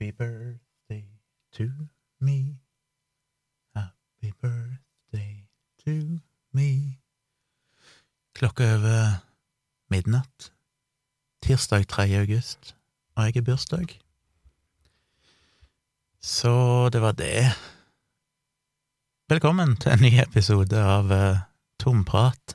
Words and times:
Happy 0.00 0.12
birthday 0.12 1.04
to 1.52 1.70
me. 2.20 2.60
Happy 3.74 4.32
birthday 4.40 5.42
to 5.84 6.20
me. 6.52 7.00
Klokka 8.32 8.62
er 8.62 8.76
over 8.76 9.26
midnatt. 9.90 10.52
Tirsdag 11.42 11.88
3. 11.88 12.14
august, 12.20 12.76
og 13.16 13.24
jeg 13.24 13.36
er 13.36 13.42
bursdag. 13.42 13.98
Så 16.22 16.54
det 16.94 17.02
var 17.02 17.18
det. 17.18 17.50
Velkommen 19.28 19.76
til 19.82 19.96
en 19.96 20.06
ny 20.06 20.14
episode 20.22 20.78
av 20.78 21.10
uh, 21.10 21.42
Tomprat. 21.82 22.54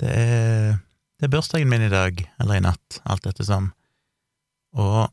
Det 0.00 0.12
er, 0.12 0.84
det 1.16 1.30
er 1.30 1.32
bursdagen 1.32 1.72
min 1.72 1.88
i 1.88 1.94
dag, 1.96 2.26
eller 2.36 2.60
i 2.60 2.66
natt, 2.68 3.00
alt 3.08 3.24
etter 3.24 3.48
som. 3.48 3.72
Og 4.76 5.06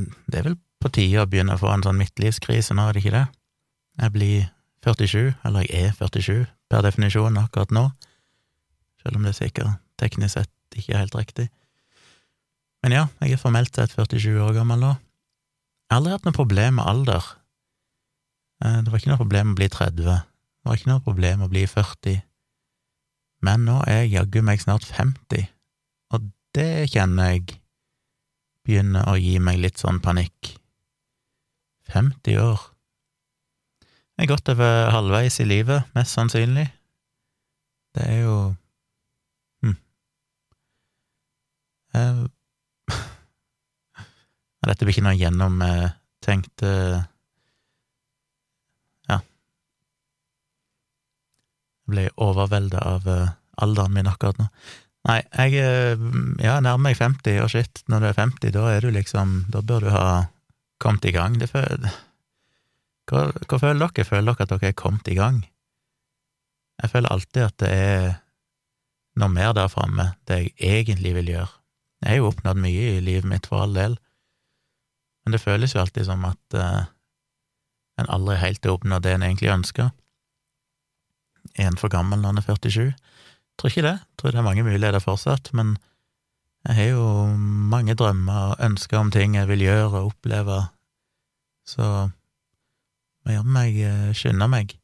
det 0.00 0.40
er 0.40 0.48
vel 0.48 0.58
på 0.82 0.90
tide 0.92 1.22
å 1.22 1.28
begynne 1.30 1.56
å 1.56 1.60
få 1.60 1.70
en 1.72 1.84
sånn 1.86 1.98
midtlivskrise 2.00 2.76
nå, 2.76 2.88
er 2.88 2.96
det 2.96 3.04
ikke 3.04 3.14
det? 3.14 3.24
Jeg 4.02 4.14
blir 4.14 4.48
47, 4.84 5.32
eller 5.46 5.64
jeg 5.64 5.88
er 5.88 5.94
47 5.96 6.44
per 6.70 6.84
definisjon 6.84 7.38
akkurat 7.40 7.72
nå, 7.72 7.84
selv 9.02 9.18
om 9.18 9.24
det 9.24 9.34
er 9.34 9.38
sikkert 9.38 9.80
teknisk 10.00 10.36
sett 10.36 10.50
ikke 10.74 10.96
er 10.96 11.04
helt 11.04 11.16
riktig. 11.16 11.48
Men 12.84 12.92
ja, 12.92 13.06
jeg 13.22 13.36
er 13.36 13.40
formelt 13.40 13.76
sett 13.76 13.94
47 13.94 14.34
år 14.42 14.52
gammel 14.56 14.82
nå. 14.82 14.92
Jeg 15.86 15.94
har 15.94 16.00
aldri 16.02 16.14
hatt 16.16 16.26
noe 16.26 16.36
problem 16.36 16.78
med 16.80 16.88
alder. 16.90 17.26
Eh, 18.64 18.80
det 18.82 18.92
var 18.92 19.00
ikke 19.00 19.12
noe 19.12 19.22
problem 19.22 19.52
å 19.52 19.58
bli 19.58 19.68
30, 19.70 20.04
det 20.04 20.68
var 20.68 20.78
ikke 20.80 20.90
noe 20.90 21.04
problem 21.04 21.44
å 21.44 21.50
bli 21.52 21.64
40, 21.70 22.22
men 23.44 23.66
nå 23.68 23.80
er 23.84 24.04
jeg 24.04 24.14
jaggu 24.14 24.40
meg 24.46 24.62
snart 24.62 24.86
50, 24.88 25.48
og 26.14 26.30
det 26.56 26.88
kjenner 26.92 27.34
jeg 27.34 27.58
begynner 28.64 29.08
å 29.10 29.16
gi 29.20 29.38
meg 29.42 29.58
litt 29.60 29.80
sånn 29.80 30.00
panikk. 30.04 30.54
50 31.92 32.38
år. 32.40 32.60
Jeg 34.14 34.24
er 34.24 34.30
godt 34.30 34.50
over 34.52 34.92
halvveis 34.94 35.40
i 35.42 35.46
livet, 35.48 35.88
mest 35.96 36.16
sannsynlig. 36.16 36.68
Det 37.94 38.04
er 38.08 38.18
jo 38.22 38.36
hm. 39.62 39.76
Jeg... 41.94 42.30
Dette 44.64 44.86
blir 44.86 44.94
ikke 44.94 45.04
noe 45.04 45.18
gjennomtenkt 45.18 46.62
Ja. 49.10 49.18
Jeg 51.84 51.92
ble 51.92 52.06
overvelda 52.24 52.80
av 52.94 53.02
eh, 53.12 53.34
alderen 53.60 53.92
min 53.98 54.08
akkurat 54.08 54.40
nå. 54.40 54.46
Nei, 55.04 55.20
jeg 55.36 55.60
ja, 56.40 56.54
nærmer 56.64 56.86
meg 56.86 56.96
50, 56.96 57.40
og 57.44 57.50
shit, 57.52 57.82
når 57.92 58.00
du 58.00 58.06
er 58.08 58.18
50, 58.18 58.54
da 58.56 58.68
er 58.72 58.86
du 58.86 58.88
liksom 58.94 59.34
Da 59.52 59.60
bør 59.60 59.84
du 59.84 59.90
ha 59.92 60.06
kommet 60.80 61.04
i 61.04 61.12
gang. 61.12 61.36
Det 61.40 61.50
føler, 61.50 61.92
hva, 63.10 63.26
hva 63.36 63.58
føler 63.60 63.84
dere? 63.84 64.06
Føler 64.08 64.32
dere 64.32 64.46
at 64.46 64.54
dere 64.54 64.72
er 64.72 64.78
kommet 64.80 65.10
i 65.12 65.18
gang? 65.18 65.42
Jeg 66.82 66.90
føler 66.90 67.12
alltid 67.12 67.42
at 67.44 67.58
det 67.62 67.70
er 67.70 68.08
noe 69.20 69.30
mer 69.30 69.52
der 69.54 69.70
framme, 69.70 70.14
det 70.28 70.40
jeg 70.40 70.80
egentlig 70.80 71.14
vil 71.20 71.30
gjøre. 71.36 71.52
Jeg 72.02 72.10
har 72.10 72.18
jo 72.18 72.30
oppnådd 72.32 72.60
mye 72.60 72.88
i 72.96 73.04
livet 73.04 73.28
mitt, 73.28 73.46
for 73.48 73.64
all 73.64 73.76
del, 73.76 73.94
men 75.24 75.36
det 75.36 75.40
føles 75.40 75.72
jo 75.72 75.80
alltid 75.80 76.08
som 76.08 76.24
at 76.28 76.56
uh, 76.58 76.84
en 78.00 78.10
aldri 78.12 78.36
helt 78.42 78.66
har 78.66 78.74
oppnådd 78.74 79.06
det 79.06 79.14
en 79.14 79.24
egentlig 79.24 79.52
ønsker. 79.54 79.92
Er 81.54 81.70
en 81.70 81.80
for 81.80 81.92
gammel 81.92 82.20
når 82.20 82.34
en 82.34 82.42
er 82.42 82.48
47? 82.50 82.90
Tror 83.58 83.70
ikke 83.70 83.86
det. 83.86 83.96
Tror 84.18 84.34
det 84.34 84.40
er 84.40 84.46
mange 84.46 84.66
muligheter 84.66 85.02
fortsatt, 85.02 85.52
men 85.54 85.76
jeg 86.64 86.76
har 86.78 86.88
jo 86.94 87.08
mange 87.70 87.94
drømmer 87.94 88.54
og 88.54 88.62
ønsker 88.64 88.98
om 88.98 89.10
ting 89.12 89.36
jeg 89.36 89.48
vil 89.50 89.66
gjøre 89.66 89.90
og 89.90 90.14
oppleve, 90.14 90.62
så 91.68 92.08
må 93.24 93.34
gjøre 93.34 93.54
meg 93.56 93.76
eh, 93.84 94.14
skynde 94.16 94.48
meg. 94.48 94.74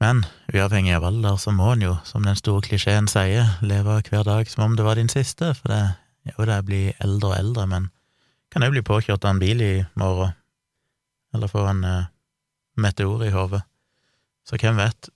Men 0.00 0.22
uavhengig 0.48 0.94
av 0.96 1.04
alder, 1.10 1.36
så 1.36 1.52
må 1.52 1.74
en 1.74 1.84
jo, 1.84 1.96
som 2.08 2.24
den 2.24 2.38
store 2.38 2.64
klisjeen 2.64 3.10
sier, 3.10 3.58
leve 3.60 3.98
hver 4.06 4.24
dag 4.24 4.48
som 4.48 4.64
om 4.64 4.76
det 4.78 4.86
var 4.86 4.96
din 4.96 5.12
siste, 5.12 5.52
for 5.58 5.68
det 5.68 5.80
er 6.30 6.36
jo 6.38 6.46
det 6.48 6.56
jeg 6.56 6.68
blir 6.70 7.02
eldre 7.04 7.32
og 7.32 7.36
eldre, 7.36 7.66
men 7.68 7.90
kan 8.50 8.64
jo 8.64 8.72
bli 8.72 8.86
påkjørt 8.86 9.26
av 9.26 9.34
en 9.34 9.42
bil 9.42 9.60
i 9.62 9.74
morgen, 10.00 10.32
eller 11.34 11.52
få 11.52 11.66
en 11.70 11.84
uh, 11.84 12.08
meteor 12.80 13.26
i 13.26 13.34
hodet, 13.34 13.60
så 14.48 14.58
hvem 14.58 14.80
vet. 14.80 15.10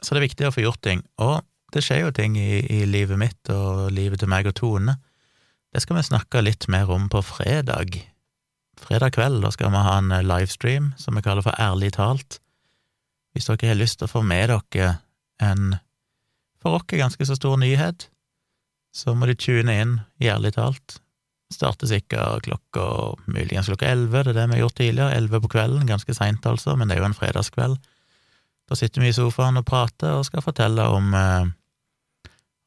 Så 0.00 0.14
det 0.14 0.20
er 0.20 0.28
viktig 0.28 0.48
å 0.48 0.54
få 0.54 0.64
gjort 0.64 0.82
ting, 0.84 1.02
og 1.20 1.40
det 1.74 1.84
skjer 1.84 2.04
jo 2.06 2.14
ting 2.14 2.36
i, 2.40 2.62
i 2.64 2.84
livet 2.88 3.18
mitt 3.20 3.50
og 3.52 3.90
livet 3.94 4.22
til 4.22 4.30
meg 4.32 4.48
og 4.50 4.56
Tone. 4.58 4.96
Det 5.70 5.82
skal 5.84 6.00
vi 6.00 6.06
snakke 6.08 6.42
litt 6.42 6.66
mer 6.72 6.90
om 6.90 7.06
på 7.12 7.22
fredag. 7.22 8.00
Fredag 8.80 9.14
kveld 9.14 9.44
da 9.44 9.52
skal 9.54 9.70
vi 9.70 9.82
ha 9.84 9.98
en 10.00 10.10
eh, 10.14 10.24
livestream 10.26 10.92
som 10.98 11.14
vi 11.14 11.22
kaller 11.22 11.46
for 11.46 11.54
Ærlig 11.62 11.92
talt. 11.98 12.40
Hvis 13.34 13.46
dere 13.46 13.70
har 13.70 13.78
lyst 13.78 14.00
til 14.00 14.08
å 14.08 14.14
få 14.16 14.24
med 14.26 14.50
dere 14.50 14.96
en 15.40 15.76
for 16.60 16.76
oss 16.76 16.90
ganske 16.90 17.24
så 17.24 17.36
stor 17.38 17.56
nyhet, 17.60 18.08
så 18.92 19.14
må 19.14 19.28
du 19.30 19.36
tune 19.38 19.76
inn 19.82 19.94
i 20.20 20.28
Ærlig 20.32 20.56
talt. 20.58 20.98
Starter 21.50 21.88
sikkert 21.90 22.44
klokka 22.46 22.82
muligens 23.30 23.70
klokka 23.70 23.88
elleve, 23.90 24.24
det 24.26 24.34
er 24.34 24.40
det 24.40 24.48
vi 24.50 24.58
har 24.58 24.64
gjort 24.64 24.78
tidligere, 24.78 25.14
elleve 25.16 25.40
på 25.44 25.52
kvelden, 25.54 25.88
ganske 25.88 26.14
seint 26.14 26.46
altså, 26.46 26.76
men 26.76 26.90
det 26.90 26.96
er 26.96 27.02
jo 27.02 27.08
en 27.08 27.16
fredagskveld. 27.16 27.78
Da 28.70 28.76
sitter 28.78 29.02
vi 29.02 29.08
i 29.10 29.14
sofaen 29.14 29.58
og 29.58 29.66
prater 29.66 30.14
og 30.14 30.28
skal 30.28 30.44
fortelle 30.46 30.84
om, 30.94 31.10
eh, 31.14 31.48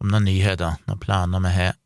om 0.04 0.10
noen 0.12 0.26
nyheter, 0.28 0.76
noen 0.84 1.00
planer 1.00 1.40
vi 1.46 1.52
har. 1.56 1.78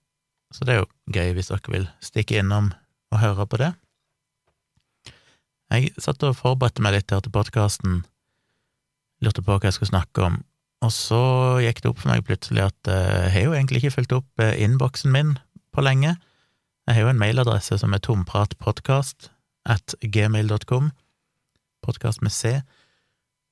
Så 0.52 0.66
det 0.66 0.74
er 0.74 0.80
jo 0.82 0.88
gøy 1.14 1.36
hvis 1.38 1.52
dere 1.52 1.74
vil 1.74 1.86
stikke 2.02 2.40
innom 2.42 2.72
og 3.14 3.20
høre 3.22 3.46
på 3.46 3.60
det. 3.62 3.76
Jeg 5.70 5.92
satt 6.02 6.24
og 6.24 6.38
forberedte 6.40 6.82
meg 6.82 6.96
litt 6.96 7.14
her 7.14 7.22
til 7.22 7.34
podkasten, 7.36 8.00
lurte 9.22 9.44
på 9.44 9.54
hva 9.54 9.68
jeg 9.68 9.76
skulle 9.76 9.92
snakke 9.92 10.24
om, 10.24 10.40
og 10.82 10.94
så 10.96 11.22
gikk 11.62 11.84
det 11.84 11.92
opp 11.92 12.02
for 12.02 12.14
meg 12.14 12.26
plutselig 12.26 12.64
at 12.72 12.90
eh, 12.90 13.28
jeg 13.28 13.34
har 13.36 13.46
jo 13.46 13.54
egentlig 13.54 13.84
ikke 13.84 13.96
fulgt 14.00 14.18
opp 14.18 14.42
eh, 14.42 14.56
innboksen 14.64 15.14
min 15.14 15.36
på 15.76 15.86
lenge. 15.86 16.16
Jeg 16.88 16.96
har 16.96 17.06
jo 17.06 17.14
en 17.14 17.22
mailadresse 17.22 17.78
som 17.84 17.94
er 17.94 18.02
tompratpodkast 18.02 19.30
at 19.68 19.98
gmail.com, 20.02 20.90
podkast 21.86 22.26
med 22.26 22.34
C. 22.34 22.62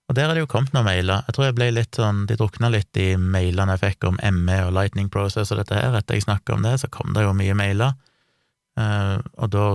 Og 0.06 0.18
der 0.18 0.30
er 0.30 0.38
det 0.38 0.44
jo 0.44 0.50
kommet 0.50 0.74
noen 0.76 0.86
mailer. 0.86 1.24
Jeg 1.26 1.36
tror 1.36 1.48
jeg 1.48 1.56
ble 1.58 1.70
litt 1.74 1.98
sånn, 1.98 2.26
De 2.30 2.38
drukna 2.38 2.70
litt 2.70 2.98
i 3.02 3.16
mailene 3.18 3.74
jeg 3.74 3.82
fikk 3.82 4.06
om 4.12 4.20
ME 4.38 4.60
og 4.68 4.76
Lightning 4.78 5.10
Process 5.14 5.52
og 5.54 5.62
dette 5.62 5.80
her. 5.80 5.98
Etter 5.98 6.20
jeg 6.20 6.28
snakka 6.28 6.54
om 6.56 6.66
det, 6.66 6.76
så 6.82 6.90
kom 6.94 7.16
det 7.16 7.26
jo 7.26 7.34
mye 7.38 7.56
mailer. 7.58 7.96
Uh, 8.78 9.18
og 9.42 9.50
da, 9.56 9.66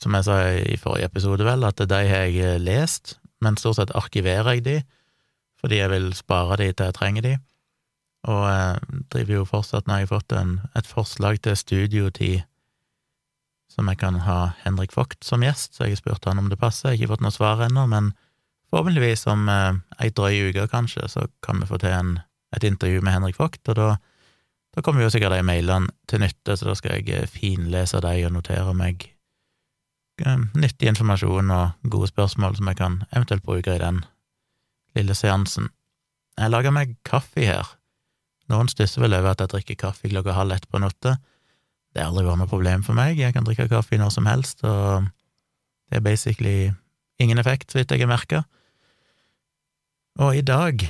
som 0.00 0.16
jeg 0.16 0.26
sa 0.28 0.38
i 0.56 0.78
forrige 0.80 1.10
episode, 1.10 1.44
vel, 1.44 1.66
at 1.68 1.82
de 1.82 2.00
har 2.08 2.30
jeg 2.32 2.62
lest, 2.62 3.18
men 3.44 3.58
stort 3.60 3.80
sett 3.80 3.92
arkiverer 3.98 4.56
jeg 4.56 4.64
de, 4.64 4.78
fordi 5.60 5.82
jeg 5.82 5.92
vil 5.92 6.08
spare 6.16 6.60
de 6.62 6.70
til 6.72 6.88
jeg 6.88 6.96
trenger 6.96 7.28
de. 7.28 7.36
Og 8.32 8.42
jeg 8.48 8.80
uh, 8.80 8.98
driver 9.12 9.40
jo 9.42 9.46
fortsatt, 9.52 9.84
når 9.86 10.00
jeg 10.00 10.08
har 10.08 10.14
fått 10.14 10.36
en, 10.40 10.58
et 10.72 10.88
forslag 10.88 11.42
til 11.44 11.60
studiotid 11.60 12.48
som 13.74 13.88
jeg 13.90 13.98
kan 13.98 14.20
ha 14.22 14.54
Henrik 14.62 14.92
Vogt 14.94 15.24
som 15.26 15.42
gjest, 15.42 15.74
så 15.74 15.84
jeg 15.84 15.96
har 15.96 16.00
spurt 16.00 16.28
han 16.28 16.38
om 16.38 16.48
det 16.48 16.60
passer. 16.60 16.92
Jeg 16.92 16.94
har 16.94 17.02
ikke 17.02 17.14
fått 17.16 17.24
noe 17.26 17.34
svar 17.34 17.62
ennå, 17.66 17.88
men 17.90 18.12
Forhåpentligvis 18.74 19.28
om 19.30 19.46
eh, 19.46 20.08
drøy 20.10 20.48
uke, 20.48 20.64
kanskje, 20.66 21.06
så 21.06 21.28
kan 21.46 21.60
vi 21.62 21.66
få 21.68 21.78
til 21.78 21.92
en, 21.94 22.16
et 22.56 22.64
intervju 22.66 23.04
med 23.06 23.14
Henrik 23.14 23.36
Vogt, 23.38 23.62
og 23.70 23.76
da, 23.78 23.84
da 24.74 24.82
kommer 24.82 25.04
jo 25.04 25.10
sikkert 25.14 25.36
de 25.36 25.44
mailene 25.46 25.92
til 26.10 26.18
nytte, 26.24 26.56
så 26.58 26.66
da 26.66 26.74
skal 26.74 26.98
jeg 27.06 27.28
finlese 27.30 28.00
dem 28.02 28.24
og 28.26 28.32
notere 28.34 28.72
meg 28.74 29.04
eh, 30.26 30.42
nyttig 30.58 30.90
informasjon 30.90 31.52
og 31.54 31.92
gode 31.92 32.08
spørsmål 32.10 32.56
som 32.58 32.72
jeg 32.72 32.80
kan 32.80 32.96
eventuelt 33.12 33.44
bruke 33.46 33.76
i 33.76 33.82
den 33.84 34.00
lille 34.98 35.14
seansen. 35.14 35.70
Jeg 36.34 36.50
lager 36.50 36.74
meg 36.74 36.96
kaffe 37.06 37.46
her. 37.46 37.70
Noen 38.50 38.66
stusser 38.72 39.04
vel 39.04 39.14
over 39.14 39.36
at 39.36 39.44
jeg 39.44 39.52
drikker 39.54 39.78
kaffe 39.84 40.10
klokka 40.10 40.34
halv 40.34 40.56
ett 40.56 40.66
på 40.66 40.82
natta. 40.82 41.14
Det 41.94 42.02
har 42.02 42.10
aldri 42.10 42.26
vært 42.26 42.42
noe 42.42 42.50
problem 42.50 42.82
for 42.82 42.98
meg, 42.98 43.22
jeg 43.22 43.38
kan 43.38 43.46
drikke 43.46 43.70
kaffe 43.70 44.02
når 44.02 44.10
som 44.18 44.26
helst, 44.26 44.66
og 44.66 45.06
det 45.86 46.00
er 46.00 46.04
basically 46.10 46.72
ingen 47.22 47.38
effekt, 47.38 47.70
så 47.70 47.78
vidt 47.78 47.94
jeg 47.94 48.02
har 48.02 48.10
merka. 48.10 48.42
Og 50.22 50.36
i 50.38 50.44
dag, 50.46 50.82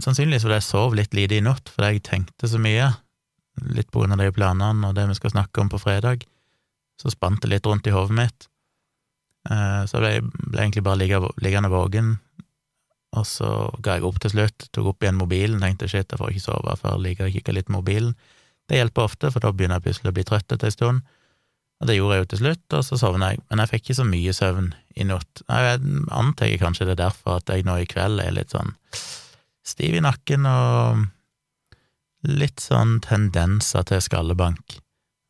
sannsynligvis 0.00 0.46
fordi 0.46 0.56
jeg 0.56 0.64
sov 0.64 0.94
litt 0.96 1.16
lite 1.16 1.36
i 1.36 1.44
natt 1.44 1.68
fordi 1.68 1.96
jeg 1.98 2.04
tenkte 2.06 2.48
så 2.48 2.60
mye, 2.62 2.86
litt 3.76 3.90
på 3.92 4.00
grunn 4.00 4.14
av 4.16 4.22
de 4.22 4.30
planene 4.32 4.88
og 4.88 4.96
det 4.96 5.04
vi 5.10 5.18
skal 5.18 5.34
snakke 5.34 5.60
om 5.60 5.68
på 5.72 5.80
fredag, 5.82 6.24
så 7.00 7.12
spant 7.12 7.42
det 7.44 7.50
litt 7.52 7.68
rundt 7.68 7.88
i 7.88 7.92
hodet 7.92 8.16
mitt. 8.16 8.48
Eh, 9.50 9.82
så 9.88 10.00
jeg 10.04 10.24
ble, 10.24 10.62
egentlig 10.62 10.84
bare 10.86 11.00
liggende 11.00 11.72
våken, 11.72 12.14
og 13.16 13.26
så 13.26 13.50
ga 13.82 13.98
jeg 13.98 14.06
opp 14.06 14.20
til 14.22 14.32
slutt, 14.32 14.68
tok 14.72 14.92
opp 14.92 15.04
igjen 15.04 15.18
mobilen, 15.18 15.60
tenkte 15.60 15.88
shit, 15.90 16.08
jeg 16.08 16.20
får 16.20 16.32
ikke 16.32 16.46
sove 16.46 16.76
før 16.80 16.96
jeg 16.96 17.04
liker 17.08 17.28
å 17.28 17.32
kikke 17.34 17.56
litt 17.56 17.72
mobilen. 17.72 18.14
Det 18.70 18.78
hjelper 18.78 19.08
ofte, 19.08 19.32
for 19.34 19.42
da 19.42 19.50
begynner 19.52 19.80
jeg 19.80 19.88
plutselig 19.88 20.12
å 20.12 20.16
bli 20.16 20.26
trøtt 20.28 20.54
etter 20.54 20.70
en 20.70 20.76
stund. 20.76 21.16
Og 21.80 21.88
det 21.88 21.96
gjorde 21.96 22.16
jeg 22.16 22.24
jo 22.24 22.28
til 22.30 22.40
slutt, 22.42 22.66
og 22.76 22.84
så 22.84 22.98
sovna 23.00 23.30
jeg, 23.32 23.40
men 23.48 23.62
jeg 23.62 23.70
fikk 23.70 23.86
ikke 23.86 23.98
så 24.02 24.04
mye 24.04 24.34
søvn 24.36 24.68
i 25.00 25.06
natt. 25.08 25.42
Jeg 25.48 25.80
antar 26.12 26.52
kanskje 26.60 26.90
det 26.90 26.98
er 26.98 27.06
derfor 27.06 27.40
at 27.40 27.48
jeg 27.48 27.64
nå 27.64 27.78
i 27.80 27.88
kveld 27.88 28.20
er 28.20 28.36
litt 28.36 28.52
sånn 28.52 28.74
stiv 29.64 29.96
i 29.96 30.04
nakken 30.04 30.44
og 30.50 31.06
litt 32.28 32.60
sånn 32.60 32.98
tendenser 33.04 33.86
til 33.88 34.02
skallebank. 34.04 34.76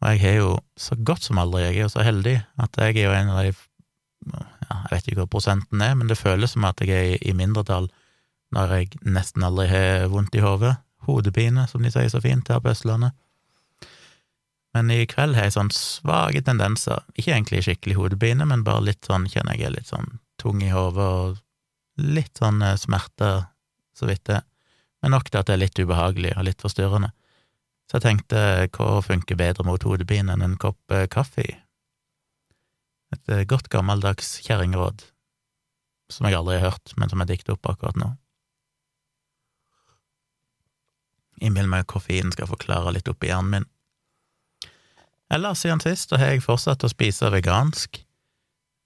Og 0.00 0.14
jeg 0.14 0.22
har 0.24 0.36
jo 0.40 0.52
så 0.80 0.96
godt 0.96 1.28
som 1.28 1.38
aldri, 1.38 1.66
jeg 1.68 1.76
er 1.76 1.84
jo 1.84 1.92
så 1.92 2.04
heldig 2.06 2.36
at 2.64 2.78
jeg 2.82 2.96
er 2.96 3.06
jo 3.06 3.14
en 3.14 3.32
av 3.34 3.42
de 3.44 3.52
ja, 3.52 4.76
Jeg 4.90 4.90
vet 4.90 5.08
ikke 5.08 5.22
hva 5.22 5.30
prosenten 5.30 5.82
er, 5.84 5.94
men 5.96 6.10
det 6.10 6.18
føles 6.18 6.54
som 6.54 6.66
at 6.68 6.80
jeg 6.82 6.90
er 7.14 7.22
i 7.22 7.34
mindretall 7.36 7.88
når 8.54 8.74
jeg 8.74 9.00
nesten 9.06 9.44
aldri 9.46 9.68
har 9.70 10.08
vondt 10.10 10.34
i 10.34 10.42
hodet. 10.42 10.74
Hodepine, 11.06 11.66
som 11.70 11.84
de 11.84 11.92
sier 11.92 12.10
så 12.10 12.20
fint 12.20 12.48
her 12.50 12.60
på 12.60 12.72
Østlandet. 12.72 13.14
Men 14.74 14.90
i 14.94 15.02
kveld 15.10 15.34
har 15.34 15.48
jeg 15.48 15.56
sånn 15.56 15.72
svake 15.74 16.42
tendenser. 16.46 17.02
Ikke 17.18 17.34
egentlig 17.34 17.64
skikkelig 17.66 17.96
hodepine, 17.98 18.46
men 18.46 18.62
bare 18.66 18.86
litt 18.86 19.06
sånn, 19.08 19.26
kjenner 19.30 19.58
jeg 19.58 19.66
er 19.66 19.74
litt 19.78 19.90
sånn 19.90 20.20
tung 20.40 20.62
i 20.62 20.70
hodet 20.70 21.06
og 21.06 21.40
litt 22.00 22.38
sånn 22.38 22.62
eh, 22.62 22.78
smerter, 22.80 23.48
så 23.96 24.08
vidt 24.08 24.24
det. 24.30 24.40
Men 25.02 25.16
nok 25.16 25.30
til 25.30 25.40
at 25.40 25.48
det 25.48 25.56
er 25.56 25.64
litt 25.64 25.80
ubehagelig 25.80 26.36
og 26.36 26.46
litt 26.46 26.62
forstyrrende. 26.62 27.10
Så 27.90 27.98
jeg 27.98 28.06
tenkte 28.06 28.40
hva 28.76 29.00
funker 29.02 29.38
bedre 29.38 29.66
mot 29.66 29.82
hodepine 29.82 30.36
enn 30.36 30.46
en 30.46 30.58
kopp 30.60 30.94
eh, 30.94 31.08
kaffe? 31.10 31.48
Et 33.10 33.32
eh, 33.34 33.46
godt 33.50 33.68
gammeldags 33.72 34.36
kjerringråd 34.46 35.02
som 36.10 36.26
jeg 36.26 36.38
aldri 36.38 36.58
har 36.58 36.70
hørt, 36.70 36.94
men 36.98 37.10
som 37.10 37.22
jeg 37.22 37.32
dikter 37.32 37.56
opp 37.56 37.66
akkurat 37.70 37.98
nå. 37.98 38.12
Innbill 41.40 41.70
meg 41.70 41.86
at 41.86 41.90
koffein 41.90 42.32
skal 42.34 42.50
forklare 42.50 42.92
litt 42.94 43.08
oppi 43.10 43.30
hjernen 43.30 43.54
min. 43.54 43.68
Ellers 45.30 45.62
siden 45.62 45.82
sist 45.82 46.10
har 46.16 46.32
jeg 46.32 46.42
fortsatt 46.42 46.82
å 46.82 46.90
spise 46.90 47.30
vegansk. 47.30 48.00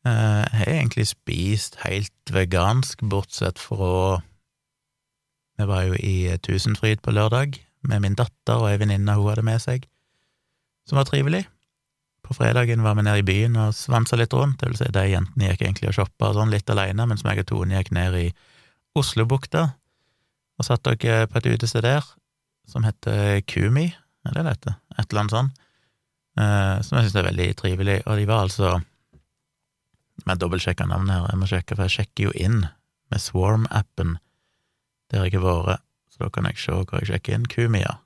Eh, 0.05 0.43
jeg 0.44 0.58
har 0.61 0.73
egentlig 0.75 1.06
spist 1.08 1.79
helt 1.87 2.32
vegansk, 2.32 3.00
bortsett 3.00 3.61
fra 3.61 4.20
Vi 5.55 5.67
var 5.70 5.85
jo 5.87 5.94
i 5.94 6.35
Tusenfryd 6.43 7.00
på 7.00 7.12
lørdag 7.14 7.61
med 7.87 8.00
min 8.02 8.17
datter 8.19 8.58
og 8.58 8.73
ei 8.73 8.79
venninne 8.81 9.14
hun 9.14 9.29
hadde 9.29 9.44
med 9.46 9.62
seg, 9.62 9.85
som 10.88 10.99
var 10.99 11.06
trivelig. 11.06 11.44
På 12.26 12.35
fredagen 12.35 12.82
var 12.82 12.97
vi 12.99 13.05
nede 13.06 13.23
i 13.23 13.26
byen 13.29 13.56
og 13.62 13.76
svansa 13.76 14.19
litt 14.19 14.35
rundt, 14.35 14.58
det 14.61 14.73
vil 14.73 14.81
si 14.81 14.90
de 14.90 15.05
jentene 15.12 15.52
gikk 15.52 15.62
egentlig 15.62 15.93
og 15.93 15.99
shoppa 16.00 16.32
sånn 16.35 16.50
litt 16.50 16.70
alene, 16.75 17.06
mens 17.06 17.23
meg 17.23 17.44
og 17.44 17.49
Tone 17.52 17.79
gikk 17.79 17.93
ned 17.94 18.19
i 18.19 18.26
Oslobukta 18.99 19.69
og 20.58 20.67
satt 20.67 20.85
dere 20.87 21.29
på 21.31 21.38
et 21.38 21.50
utested 21.55 21.87
der 21.87 22.02
som 22.67 22.85
heter 22.87 23.38
Kumi, 23.47 23.93
er 24.26 24.35
det 24.35 24.43
det 24.43 24.56
heter? 24.56 24.81
Et 24.99 25.06
eller 25.06 25.23
annet 25.23 25.37
sånt, 25.37 25.63
som 26.35 26.97
jeg 26.99 27.05
synes 27.07 27.15
er 27.21 27.27
veldig 27.29 27.47
trivelig, 27.57 28.01
og 28.11 28.19
de 28.19 28.25
var 28.27 28.47
altså 28.47 28.73
jeg 30.25 30.41
dobbeltsjekker 30.41 30.89
navnet 30.89 31.15
her, 31.15 31.27
jeg 31.31 31.41
må 31.41 31.49
sjekke, 31.51 31.77
for 31.77 31.85
jeg 31.85 31.95
sjekker 31.99 32.29
jo 32.29 32.33
inn 32.39 32.65
med 33.13 33.21
Swarm-appen. 33.21 34.17
Det 35.11 35.19
har 35.19 35.27
jeg 35.27 35.35
ikke 35.35 35.45
vært, 35.45 35.85
så 36.11 36.25
da 36.25 36.31
kan 36.33 36.49
jeg 36.49 36.61
se 36.63 36.75
hvor 36.79 37.01
jeg 37.03 37.11
sjekker 37.11 37.37
inn. 37.37 37.47
Kumia. 37.51 37.99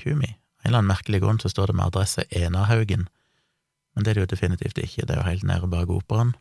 Kumi. 0.00 0.32
En 0.60 0.70
eller 0.70 0.80
annen 0.80 0.92
merkelig 0.92 1.20
grunn 1.22 1.40
så 1.40 1.50
står 1.52 1.70
det 1.70 1.78
med 1.78 1.88
adresse 1.88 2.26
Enahaugen, 2.36 3.06
men 3.94 4.04
det 4.04 4.12
er 4.12 4.18
det 4.18 4.24
jo 4.24 4.30
definitivt 4.34 4.78
ikke, 4.80 5.06
det 5.06 5.14
er 5.14 5.22
jo 5.22 5.28
helt 5.28 5.46
nede 5.48 5.68
bak 5.72 5.90
operaen, 5.92 6.34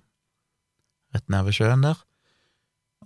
rett 1.16 1.28
nede 1.32 1.48
ved 1.48 1.56
sjøen 1.56 1.86
der. 1.86 2.02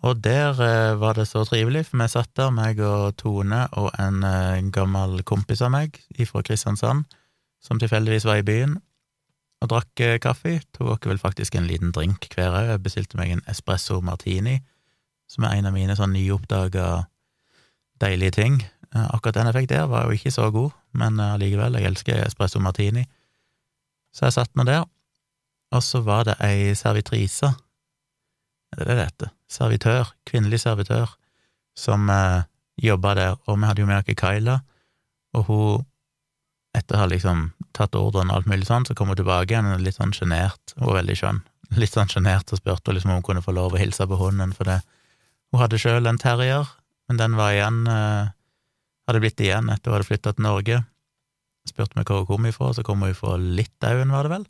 Og 0.04 0.20
der 0.26 0.58
eh, 0.66 0.96
var 1.00 1.16
det 1.16 1.28
så 1.30 1.46
trivelig, 1.48 1.86
for 1.88 2.02
vi 2.02 2.08
satt 2.12 2.32
der, 2.36 2.50
meg 2.52 2.82
og 2.84 3.14
Tone 3.22 3.62
og 3.80 3.94
en, 4.02 4.24
eh, 4.26 4.64
gammel 4.74 5.22
kompis 5.24 5.62
av 5.64 5.72
meg 5.76 6.02
fra 6.28 6.42
Kristiansand, 6.44 7.06
som 7.64 7.80
tilfeldigvis 7.80 8.28
var 8.28 8.42
i 8.42 8.46
byen, 8.48 8.78
og 9.64 9.72
drakk 9.72 10.04
eh, 10.04 10.20
kaffe. 10.20 10.58
Tok 10.76 11.08
vel 11.08 11.22
faktisk 11.22 11.56
en 11.56 11.68
liten 11.70 11.94
drink 11.96 12.28
hver 12.36 12.56
òg. 12.60 12.76
Bestilte 12.84 13.18
meg 13.20 13.32
en 13.32 13.44
espresso 13.52 14.02
martini, 14.04 14.60
som 15.32 15.48
er 15.48 15.58
en 15.58 15.70
av 15.70 15.76
mine 15.76 15.96
sånn 15.96 16.16
nyoppdaga 16.16 17.06
deilige 18.04 18.38
ting. 18.42 18.60
Eh, 18.94 19.08
akkurat 19.16 19.40
den 19.40 19.50
jeg 19.50 19.58
fikk 19.62 19.70
der, 19.72 19.88
var 19.90 20.06
jo 20.06 20.18
ikke 20.18 20.34
så 20.36 20.50
god, 20.54 20.74
men 21.00 21.20
eh, 21.20 21.36
allikevel, 21.38 21.80
jeg 21.80 21.90
elsker 21.90 22.26
espresso 22.26 22.62
martini. 22.62 23.06
Så 24.14 24.28
jeg 24.28 24.36
satt 24.36 24.52
meg 24.60 24.68
der, 24.70 24.84
og 25.74 25.82
så 25.82 26.04
var 26.06 26.28
det 26.28 26.36
ei 26.46 26.76
servitrise, 26.78 27.50
er 28.74 28.82
det 28.82 28.86
det 28.90 28.98
det 28.98 29.08
heter? 29.08 29.32
Servitør, 29.50 30.12
kvinnelig 30.30 30.60
servitør, 30.62 31.16
som 31.78 32.06
eh, 32.10 32.44
jobba 32.84 33.16
der, 33.18 33.40
og 33.48 33.58
vi 33.58 33.70
hadde 33.70 33.82
jo 33.82 33.90
med 33.90 34.04
oss 34.04 34.20
Kyla, 34.20 34.60
og 35.34 35.50
hun 35.50 35.86
etter 36.74 36.98
å 36.98 37.04
ha 37.04 37.10
liksom 37.10 37.50
tatt 37.76 37.96
ordren 37.98 38.32
og 38.32 38.40
alt 38.40 38.50
mulig 38.50 38.68
sånn, 38.68 38.86
så 38.88 38.96
kom 38.98 39.12
hun 39.12 39.20
tilbake 39.20 39.54
igjen 39.54 39.70
litt 39.84 39.98
sånn 39.98 40.14
sjenert, 40.16 40.76
hun 40.78 40.90
var 40.90 41.02
veldig 41.02 41.18
skjønn, 41.20 41.42
litt 41.82 41.94
sånn 41.94 42.12
sjenert 42.12 42.54
og 42.54 42.62
spurte 42.62 42.96
liksom 42.96 43.14
om 43.14 43.22
hun 43.22 43.28
kunne 43.28 43.46
få 43.46 43.56
lov 43.56 43.76
å 43.76 43.82
hilse 43.82 44.08
på 44.10 44.20
hunden, 44.20 44.56
for 44.58 44.70
det. 44.70 44.80
Hun 45.54 45.62
hadde 45.62 45.82
sjøl 45.82 46.10
en 46.10 46.22
terrier, 46.22 46.70
men 47.10 47.20
den 47.20 47.38
var 47.38 47.54
igjen, 47.54 47.84
eh, 47.90 48.34
hadde 49.08 49.22
blitt 49.22 49.44
igjen 49.44 49.70
etter 49.70 49.92
hun 49.92 50.00
hadde 50.00 50.10
flytta 50.10 50.34
til 50.34 50.48
Norge. 50.48 50.82
Spurte 51.70 51.96
meg 51.96 52.10
hvor 52.10 52.24
hun 52.24 52.30
kom 52.32 52.50
ifra, 52.50 52.74
så 52.76 52.84
kom 52.86 53.06
hun 53.06 53.16
fra 53.16 53.38
Litauen, 53.38 54.12
var 54.14 54.28
det 54.28 54.34
vel. 54.38 54.48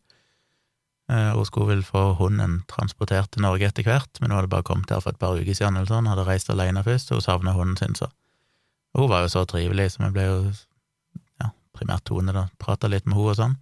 Eh, 1.11 1.31
hun 1.35 1.45
skulle 1.45 1.73
vel 1.73 1.83
få 1.83 2.13
hunden 2.21 2.61
transportert 2.71 3.33
til 3.33 3.43
Norge 3.43 3.67
etter 3.67 3.83
hvert, 3.85 4.21
men 4.21 4.31
hun 4.31 4.39
hadde 4.39 4.53
bare 4.53 4.65
kommet 4.67 4.91
her 4.93 5.03
for 5.03 5.11
et 5.11 5.19
par 5.19 5.35
uker 5.35 5.51
siden, 5.51 5.75
eller 5.75 5.91
sånn, 5.91 6.07
hadde 6.07 6.27
reist 6.27 6.51
alene 6.53 6.85
først, 6.85 7.11
og 7.11 7.19
hun 7.19 7.27
savna 7.27 7.55
hunden 7.57 7.79
sin, 7.79 7.97
så. 7.99 8.07
Og 8.93 9.05
hun 9.05 9.11
var 9.11 9.25
jo 9.25 9.33
så 9.33 9.43
trivelig, 9.49 9.91
så 9.93 10.05
vi 10.05 10.13
ble 10.15 10.29
jo 10.29 10.37
primært 11.73 12.05
Tone, 12.09 12.33
da, 12.35 12.47
prata 12.61 12.89
litt 12.91 13.07
med 13.07 13.17
henne 13.17 13.33
og 13.33 13.39
sånn. 13.39 13.55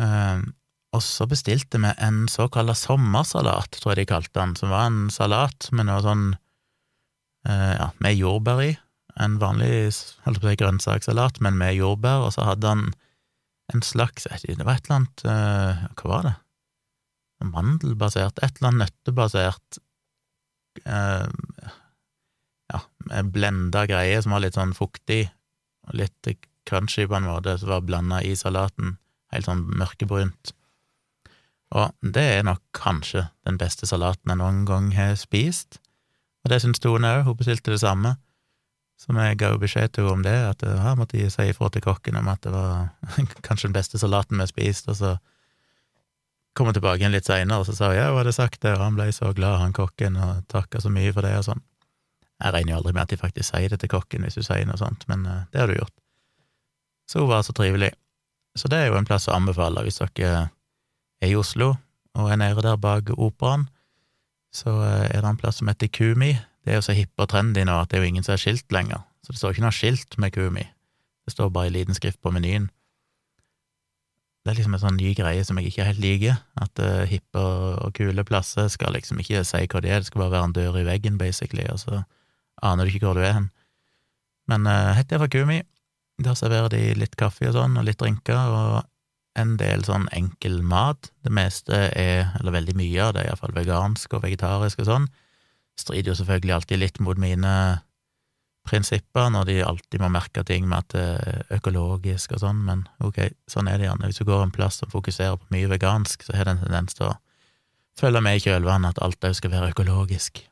Eh, 0.00 0.48
og 0.90 1.02
så 1.06 1.26
bestilte 1.30 1.78
vi 1.78 1.90
en 2.02 2.24
såkalla 2.30 2.74
sommersalat, 2.74 3.78
tror 3.78 3.94
jeg 3.94 4.02
de 4.02 4.10
kalte 4.10 4.34
den, 4.40 4.56
som 4.58 4.72
var 4.72 4.88
en 4.88 5.04
salat 5.14 5.68
med 5.70 5.86
noe 5.86 6.00
sånn 6.02 6.24
eh, 7.46 7.74
ja, 7.76 7.90
med 8.02 8.18
jordbær 8.18 8.62
i. 8.64 8.72
En 9.20 9.38
vanlig 9.42 9.90
holdt 10.24 10.40
på 10.42 10.48
å 10.48 10.50
si 10.50 10.58
grønnsakssalat, 10.58 11.38
men 11.44 11.58
med 11.60 11.76
jordbær, 11.78 12.26
og 12.26 12.34
så 12.34 12.48
hadde 12.48 12.74
han 12.74 12.88
en 13.70 13.84
slags 13.86 14.26
Det 14.26 14.64
var 14.66 14.80
et 14.80 14.88
eller 14.88 14.96
annet 14.96 15.24
eh, 15.30 15.82
Hva 16.00 16.10
var 16.10 16.24
det? 16.26 16.34
Mandelbasert, 17.46 18.40
et 18.42 18.58
eller 18.58 18.72
annet 18.72 18.90
nøttebasert 18.90 19.78
eh, 20.84 21.70
Ja, 22.74 22.80
blenda 23.30 23.84
greie 23.86 24.18
som 24.22 24.34
var 24.34 24.42
litt 24.42 24.58
sånn 24.58 24.74
fuktig, 24.74 25.22
og 25.86 26.00
litt 26.02 26.32
crunchy 26.68 27.06
på 27.08 27.18
en 27.18 27.28
måte, 27.28 27.56
som 27.58 27.72
var 27.72 27.84
blanda 27.86 28.20
i 28.26 28.34
salaten, 28.38 28.96
helt 29.34 29.48
sånn 29.48 29.62
mørkebrunt. 29.80 30.54
Og 31.70 31.92
det 32.02 32.24
er 32.38 32.42
nok 32.46 32.62
kanskje 32.74 33.28
den 33.46 33.58
beste 33.60 33.86
salaten 33.86 34.32
jeg 34.32 34.40
noen 34.40 34.64
gang 34.68 34.90
har 34.96 35.14
spist, 35.18 35.78
og 36.42 36.52
det 36.52 36.60
syns 36.62 36.80
Tone 36.82 37.08
òg, 37.18 37.26
hun 37.28 37.38
bestilte 37.38 37.74
det 37.74 37.82
samme. 37.82 38.16
Så 39.00 39.14
vi 39.16 39.26
ga 39.40 39.54
beskjed 39.56 39.94
til 39.94 40.04
henne 40.04 40.18
om 40.18 40.24
det, 40.24 40.36
at 40.50 40.64
her 40.64 40.96
måtte 40.98 41.16
jeg 41.16 41.32
si 41.32 41.46
ifra 41.48 41.70
til 41.72 41.84
kokken 41.84 42.18
om 42.20 42.28
at 42.28 42.42
det 42.44 42.52
var 42.52 42.90
kanskje 43.46 43.70
den 43.70 43.76
beste 43.76 44.00
salaten 44.00 44.36
vi 44.36 44.44
har 44.44 44.50
spist, 44.50 44.90
og 44.92 44.98
så 44.98 45.14
kom 46.56 46.68
hun 46.68 46.76
tilbake 46.76 47.00
igjen 47.00 47.14
litt 47.14 47.28
seinere, 47.28 47.62
og 47.62 47.68
så 47.68 47.76
sa 47.76 47.92
hun 47.92 47.96
ja, 47.96 48.10
hun 48.10 48.20
hadde 48.20 48.36
sagt 48.36 48.60
det, 48.64 48.74
og 48.76 48.84
han 48.84 48.98
ble 48.98 49.08
så 49.14 49.32
glad, 49.36 49.60
han 49.62 49.76
kokken, 49.76 50.18
og 50.20 50.44
takka 50.52 50.82
så 50.82 50.92
mye 50.92 51.14
for 51.16 51.24
det, 51.24 51.36
og 51.38 51.46
sånn. 51.52 51.64
Jeg 52.40 52.54
regner 52.56 52.72
jo 52.72 52.80
aldri 52.80 52.94
med 52.96 53.02
at 53.04 53.12
de 53.12 53.20
faktisk 53.20 53.52
sier 53.52 53.72
det 53.72 53.80
til 53.82 53.92
kokken 53.92 54.24
hvis 54.24 54.38
du 54.40 54.44
sier 54.44 54.68
noe 54.68 54.80
sånt, 54.80 55.04
men 55.12 55.26
uh, 55.28 55.42
det 55.52 55.60
har 55.60 55.70
du 55.70 55.76
gjort. 55.76 55.96
Så 57.10 57.18
hun 57.18 57.30
var 57.32 57.42
så 57.42 57.52
trivelig. 57.56 57.90
Så 58.54 58.68
det 58.70 58.78
er 58.78 58.90
jo 58.90 58.98
en 58.98 59.06
plass 59.06 59.26
å 59.26 59.34
anbefale 59.34 59.82
hvis 59.82 59.98
dere 59.98 60.50
er 61.18 61.30
i 61.30 61.36
Oslo 61.38 61.72
og 62.18 62.30
er 62.30 62.38
nede 62.38 62.62
der 62.62 62.78
bak 62.78 63.10
operaen. 63.16 63.66
Så 64.54 64.70
eh, 64.82 65.08
er 65.10 65.22
det 65.22 65.30
en 65.30 65.38
plass 65.38 65.58
som 65.60 65.70
heter 65.70 65.90
Kumi. 65.90 66.32
Det 66.62 66.74
er 66.74 66.78
jo 66.78 66.86
så 66.86 66.94
hipp 66.94 67.22
og 67.22 67.30
trendy 67.30 67.64
nå 67.66 67.80
at 67.82 67.90
det 67.90 67.98
er 67.98 68.04
jo 68.04 68.10
ingen 68.10 68.26
som 68.26 68.34
har 68.34 68.42
skilt 68.42 68.70
lenger. 68.74 69.02
Så 69.26 69.34
det 69.34 69.40
står 69.40 69.54
ikke 69.54 69.66
noe 69.66 69.74
skilt 69.74 70.18
med 70.22 70.34
Kumi. 70.34 70.66
Det 71.26 71.34
står 71.34 71.50
bare 71.54 71.70
i 71.70 71.74
liten 71.74 71.98
skrift 71.98 72.20
på 72.22 72.32
menyen. 72.34 72.68
Det 74.40 74.52
er 74.52 74.56
liksom 74.56 74.74
en 74.74 74.82
sånn 74.82 74.96
ny 74.96 75.12
greie 75.14 75.42
som 75.44 75.58
jeg 75.60 75.68
ikke 75.68 75.84
helt 75.84 76.00
liker, 76.00 76.38
at 76.64 76.80
uh, 76.80 77.02
hippe 77.06 77.40
og, 77.40 77.90
kule 77.92 78.24
plasser 78.24 78.70
skal 78.72 78.94
liksom 78.96 79.20
ikke 79.20 79.42
si 79.44 79.66
hva 79.68 79.82
de 79.84 79.90
er, 79.92 80.00
det 80.00 80.08
skal 80.08 80.22
bare 80.22 80.32
være 80.32 80.48
en 80.48 80.54
dør 80.56 80.78
i 80.80 80.86
veggen, 80.86 81.18
basically, 81.20 81.66
og 81.68 81.82
så 81.82 82.00
aner 82.64 82.88
du 82.88 82.94
ikke 82.94 83.04
hvor 83.04 83.20
du 83.20 83.26
er 83.26 83.36
hen. 83.36 83.50
Men 84.48 84.64
uh, 84.64 84.94
hett 84.96 85.12
er 85.12 85.20
fra 85.20 85.28
Kumi, 85.28 85.60
der 86.20 86.36
serverer 86.38 86.70
de 86.72 86.82
litt 86.98 87.16
kaffe 87.20 87.48
og 87.48 87.56
sånn, 87.56 87.78
og 87.80 87.86
litt 87.86 88.00
drinker, 88.00 88.36
og 88.36 89.40
en 89.40 89.54
del 89.60 89.84
sånn 89.86 90.08
enkel 90.16 90.60
mat. 90.66 91.10
Det 91.24 91.32
meste 91.32 91.86
er, 91.96 92.32
eller 92.40 92.56
veldig 92.58 92.76
mye 92.78 93.04
av 93.04 93.14
det, 93.14 93.24
er 93.24 93.30
iallfall 93.30 93.54
vegansk 93.56 94.16
og 94.16 94.24
vegetarisk 94.24 94.82
og 94.82 94.90
sånn. 94.90 95.06
Strider 95.80 96.12
jo 96.12 96.18
selvfølgelig 96.18 96.56
alltid 96.56 96.82
litt 96.82 97.00
mot 97.04 97.20
mine 97.20 97.54
prinsipper, 98.68 99.30
når 99.32 99.48
de 99.48 99.56
alltid 99.64 100.02
må 100.02 100.10
merke 100.12 100.44
ting 100.46 100.66
med 100.68 100.84
at 100.84 100.92
det 100.94 101.06
er 101.06 101.56
økologisk 101.56 102.34
og 102.36 102.42
sånn, 102.42 102.60
men 102.66 102.84
ok, 103.02 103.22
sånn 103.50 103.70
er 103.70 103.80
det 103.80 103.88
gjerne. 103.88 104.10
Hvis 104.10 104.20
du 104.20 104.28
går 104.28 104.44
en 104.44 104.54
plass 104.54 104.82
som 104.82 104.92
fokuserer 104.92 105.40
på 105.40 105.54
mye 105.54 105.70
vegansk, 105.70 106.26
så 106.26 106.36
har 106.36 106.46
det 106.46 106.56
en 106.58 106.64
tendens 106.66 106.98
til 106.98 107.08
å 107.08 107.16
følge 107.98 108.22
med 108.24 108.38
i 108.38 108.44
kjølvannet 108.44 108.96
at 108.96 109.02
alt 109.04 109.26
òg 109.30 109.36
skal 109.38 109.54
være 109.54 109.72
økologisk. 109.72 110.44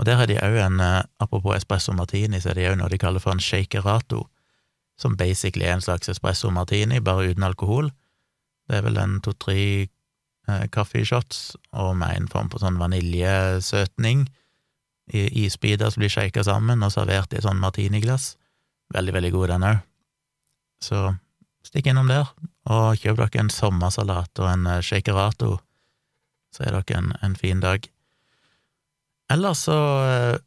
Og 0.00 0.06
der 0.08 0.16
har 0.16 0.30
de 0.30 0.38
òg 0.40 0.56
en, 0.56 0.80
eh, 0.80 1.02
apropos 1.20 1.56
espresso 1.56 1.92
martini, 1.92 2.40
så 2.40 2.50
er 2.50 2.54
det 2.54 2.68
òg 2.70 2.78
noe 2.80 2.88
de 2.88 2.98
kaller 2.98 3.20
for 3.20 3.32
en 3.32 3.38
shakerato, 3.40 4.24
som 4.96 5.16
basically 5.16 5.66
er 5.66 5.74
en 5.74 5.84
slags 5.84 6.08
espresso 6.08 6.50
martini, 6.50 7.00
bare 7.00 7.28
uten 7.28 7.44
alkohol. 7.44 7.90
Det 8.68 8.78
er 8.78 8.82
vel 8.82 8.96
en 8.96 9.20
to-tre 9.20 9.88
eh, 10.48 10.66
kaffeshots 10.72 11.56
og 11.72 11.96
med 11.96 12.16
en 12.16 12.28
form 12.28 12.48
for 12.48 12.64
sånn 12.64 12.80
vaniljesøtning 12.80 14.26
i 15.12 15.44
isbiter 15.44 15.90
som 15.90 16.00
blir 16.00 16.12
shaka 16.12 16.44
sammen 16.46 16.82
og 16.82 16.92
servert 16.94 17.34
i 17.34 17.42
sånn 17.44 17.60
martiniglass. 17.60 18.36
Veldig, 18.94 19.12
veldig 19.12 19.32
god, 19.32 19.48
den 19.48 19.68
òg. 19.68 19.86
Så 20.80 21.14
stikk 21.66 21.90
innom 21.90 22.08
der, 22.08 22.30
og 22.72 22.96
kjøp 22.96 23.20
dere 23.20 23.44
en 23.44 23.52
sommersalat 23.52 24.40
og 24.40 24.48
en 24.48 24.66
eh, 24.66 24.80
shakerato, 24.80 25.58
så 26.56 26.64
er 26.64 26.78
dere 26.78 27.02
en, 27.02 27.12
en 27.20 27.36
fin 27.36 27.60
dag. 27.60 27.84
Ellers 29.30 29.62
så 29.68 29.78
eh, 30.04 30.40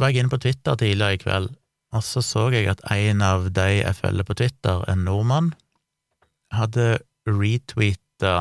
var 0.00 0.10
jeg 0.10 0.24
inne 0.24 0.32
på 0.32 0.40
Twitter 0.42 0.78
tidligere 0.80 1.18
i 1.18 1.22
kveld, 1.22 1.50
og 1.94 2.02
så 2.02 2.22
så 2.24 2.48
jeg 2.54 2.70
at 2.72 2.82
en 2.90 3.22
av 3.22 3.50
de 3.54 3.68
jeg 3.78 3.98
følger 4.00 4.26
på 4.26 4.36
Twitter, 4.40 4.82
en 4.90 5.04
nordmann, 5.06 5.52
hadde 6.54 6.98
retweeta 7.28 8.34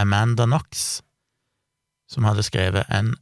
Amanda 0.00 0.46
Knox, 0.48 1.02
som 2.10 2.26
hadde 2.26 2.44
skrevet 2.46 2.88
en 2.90 3.12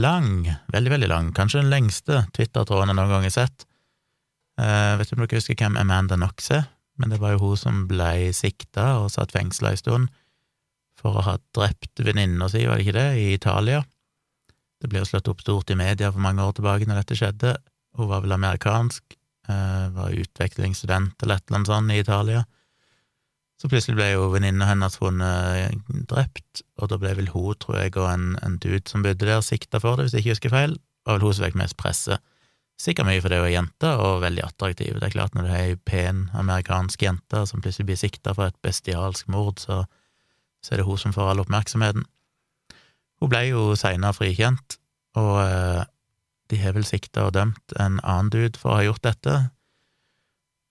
lang, 0.00 0.46
veldig, 0.72 0.92
veldig 0.94 1.10
lang, 1.10 1.32
kanskje 1.36 1.60
den 1.60 1.72
lengste 1.72 2.22
Twitter-tråden 2.36 2.92
jeg 2.92 2.98
noen 3.00 3.12
gang 3.12 3.26
har 3.26 3.34
sett. 3.34 3.66
Uh, 4.60 4.96
vet 5.00 5.10
du 5.10 5.16
om 5.16 5.24
dere 5.24 5.40
husker 5.40 5.58
hvem 5.58 5.76
Amanda 5.80 6.16
Knox 6.16 6.50
er? 6.54 6.68
Men 7.00 7.12
det 7.12 7.20
var 7.20 7.34
jo 7.34 7.42
hun 7.50 7.60
som 7.60 7.84
ble 7.88 8.30
sikta 8.36 8.94
og 9.00 9.10
satt 9.12 9.32
fengsla 9.32 9.72
en 9.72 9.80
stund 9.80 10.10
for 11.00 11.16
å 11.16 11.24
ha 11.24 11.36
drept 11.56 12.02
venninna 12.04 12.48
si, 12.52 12.66
var 12.68 12.76
det 12.76 12.84
ikke 12.84 12.98
det, 12.98 13.08
i 13.16 13.28
Italia? 13.36 13.80
Det 14.80 14.88
ble 14.88 15.02
jo 15.02 15.08
slått 15.08 15.28
opp 15.28 15.42
stort 15.44 15.70
i 15.72 15.78
media 15.78 16.10
for 16.12 16.22
mange 16.24 16.44
år 16.44 16.54
tilbake 16.56 16.88
når 16.88 17.02
dette 17.02 17.18
skjedde. 17.18 17.56
Hun 17.98 18.08
var 18.10 18.24
vel 18.24 18.36
amerikansk, 18.36 19.04
uh, 19.50 19.90
var 19.96 20.16
utvekslingsstudent 20.16 21.20
eller 21.22 21.36
et 21.40 21.46
eller 21.46 21.60
annet 21.60 21.72
sånt 21.72 21.94
i 21.94 22.00
Italia. 22.00 22.44
Så 23.60 23.68
plutselig 23.68 23.98
ble 23.98 24.06
jo 24.14 24.30
venninna 24.32 24.70
hennes 24.70 24.94
funnet 24.96 25.56
eh, 25.68 25.96
drept, 26.08 26.62
og 26.80 26.88
da 26.88 26.96
ble 26.96 27.10
vel 27.18 27.28
hun, 27.34 27.58
tror 27.60 27.76
jeg, 27.82 27.92
og 28.00 28.06
en, 28.08 28.30
en 28.40 28.56
dude 28.56 28.88
som 28.88 29.04
bodde 29.04 29.26
der, 29.28 29.42
sikta 29.44 29.82
for 29.82 30.00
det, 30.00 30.06
hvis 30.06 30.16
jeg 30.16 30.24
ikke 30.24 30.36
husker 30.36 30.54
feil, 30.54 30.76
var 31.04 31.18
vel 31.18 31.26
hun 31.26 31.36
som 31.36 31.44
fikk 31.44 31.58
mest 31.60 31.76
presse. 31.80 32.16
Sikkert 32.80 33.10
mye 33.10 33.20
fordi 33.20 33.36
hun 33.36 33.50
er 33.50 33.52
jente, 33.52 33.90
og 34.00 34.22
veldig 34.22 34.46
attraktiv. 34.46 34.94
Det 34.96 35.10
er 35.10 35.12
klart, 35.12 35.36
når 35.36 35.44
du 35.44 35.50
er 35.52 35.66
ei 35.66 35.76
pen 35.76 36.24
amerikansk 36.40 37.04
jente 37.04 37.44
som 37.50 37.60
plutselig 37.60 37.90
blir 37.90 38.00
sikta 38.00 38.32
for 38.36 38.48
et 38.48 38.56
bestialsk 38.64 39.28
mord, 39.28 39.60
så, 39.60 39.82
så, 40.64 40.72
er 40.72 40.80
det 40.80 40.88
hun 40.88 41.02
som 41.02 41.12
får 41.12 41.34
all 41.34 41.44
oppmerksomheten. 41.44 42.08
Hun 43.20 43.30
ble 43.32 43.44
jo 43.50 43.62
seinere 43.76 44.16
frikjent, 44.16 44.78
og 45.20 45.34
eh, 45.44 45.82
de 46.50 46.58
har 46.62 46.74
vel 46.76 46.86
sikta 46.88 47.28
og 47.28 47.34
dømt 47.36 47.74
en 47.78 47.98
annen 48.00 48.30
dude 48.32 48.58
for 48.58 48.72
å 48.72 48.78
ha 48.80 48.86
gjort 48.86 49.06
dette, 49.06 49.38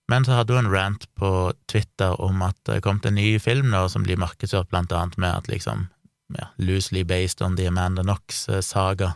men 0.10 0.26
så 0.26 0.40
hadde 0.40 0.56
hun 0.56 0.66
en 0.66 0.74
rant 0.74 1.06
på 1.20 1.32
Twitter 1.70 2.16
om 2.18 2.42
at 2.42 2.58
det 2.66 2.82
kom 2.82 2.98
til 3.00 3.14
en 3.14 3.20
ny 3.20 3.36
film 3.42 3.70
nå 3.70 3.84
som 3.94 4.06
blir 4.06 4.18
markedsført 4.18 4.72
blant 4.72 4.94
annet 4.96 5.20
med 5.22 5.36
at 5.36 5.50
liksom 5.52 5.86
ja, 6.34 6.50
loosely 6.58 7.04
based 7.06 7.44
on 7.46 7.58
the 7.60 7.68
Amanda 7.70 8.02
Knox-saga, 8.06 9.14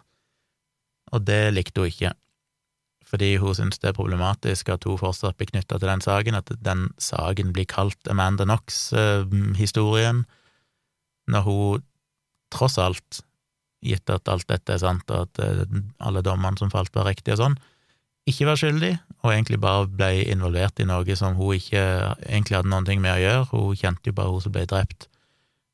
og 1.13 1.25
det 1.25 1.41
likte 1.53 1.81
hun 1.81 1.89
ikke, 1.89 2.13
fordi 3.09 3.35
hun 3.41 3.57
syntes 3.57 3.81
det 3.81 3.91
er 3.91 3.97
problematisk 3.97 4.69
at 4.73 4.85
hun 4.89 4.97
fortsatt 5.01 5.37
blir 5.37 5.49
knytta 5.51 5.77
til 5.77 5.89
den 5.89 6.01
saken, 6.01 6.37
at 6.37 6.53
den 6.65 6.87
saken 7.01 7.53
blir 7.53 7.67
kalt 7.69 8.09
Amanda 8.09 8.45
Knox-historien, 8.47 10.23
når 11.29 11.45
hun 11.47 11.83
tross 12.53 12.79
alt, 12.81 13.21
gitt 13.83 14.09
at 14.13 14.29
alt 14.31 14.47
dette 14.47 14.75
er 14.75 14.81
sant, 14.81 15.09
og 15.11 15.27
at 15.27 15.43
eh, 15.43 15.63
alle 16.03 16.23
dommene 16.25 16.59
som 16.59 16.71
falt, 16.73 16.93
var 16.95 17.09
riktige 17.09 17.35
og 17.37 17.43
sånn, 17.43 17.61
ikke 18.29 18.47
var 18.47 18.59
skyldig, 18.59 18.91
og 19.23 19.33
egentlig 19.33 19.59
bare 19.59 19.87
ble 19.91 20.11
involvert 20.31 20.79
i 20.79 20.87
noe 20.87 21.15
som 21.19 21.35
hun 21.35 21.57
ikke 21.57 21.81
egentlig 22.29 22.55
hadde 22.55 22.71
noen 22.71 22.85
ting 22.87 23.01
med 23.03 23.17
å 23.17 23.23
gjøre. 23.23 23.47
Hun 23.51 23.79
kjente 23.81 24.11
jo 24.11 24.15
bare 24.15 24.31
hun 24.31 24.45
som 24.45 24.53
ble 24.55 24.63
drept, 24.69 25.09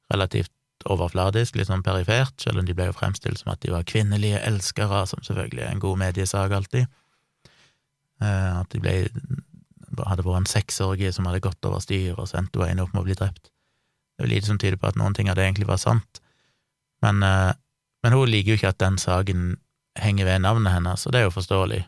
relativt 0.09 0.55
overfladisk, 0.89 1.59
litt 1.59 1.69
sånn 1.69 1.83
perifert, 1.85 2.33
selv 2.41 2.61
om 2.61 2.65
de 2.65 2.73
ble 2.73 2.87
jo 2.89 2.95
fremstilt 2.95 3.41
som 3.41 3.51
at 3.53 3.61
de 3.61 3.73
var 3.73 3.85
kvinnelige 3.85 4.39
elskere, 4.47 5.03
som 5.11 5.21
selvfølgelig 5.27 5.65
er 5.65 5.75
en 5.75 5.83
god 5.83 6.01
mediesak 6.01 6.55
alltid. 6.55 6.89
Eh, 8.23 8.51
at 8.63 8.73
de 8.73 8.81
ble 8.81 8.95
hadde 10.07 10.25
vært 10.25 10.43
en 10.43 10.49
sexorgie 10.49 11.11
som 11.13 11.27
hadde 11.29 11.43
gått 11.43 11.65
over 11.67 11.81
styr 11.83 12.17
og 12.17 12.29
sendt 12.31 12.57
henne 12.61 12.85
opp 12.85 12.93
med 12.95 13.03
å 13.03 13.07
bli 13.07 13.17
drept. 13.17 13.51
Det 14.17 14.25
er 14.25 14.33
lite 14.33 14.49
som 14.49 14.59
tyder 14.61 14.79
på 14.79 14.89
at 14.89 14.97
noen 14.99 15.15
ting 15.15 15.29
av 15.31 15.37
det 15.39 15.45
egentlig 15.47 15.69
var 15.69 15.79
sant, 15.81 16.21
men, 17.05 17.23
eh, 17.23 17.53
men 18.03 18.15
hun 18.15 18.29
liker 18.29 18.53
jo 18.53 18.59
ikke 18.59 18.73
at 18.73 18.83
den 18.83 18.97
saken 19.01 19.53
henger 19.99 20.25
ved 20.25 20.43
navnet 20.45 20.73
hennes, 20.73 21.05
og 21.05 21.13
det 21.13 21.21
er 21.21 21.27
jo 21.27 21.37
forståelig 21.37 21.83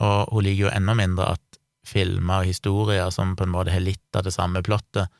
og 0.00 0.32
hun 0.32 0.46
liker 0.46 0.66
jo 0.66 0.72
enda 0.72 0.94
mindre 0.96 1.32
at 1.34 1.58
filmer 1.86 2.42
og 2.42 2.48
historier 2.48 3.10
som 3.12 3.34
på 3.36 3.44
en 3.44 3.52
måte 3.52 3.74
har 3.74 3.82
litt 3.84 4.16
av 4.16 4.24
det 4.24 4.32
samme 4.34 4.62
plottet, 4.64 5.10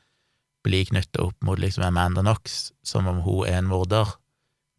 blir 0.62 0.86
knytta 0.86 1.24
opp 1.26 1.36
mot 1.42 1.58
liksom 1.58 1.82
Amanda 1.88 2.22
Knox, 2.22 2.70
som 2.86 3.08
om 3.10 3.18
hun 3.24 3.48
er 3.48 3.58
en 3.58 3.70
morder, 3.70 4.14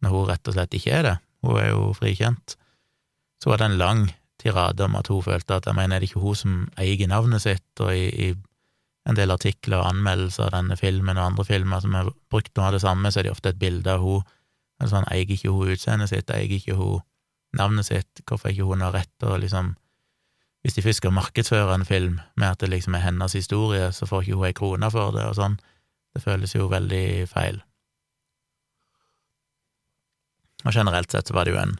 når 0.00 0.14
hun 0.14 0.28
rett 0.30 0.48
og 0.48 0.56
slett 0.56 0.76
ikke 0.76 0.94
er 0.96 1.04
det. 1.04 1.16
Hun 1.44 1.58
er 1.60 1.68
jo 1.74 1.90
frikjent. 1.96 2.56
Så 3.42 3.52
var 3.52 3.60
det 3.60 3.68
en 3.68 3.78
lang 3.82 4.06
tirade 4.40 4.86
om 4.86 4.96
at 4.96 5.10
hun 5.12 5.22
følte 5.22 5.58
at 5.58 5.68
jeg 5.68 5.76
mener, 5.76 5.96
er 5.96 6.00
det 6.00 6.08
ikke 6.08 6.24
hun 6.24 6.38
som 6.40 6.56
eier 6.80 7.10
navnet 7.10 7.44
sitt, 7.44 7.68
og 7.84 7.92
i, 7.92 8.08
i 8.08 8.32
en 9.04 9.18
del 9.18 9.32
artikler 9.34 9.82
og 9.82 9.90
anmeldelser 9.90 10.48
av 10.48 10.54
denne 10.56 10.76
filmen 10.80 11.18
og 11.18 11.26
andre 11.26 11.44
filmer 11.44 11.82
som 11.84 11.96
har 11.96 12.10
brukt 12.32 12.54
noe 12.56 12.70
av 12.70 12.76
det 12.76 12.84
samme, 12.84 13.12
så 13.12 13.20
er 13.20 13.28
det 13.28 13.34
ofte 13.34 13.52
et 13.52 13.60
bilde 13.60 13.92
av 13.92 14.04
hun, 14.04 14.24
men 14.80 14.90
sånn, 14.90 15.08
eier 15.12 15.30
ikke 15.30 15.52
hun 15.52 15.74
utseendet 15.74 16.10
sitt, 16.10 16.32
eier 16.32 16.50
ikke 16.56 16.76
hun 16.78 17.02
navnet 17.54 17.86
sitt, 17.86 18.24
hvorfor 18.26 18.50
ikke 18.50 18.66
hun 18.70 18.82
har 18.82 18.94
rett 18.96 19.12
til 19.20 19.34
å 19.34 19.40
liksom 19.40 19.74
hvis 20.64 20.78
de 20.78 20.82
først 20.82 21.02
skal 21.02 21.12
markedsføre 21.12 21.74
en 21.76 21.84
film 21.84 22.20
med 22.40 22.48
at 22.48 22.62
det 22.62 22.70
liksom 22.72 22.94
er 22.96 23.04
hennes 23.04 23.34
historie, 23.36 23.90
så 23.92 24.06
får 24.08 24.22
ikke 24.24 24.38
hun 24.38 24.46
ei 24.48 24.56
krone 24.56 24.88
for 24.90 25.12
det, 25.12 25.26
og 25.28 25.36
sånn. 25.36 25.58
Det 26.16 26.22
føles 26.24 26.54
jo 26.54 26.70
veldig 26.72 27.28
feil. 27.28 27.58
Og 30.64 30.72
generelt 30.72 31.12
sett 31.12 31.28
så 31.28 31.36
var 31.36 31.44
det 31.44 31.52
jo 31.52 31.60
en 31.60 31.74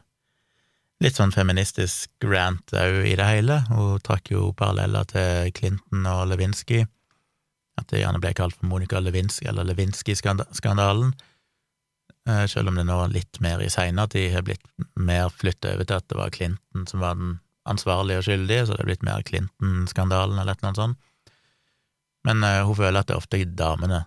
litt 1.00 1.16
sånn 1.16 1.32
feministisk 1.32 2.26
rant 2.28 2.74
òg 2.76 3.06
i 3.08 3.14
det 3.16 3.28
hele. 3.28 3.62
Hun 3.70 4.02
trakk 4.04 4.28
jo 4.34 4.50
paralleller 4.58 5.08
til 5.08 5.54
Clinton 5.56 6.04
og 6.10 6.26
Lewinsky, 6.28 6.82
at 7.80 7.88
det 7.90 8.02
gjerne 8.02 8.20
ble 8.22 8.32
kalt 8.36 8.56
for 8.58 8.70
Monica 8.70 9.00
Lewinsky, 9.02 9.48
eller 9.50 9.66
Lewinsky-skandalen, 9.66 11.14
eh, 12.28 12.44
selv 12.50 12.70
om 12.70 12.78
det 12.78 12.86
nå 12.86 12.98
litt 13.12 13.40
mer 13.44 13.62
i 13.62 13.70
seinere 13.72 14.12
tid 14.14 14.32
har 14.34 14.46
blitt 14.46 14.64
mer 14.94 15.32
flyttet 15.34 15.74
over 15.74 15.88
til 15.88 15.98
at 15.98 16.08
det 16.10 16.20
var 16.20 16.34
Clinton 16.34 16.86
som 16.90 17.02
var 17.02 17.18
den 17.18 17.38
ansvarlige 17.68 18.20
og 18.20 18.26
skyldige, 18.28 18.66
så 18.66 18.74
det 18.74 18.82
har 18.82 18.90
blitt 18.90 19.06
mer 19.06 19.26
Clinton-skandalen 19.26 20.38
eller 20.38 20.52
et 20.52 20.60
eller 20.60 20.70
annet 20.70 20.82
sånt. 20.82 21.00
Men 22.24 22.44
uh, 22.44 22.64
hun 22.64 22.76
føler 22.78 23.00
at 23.00 23.08
det 23.08 23.16
er 23.16 23.20
ofte 23.20 23.44
damene 23.44 24.04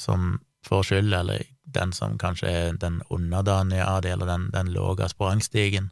som 0.00 0.38
får 0.66 0.88
skyld, 0.88 1.14
eller 1.14 1.44
den 1.70 1.92
som 1.94 2.18
kanskje 2.18 2.50
er 2.50 2.78
den 2.78 3.00
underdanige 3.10 3.86
av 3.86 4.02
det, 4.02 4.14
eller 4.14 4.26
den, 4.30 4.48
den 4.54 4.72
lave 4.74 5.08
sprangstigen, 5.10 5.90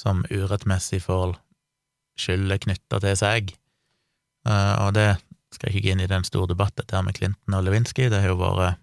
som 0.00 0.24
urettmessig 0.30 1.02
får 1.04 1.36
skylda 2.18 2.58
knytta 2.64 3.00
til 3.04 3.18
seg. 3.18 3.52
Uh, 4.48 4.86
og 4.86 4.94
det 4.96 5.08
skal 5.54 5.70
ikke 5.70 5.86
gå 5.86 5.94
inn 5.94 6.04
i 6.04 6.10
den 6.10 6.26
store 6.26 6.52
debatten 6.52 6.86
der 6.90 7.02
med 7.06 7.16
Clinton 7.18 7.56
og 7.58 7.66
Lewinsky, 7.66 8.08
det 8.10 8.22
har 8.22 8.32
jo 8.32 8.40
vært 8.40 8.78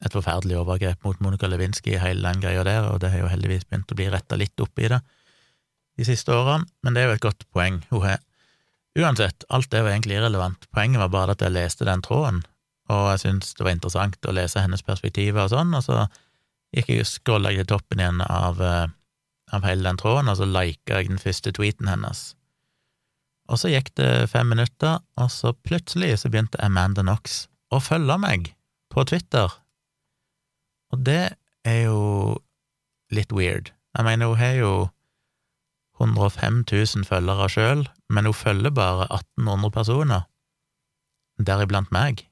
et 0.00 0.14
forferdelig 0.16 0.56
overgrep 0.56 1.04
mot 1.04 1.18
Monica 1.20 1.48
Lewinsky 1.50 1.94
i 1.94 2.00
hele 2.00 2.24
den 2.24 2.40
greia 2.40 2.64
der, 2.64 2.88
og 2.88 3.00
det 3.02 3.10
har 3.12 3.24
jo 3.24 3.32
heldigvis 3.32 3.66
begynt 3.68 3.92
å 3.92 3.98
bli 3.98 4.08
retta 4.12 4.38
litt 4.38 4.62
opp 4.64 4.80
i 4.80 4.88
det 4.92 5.00
de 6.00 6.06
siste 6.08 6.32
årene, 6.32 6.64
men 6.80 6.96
det 6.96 7.02
er 7.02 7.10
jo 7.10 7.16
et 7.18 7.24
godt 7.26 7.44
poeng 7.52 7.82
hun 7.90 8.04
har. 8.06 8.22
Uansett, 8.98 9.44
alt 9.52 9.68
det 9.70 9.82
var 9.84 9.92
egentlig 9.92 10.16
irrelevant, 10.16 10.64
poenget 10.74 11.02
var 11.02 11.12
bare 11.12 11.36
at 11.36 11.44
jeg 11.44 11.54
leste 11.54 11.86
den 11.86 12.02
tråden, 12.06 12.40
og 12.90 13.04
jeg 13.12 13.22
syntes 13.24 13.52
det 13.58 13.66
var 13.66 13.76
interessant 13.76 14.26
å 14.26 14.34
lese 14.34 14.64
hennes 14.64 14.82
perspektiver 14.86 15.44
og 15.44 15.52
sånn, 15.52 15.76
og 15.76 15.84
så 15.84 16.06
gikk 16.74 16.90
jeg 16.90 17.04
og 17.04 17.10
scrolla 17.10 17.52
til 17.54 17.68
toppen 17.68 18.02
igjen 18.02 18.24
av, 18.24 18.62
eh, 18.64 18.88
av 19.52 19.66
hele 19.66 19.86
den 19.86 20.00
tråden, 20.00 20.30
og 20.30 20.38
så 20.40 20.48
lika 20.48 21.00
jeg 21.00 21.12
den 21.12 21.22
første 21.22 21.52
tweeten 21.54 21.90
hennes. 21.90 22.30
Og 23.50 23.58
så 23.58 23.72
gikk 23.72 23.90
det 23.98 24.30
fem 24.30 24.46
minutter, 24.52 25.00
og 25.18 25.30
så 25.34 25.52
plutselig 25.66 26.20
så 26.22 26.30
begynte 26.30 26.60
Amanda 26.62 27.02
Knox 27.02 27.44
å 27.74 27.80
følge 27.82 28.16
meg 28.22 28.52
på 28.90 29.02
Twitter, 29.06 29.50
og 30.90 31.04
det 31.06 31.34
er 31.66 31.80
jo 31.86 32.00
litt 33.14 33.32
weird. 33.34 33.70
Jeg 33.96 34.06
mener, 34.06 34.30
hun 34.30 34.38
har 34.38 34.56
jo 34.58 34.72
105 36.00 36.64
000 36.70 37.06
følgere 37.06 37.48
sjøl, 37.52 37.84
men 38.10 38.26
hun 38.26 38.36
følger 38.36 38.74
bare 38.74 39.06
1800 39.10 39.74
personer, 39.74 40.26
deriblant 41.38 41.90
meg. 41.94 42.24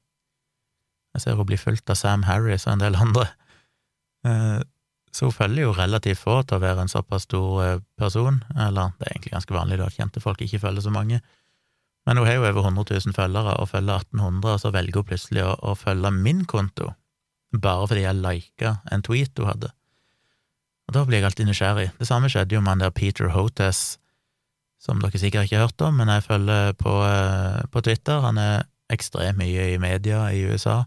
Jeg 1.15 1.25
ser 1.25 1.39
hun 1.39 1.49
blir 1.49 1.61
fulgt 1.61 1.91
av 1.91 1.99
Sam 1.99 2.27
Harris 2.29 2.67
og 2.67 2.77
en 2.77 2.85
del 2.85 2.99
andre. 2.99 3.29
Så 5.19 5.27
hun 5.27 5.35
følger 5.35 5.65
jo 5.65 5.75
relativt 5.75 6.21
få 6.23 6.37
til 6.47 6.61
å 6.61 6.63
være 6.63 6.85
en 6.85 6.93
såpass 6.93 7.25
stor 7.27 7.63
eh, 7.65 7.81
person, 7.99 8.39
eller 8.55 8.93
det 9.01 9.09
er 9.09 9.17
egentlig 9.17 9.33
ganske 9.35 9.57
vanlig 9.57 9.81
da, 9.81 9.89
kjente 9.91 10.23
folk 10.23 10.45
ikke 10.45 10.61
følger 10.63 10.85
så 10.85 10.93
mange. 10.95 11.19
Men 12.07 12.21
hun 12.21 12.29
har 12.29 12.39
jo 12.39 12.45
over 12.47 12.63
100 12.63 13.01
000 13.09 13.17
følgere, 13.17 13.57
og 13.59 13.73
følger 13.73 14.05
1800, 14.05 14.53
og 14.53 14.63
så 14.63 14.71
velger 14.77 15.01
hun 15.01 15.09
plutselig 15.09 15.43
å, 15.43 15.57
å 15.59 15.75
følge 15.75 16.13
min 16.15 16.45
konto, 16.47 16.93
bare 17.51 17.89
fordi 17.91 18.05
jeg 18.05 18.21
lika 18.21 18.77
en 18.95 19.03
tweet 19.03 19.43
hun 19.43 19.51
hadde. 19.51 19.73
Og 20.89 20.95
da 20.95 21.03
blir 21.05 21.19
jeg 21.19 21.29
alltid 21.29 21.51
nysgjerrig. 21.51 21.89
Det 21.99 22.07
samme 22.09 22.31
skjedde 22.33 22.55
jo 22.55 22.63
med 22.63 22.77
han 22.77 22.85
der 22.87 22.95
Peter 22.95 23.33
Hotes, 23.35 23.99
som 24.79 25.03
dere 25.03 25.19
sikkert 25.19 25.49
ikke 25.49 25.59
har 25.59 25.67
hørt 25.67 25.83
om, 25.83 25.99
men 25.99 26.13
jeg 26.15 26.29
følger 26.29 26.79
på, 26.79 26.95
eh, 27.09 27.65
på 27.75 27.83
Twitter. 27.83 28.23
Han 28.23 28.39
er 28.39 28.69
ekstremt 28.95 29.43
mye 29.43 29.73
i 29.75 29.83
media 29.83 30.29
i 30.31 30.47
USA. 30.47 30.85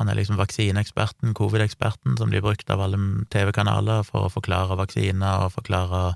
Han 0.00 0.08
er 0.08 0.16
liksom 0.16 0.38
vaksineeksperten, 0.40 1.34
covid-eksperten, 1.36 2.16
som 2.16 2.32
blir 2.32 2.44
brukt 2.44 2.70
av 2.72 2.80
alle 2.80 2.98
TV-kanaler 3.32 4.06
for 4.08 4.26
å 4.26 4.32
forklare 4.32 4.78
vaksiner 4.80 5.46
og 5.46 5.52
forklare 5.58 6.14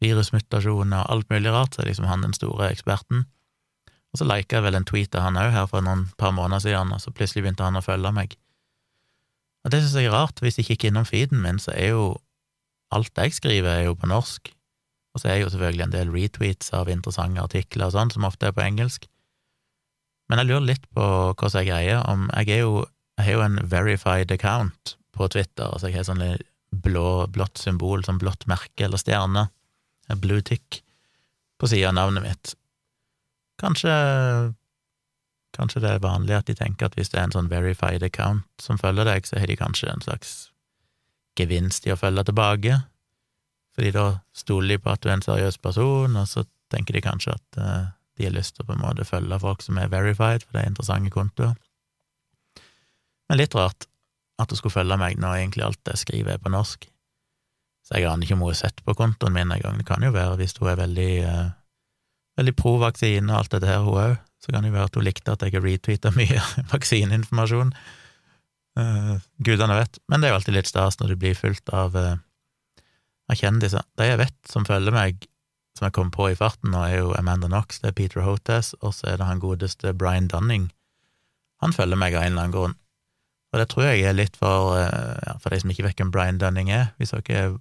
virusmutasjoner 0.00 1.02
og 1.02 1.10
alt 1.12 1.32
mulig 1.32 1.52
rart, 1.52 1.74
så 1.74 1.82
er 1.82 1.90
liksom 1.90 2.06
han 2.08 2.22
den 2.24 2.36
store 2.36 2.70
eksperten. 2.70 3.26
Og 4.10 4.20
så 4.20 4.26
lika 4.26 4.58
jeg 4.58 4.66
vel 4.66 4.78
en 4.78 4.86
tweet 4.86 5.14
av 5.14 5.26
han 5.26 5.38
òg 5.38 5.52
her 5.54 5.66
for 5.70 5.84
noen 5.86 6.06
par 6.18 6.32
måneder 6.34 6.62
siden, 6.64 6.94
og 6.94 7.02
så 7.02 7.12
plutselig 7.14 7.44
begynte 7.44 7.66
han 7.66 7.78
å 7.78 7.84
følge 7.84 8.14
meg. 8.14 8.38
Og 9.64 9.74
det 9.74 9.82
synes 9.82 9.98
jeg 9.98 10.08
er 10.08 10.16
rart, 10.16 10.40
hvis 10.40 10.58
jeg 10.58 10.70
kikker 10.70 10.90
innom 10.90 11.06
feeden 11.06 11.42
min, 11.42 11.60
så 11.60 11.74
er 11.76 11.92
jo 11.92 12.04
alt 12.94 13.18
jeg 13.18 13.36
skriver, 13.36 13.70
er 13.70 13.88
jo 13.90 13.98
på 13.98 14.08
norsk, 14.10 14.50
og 15.14 15.22
så 15.22 15.30
er 15.30 15.42
jo 15.42 15.50
selvfølgelig 15.52 15.84
en 15.84 15.94
del 15.94 16.12
retweets 16.14 16.72
av 16.74 16.90
interessante 16.90 17.42
artikler 17.42 17.90
og 17.90 17.94
sånn, 17.94 18.14
som 18.14 18.26
ofte 18.26 18.48
er 18.48 18.56
på 18.56 18.64
engelsk. 18.64 19.06
Men 20.30 20.42
jeg 20.42 20.50
lurer 20.50 20.66
litt 20.72 20.86
på 20.94 21.04
hvordan 21.34 21.58
jeg 21.58 21.70
greier, 21.70 22.02
om 22.06 22.28
jeg 22.30 22.54
er 22.56 22.64
jo 22.64 22.84
jeg 23.20 23.26
har 23.28 23.36
jo 23.38 23.46
en 23.46 23.58
verified 23.68 24.32
account 24.32 24.94
på 25.16 25.28
Twitter, 25.32 25.68
altså 25.68 25.90
jeg 25.90 26.00
har 26.00 26.08
sånn 26.08 26.24
blå, 26.84 27.26
blått 27.32 27.60
symbol, 27.60 28.04
sånn 28.06 28.20
blått 28.20 28.46
merke 28.50 28.86
eller 28.86 29.00
stjerne, 29.00 29.48
en 30.10 30.22
blue 30.22 30.42
tick, 30.46 30.80
på 31.60 31.68
sida 31.68 31.90
av 31.90 31.98
navnet 31.98 32.24
mitt. 32.24 32.54
Kanskje 33.60 33.92
Kanskje 35.50 35.80
det 35.82 35.90
er 35.90 36.04
vanlig 36.04 36.36
at 36.36 36.46
de 36.46 36.54
tenker 36.54 36.86
at 36.86 36.94
hvis 36.94 37.10
det 37.10 37.18
er 37.18 37.24
en 37.26 37.32
sånn 37.34 37.48
verified 37.50 38.04
account 38.06 38.46
som 38.62 38.78
følger 38.78 39.08
deg, 39.08 39.26
så 39.26 39.40
har 39.42 39.50
de 39.50 39.56
kanskje 39.58 39.88
en 39.90 40.04
slags 40.04 40.34
gevinst 41.40 41.88
i 41.88 41.92
å 41.92 41.98
følge 41.98 42.22
tilbake, 42.28 42.76
fordi 43.74 43.90
da 43.96 44.04
stoler 44.36 44.76
de 44.76 44.78
på 44.82 44.92
at 44.92 45.02
du 45.02 45.08
er 45.08 45.16
en 45.16 45.24
seriøs 45.26 45.58
person, 45.58 46.14
og 46.16 46.28
så 46.30 46.44
tenker 46.70 46.94
de 46.94 47.02
kanskje 47.02 47.34
at 47.34 47.58
uh, 47.58 47.90
de 48.14 48.28
har 48.28 48.36
lyst 48.36 48.56
til 48.56 48.62
å 48.62 48.70
på 48.70 48.76
en 48.76 48.84
måte 48.84 49.06
følge 49.08 49.40
folk 49.42 49.66
som 49.66 49.78
er 49.82 49.90
verified, 49.90 50.46
for 50.46 50.54
det 50.54 50.62
er 50.62 50.70
interessante 50.70 51.12
kontoer. 51.14 51.58
Men 53.30 53.38
litt 53.38 53.54
rart 53.54 53.86
at 54.42 54.50
hun 54.50 54.58
skulle 54.58 54.74
følge 54.74 54.98
meg 54.98 55.20
når 55.22 55.36
egentlig 55.38 55.62
alt 55.68 55.92
jeg 55.92 56.02
skriver, 56.02 56.34
er 56.34 56.42
på 56.42 56.50
norsk. 56.50 56.88
Så 57.86 57.96
jeg 57.96 58.08
aner 58.10 58.26
ikke 58.26 58.34
om 58.34 58.42
hun 58.42 58.50
har 58.50 58.58
sett 58.58 58.82
på 58.82 58.94
kontoen 58.98 59.36
min 59.36 59.52
engang. 59.54 59.78
Det 59.78 59.86
kan 59.86 60.02
jo 60.02 60.10
være 60.14 60.34
hvis 60.40 60.56
hun 60.58 60.72
er 60.72 60.80
veldig 60.80 61.12
uh, 61.28 61.52
veldig 62.40 62.56
pro 62.58 62.74
vaksine 62.80 63.30
og 63.30 63.38
alt 63.38 63.54
dette 63.54 63.70
her, 63.70 63.84
hun 63.86 64.00
òg. 64.00 64.18
Så 64.40 64.52
kan 64.52 64.64
det 64.64 64.72
jo 64.72 64.78
være 64.78 64.88
at 64.88 64.96
hun 64.96 65.06
likte 65.06 65.34
at 65.34 65.44
jeg 65.44 65.62
retweeta 65.62 66.12
mye 66.16 66.42
vaksineinformasjon. 66.72 67.70
Uh, 68.80 69.16
gudene 69.46 69.78
vet. 69.78 70.02
Men 70.08 70.20
det 70.20 70.28
er 70.28 70.34
jo 70.34 70.40
alltid 70.40 70.56
litt 70.56 70.70
stas 70.70 70.98
når 71.00 71.12
du 71.12 71.20
blir 71.20 71.38
fulgt 71.38 71.70
av, 71.76 71.94
uh, 71.94 72.16
av 73.30 73.38
kjendiser. 73.38 73.86
De 74.00 74.08
jeg 74.08 74.22
vet 74.22 74.38
som 74.48 74.66
følger 74.66 74.96
meg, 74.96 75.26
som 75.78 75.86
jeg 75.86 75.96
kom 75.96 76.10
på 76.14 76.32
i 76.32 76.38
farten 76.38 76.72
nå, 76.74 76.82
er 76.82 77.02
jo 77.04 77.14
Amanda 77.18 77.50
Knox, 77.50 77.82
det 77.82 77.92
er 77.92 77.98
Peter 78.00 78.24
Hotes, 78.26 78.74
og 78.80 78.96
så 78.96 79.12
er 79.12 79.20
det 79.20 79.28
han 79.28 79.42
godeste 79.42 79.94
Brian 79.94 80.30
Dunning. 80.32 80.70
Han 81.62 81.76
følger 81.76 82.00
meg 82.00 82.16
av 82.16 82.24
en 82.24 82.32
eller 82.32 82.48
annen 82.48 82.56
grunn. 82.56 82.78
Og 83.50 83.58
det 83.58 83.66
tror 83.72 83.88
jeg 83.88 84.04
er 84.06 84.14
litt 84.14 84.36
for, 84.38 84.76
uh, 84.78 85.18
ja, 85.26 85.34
for 85.42 85.50
de 85.50 85.58
som 85.62 85.72
ikke 85.72 85.88
vet 85.88 85.98
hvem 85.98 86.12
Brian 86.14 86.38
Dunning 86.38 86.70
er. 86.70 86.92
Hvis 87.00 87.14
dere 87.16 87.38
er 87.38 87.56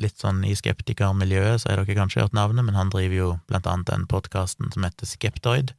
litt 0.00 0.18
sånn 0.22 0.42
i 0.46 0.54
skeptikermiljøet, 0.58 1.62
så 1.62 1.70
har 1.70 1.82
dere 1.82 1.98
kanskje 1.98 2.24
hørt 2.24 2.36
navnet, 2.36 2.64
men 2.66 2.78
han 2.78 2.90
driver 2.92 3.16
jo 3.16 3.30
blant 3.50 3.66
annet 3.70 3.90
den 3.90 4.06
podkasten 4.10 4.70
som 4.74 4.86
heter 4.86 5.08
Skeptoid, 5.08 5.74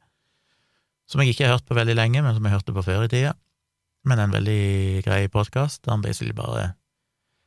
som 1.08 1.22
jeg 1.22 1.32
ikke 1.32 1.48
har 1.48 1.56
hørt 1.56 1.68
på 1.68 1.76
veldig 1.76 1.96
lenge, 1.98 2.22
men 2.24 2.36
som 2.36 2.44
jeg 2.46 2.54
hørte 2.54 2.74
på 2.76 2.84
før 2.86 3.06
i 3.06 3.10
tida. 3.12 3.34
Men 4.08 4.18
en 4.18 4.34
veldig 4.34 5.02
grei 5.06 5.26
podkast, 5.30 5.84
han 5.86 6.02
basically 6.02 6.34
bare 6.34 6.72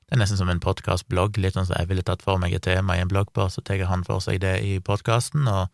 Det 0.05 0.13
er 0.13 0.19
nesten 0.21 0.38
som 0.38 0.50
en 0.53 0.62
podkastblogg, 0.62 1.39
litt 1.41 1.55
sånn 1.57 1.65
som 1.65 1.79
jeg 1.79 1.89
ville 1.89 2.03
tatt 2.05 2.21
for 2.21 2.38
meg 2.38 2.53
et 2.53 2.62
tema 2.62 2.93
i 2.93 3.00
en 3.01 3.09
bloggpost, 3.09 3.57
så 3.57 3.63
tar 3.65 3.81
han 3.89 4.03
for 4.05 4.21
seg 4.21 4.38
det 4.43 4.59
i 4.62 4.75
podkasten, 4.77 5.47
og 5.50 5.71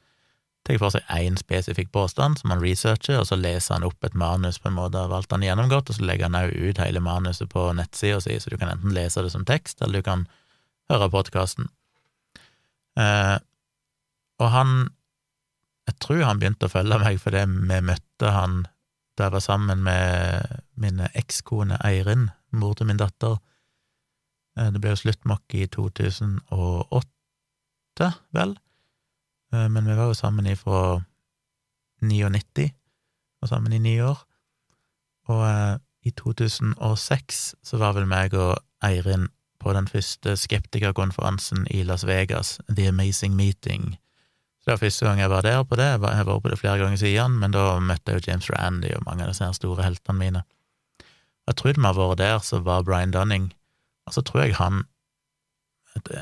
tar 0.67 0.77
for 0.81 0.93
seg 0.93 1.07
én 1.15 1.37
spesifikk 1.39 1.91
påstand 1.93 2.39
som 2.39 2.53
han 2.53 2.61
researcher, 2.61 3.19
og 3.19 3.27
så 3.29 3.37
leser 3.39 3.77
han 3.77 3.87
opp 3.87 4.05
et 4.05 4.17
manus 4.17 4.59
på 4.61 4.69
en 4.69 4.77
måte 4.77 4.99
av 4.99 5.13
alt 5.15 5.31
han 5.33 5.41
har 5.41 5.51
gjennomgått, 5.51 5.89
og 5.89 5.97
så 5.97 6.05
legger 6.05 6.29
han 6.29 6.39
òg 6.43 6.53
ut 6.53 6.81
hele 6.83 7.03
manuset 7.03 7.49
på 7.51 7.65
nettsida 7.77 8.21
si, 8.21 8.37
så 8.39 8.51
du 8.51 8.57
kan 8.61 8.73
enten 8.73 8.95
lese 8.95 9.23
det 9.25 9.33
som 9.33 9.47
tekst, 9.47 9.81
eller 9.81 10.01
du 10.01 10.05
kan 10.05 10.27
høre 10.91 11.09
podkasten. 11.13 11.71
Eh, 12.99 13.37
og 14.41 14.49
han 14.51 14.91
Jeg 15.89 15.97
tror 15.99 16.23
han 16.23 16.39
begynte 16.39 16.67
å 16.69 16.71
følge 16.71 16.97
meg 17.01 17.17
fordi 17.19 17.39
vi 17.49 17.77
møtte 17.83 18.29
han 18.31 18.67
da 19.17 19.25
jeg 19.25 19.33
var 19.33 19.43
sammen 19.43 19.81
med 19.83 20.61
min 20.79 21.01
ekskone 21.17 21.75
Eirin, 21.83 22.29
mor 22.51 22.73
til 22.77 22.87
min 22.87 23.01
datter. 23.01 23.39
Eh, 24.57 24.69
det 24.71 24.79
ble 24.79 24.89
jo 24.93 25.01
sluttmokk 25.01 25.55
i 25.57 25.67
2008, 25.73 28.11
vel, 28.37 28.55
men 29.51 29.87
vi 29.87 29.95
var 29.97 30.11
jo 30.11 30.17
sammen 30.17 30.47
ifra 30.47 31.01
99, 32.01 32.71
og 33.41 33.49
sammen 33.49 33.73
i 33.73 33.81
ni 33.81 33.99
år. 34.01 34.21
Og 35.29 35.43
eh, 35.47 35.77
i 36.07 36.13
2006 36.17 37.41
så 37.63 37.79
var 37.81 37.95
vel 37.97 38.07
meg 38.09 38.33
og 38.33 38.57
Eirin 38.83 39.27
på 39.61 39.73
den 39.77 39.87
første 39.87 40.33
skeptikerkonferansen 40.39 41.67
i 41.69 41.83
Las 41.85 42.05
Vegas, 42.07 42.57
The 42.69 42.87
Amazing 42.89 43.35
Meeting. 43.35 43.97
Så 44.61 44.65
Det 44.65 44.71
var 44.73 44.77
første 44.77 45.05
gang 45.05 45.19
jeg 45.19 45.29
var 45.29 45.41
der 45.41 45.63
på 45.63 45.75
det, 45.75 45.85
jeg 45.85 45.99
har 46.01 46.25
vært 46.25 46.43
på 46.43 46.49
det 46.49 46.59
flere 46.59 46.77
ganger 46.77 46.97
siden, 46.97 47.37
men 47.39 47.53
da 47.53 47.79
møtte 47.79 48.11
jeg 48.11 48.21
jo 48.21 48.31
James 48.31 48.49
Randy 48.49 48.93
og 48.95 49.05
mange 49.05 49.23
av 49.25 49.29
disse 49.29 49.53
store 49.57 49.83
heltene 49.83 50.17
mine. 50.17 50.43
Jeg 51.47 51.55
trodde 51.57 51.81
vi 51.81 51.85
har 51.85 51.97
vært 51.97 52.17
der, 52.17 52.37
så 52.39 52.59
var 52.59 52.83
Brian 52.83 53.13
Dunning, 53.13 53.51
og 54.05 54.13
så 54.13 54.21
tror 54.21 54.45
jeg 54.45 54.55
han 54.55 54.83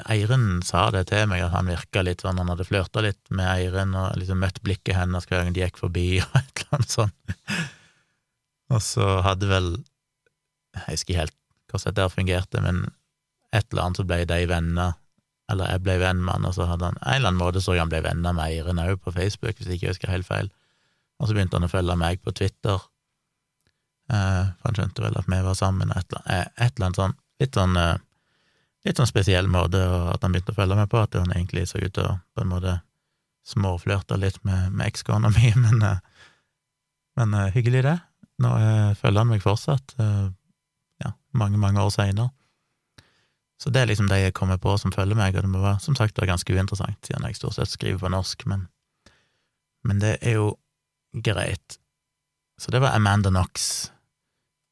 Eirin 0.09 0.61
sa 0.65 0.87
det 0.93 1.05
til 1.11 1.27
meg, 1.29 1.43
at 1.45 1.53
han 1.53 1.69
virka 1.69 2.01
litt 2.01 2.23
sånn, 2.23 2.39
han 2.41 2.49
hadde 2.49 2.65
flørta 2.65 3.03
litt 3.05 3.21
med 3.29 3.45
Eirin 3.45 3.93
og 3.97 4.17
liksom 4.17 4.41
møtt 4.41 4.61
blikket 4.65 4.97
hennes 4.97 5.27
hver 5.29 5.43
gang 5.43 5.53
de 5.53 5.61
gikk 5.61 5.77
forbi, 5.81 6.07
og 6.23 6.39
et 6.39 6.63
eller 6.63 6.79
annet 6.79 6.95
sånt. 6.95 7.35
Og 8.69 8.81
så 8.85 9.05
hadde 9.25 9.49
vel 9.49 9.69
Jeg 10.77 10.85
husker 10.85 11.13
ikke 11.13 11.21
helt 11.23 11.37
hvordan 11.69 11.93
dette 11.93 12.15
fungerte, 12.15 12.61
men 12.65 12.81
et 13.53 13.65
eller 13.69 13.83
annet 13.83 13.99
så 14.01 14.05
ble 14.09 14.23
de 14.29 14.39
venner, 14.49 14.97
eller 15.49 15.71
jeg 15.73 15.83
ble 15.85 15.95
venn 16.01 16.21
med 16.21 16.33
han, 16.33 16.47
og 16.49 16.55
så 16.57 16.65
hadde 16.69 16.89
han 16.89 16.97
en 17.01 17.15
eller 17.15 17.31
annen 17.31 17.41
måte 17.41 17.61
så 17.61 17.75
han 17.77 17.91
ble 17.91 18.01
venner 18.05 18.33
med 18.37 18.45
Eirin 18.45 18.81
òg 18.81 18.97
på 19.03 19.13
Facebook, 19.13 19.57
hvis 19.57 19.69
jeg 19.69 19.79
ikke 19.79 19.93
husker 19.93 20.13
helt 20.13 20.29
feil, 20.29 20.49
og 21.19 21.29
så 21.29 21.35
begynte 21.35 21.57
han 21.57 21.67
å 21.67 21.71
følge 21.71 21.97
meg 21.99 22.21
på 22.25 22.33
Twitter, 22.37 22.85
eh, 24.09 24.45
for 24.49 24.69
han 24.69 24.77
skjønte 24.77 25.05
vel 25.05 25.17
at 25.21 25.29
vi 25.29 25.41
var 25.45 25.57
sammen, 25.57 25.93
et 25.93 26.05
eller, 26.09 26.25
annet, 26.25 26.53
et 26.57 26.73
eller 26.73 26.89
annet 26.89 27.01
sånn, 27.01 27.17
litt 27.41 27.57
sånn 27.61 27.81
eh, 27.81 27.97
litt 28.87 28.99
sånn 28.99 29.09
spesiell 29.09 29.49
måte 29.51 29.81
at 29.81 30.23
han 30.23 30.33
begynte 30.33 30.53
å 30.53 30.59
følge 30.59 30.77
meg 30.79 30.89
på, 30.91 31.01
at 31.01 31.17
han 31.19 31.33
egentlig 31.35 31.67
så 31.69 31.81
ut 31.81 31.93
til 31.95 32.07
på 32.35 32.43
en 32.43 32.51
måte 32.53 32.77
småflørte 33.49 34.17
litt 34.19 34.39
med, 34.47 34.71
med 34.73 34.87
ekskona 34.89 35.31
mi, 35.33 35.53
men, 35.63 35.81
eh, 35.85 35.99
men 37.19 37.35
uh, 37.35 37.47
hyggelig, 37.53 37.83
det. 37.87 37.97
Nå 38.43 38.49
uh, 38.55 38.91
følger 38.99 39.23
han 39.23 39.31
meg 39.31 39.43
fortsatt, 39.43 39.95
uh, 39.99 40.27
ja, 41.03 41.13
mange, 41.35 41.59
mange 41.61 41.81
år 41.83 41.91
seinere. 41.93 42.29
Så 43.59 43.73
det 43.75 43.81
er 43.81 43.89
liksom 43.89 44.07
de 44.07 44.21
jeg 44.21 44.35
kommer 44.37 44.59
på 44.61 44.77
som 44.79 44.93
følger 44.95 45.17
meg, 45.19 45.35
og 45.35 45.43
det 45.43 45.51
må 45.51 45.59
være, 45.63 45.81
som 45.83 45.95
sagt, 45.97 46.15
være 46.19 46.31
ganske 46.31 46.53
uinteressant, 46.55 46.99
siden 47.03 47.25
jeg 47.27 47.35
stort 47.35 47.57
sett 47.57 47.73
skriver 47.73 47.99
på 47.99 48.11
norsk, 48.13 48.45
men, 48.47 48.69
men 49.83 49.99
det 49.99 50.13
er 50.21 50.37
jo 50.37 50.53
greit. 51.11 51.75
Så 52.59 52.71
det 52.71 52.79
var 52.79 52.95
Amanda 52.95 53.33
Knox. 53.33 53.89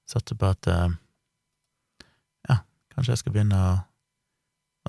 Satte 0.08 0.38
på 0.39 0.48
at 0.48 0.70
ja, 2.48 2.56
kanskje 2.96 3.12
jeg 3.12 3.20
skal 3.20 3.36
begynne 3.36 3.60
å, 3.60 3.74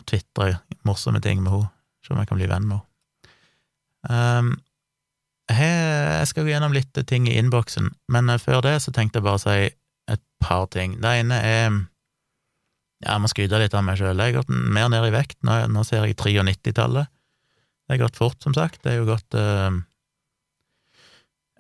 å 0.09 0.13
tvitre 0.15 0.49
morsomme 0.89 1.21
ting 1.25 1.43
med 1.43 1.53
henne, 1.53 1.71
se 2.05 2.15
om 2.15 2.23
jeg 2.23 2.31
kan 2.31 2.41
bli 2.41 2.49
venn 2.51 2.69
med 2.69 2.79
henne. 2.79 2.85
Um, 4.09 4.51
jeg 5.49 6.29
skal 6.29 6.45
gå 6.45 6.53
gjennom 6.53 6.75
litt 6.77 6.97
ting 7.09 7.27
i 7.29 7.39
innboksen, 7.41 7.89
men 8.13 8.33
før 8.41 8.61
det 8.67 8.75
så 8.85 8.93
tenkte 8.93 9.19
jeg 9.19 9.27
bare 9.27 9.41
å 9.41 9.43
si 9.43 9.71
et 10.13 10.25
par 10.45 10.67
ting. 10.73 10.99
Det 11.01 11.15
ene 11.23 11.39
er 11.45 11.63
ja, 12.99 13.13
jeg 13.15 13.23
må 13.23 13.31
skryte 13.31 13.61
litt 13.63 13.77
av 13.79 13.85
meg 13.87 13.99
sjøl. 14.01 14.19
Jeg 14.19 14.35
har 14.35 14.41
gått 14.41 14.51
mer 14.51 14.89
ned 14.91 15.07
i 15.07 15.15
vekt. 15.15 15.39
Nå, 15.47 15.55
nå 15.71 15.85
ser 15.87 16.03
jeg 16.03 16.17
93-tallet. 16.19 17.11
Det 17.87 17.95
har 17.95 18.03
gått 18.03 18.19
fort, 18.19 18.39
som 18.43 18.55
sagt. 18.57 18.83
Det 18.83 18.93
er 18.93 18.99
jo 18.99 19.07
gått 19.09 19.37
uh, 19.39 19.71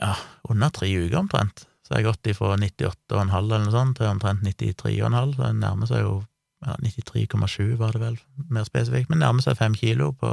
ja, 0.02 0.16
under 0.50 0.72
tre 0.74 0.90
uker 0.90 1.20
omtrent. 1.20 1.62
Så 1.86 1.94
jeg 1.94 2.02
har 2.02 2.10
gått 2.10 2.28
ifra 2.32 2.56
98,5 2.58 3.38
eller 3.38 3.62
noe 3.64 3.72
sånt 3.72 3.96
til 4.00 4.10
omtrent 4.10 4.42
93,5. 4.44 5.36
Så 5.36 5.44
det 5.44 5.52
nærmer 5.62 5.90
seg 5.90 6.02
jo 6.02 6.18
ja, 6.64 6.74
93,7 6.82 7.76
var 7.78 7.94
det 7.94 8.02
vel, 8.02 8.16
mer 8.50 8.66
spesifikt, 8.66 9.10
men 9.10 9.22
nærmer 9.22 9.44
seg 9.44 9.58
fem 9.60 9.76
kilo 9.78 10.10
på, 10.18 10.32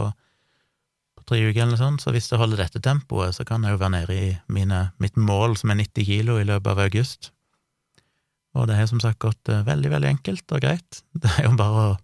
på 1.16 1.28
tre 1.30 1.42
uker 1.46 1.62
eller 1.62 1.76
noe 1.76 1.82
sånt. 1.82 2.06
Så 2.06 2.14
hvis 2.16 2.32
jeg 2.32 2.42
holder 2.42 2.64
dette 2.64 2.82
tempoet, 2.84 3.38
så 3.38 3.46
kan 3.48 3.66
jeg 3.66 3.76
jo 3.76 3.82
være 3.82 3.96
nede 4.00 4.18
i 4.18 4.32
mine, 4.48 4.88
mitt 5.04 5.18
mål, 5.18 5.58
som 5.62 5.74
er 5.74 5.82
90 5.84 6.10
kilo, 6.10 6.40
i 6.42 6.48
løpet 6.48 6.72
av 6.74 6.82
august. 6.88 7.32
Og 8.56 8.70
det 8.70 8.80
har 8.80 8.90
som 8.90 9.02
sagt 9.04 9.20
gått 9.22 9.52
eh, 9.52 9.66
veldig, 9.68 9.92
veldig 9.92 10.12
enkelt 10.16 10.56
og 10.56 10.64
greit. 10.64 11.04
Det 11.22 11.32
er 11.38 11.50
jo 11.50 11.56
bare 11.60 11.86
å 11.92 11.96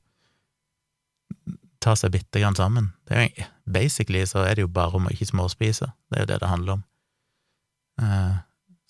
ta 1.81 1.95
seg 1.97 2.13
bitte 2.13 2.41
grann 2.41 2.57
sammen. 2.57 2.91
Jo, 3.09 3.25
basically 3.65 4.21
så 4.29 4.43
er 4.45 4.57
det 4.57 4.67
jo 4.67 4.73
bare 4.73 4.99
om 4.99 5.07
å 5.07 5.13
ikke 5.13 5.31
småspise. 5.31 5.89
Det 6.11 6.19
er 6.19 6.25
jo 6.25 6.31
det 6.33 6.41
det 6.43 6.51
handler 6.51 6.77
om. 6.77 6.83
Eh, 8.03 8.35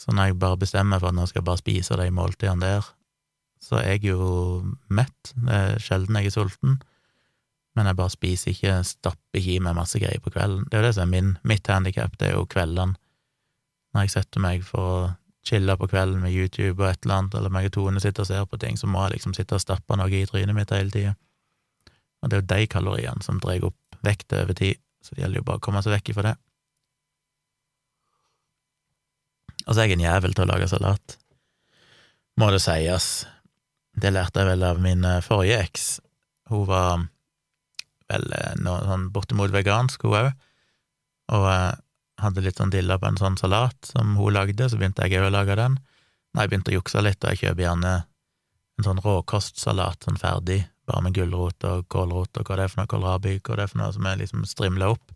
så 0.02 0.16
når 0.16 0.32
jeg 0.32 0.42
bare 0.42 0.60
bestemmer 0.60 1.00
for 1.00 1.12
at 1.12 1.16
nå 1.16 1.28
skal 1.30 1.40
jeg 1.40 1.48
bare 1.48 1.62
spise 1.62 2.00
de 2.00 2.10
måltidene 2.12 2.66
der, 2.66 2.90
så 3.62 3.78
er 3.80 3.96
jeg 3.96 4.12
jo 4.12 4.26
mett. 4.90 5.34
Det 5.36 5.58
er 5.58 5.84
sjelden 5.84 6.18
jeg 6.18 6.32
er 6.32 6.36
sulten. 6.36 6.80
Men 7.78 7.88
jeg 7.88 7.98
bare 8.00 8.12
spiser 8.12 8.52
ikke, 8.52 8.74
stapper 8.84 9.40
ikke 9.40 9.56
i 9.56 9.64
meg 9.64 9.78
masse 9.78 10.00
greier 10.02 10.20
på 10.24 10.34
kvelden. 10.34 10.66
Det 10.68 10.76
er 10.76 10.84
jo 10.84 10.88
det 10.90 10.96
som 10.98 11.06
er 11.06 11.14
min, 11.14 11.32
mitt 11.48 11.70
handikap, 11.72 12.18
det 12.20 12.32
er 12.32 12.36
jo 12.36 12.50
kveldene. 12.52 12.98
Når 13.92 14.08
jeg 14.08 14.14
setter 14.16 14.44
meg 14.44 14.64
for 14.68 14.88
å 14.88 15.10
chille 15.48 15.74
på 15.78 15.88
kvelden 15.90 16.22
med 16.24 16.36
YouTube 16.36 16.84
og 16.84 16.90
et 16.90 17.06
eller 17.06 17.18
annet, 17.18 17.38
eller 17.38 17.54
meg 17.54 17.70
og 17.70 17.74
Tone 17.76 18.04
sitter 18.04 18.24
og 18.24 18.30
ser 18.30 18.46
på 18.50 18.60
ting, 18.62 18.78
så 18.78 18.90
må 18.92 19.06
jeg 19.06 19.16
liksom 19.18 19.36
sitte 19.38 19.58
og 19.58 19.64
stappe 19.64 19.98
noe 19.98 20.12
i 20.14 20.28
trynet 20.30 20.58
mitt 20.58 20.74
hele 20.76 20.94
tida. 20.94 21.16
Og 22.22 22.30
det 22.30 22.38
er 22.38 22.44
jo 22.44 22.52
de 22.52 22.70
kaloriene 22.72 23.26
som 23.26 23.40
drar 23.42 23.66
opp 23.72 24.02
vekta 24.06 24.44
over 24.44 24.58
tid, 24.58 24.80
så 25.02 25.16
det 25.16 25.24
gjelder 25.24 25.42
jo 25.42 25.48
bare 25.48 25.62
å 25.62 25.66
komme 25.66 25.82
seg 25.84 25.96
vekk 25.96 26.14
ifra 26.14 26.28
det. 26.30 26.36
Altså, 29.66 29.84
jeg 29.84 29.92
er 29.92 29.98
en 29.98 30.08
jævel 30.08 30.34
til 30.36 30.46
å 30.46 30.52
lage 30.52 30.70
salat, 30.70 31.18
må 32.42 32.50
det 32.54 32.62
sies. 32.64 33.12
Det 34.00 34.12
lærte 34.14 34.42
jeg 34.42 34.52
vel 34.54 34.64
av 34.64 34.80
min 34.82 35.04
eh, 35.08 35.22
forrige 35.26 35.60
eks. 35.66 35.88
Hun 36.52 36.66
var 36.70 37.06
vel 38.12 38.28
eh, 38.38 38.54
noe 38.64 38.84
sånn 38.88 39.10
bortimot 39.14 39.54
vegansk, 39.54 40.06
hun 40.08 40.18
òg, 40.20 40.32
og 41.36 41.48
eh, 41.52 41.72
hadde 42.22 42.44
litt 42.46 42.60
sånn 42.62 42.74
dilla 42.74 43.00
på 43.02 43.10
en 43.10 43.20
sånn 43.20 43.40
salat 43.40 43.92
som 43.92 44.16
hun 44.20 44.36
lagde, 44.36 44.70
så 44.70 44.80
begynte 44.80 45.08
jeg 45.08 45.20
òg 45.22 45.32
å 45.32 45.36
lage 45.36 45.58
den. 45.60 45.80
Nei, 46.32 46.46
jeg 46.46 46.54
begynte 46.54 46.72
å 46.72 46.78
jukse 46.80 47.04
litt, 47.04 47.24
og 47.24 47.34
jeg 47.34 47.44
kjøper 47.44 47.66
gjerne 47.66 47.96
en 48.80 48.88
sånn 48.88 49.02
råkostsalat, 49.04 50.06
sånn 50.06 50.20
ferdig, 50.22 50.62
bare 50.90 51.04
med 51.06 51.16
gulrot 51.16 51.66
og 51.68 51.88
kålrot 51.92 52.40
og 52.40 52.48
hva 52.48 52.58
det 52.58 52.66
er 52.66 52.72
for 52.72 52.82
noe, 52.82 52.92
kålrabi, 52.92 53.36
hva 53.44 53.58
det 53.58 53.66
er 53.66 53.72
for 53.72 53.82
noe 53.84 53.92
som 53.96 54.08
er 54.08 54.22
liksom 54.22 54.46
strimla 54.50 54.94
opp. 54.96 55.12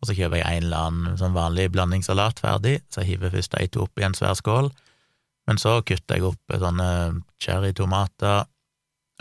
Og 0.00 0.08
så 0.08 0.16
kjøper 0.16 0.40
jeg 0.40 0.58
en 0.58 0.66
eller 0.66 0.88
annen 0.88 1.18
sånn 1.20 1.36
vanlig 1.36 1.70
blandingssalat 1.74 2.42
ferdig, 2.44 2.78
så 2.92 3.02
jeg 3.02 3.14
hiver 3.14 3.34
først 3.34 3.56
de 3.56 3.68
to 3.74 3.86
i 4.00 4.06
en 4.06 4.16
svær 4.16 4.36
skål, 4.38 4.70
men 5.48 5.60
så 5.60 5.78
kutter 5.86 6.18
jeg 6.18 6.26
opp 6.30 6.56
sånne 6.60 6.88
cherrytomater, 7.42 8.46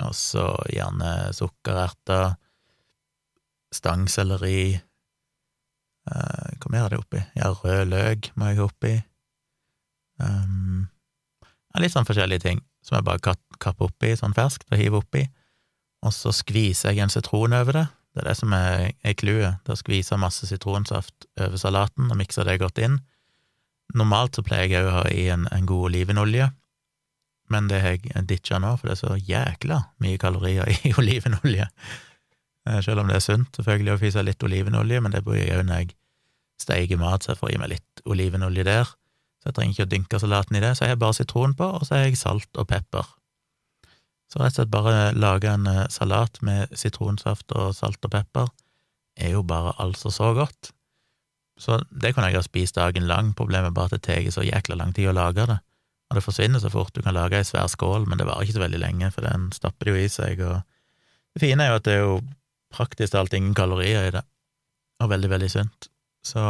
og 0.03 0.15
så 0.17 0.47
gjerne 0.73 1.33
sukkererter, 1.37 2.33
stangselleri 3.73 4.73
eh, 4.73 6.49
Hva 6.61 6.69
mer 6.69 6.85
er 6.85 6.93
det 6.93 6.99
oppi? 7.01 7.21
Ja, 7.37 7.51
rød 7.57 7.89
løk 7.89 8.29
må 8.37 8.51
jeg 8.51 8.59
ha 8.59 8.67
oppi. 8.67 8.93
Um, 10.21 10.85
ja, 11.73 11.81
litt 11.81 11.93
sånn 11.95 12.05
forskjellige 12.05 12.45
ting 12.45 12.61
som 12.85 12.99
jeg 12.99 13.07
bare 13.07 13.21
kapper 13.23 13.87
oppi 13.87 14.13
sånn 14.19 14.35
ferskt 14.37 14.67
og 14.69 14.77
hiver 14.77 15.01
oppi, 15.01 15.23
og 16.03 16.13
så 16.13 16.33
skviser 16.35 16.91
jeg 16.91 17.05
en 17.05 17.13
sitron 17.13 17.55
over 17.55 17.79
det. 17.79 17.85
Det 18.13 18.21
er 18.21 18.29
det 18.29 18.35
som 18.37 18.53
er, 18.53 18.91
clouet, 19.17 19.61
det 19.65 19.73
å 19.73 19.79
skvise 19.79 20.19
masse 20.21 20.45
sitronsaft 20.45 21.25
over 21.39 21.57
salaten 21.57 22.11
og 22.11 22.19
mikse 22.19 22.45
det 22.45 22.59
godt 22.61 22.81
inn. 22.83 22.99
Normalt 23.93 24.37
så 24.37 24.43
pleier 24.45 24.71
jeg 24.71 24.85
òg 24.85 24.89
å 24.89 24.97
ha 24.97 25.03
i 25.13 25.27
en, 25.33 25.47
en 25.53 25.67
god 25.69 25.89
olivenolje, 25.91 26.49
men 27.53 27.67
det 27.69 27.81
har 27.83 27.97
jeg 27.97 28.25
ditcha 28.29 28.57
nå, 28.61 28.71
for 28.79 28.89
det 28.89 28.95
er 28.95 29.01
så 29.01 29.17
jækla 29.19 29.79
mye 30.01 30.21
kalorier 30.21 30.69
i 30.71 30.93
olivenolje. 31.01 31.67
Eh, 32.69 32.79
selv 32.85 33.03
om 33.03 33.11
det 33.11 33.19
er 33.19 33.25
sunt, 33.25 33.51
selvfølgelig, 33.57 33.93
å 33.93 34.01
fyse 34.01 34.25
litt 34.25 34.45
olivenolje, 34.47 35.01
men 35.03 35.13
det 35.13 35.23
bruker 35.25 35.43
jeg 35.43 35.59
òg 35.59 35.67
når 35.67 35.83
jeg 35.83 35.95
steiker 36.63 37.01
mat, 37.01 37.25
så 37.25 37.33
jeg 37.33 37.41
får 37.41 37.53
i 37.53 37.59
meg 37.61 37.73
litt 37.75 38.05
olivenolje 38.09 38.65
der. 38.67 38.93
Så 39.41 39.51
jeg 39.51 39.57
trenger 39.57 39.75
ikke 39.75 39.87
å 39.87 39.91
dynke 39.91 40.21
salaten 40.23 40.57
i 40.57 40.63
det, 40.63 40.71
så 40.77 40.87
jeg 40.87 40.95
har 40.95 41.03
bare 41.03 41.17
sitron 41.19 41.55
på, 41.59 41.67
og 41.77 41.85
så 41.85 41.97
har 41.97 42.07
jeg 42.07 42.21
salt 42.21 42.61
og 42.61 42.69
pepper. 42.69 43.09
Så 44.31 44.39
rett 44.41 44.55
og 44.55 44.63
slett 44.63 44.73
bare 44.73 45.11
lage 45.13 45.51
en 45.51 45.67
eh, 45.69 45.89
salat 45.93 46.39
med 46.41 46.71
sitronsaft 46.79 47.51
og 47.53 47.75
salt 47.77 48.01
og 48.07 48.13
pepper 48.15 48.47
er 49.19 49.35
jo 49.35 49.43
bare 49.45 49.75
altså 49.83 50.09
så 50.09 50.31
godt. 50.33 50.71
Så 51.63 51.79
det 51.89 52.11
kunne 52.13 52.27
jeg 52.27 52.41
ha 52.41 52.43
spist 52.43 52.75
dagen 52.75 53.07
lang, 53.07 53.31
problemet 53.37 53.75
bare 53.75 53.91
at 53.91 53.95
det 53.95 54.03
tar 54.07 54.25
så 54.35 54.43
jækla 54.43 54.75
lang 54.79 54.91
tid 54.95 55.07
å 55.11 55.15
lage 55.15 55.45
det, 55.47 55.59
og 56.09 56.17
det 56.17 56.25
forsvinner 56.25 56.59
så 56.59 56.71
fort. 56.73 56.91
Du 56.95 57.01
kan 57.05 57.15
lage 57.15 57.39
ei 57.39 57.47
svær 57.47 57.69
skål, 57.71 58.07
men 58.09 58.19
det 58.19 58.27
varer 58.27 58.43
ikke 58.45 58.57
så 58.57 58.65
veldig 58.65 58.81
lenge, 58.81 59.11
for 59.15 59.25
den 59.25 59.47
stapper 59.55 59.93
jo 59.93 59.97
i 59.97 60.09
seg, 60.11 60.43
og 60.43 60.59
det 61.33 61.43
fine 61.45 61.63
er 61.63 61.71
jo 61.71 61.79
at 61.79 61.87
det 61.87 61.95
er 61.95 62.03
jo 62.03 62.19
praktisk 62.73 63.15
talt 63.15 63.33
ingen 63.37 63.55
kalorier 63.57 64.09
i 64.09 64.13
det, 64.17 64.23
og 65.01 65.11
veldig, 65.13 65.29
veldig 65.31 65.51
sunt. 65.53 65.89
Så 66.25 66.43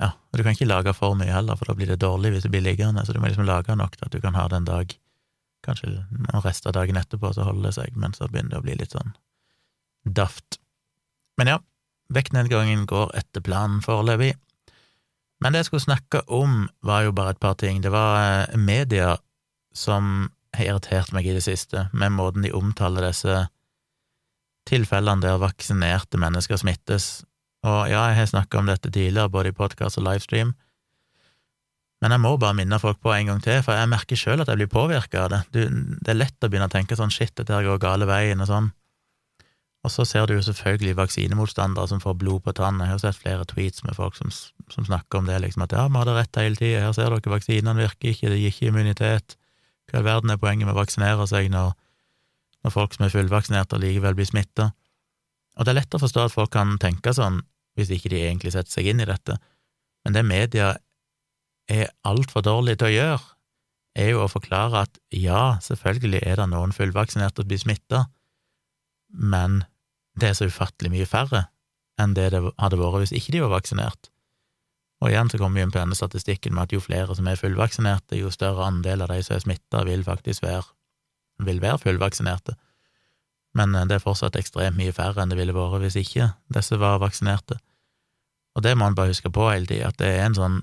ja, 0.00 0.08
og 0.16 0.38
du 0.38 0.42
kan 0.42 0.56
ikke 0.56 0.70
lage 0.70 0.96
for 0.96 1.18
mye 1.18 1.34
heller, 1.34 1.58
for 1.60 1.68
da 1.68 1.76
blir 1.76 1.92
det 1.92 2.00
dårlig 2.00 2.32
hvis 2.32 2.48
det 2.48 2.54
blir 2.54 2.64
liggende, 2.64 3.04
så 3.04 3.12
du 3.12 3.20
må 3.20 3.28
liksom 3.28 3.48
lage 3.48 3.76
nok 3.76 3.98
til 3.98 4.08
at 4.08 4.16
du 4.16 4.22
kan 4.24 4.38
ha 4.38 4.48
det 4.48 4.62
en 4.62 4.70
dag, 4.70 4.96
kanskje 5.66 5.92
noen 5.92 6.44
rester 6.46 6.72
dagen 6.72 6.96
etterpå, 6.96 7.34
så 7.36 7.44
holder 7.44 7.68
det 7.68 7.76
seg, 7.76 7.98
men 8.00 8.16
så 8.16 8.30
begynner 8.30 8.56
det 8.56 8.62
å 8.62 8.64
bli 8.64 8.78
litt 8.80 8.96
sånn 8.96 9.12
daft. 10.08 10.56
Men 11.36 11.52
ja, 11.52 11.58
vektnedgangen 12.14 12.86
går 12.90 13.14
etter 13.18 13.44
planen 13.44 13.80
foreløpig. 13.84 14.34
Men 15.40 15.54
det 15.54 15.62
jeg 15.62 15.70
skulle 15.70 15.86
snakke 15.86 16.22
om, 16.28 16.66
var 16.84 17.06
jo 17.06 17.14
bare 17.16 17.34
et 17.34 17.40
par 17.40 17.56
ting. 17.60 17.80
Det 17.80 17.92
var 17.94 18.18
eh, 18.20 18.58
media 18.60 19.16
som 19.72 20.28
har 20.56 20.66
irritert 20.66 21.14
meg 21.14 21.28
i 21.30 21.34
det 21.36 21.44
siste, 21.46 21.86
med 21.92 22.16
måten 22.16 22.44
de 22.44 22.52
omtaler 22.52 23.06
disse 23.06 23.46
tilfellene 24.68 25.22
der 25.24 25.40
vaksinerte 25.40 26.20
mennesker 26.20 26.60
smittes. 26.60 27.22
Og 27.64 27.86
ja, 27.88 28.08
jeg 28.10 28.18
har 28.18 28.32
snakka 28.32 28.60
om 28.60 28.68
dette 28.68 28.90
tidligere, 28.90 29.30
både 29.30 29.52
i 29.52 29.56
podkast 29.56 30.00
og 30.00 30.08
livestream, 30.08 30.52
men 32.00 32.14
jeg 32.14 32.22
må 32.22 32.32
bare 32.40 32.56
minne 32.56 32.78
folk 32.80 33.00
på 33.04 33.12
en 33.12 33.28
gang 33.28 33.40
til, 33.44 33.58
for 33.64 33.76
jeg 33.76 33.88
merker 33.92 34.16
sjøl 34.16 34.40
at 34.40 34.48
jeg 34.48 34.62
blir 34.62 34.70
påvirka 34.72 35.26
av 35.26 35.32
det. 35.34 35.40
Du, 35.52 35.60
det 36.00 36.14
er 36.14 36.16
lett 36.16 36.46
å 36.46 36.48
begynne 36.48 36.70
å 36.70 36.72
tenke 36.72 36.96
sånn 36.96 37.12
shit, 37.12 37.34
dette 37.36 37.60
går 37.66 37.80
gale 37.82 38.08
veien 38.08 38.40
og 38.40 38.48
sånn. 38.48 38.70
Og 39.80 39.92
så 39.92 40.04
ser 40.04 40.26
du 40.28 40.34
jo 40.34 40.42
selvfølgelig 40.44 40.96
vaksinemotstandere 40.98 41.88
som 41.88 42.00
får 42.02 42.16
blod 42.20 42.42
på 42.44 42.52
tann. 42.56 42.82
Jeg 42.84 42.92
har 42.92 42.98
sett 43.00 43.16
flere 43.16 43.46
tweets 43.48 43.84
med 43.86 43.96
folk 43.96 44.18
som, 44.18 44.28
som 44.68 44.84
snakker 44.84 45.22
om 45.22 45.28
det, 45.30 45.38
liksom 45.40 45.64
at 45.64 45.72
ja, 45.72 45.86
vi 45.88 45.96
hadde 46.02 46.16
rett 46.18 46.40
hele 46.40 46.58
tida, 46.58 46.82
her 46.84 46.92
ser 46.96 47.08
dere, 47.08 47.32
vaksinene 47.32 47.76
virker 47.78 48.12
ikke, 48.12 48.28
det 48.28 48.42
gir 48.42 48.52
ikke 48.52 48.68
immunitet. 48.68 49.38
Hva 49.88 50.02
i 50.02 50.06
verden 50.06 50.34
er 50.34 50.42
poenget 50.42 50.68
med 50.68 50.76
å 50.76 50.82
vaksinere 50.82 51.24
seg 51.30 51.48
når, 51.54 51.72
når 52.60 52.76
folk 52.76 52.94
som 52.96 53.06
er 53.06 53.14
fullvaksinerte, 53.14 53.80
likevel 53.80 54.18
blir 54.18 54.28
smitta? 54.28 54.68
Og 55.56 55.64
det 55.64 55.72
er 55.72 55.80
lett 55.80 55.96
å 55.96 56.02
forstå 56.02 56.28
at 56.28 56.36
folk 56.36 56.52
kan 56.52 56.76
tenke 56.82 57.16
sånn, 57.16 57.40
hvis 57.78 57.90
ikke 57.94 58.12
de 58.12 58.20
egentlig 58.26 58.52
setter 58.52 58.76
seg 58.76 58.92
inn 58.92 59.00
i 59.00 59.08
dette, 59.08 59.38
men 60.04 60.16
det 60.16 60.26
media 60.28 60.74
er 61.70 61.90
altfor 62.08 62.44
dårlig 62.44 62.76
til 62.80 62.90
å 62.90 62.94
gjøre, 62.94 63.20
er 64.00 64.12
jo 64.12 64.22
å 64.24 64.30
forklare 64.30 64.84
at 64.84 65.00
ja, 65.14 65.58
selvfølgelig 65.64 66.22
er 66.26 66.38
det 66.40 66.48
noen 66.52 66.72
fullvaksinerte 66.74 67.42
som 67.42 67.48
blir 67.50 67.60
smitta, 67.60 68.04
men 69.10 69.62
det 70.20 70.30
er 70.30 70.38
så 70.38 70.48
ufattelig 70.50 70.92
mye 70.92 71.08
færre 71.08 71.46
enn 72.00 72.14
det 72.16 72.30
det 72.34 72.40
hadde 72.58 72.78
vært 72.80 73.04
hvis 73.04 73.14
ikke 73.16 73.34
de 73.34 73.42
var 73.44 73.52
vaksinert. 73.52 74.10
Og 75.00 75.12
igjen 75.12 75.30
så 75.32 75.38
kommer 75.40 75.60
vi 75.60 75.64
inn 75.64 75.72
på 75.72 75.80
denne 75.80 75.96
statistikken 75.96 76.54
med 76.54 76.68
at 76.68 76.74
jo 76.74 76.82
flere 76.84 77.14
som 77.16 77.28
er 77.28 77.38
fullvaksinerte, 77.40 78.18
jo 78.20 78.32
større 78.32 78.66
andel 78.68 79.04
av 79.04 79.12
de 79.12 79.22
som 79.24 79.36
er 79.36 79.44
smitta, 79.44 79.84
vil 79.88 80.04
faktisk 80.04 80.44
være, 80.44 80.66
vil 81.46 81.60
være 81.62 81.80
fullvaksinerte. 81.80 82.56
Men 83.56 83.74
eh, 83.74 83.86
det 83.88 83.98
er 83.98 84.04
fortsatt 84.04 84.36
ekstremt 84.38 84.78
mye 84.78 84.94
færre 84.94 85.22
enn 85.22 85.32
det 85.32 85.40
ville 85.40 85.56
vært 85.56 85.80
hvis 85.84 85.98
ikke 86.02 86.32
disse 86.52 86.76
var 86.80 87.00
vaksinerte. 87.02 87.56
Og 88.58 88.64
det 88.66 88.74
må 88.76 88.90
en 88.90 88.98
bare 88.98 89.14
huske 89.14 89.32
på 89.32 89.48
hele 89.48 89.68
tida, 89.70 89.88
at 89.88 90.00
det 90.00 90.10
er 90.10 90.26
en 90.26 90.36
sånn 90.36 90.60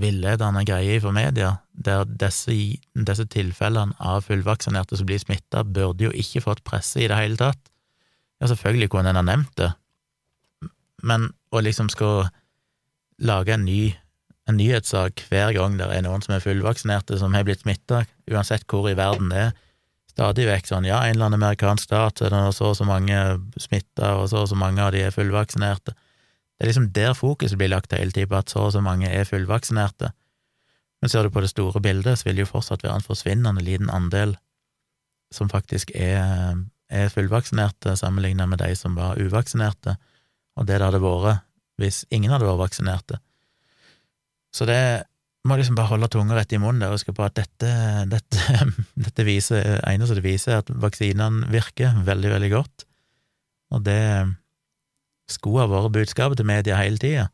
villedende 0.00 0.62
greie 0.66 1.00
for 1.02 1.14
media, 1.14 1.56
der 1.72 2.04
disse, 2.06 2.54
disse 2.94 3.26
tilfellene 3.30 3.96
av 3.98 4.26
fullvaksinerte 4.26 4.98
som 4.98 5.08
blir 5.08 5.22
smitta, 5.22 5.64
burde 5.66 6.08
jo 6.08 6.14
ikke 6.14 6.42
fått 6.44 6.62
presse 6.66 7.02
i 7.02 7.08
det 7.10 7.18
hele 7.18 7.38
tatt. 7.38 7.69
Ja, 8.40 8.48
selvfølgelig 8.48 8.90
kunne 8.92 9.12
en 9.12 9.20
ha 9.20 9.24
nevnt 9.26 9.52
det, 9.60 9.72
men 11.04 11.30
å 11.52 11.60
liksom 11.60 11.90
skal 11.92 12.28
lage 13.20 13.52
en 13.54 13.66
ny 13.68 13.92
en 14.50 14.58
nyhetssak 14.58 15.24
hver 15.30 15.52
gang 15.54 15.76
det 15.78 15.86
er 15.92 16.04
noen 16.04 16.24
som 16.24 16.34
er 16.34 16.44
fullvaksinerte 16.44 17.18
som 17.20 17.34
har 17.36 17.44
blitt 17.46 17.62
smitta, 17.62 18.04
uansett 18.30 18.64
hvor 18.70 18.88
i 18.90 18.96
verden 18.98 19.30
det 19.30 19.42
er, 19.46 19.52
stadig 20.10 20.46
vekk 20.48 20.70
sånn 20.70 20.88
ja, 20.88 21.00
en 21.06 21.14
eller 21.14 21.28
annen 21.28 21.44
amerikansk 21.44 21.86
stat 21.86 22.22
er 22.26 22.34
det 22.34 22.40
så 22.56 22.72
og 22.72 22.78
så 22.78 22.86
mange 22.88 23.18
smitta, 23.62 24.16
og 24.18 24.26
så 24.32 24.42
og 24.44 24.50
så 24.50 24.58
mange 24.58 24.82
av 24.82 24.90
de 24.94 25.04
er 25.06 25.14
fullvaksinerte. 25.14 25.94
Det 25.94 26.66
er 26.66 26.70
liksom 26.72 26.90
der 26.96 27.14
fokuset 27.16 27.60
blir 27.60 27.70
lagt 27.72 27.94
hele 27.96 28.12
tiden, 28.12 28.28
på 28.28 28.40
at 28.40 28.52
så 28.52 28.66
og 28.66 28.74
så 28.74 28.82
mange 28.84 29.08
er 29.08 29.28
fullvaksinerte. 29.28 30.10
Men 31.00 31.12
ser 31.12 31.24
du 31.24 31.32
på 31.32 31.40
det 31.40 31.52
store 31.54 31.80
bildet, 31.80 32.18
så 32.18 32.28
vil 32.28 32.36
det 32.36 32.44
jo 32.44 32.50
fortsatt 32.50 32.82
være 32.84 32.98
en 32.98 33.06
forsvinnende 33.06 33.64
liten 33.64 33.88
andel 33.88 34.34
som 35.32 35.48
faktisk 35.48 35.94
er 35.94 36.58
er 36.90 37.12
fullvaksinerte 37.12 37.94
sammenlignet 37.98 38.50
med 38.50 38.60
de 38.62 38.74
som 38.78 38.96
var 38.98 39.20
uvaksinerte, 39.20 39.96
og 40.58 40.66
det 40.66 40.80
det 40.80 40.88
hadde 40.88 41.02
vært 41.04 41.46
hvis 41.80 42.02
ingen 42.12 42.32
hadde 42.34 42.48
vært 42.48 42.64
vaksinerte. 42.66 43.20
Så 44.52 44.66
det 44.68 45.06
må 45.48 45.56
liksom 45.56 45.78
bare 45.78 45.88
holde 45.94 46.10
tunga 46.12 46.36
rett 46.36 46.52
i 46.52 46.60
munnen 46.60 46.84
og 46.84 46.98
huske 46.98 47.14
på 47.16 47.24
at 47.24 47.38
dette, 47.38 47.70
dette, 48.10 48.58
dette 49.06 49.24
viser, 49.24 49.78
eneste 49.88 50.18
det 50.18 50.26
viser, 50.26 50.58
er 50.58 50.64
at 50.64 50.72
vaksinene 50.82 51.48
virker 51.52 52.02
veldig, 52.04 52.34
veldig 52.36 52.52
godt, 52.52 52.86
og 53.70 53.86
det 53.86 54.02
skulle 55.30 55.64
ha 55.64 55.70
vært 55.70 55.94
budskapet 55.94 56.40
til 56.40 56.48
media 56.50 56.76
hele 56.80 57.00
tida, 57.00 57.30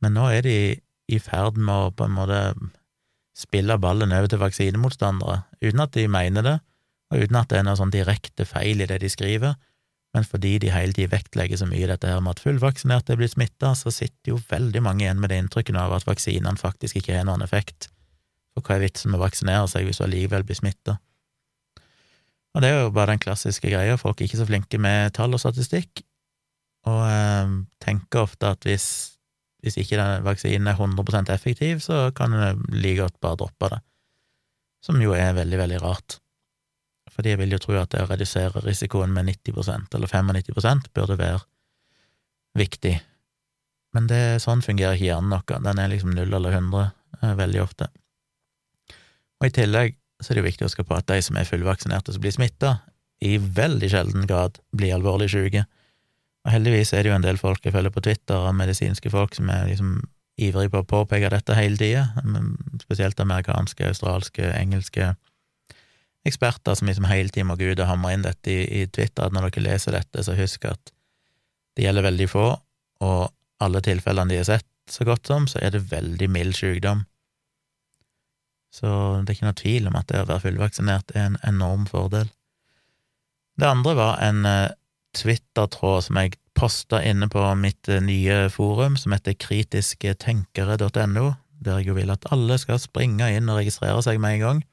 men 0.00 0.14
nå 0.16 0.30
er 0.30 0.46
de 0.46 0.58
i 1.06 1.20
ferd 1.22 1.58
med 1.58 1.74
å 1.74 1.92
på 1.94 2.06
en 2.06 2.16
måte 2.16 2.40
spille 3.36 3.76
ballen 3.78 4.14
over 4.16 4.30
til 4.30 4.40
vaksinemotstandere, 4.40 5.42
uten 5.60 5.82
at 5.84 5.92
de 5.94 6.06
mener 6.10 6.46
det, 6.46 6.56
og 7.12 7.22
uten 7.22 7.38
at 7.38 7.50
det 7.50 7.60
er 7.60 7.66
noe 7.66 7.78
sånn 7.78 7.94
direkte 7.94 8.46
feil 8.48 8.82
i 8.82 8.88
det 8.90 8.98
de 9.02 9.10
skriver, 9.10 9.56
men 10.16 10.24
fordi 10.24 10.54
de 10.62 10.70
hele 10.72 10.96
tiden 10.96 11.12
vektlegger 11.12 11.60
så 11.60 11.68
mye 11.68 11.88
dette 11.90 12.08
her 12.08 12.22
med 12.24 12.36
at 12.36 12.42
fullvaksinerte 12.42 13.12
er 13.12 13.20
blitt 13.20 13.34
smitta, 13.34 13.74
så 13.76 13.92
sitter 13.92 14.32
jo 14.32 14.40
veldig 14.48 14.82
mange 14.84 15.04
igjen 15.04 15.20
med 15.20 15.30
det 15.32 15.42
inntrykket 15.42 15.76
av 15.76 15.92
at 15.92 16.06
vaksinene 16.08 16.56
faktisk 16.60 16.96
ikke 17.00 17.18
har 17.18 17.26
noen 17.28 17.44
effekt. 17.44 17.90
For 18.56 18.64
hva 18.64 18.78
er 18.78 18.86
vitsen 18.86 19.12
med 19.12 19.20
å 19.20 19.26
vaksinere 19.26 19.68
seg 19.68 19.84
hvis 19.84 20.00
du 20.00 20.06
allikevel 20.06 20.46
blir 20.48 20.58
smitta? 20.58 20.96
Og 22.56 22.64
det 22.64 22.72
er 22.72 22.86
jo 22.86 22.94
bare 22.96 23.12
den 23.12 23.20
klassiske 23.20 23.68
greia, 23.68 23.98
folk 24.00 24.16
er 24.18 24.30
ikke 24.30 24.40
så 24.40 24.48
flinke 24.48 24.80
med 24.80 25.12
tall 25.18 25.36
og 25.36 25.42
statistikk, 25.42 26.00
og 26.88 27.02
eh, 27.04 27.56
tenker 27.84 28.24
ofte 28.24 28.54
at 28.56 28.64
hvis, 28.64 28.86
hvis 29.60 29.76
ikke 29.82 30.00
den 30.00 30.24
vaksinen 30.24 30.72
er 30.72 30.80
100% 30.80 31.34
effektiv, 31.34 31.84
så 31.84 32.06
kan 32.16 32.32
en 32.32 32.64
like 32.72 33.02
godt 33.02 33.20
bare 33.20 33.42
droppe 33.42 33.74
det, 33.74 33.82
som 34.88 35.02
jo 35.02 35.12
er 35.12 35.36
veldig, 35.36 35.60
veldig 35.66 35.82
rart 35.84 36.22
fordi 37.16 37.32
jeg 37.32 37.40
vil 37.40 37.54
jo 37.56 37.60
tro 37.62 37.76
at 37.80 37.92
det 37.94 38.04
å 38.04 38.08
redusere 38.10 38.60
risikoen 38.64 39.12
med 39.14 39.30
90% 39.30 39.94
eller 39.96 40.10
95% 40.12 40.90
burde 40.96 41.16
være 41.16 41.40
viktig. 42.56 42.96
Men 43.96 44.08
det, 44.10 44.22
sånn 44.44 44.64
fungerer 44.64 44.98
ikke 44.98 45.08
hjernen 45.08 45.32
vår. 45.32 45.62
Den 45.64 45.80
er 45.80 45.92
liksom 45.92 46.12
null 46.12 46.34
eller 46.36 46.52
hundre 46.52 46.90
eh, 47.22 47.32
veldig 47.38 47.62
ofte. 47.64 47.88
Og 49.40 49.48
i 49.48 49.54
tillegg 49.56 49.96
så 50.20 50.32
er 50.32 50.36
det 50.36 50.42
jo 50.42 50.48
viktig 50.50 50.64
å 50.64 50.68
huske 50.68 50.84
på 50.88 50.96
at 50.96 51.08
de 51.08 51.18
som 51.24 51.36
er 51.36 51.48
fullvaksinerte 51.48 52.12
som 52.12 52.24
blir 52.24 52.34
smitta, 52.36 52.78
i 53.24 53.38
veldig 53.40 53.88
sjelden 53.88 54.28
grad 54.28 54.60
blir 54.76 54.92
alvorlig 54.96 55.30
syke. 55.32 55.64
Og 56.44 56.52
heldigvis 56.52 56.92
er 56.92 57.04
det 57.04 57.10
jo 57.10 57.16
en 57.16 57.24
del 57.24 57.40
folk 57.40 57.64
jeg 57.64 57.72
følger 57.72 57.94
på 57.94 58.04
Twitter, 58.04 58.36
av 58.36 58.56
medisinske 58.56 59.12
folk 59.12 59.36
som 59.36 59.48
er 59.52 59.70
liksom 59.70 59.96
ivrige 60.36 60.72
på 60.72 60.82
å 60.82 60.88
påpeke 60.88 61.32
dette 61.32 61.56
hele 61.56 61.80
tida, 61.80 62.04
spesielt 62.82 63.20
amerikanske, 63.24 63.88
australske, 63.88 64.50
engelske 64.52 65.14
eksperter 66.28 66.76
som 66.78 66.90
liksom 66.90 67.08
hele 67.10 67.32
tiden 67.32 67.50
må 67.50 67.56
gå 67.58 67.72
ut 67.72 67.80
og 67.82 67.90
hamre 67.90 68.14
inn 68.14 68.24
dette 68.26 68.52
i, 68.52 68.82
i 68.82 68.86
Twitter, 68.86 69.26
at 69.26 69.34
når 69.34 69.50
dere 69.50 69.66
leser 69.68 69.96
dette, 69.96 70.24
så 70.26 70.36
husk 70.38 70.68
at 70.70 70.92
det 71.76 71.84
gjelder 71.84 72.06
veldig 72.06 72.28
få, 72.30 72.46
og 73.04 73.20
alle 73.62 73.82
tilfellene 73.84 74.32
de 74.32 74.40
har 74.40 74.48
sett, 74.48 74.68
så 74.90 75.04
godt 75.06 75.28
som, 75.28 75.46
så 75.50 75.60
er 75.62 75.74
det 75.74 75.88
veldig 75.90 76.28
mild 76.30 76.56
sykdom. 76.56 77.04
Så 78.74 78.88
det 79.24 79.32
er 79.32 79.36
ikke 79.38 79.48
noe 79.48 79.60
tvil 79.60 79.88
om 79.88 79.96
at 79.98 80.08
det 80.10 80.22
å 80.22 80.28
være 80.28 80.44
fullvaksinert 80.44 81.14
er 81.16 81.30
en 81.30 81.38
enorm 81.48 81.86
fordel. 81.88 82.28
Det 83.56 83.68
andre 83.68 83.94
var 83.96 84.20
en 84.24 84.44
eh, 84.48 84.74
Twitter-tråd 85.16 86.04
som 86.04 86.18
jeg 86.20 86.36
posta 86.56 87.00
inne 87.04 87.28
på 87.32 87.42
mitt 87.60 87.88
eh, 87.88 88.02
nye 88.04 88.46
forum, 88.52 88.98
som 89.00 89.14
heter 89.16 89.36
kritisketenkere.no, 89.40 91.26
der 91.64 91.80
jeg 91.80 91.88
jo 91.88 91.96
vil 91.96 92.12
at 92.12 92.28
alle 92.34 92.58
skal 92.60 92.80
springe 92.82 93.30
inn 93.32 93.48
og 93.48 93.62
registrere 93.62 94.02
seg 94.04 94.20
med 94.20 94.36
en 94.36 94.44
gang. 94.44 94.64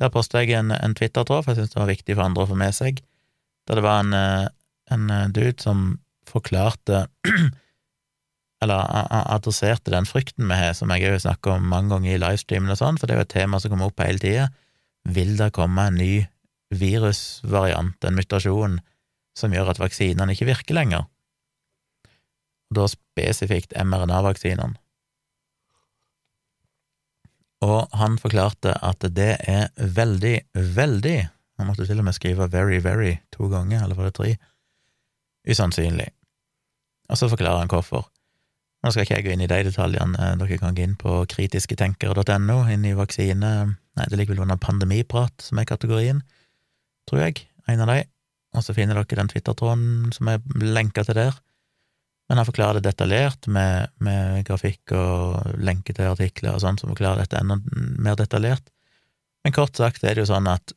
Der 0.00 0.12
posta 0.12 0.40
jeg 0.42 0.56
en, 0.56 0.72
en 0.72 0.94
Twitter-tråd, 0.96 1.44
for 1.44 1.52
jeg 1.52 1.62
syntes 1.62 1.74
det 1.74 1.82
var 1.82 1.90
viktig 1.90 2.16
for 2.16 2.26
andre 2.26 2.46
å 2.46 2.50
få 2.50 2.58
med 2.58 2.76
seg, 2.76 3.02
der 3.68 3.78
det 3.78 3.84
var 3.84 4.02
en, 4.02 4.14
eh, 4.16 4.46
en 4.94 5.10
eh, 5.12 5.28
dude 5.34 5.58
som 5.62 5.98
forklarte 6.28 7.06
Eller 8.62 8.78
adresserte 9.10 9.90
den 9.90 10.06
frykten 10.06 10.46
vi 10.46 10.54
har, 10.54 10.76
som 10.78 10.92
jeg 10.94 11.02
har 11.02 11.16
snakket 11.18 11.56
om 11.56 11.64
mange 11.66 11.90
ganger 11.90 12.12
i 12.12 12.20
livestreamen 12.22 12.70
og 12.70 12.76
sånn, 12.78 12.98
for 13.00 13.10
det 13.10 13.16
er 13.16 13.18
jo 13.18 13.24
et 13.26 13.32
tema 13.32 13.58
som 13.58 13.72
kommer 13.72 13.90
opp 13.90 13.98
hele 14.04 14.22
tida. 14.22 14.44
Vil 15.02 15.32
det 15.34 15.48
komme 15.56 15.88
en 15.90 15.98
ny 15.98 16.12
virusvariant, 16.70 18.06
en 18.06 18.14
mutasjon, 18.14 18.76
som 19.34 19.56
gjør 19.56 19.72
at 19.72 19.80
vaksinene 19.82 20.36
ikke 20.36 20.46
virker 20.46 20.78
lenger, 20.78 21.08
og 22.70 22.78
da 22.78 22.86
spesifikt 22.88 23.74
mRNA-vaksinene. 23.76 24.78
Og 27.62 27.92
han 27.94 28.18
forklarte 28.18 28.74
at 28.82 29.04
det 29.14 29.36
er 29.48 29.68
veldig, 29.76 30.38
veldig 30.54 31.18
Han 31.60 31.68
måtte 31.68 31.84
til 31.86 32.00
og 32.00 32.06
med 32.08 32.16
skrive 32.16 32.48
very, 32.50 32.80
very 32.82 33.20
to 33.30 33.46
ganger, 33.46 33.84
eller 33.84 33.94
var 33.94 34.08
det 34.08 34.14
tre? 34.16 34.30
Usannsynlig. 35.46 36.08
Og 37.12 37.18
så 37.20 37.28
forklarer 37.28 37.60
han 37.60 37.70
hvorfor. 37.70 38.08
Nå 38.82 38.90
skal 38.90 39.04
ikke 39.04 39.14
jeg 39.14 39.26
gå 39.26 39.34
inn 39.34 39.44
i 39.44 39.50
de 39.50 39.60
detaljene, 39.68 40.32
dere 40.40 40.58
kan 40.58 40.74
gå 40.74 40.82
inn 40.82 40.96
på 40.98 41.20
kritisketenkere.no, 41.30 42.56
inn 42.72 42.88
i 42.88 42.96
vaksine 42.98 43.52
Nei, 43.92 44.06
det 44.08 44.16
ligger 44.16 44.32
vel 44.34 44.46
under 44.46 44.56
pandemiprat, 44.56 45.34
som 45.44 45.60
er 45.60 45.68
kategorien, 45.68 46.22
tror 47.06 47.26
jeg, 47.26 47.42
en 47.68 47.84
av 47.84 47.90
de 47.92 47.98
og 48.52 48.64
så 48.64 48.74
finner 48.76 48.98
dere 48.98 49.18
den 49.18 49.30
Twitter-tråden 49.32 50.12
som 50.12 50.28
er 50.28 50.42
lenka 50.60 51.04
til 51.06 51.16
der. 51.16 51.36
Men 52.32 52.40
han 52.40 52.48
forklarer 52.48 52.80
det 52.80 52.88
detaljert, 52.88 53.46
med, 53.52 53.92
med 54.00 54.46
grafikk 54.48 54.94
og 54.96 55.52
lenke 55.60 55.92
til 55.92 56.08
artikler 56.08 56.56
og 56.56 56.62
sånn, 56.64 56.78
som 56.80 56.88
forklarer 56.88 57.20
dette 57.20 57.36
enda 57.36 57.58
mer 58.00 58.16
detaljert. 58.16 58.72
Men 59.44 59.52
kort 59.52 59.76
sagt 59.76 60.00
er 60.00 60.16
det 60.16 60.24
jo 60.24 60.30
sånn 60.32 60.48
at 60.48 60.72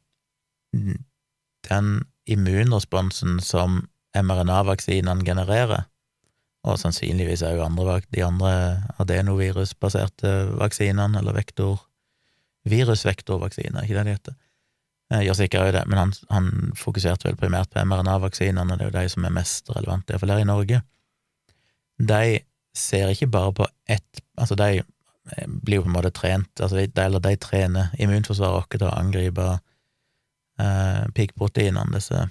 den 1.69 1.91
immunresponsen 2.27 3.39
som 3.39 3.85
mRNA-vaksinene 4.19 5.23
genererer, 5.23 5.87
og 6.65 6.81
sannsynligvis 6.81 7.45
òg 7.45 7.61
de 8.11 8.25
andre 8.25 8.53
adenovirusbaserte 8.99 10.33
vaksinene, 10.59 11.21
eller 11.21 11.37
vektor 11.39 11.85
virusvektorvaksiner, 12.67 13.85
ikke 13.85 14.01
det 14.01 14.03
de 14.03 14.17
heter, 14.17 14.37
Eh, 15.13 15.21
gjør 15.21 15.37
sikkert 15.37 15.67
òg 15.67 15.73
det, 15.75 15.83
men 15.85 15.99
han, 16.01 16.11
han, 16.33 16.51
fokuserte 16.79 17.27
vel 17.29 17.37
primært 17.37 17.69
på 17.73 17.83
mRNA-vaksinene, 17.85 18.77
det 18.77 18.87
er 18.87 18.89
jo 18.89 18.95
de 18.95 19.09
som 19.13 19.27
er 19.27 19.35
mest 19.35 19.69
relevante, 19.69 20.13
iallfall 20.13 20.33
her 20.33 20.41
i 20.41 20.47
Norge. 20.49 20.81
De 21.97 22.39
ser 22.75 23.11
ikke 23.13 23.31
bare 23.31 23.53
på 23.53 23.67
ett 23.87 24.21
Altså, 24.37 24.55
de 24.59 24.81
eh, 24.81 25.47
blir 25.47 25.77
jo 25.79 25.85
på 25.85 25.87
en 25.87 25.95
måte 25.95 26.11
trent, 26.11 26.59
altså 26.59 26.75
de, 26.75 26.89
eller 26.99 27.21
de 27.23 27.37
trener 27.39 27.93
immunforsvaret 28.03 28.57
vårt 28.57 28.73
til 28.75 28.83
å 28.83 28.95
angripe 28.99 29.45
eh, 30.59 31.05
piggproteinene, 31.15 31.93
disse 31.95 32.25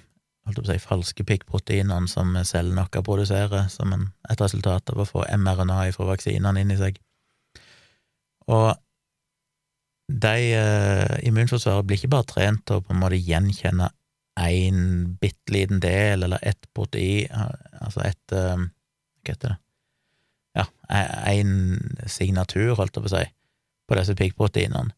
holdt 0.45 0.59
på 0.59 0.67
å 0.67 0.69
si, 0.69 0.77
falske 0.83 1.25
piggproteinene 1.25 2.05
som 2.11 2.35
cellene 2.45 2.85
våre 2.85 3.03
produserer 3.07 3.67
som 3.73 3.93
en, 3.95 4.05
et 4.29 4.41
resultat 4.41 4.93
av 4.93 5.01
å 5.01 5.07
få 5.09 5.25
mRNA 5.33 5.87
fra 5.95 6.11
vaksinene 6.11 6.61
inn 6.61 6.75
i 6.75 6.77
seg. 6.77 7.01
Og 8.53 8.75
de 10.05 10.37
eh, 10.53 11.17
immunforsvaret 11.25 11.89
blir 11.89 11.97
ikke 11.97 12.13
bare 12.13 12.29
trent 12.29 12.67
til 12.67 12.77
å 12.77 12.85
på 12.85 12.93
en 12.93 13.01
måte 13.01 13.17
gjenkjenne 13.17 13.89
én 14.45 14.79
bitte 15.17 15.53
liten 15.55 15.81
del 15.81 16.27
eller 16.27 16.43
ett 16.45 16.69
protein, 16.75 17.31
altså 17.79 18.03
et 18.03 18.33
uh, 18.35 18.59
Hva 19.25 19.35
heter 19.35 19.55
det? 19.55 19.59
Ja, 20.55 20.65
e, 20.87 21.41
signatur, 22.07 22.75
holdt 22.79 22.95
jeg 22.95 23.03
på 23.03 23.09
å 23.09 23.15
si, 23.17 23.25
på 23.89 23.97
disse 23.99 24.15
piggproteinene. 24.15 24.93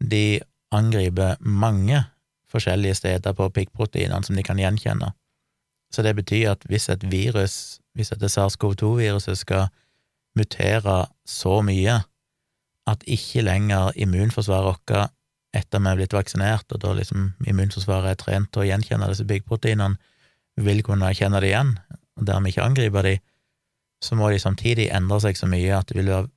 De 0.00 0.40
angriper 0.76 1.38
mange 1.40 2.02
forskjellige 2.50 2.98
steder 2.98 3.36
på 3.36 3.48
piggproteinene 3.54 4.26
som 4.26 4.36
de 4.36 4.44
kan 4.44 4.60
gjenkjenne. 4.60 5.12
Så 5.90 6.04
det 6.06 6.14
betyr 6.18 6.52
at 6.52 6.66
hvis 6.70 6.88
et 6.92 7.06
virus, 7.10 7.54
hvis 7.98 8.12
dette 8.12 8.30
SARS-CoV-2-viruset 8.30 9.40
skal 9.40 9.70
mutere 10.38 11.04
så 11.26 11.58
mye 11.66 11.96
at 12.90 13.02
ikke 13.10 13.42
lenger 13.46 13.96
immunforsvaret 13.98 14.68
vårt, 14.68 15.10
etter 15.54 15.82
vi 15.82 15.90
er 15.90 15.98
blitt 15.98 16.14
vaksinert, 16.14 16.70
og 16.70 16.82
da 16.84 16.92
liksom 16.94 17.32
immunforsvaret 17.50 18.12
er 18.12 18.20
trent 18.20 18.52
til 18.52 18.62
å 18.62 18.68
gjenkjenne 18.68 19.08
disse 19.10 19.26
piggproteinene, 19.26 19.98
vil 20.60 20.82
kunne 20.86 21.10
kjenne 21.16 21.40
det 21.42 21.50
igjen, 21.50 21.74
og 22.18 22.26
dermed 22.28 22.52
ikke 22.52 22.66
angripe 22.66 23.02
de, 23.06 23.16
så 24.00 24.16
må 24.16 24.30
de 24.32 24.40
samtidig 24.40 24.88
endre 24.96 25.20
seg 25.22 25.38
så 25.38 25.48
mye 25.50 25.76
at 25.76 25.90
det 25.90 25.98
vil 25.98 26.10
være 26.10 26.30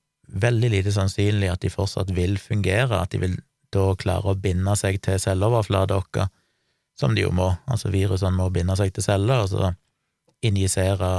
veldig 0.43 0.69
lite 0.73 0.93
sannsynlig 0.95 1.51
at 1.51 1.63
de 1.63 1.71
fortsatt 1.71 2.11
vil 2.15 2.37
fungere, 2.41 3.01
at 3.01 3.13
de 3.13 3.21
vil 3.21 3.37
da 3.73 3.91
klare 3.99 4.33
å 4.33 4.39
binde 4.39 4.75
seg 4.79 4.99
til 5.03 5.19
celleoverflata 5.21 6.27
som 6.99 7.15
de 7.15 7.23
jo 7.23 7.31
må, 7.33 7.49
altså 7.65 7.89
virusene 7.93 8.37
må 8.37 8.49
binde 8.53 8.75
seg 8.77 8.93
til 8.93 9.05
celler, 9.05 9.45
og 9.45 9.49
så 9.49 9.71
injisere 10.45 11.09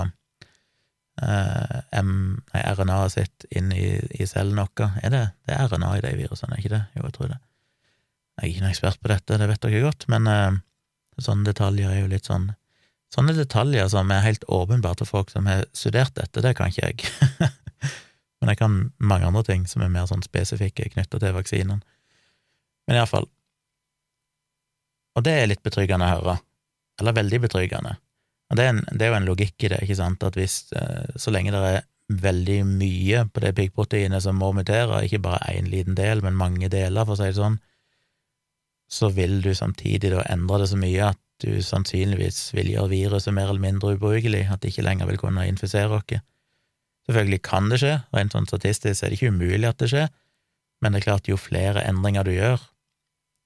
eh, 1.23 1.81
RNA-et 1.95 3.15
sitt 3.15 3.47
inn 3.51 3.73
i, 3.75 3.97
i 4.15 4.29
cellen 4.31 4.61
vår. 4.61 5.01
Er 5.03 5.15
det, 5.15 5.25
det 5.49 5.57
er 5.57 5.73
RNA 5.73 5.97
i 5.99 6.05
de 6.05 6.13
virusene, 6.21 6.55
er 6.55 6.63
ikke 6.63 6.75
det? 6.77 6.83
Jo, 6.95 7.07
jeg 7.09 7.17
tror 7.17 7.33
det. 7.33 7.41
Jeg 8.35 8.45
er 8.45 8.53
ikke 8.53 8.65
noen 8.65 8.75
ekspert 8.75 9.03
på 9.03 9.11
dette, 9.11 9.41
det 9.41 9.51
vet 9.51 9.67
dere 9.67 9.83
godt, 9.89 10.07
men 10.15 10.31
eh, 10.31 10.61
sånne 11.23 11.49
detaljer 11.51 11.91
er 11.91 12.05
jo 12.05 12.13
litt 12.13 12.31
sånn 12.31 12.53
Sånne 13.15 13.35
detaljer 13.37 13.87
som 13.93 14.11
er 14.11 14.25
helt 14.25 14.45
åpenbart 14.51 14.99
til 14.99 15.07
folk 15.07 15.31
som 15.31 15.47
har 15.47 15.69
studert 15.77 16.17
dette, 16.19 16.43
det 16.43 16.57
kan 16.59 16.73
ikke 16.73 16.89
jeg. 16.89 17.05
men 18.41 18.51
jeg 18.51 18.59
kan 18.59 18.79
mange 18.99 19.29
andre 19.29 19.45
ting 19.47 19.69
som 19.71 19.85
er 19.85 19.93
mer 19.93 20.09
sånn 20.11 20.25
spesifikke 20.27 20.89
knytta 20.97 21.21
til 21.23 21.37
vaksinen. 21.37 21.85
Men 22.89 22.99
iallfall. 22.99 23.29
Og 25.15 25.23
det 25.23 25.37
er 25.39 25.47
litt 25.53 25.63
betryggende 25.63 26.09
å 26.09 26.17
høre. 26.17 26.37
Eller 26.99 27.15
veldig 27.15 27.41
betryggende. 27.47 27.95
Og 28.51 28.59
det 28.59 28.65
er, 28.67 28.75
en, 28.75 28.83
det 28.91 29.07
er, 29.07 29.13
jo 29.13 29.19
en 29.21 29.29
logikk 29.29 29.67
i 29.67 29.71
det, 29.73 29.83
ikke 29.85 29.99
sant, 29.99 30.27
at 30.27 30.37
hvis 30.39 30.57
eh, 30.77 31.15
så 31.21 31.33
lenge 31.33 31.55
det 31.55 31.63
er 31.71 31.87
veldig 32.25 32.59
mye 32.69 33.23
på 33.33 33.41
det 33.41 33.55
piggproteinet 33.57 34.23
som 34.23 34.37
må 34.37 34.51
mutere, 34.57 35.05
ikke 35.07 35.23
bare 35.25 35.55
én 35.55 35.71
liten 35.71 35.97
del, 35.97 36.21
men 36.23 36.37
mange 36.37 36.69
deler, 36.73 37.07
for 37.07 37.17
å 37.17 37.21
si 37.21 37.31
det 37.31 37.39
sånn, 37.39 37.57
så 38.91 39.09
vil 39.15 39.39
du 39.43 39.55
samtidig 39.57 40.13
da 40.13 40.27
endre 40.31 40.61
det 40.63 40.69
så 40.71 40.79
mye 40.79 41.09
at 41.15 41.21
du 41.45 41.63
sannsynligvis 41.63 42.49
vil 42.57 42.73
gjøre 42.73 42.93
viruset 42.93 43.35
mer 43.37 43.51
eller 43.53 43.63
mindre 43.63 43.95
ubrukelig, 43.99 44.47
at 44.51 44.63
det 44.63 44.73
ikke 44.73 44.87
lenger 44.87 45.11
vil 45.11 45.21
kunne 45.21 45.47
infisere 45.49 46.01
oss. 46.01 46.21
Selvfølgelig 47.05 47.41
kan 47.45 47.69
det 47.69 47.83
skje, 47.83 47.99
rent 48.17 48.33
sånn 48.33 48.49
statistisk 48.49 49.05
er 49.05 49.13
det 49.13 49.19
ikke 49.19 49.35
umulig 49.35 49.69
at 49.69 49.83
det 49.83 49.91
skjer, 49.93 50.09
men 50.81 50.95
det 50.95 51.03
er 51.03 51.09
klart, 51.11 51.29
jo 51.29 51.37
flere 51.41 51.85
endringer 51.85 52.25
du 52.25 52.33
gjør, 52.33 52.63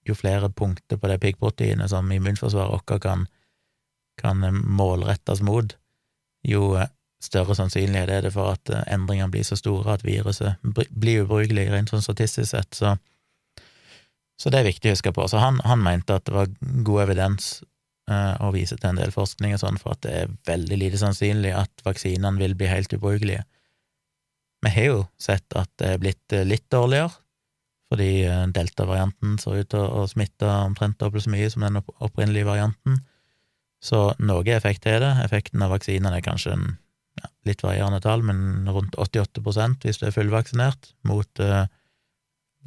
jo 0.06 0.14
flere 0.14 0.50
punkter 0.50 0.96
på 0.96 1.10
det 1.10 1.18
piggproteinet 1.22 1.90
som 1.90 2.06
immunforsvaret 2.14 2.78
vårt 2.78 3.02
kan 3.02 3.26
kan 4.18 4.42
målrettes 4.52 5.42
mot, 5.46 5.74
jo 6.46 6.72
større 7.22 7.56
sannsynlighet 7.58 8.10
er 8.10 8.26
det 8.26 8.34
for 8.34 8.54
at 8.54 8.72
endringene 8.90 9.30
blir 9.32 9.46
så 9.46 9.58
store 9.58 9.96
at 9.96 10.04
viruset 10.06 10.58
blir 10.62 11.24
ubrukelig, 11.24 11.68
rent 11.72 11.92
sånn 11.92 12.04
statistisk 12.04 12.50
sett. 12.50 12.78
Så, 12.78 12.94
så, 14.38 14.50
det 14.50 14.60
er 14.60 14.70
viktig 14.70 14.90
å 14.90 14.96
huske 14.96 15.14
på. 15.14 15.26
Så 15.30 15.42
han, 15.42 15.58
han 15.66 15.82
mente 15.82 16.18
at 16.18 16.26
det 16.28 16.36
var 16.36 16.52
god 16.86 17.08
evidens 17.08 17.58
eh, 18.08 18.34
å 18.44 18.50
vise 18.54 18.76
til 18.78 18.90
en 18.90 18.98
del 19.00 19.12
forskning 19.14 19.54
og 19.54 19.62
sånn 19.62 19.78
for 19.80 19.94
at 19.94 20.02
det 20.06 20.16
er 20.22 20.34
veldig 20.48 20.80
lite 20.80 21.00
sannsynlig 21.00 21.54
at 21.56 21.86
vaksinene 21.86 22.40
vil 22.40 22.56
bli 22.58 22.70
helt 22.70 22.92
ubrukelige. 22.96 23.44
Vi 24.64 24.74
har 24.74 24.88
jo 24.88 25.02
sett 25.22 25.54
at 25.58 25.70
det 25.78 25.94
er 25.94 26.02
blitt 26.02 26.34
eh, 26.34 26.46
litt 26.46 26.66
dårligere, 26.72 27.12
fordi 27.92 28.10
eh, 28.26 28.46
delta-varianten 28.54 29.38
ser 29.40 29.62
ut 29.62 29.70
til 29.74 29.86
å 29.86 30.06
smitte 30.10 30.48
omtrent 30.66 30.98
dobbelt 31.00 31.26
så 31.26 31.32
mye 31.32 31.50
som 31.52 31.64
den 31.66 31.80
opprinnelige 31.80 32.48
varianten. 32.48 33.00
Så 33.78 34.08
noe 34.18 34.56
effekt 34.56 34.88
er 34.90 35.00
det. 35.04 35.12
Effekten 35.22 35.62
av 35.62 35.70
vaksinene 35.76 36.18
er 36.18 36.24
kanskje 36.26 36.56
en 36.56 36.66
ja, 37.18 37.30
litt 37.46 37.62
varierende 37.62 38.02
tall, 38.02 38.24
men 38.26 38.66
rundt 38.66 38.98
88 38.98 39.68
hvis 39.84 40.00
du 40.00 40.08
er 40.08 40.14
fullvaksinert, 40.16 40.92
mot 41.06 41.44
eh, 41.44 41.68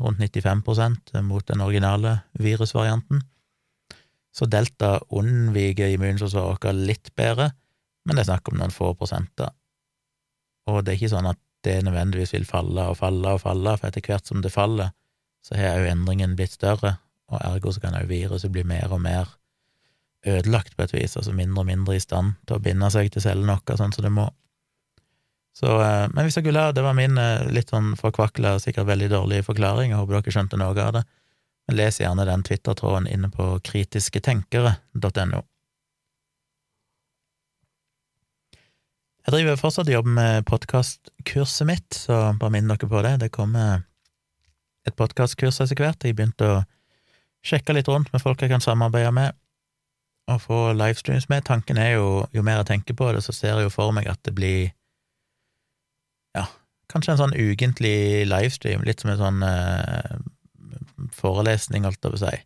rundt 0.01 0.23
95% 0.23 1.19
mot 1.27 1.45
den 1.47 1.61
originale 1.61 2.21
virusvarianten. 2.39 3.25
Så 4.31 4.47
delta 4.47 4.97
unnviker 5.11 5.91
immunforsvaret 5.91 6.63
vårt 6.63 6.77
litt 6.77 7.11
bedre, 7.19 7.51
men 8.05 8.15
det 8.15 8.23
er 8.23 8.31
snakk 8.31 8.49
om 8.49 8.59
noen 8.59 8.73
få 8.73 8.93
prosenter. 8.97 9.51
Og 10.71 10.83
det 10.85 10.93
er 10.93 10.99
ikke 10.99 11.13
sånn 11.15 11.29
at 11.29 11.39
det 11.65 11.81
nødvendigvis 11.85 12.33
vil 12.33 12.47
falle 12.47 12.87
og 12.89 12.97
falle 13.01 13.35
og 13.35 13.43
falle, 13.43 13.75
for 13.77 13.89
etter 13.89 14.05
hvert 14.05 14.29
som 14.29 14.41
det 14.41 14.53
faller, 14.53 14.93
så 15.45 15.57
har 15.57 15.81
jo 15.81 15.91
endringen 15.91 16.35
blitt 16.37 16.55
større, 16.55 16.95
og 17.31 17.41
ergo 17.43 17.73
så 17.73 17.83
kan 17.83 17.97
jo 17.97 18.09
viruset 18.09 18.53
bli 18.53 18.63
mer 18.67 18.93
og 18.93 19.01
mer 19.03 19.29
ødelagt 20.27 20.75
på 20.77 20.85
et 20.85 20.93
vis, 20.93 21.17
altså 21.17 21.33
mindre 21.33 21.63
og 21.63 21.69
mindre 21.69 21.97
i 21.97 22.03
stand 22.03 22.35
til 22.45 22.57
å 22.57 22.63
binde 22.63 22.89
seg 22.93 23.09
til 23.13 23.23
cellene 23.23 23.57
våre 23.57 23.77
sånn 23.79 23.93
som 23.95 24.05
det 24.05 24.13
må. 24.13 24.27
Så, 25.57 25.67
eh, 25.83 26.07
men 26.13 26.25
hvis 26.25 26.37
dere 26.37 26.53
la, 26.55 26.67
det 26.71 26.83
var 26.85 26.95
min 26.95 27.17
eh, 27.19 27.47
litt 27.51 27.73
sånn 27.73 27.95
forkvakla, 27.99 28.55
sikkert 28.63 28.87
veldig 28.87 29.09
dårlige 29.11 29.47
forklaring, 29.49 29.91
jeg 29.91 29.99
håper 29.99 30.19
dere 30.19 30.35
skjønte 30.35 30.59
noe 30.61 30.77
av 30.79 30.93
det. 30.95 31.03
Les 31.71 31.99
gjerne 32.01 32.25
den 32.25 32.43
Twitter-tråden 32.43 33.07
inne 33.07 33.29
på 33.31 33.53
kritisketenkere.no. 33.63 35.41
Jeg 39.21 39.35
driver 39.35 39.59
fortsatt 39.59 39.89
og 39.89 39.93
jobber 39.93 40.13
med 40.17 40.45
podkastkurset 40.49 41.67
mitt, 41.69 41.93
så 41.93 42.33
bare 42.41 42.55
minn 42.55 42.71
dere 42.71 42.89
på 42.89 43.01
det. 43.05 43.13
Det 43.21 43.29
kommer 43.31 43.83
et 44.87 44.97
podkastkurs 44.97 45.61
etter 45.61 45.77
hvert. 45.77 46.01
Jeg 46.03 46.17
begynte 46.17 46.47
å 46.49 46.57
sjekke 47.45 47.75
litt 47.77 47.89
rundt 47.89 48.09
med 48.13 48.23
folk 48.23 48.41
jeg 48.41 48.49
kan 48.51 48.63
samarbeide 48.63 49.13
med, 49.13 49.37
og 50.31 50.41
få 50.41 50.59
livestreams 50.73 51.29
med. 51.29 51.45
Tanken 51.45 51.77
er 51.77 51.95
jo, 51.99 52.25
jo 52.33 52.43
mer 52.45 52.61
jeg 52.61 52.71
tenker 52.73 52.97
på 52.97 53.11
det, 53.13 53.21
så 53.25 53.35
ser 53.35 53.55
jeg 53.55 53.69
jo 53.69 53.73
for 53.73 53.93
meg 53.93 54.09
at 54.09 54.21
det 54.25 54.33
blir 54.37 54.71
ja, 56.37 56.47
kanskje 56.89 57.15
en 57.15 57.21
sånn 57.21 57.37
ukentlig 57.37 58.25
livestream, 58.29 58.85
litt 58.87 59.03
som 59.03 59.13
en 59.13 59.21
sånn 59.21 59.45
eh, 59.45 60.17
forelesning, 61.15 61.85
holdt 61.87 62.01
jeg 62.03 62.13
på 62.13 62.19
å 62.19 62.23
si. 62.23 62.39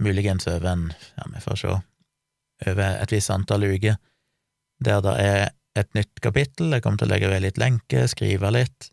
Muligens 0.00 0.48
over 0.48 0.70
en, 0.70 0.84
ja, 1.16 1.26
vi 1.34 1.42
får 1.44 1.60
se, 1.60 1.74
over 2.70 3.00
et 3.02 3.12
visst 3.12 3.32
antall 3.32 3.66
uker, 3.68 3.98
der 4.80 5.02
det 5.04 5.16
er 5.20 5.42
et 5.78 5.92
nytt 5.94 6.22
kapittel, 6.24 6.72
jeg 6.74 6.84
kommer 6.84 7.00
til 7.00 7.10
å 7.10 7.12
legge 7.12 7.30
ved 7.30 7.44
litt 7.44 7.60
lenke, 7.60 8.06
skrive 8.10 8.50
litt, 8.54 8.90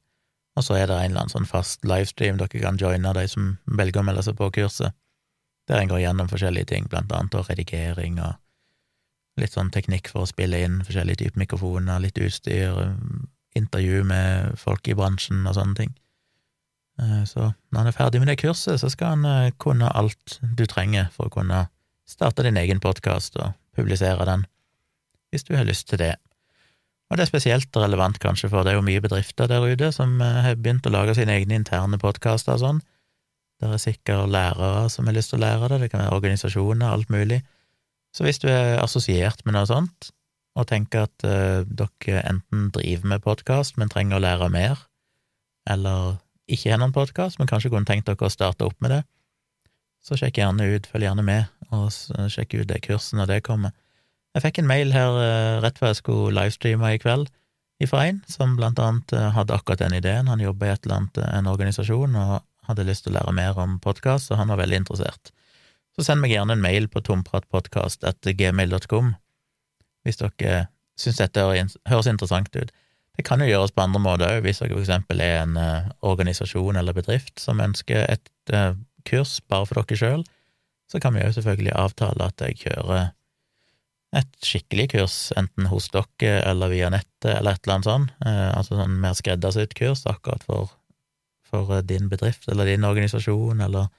og 0.57 0.65
så 0.65 0.77
er 0.77 0.89
det 0.89 0.97
en 0.97 1.11
eller 1.11 1.23
annen 1.23 1.33
sånn 1.33 1.49
fast 1.49 1.85
livestream 1.85 2.39
dere 2.39 2.61
kan 2.63 2.79
joine, 2.81 3.13
de 3.13 3.27
som 3.29 3.55
velger 3.79 4.01
å 4.01 4.07
melde 4.07 4.25
seg 4.25 4.37
på 4.39 4.49
kurset, 4.55 4.95
der 5.67 5.81
en 5.81 5.91
går 5.91 6.01
gjennom 6.01 6.29
forskjellige 6.31 6.71
ting, 6.71 6.87
blant 6.89 7.11
annet 7.13 7.35
redigering 7.49 8.21
og 8.23 8.37
litt 9.37 9.53
sånn 9.53 9.69
teknikk 9.73 10.09
for 10.09 10.25
å 10.25 10.29
spille 10.29 10.63
inn 10.65 10.79
forskjellige 10.85 11.21
typer 11.21 11.43
mikrofoner, 11.43 12.01
litt 12.01 12.17
utstyr, 12.17 12.79
intervju 13.57 14.03
med 14.07 14.57
folk 14.59 14.87
i 14.89 14.95
bransjen 14.97 15.45
og 15.45 15.57
sånne 15.57 15.77
ting. 15.77 15.93
Eh, 17.01 17.23
så 17.29 17.51
når 17.71 17.79
han 17.79 17.89
er 17.89 17.95
ferdig 17.95 18.21
med 18.21 18.31
det 18.31 18.39
kurset, 18.41 18.79
så 18.81 18.89
skal 18.89 19.15
han 19.15 19.25
eh, 19.29 19.55
kunne 19.61 19.89
alt 19.93 20.39
du 20.41 20.65
trenger 20.69 21.11
for 21.13 21.29
å 21.29 21.35
kunne 21.39 21.67
starte 22.07 22.45
din 22.47 22.57
egen 22.57 22.81
podkast 22.83 23.37
og 23.41 23.53
publisere 23.77 24.25
den, 24.25 24.47
hvis 25.31 25.45
du 25.45 25.53
har 25.57 25.67
lyst 25.67 25.89
til 25.91 26.01
det. 26.01 26.15
Og 27.07 27.17
det 27.17 27.23
er 27.23 27.29
spesielt 27.29 27.77
relevant, 27.79 28.19
kanskje, 28.19 28.49
for 28.51 28.65
det 28.65 28.73
er 28.73 28.79
jo 28.79 28.85
mye 28.87 29.03
bedrifter 29.03 29.47
der 29.47 29.63
ute 29.63 29.91
som 29.95 30.17
eh, 30.21 30.41
har 30.47 30.59
begynt 30.59 30.87
å 30.87 30.93
lage 30.93 31.15
sine 31.17 31.37
egne 31.37 31.59
interne 31.61 31.99
podkaster 32.01 32.57
og 32.57 32.63
sånn. 32.63 32.81
Det 33.57 33.69
er 33.73 33.81
sikkert 33.81 34.29
lærere 34.29 34.89
som 34.93 35.07
har 35.09 35.15
lyst 35.17 35.33
til 35.33 35.39
å 35.39 35.45
lære 35.45 35.71
det, 35.71 35.81
det 35.85 35.91
kan 35.93 36.03
være 36.03 36.19
organisasjoner, 36.19 36.91
alt 36.91 37.09
mulig. 37.13 37.41
Så 38.13 38.25
hvis 38.25 38.39
du 38.41 38.47
er 38.51 38.77
assosiert 38.81 39.43
med 39.45 39.55
noe 39.57 39.65
sånt, 39.69 40.11
og 40.57 40.65
tenker 40.69 41.05
at 41.05 41.25
uh, 41.25 41.61
dere 41.65 42.21
enten 42.25 42.69
driver 42.73 43.11
med 43.13 43.23
podkast, 43.25 43.75
men 43.77 43.91
trenger 43.93 44.17
å 44.17 44.23
lære 44.23 44.49
mer, 44.53 44.79
eller 45.69 46.17
ikke 46.47 46.71
har 46.71 46.81
noen 46.81 46.95
podkast, 46.95 47.39
men 47.39 47.49
kanskje 47.49 47.71
kunne 47.73 47.87
tenkt 47.87 48.07
dere 48.07 48.27
å 48.27 48.31
starte 48.31 48.67
opp 48.67 48.77
med 48.83 48.95
det, 48.95 49.01
så 50.03 50.17
sjekk 50.19 50.39
gjerne 50.39 50.67
ut, 50.71 50.87
følg 50.87 51.07
gjerne 51.07 51.25
med, 51.27 51.49
og 51.75 51.89
sjekk 52.31 52.61
ut 52.61 52.69
det 52.69 52.79
kurset 52.85 53.17
når 53.19 53.31
det 53.31 53.45
kommer. 53.47 53.73
Jeg 54.37 54.45
fikk 54.45 54.61
en 54.61 54.69
mail 54.69 54.93
her 54.93 55.17
uh, 55.17 55.57
rett 55.63 55.79
før 55.79 55.91
jeg 55.91 56.01
skulle 56.01 56.35
livestreame 56.35 56.93
i 56.95 57.01
kveld, 57.01 57.31
ifra 57.83 58.05
en 58.09 58.21
som 58.29 58.55
blant 58.57 58.79
annet 58.81 59.15
uh, 59.17 59.29
hadde 59.35 59.55
akkurat 59.55 59.81
den 59.81 59.97
ideen. 59.97 60.29
Han 60.31 60.43
jobber 60.43 60.69
i 60.69 60.75
et 60.75 60.85
eller 60.85 61.01
annet, 61.01 61.19
en 61.25 61.51
organisasjon 61.51 62.19
og 62.21 62.37
hadde 62.69 62.87
lyst 62.87 63.05
til 63.05 63.13
å 63.13 63.17
lære 63.17 63.35
mer 63.35 63.59
om 63.63 63.77
podkast, 63.83 64.31
og 64.31 64.39
han 64.39 64.53
var 64.53 64.61
veldig 64.61 64.83
interessert. 64.83 65.33
Så 65.97 66.05
send 66.05 66.21
meg 66.21 66.35
gjerne 66.35 66.53
en 66.53 66.63
mail 66.63 66.85
på 66.93 67.01
tompratpodkast.gmail.com 67.07 69.15
hvis 70.05 70.19
dere 70.21 70.67
syns 70.97 71.19
dette 71.19 71.43
høres 71.43 72.07
interessant 72.07 72.53
ut. 72.55 72.69
Det 73.17 73.25
kan 73.25 73.41
jo 73.41 73.49
gjøres 73.49 73.73
på 73.73 73.81
andre 73.81 74.01
måter 74.01 74.29
òg, 74.29 74.43
hvis 74.45 74.61
dere 74.61 74.77
eksempel 74.77 75.21
er 75.25 75.39
en 75.41 75.57
uh, 75.57 75.89
organisasjon 76.05 76.77
eller 76.77 76.93
bedrift 76.93 77.41
som 77.41 77.61
ønsker 77.63 78.05
et 78.05 78.29
uh, 78.53 78.77
kurs 79.09 79.39
bare 79.49 79.65
for 79.65 79.81
dere 79.81 79.97
sjøl, 79.97 80.25
så 80.87 81.01
kan 81.03 81.15
vi 81.15 81.23
jo 81.23 81.33
selvfølgelig 81.35 81.73
avtale 81.75 82.29
at 82.29 82.43
jeg 82.45 82.59
kjører 82.61 83.09
et 84.15 84.29
skikkelig 84.45 84.87
kurs, 84.93 85.17
enten 85.39 85.67
hos 85.71 85.89
dere 85.91 86.37
eller 86.45 86.71
via 86.71 86.91
nettet 86.93 87.33
eller 87.33 87.57
et 87.57 87.65
eller 87.65 87.79
annet 87.79 87.89
sånt, 87.89 88.13
uh, 88.21 88.51
altså 88.53 88.77
sånn 88.77 88.99
mer 89.01 89.17
skreddersydd 89.17 89.73
kurs 89.77 90.05
akkurat 90.07 90.45
for, 90.45 90.75
for 91.49 91.81
din 91.89 92.11
bedrift 92.13 92.45
eller 92.53 92.69
din 92.69 92.85
organisasjon 92.87 93.65
eller 93.65 93.89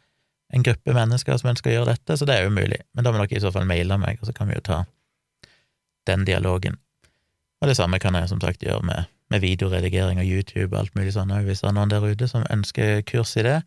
en 0.55 0.65
gruppe 0.65 0.95
mennesker 0.97 1.37
som 1.37 1.51
ønsker 1.51 1.73
å 1.73 1.81
gjøre 1.81 1.93
dette, 1.97 2.17
så 2.17 2.25
det 2.25 2.39
er 2.39 2.47
jo 2.47 2.55
mulig, 2.55 2.81
men 2.95 3.05
da 3.05 3.13
må 3.13 3.21
dere 3.21 3.37
i 3.37 3.43
så 3.43 3.51
fall 3.53 3.67
maile 3.69 3.99
meg, 4.01 4.23
og 4.23 4.31
så 4.31 4.37
kan 4.37 4.49
vi 4.49 4.57
jo 4.57 4.65
ta 4.71 4.85
den 6.09 6.25
dialogen. 6.25 6.79
Og 7.59 7.71
det 7.71 7.77
samme 7.79 7.99
kan 7.99 8.15
jeg 8.15 8.31
som 8.31 8.41
sagt 8.41 8.63
gjøre 8.63 8.85
med, 8.87 9.09
med 9.31 9.43
videoredigering 9.43 10.21
og 10.23 10.29
YouTube 10.29 10.71
og 10.71 10.83
alt 10.83 10.99
mulig 10.99 11.15
sånn 11.17 11.33
òg, 11.35 11.49
hvis 11.49 11.65
det 11.65 11.71
er 11.71 11.79
noen 11.79 11.91
der 11.91 12.07
ute 12.07 12.29
som 12.31 12.47
ønsker 12.53 13.03
kurs 13.09 13.35
i 13.37 13.47
det. 13.47 13.59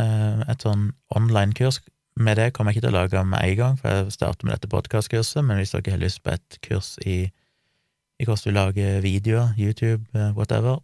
Eh, 0.00 0.40
et 0.50 0.64
sånn 0.64 0.88
online-kurs 1.14 1.82
med 2.16 2.38
det 2.38 2.52
kommer 2.54 2.70
jeg 2.70 2.78
ikke 2.78 2.86
til 2.86 2.94
å 2.94 3.00
lage 3.00 3.22
med 3.26 3.42
en 3.42 3.56
gang, 3.58 3.78
for 3.78 3.90
jeg 3.90 4.14
starter 4.14 4.46
med 4.46 4.54
dette 4.54 4.70
podkastkurset, 4.70 5.42
men 5.42 5.58
hvis 5.58 5.74
dere 5.74 5.96
har 5.96 6.02
lyst 6.02 6.22
på 6.22 6.30
et 6.34 6.58
kurs 6.62 6.94
i, 7.02 7.24
i 8.22 8.26
hvordan 8.26 8.46
du 8.46 8.54
lager 8.54 9.00
videoer, 9.02 9.54
YouTube, 9.58 10.06
eh, 10.14 10.30
whatever, 10.38 10.78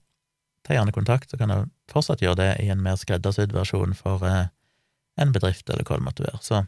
ta 0.67 0.75
gjerne 0.75 0.95
kontakt, 0.95 1.31
så 1.31 1.39
kan 1.39 1.53
jeg 1.55 1.71
fortsatt 1.91 2.25
gjøre 2.25 2.41
det 2.43 2.51
i 2.65 2.69
en 2.75 2.83
mer 2.83 2.99
skreddersydd 2.99 3.55
versjon 3.55 3.95
for 3.95 4.27
eh, 4.27 4.51
en 5.23 5.35
bedrift, 5.35 5.71
eller 5.71 5.87
hva 5.87 6.01
det 6.01 6.09
måtte 6.09 6.27
være. 6.27 6.43
Så 6.43 6.65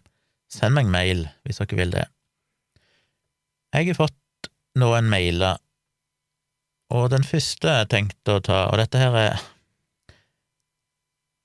send 0.52 0.78
meg 0.78 0.90
mail 0.92 1.26
hvis 1.42 1.58
dere 1.58 1.80
vil 1.82 1.94
det. 1.98 2.06
Jeg 3.72 3.90
har 3.90 3.98
fått 3.98 4.18
noen 4.78 5.08
mailer, 5.12 5.60
og 6.92 7.08
den 7.12 7.24
første 7.24 7.72
jeg 7.78 7.90
tenkte 7.92 8.36
å 8.36 8.44
ta, 8.44 8.66
og 8.68 8.78
dette 8.80 9.00
her 9.00 9.16
er 9.16 9.34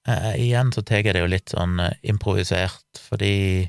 eh, 0.07 0.33
Igjen 0.43 0.73
så 0.75 0.83
tar 0.83 1.03
jeg 1.03 1.15
det 1.15 1.23
jo 1.23 1.31
litt 1.31 1.53
sånn 1.53 1.79
eh, 1.83 1.95
improvisert, 2.11 2.99
fordi 2.99 3.67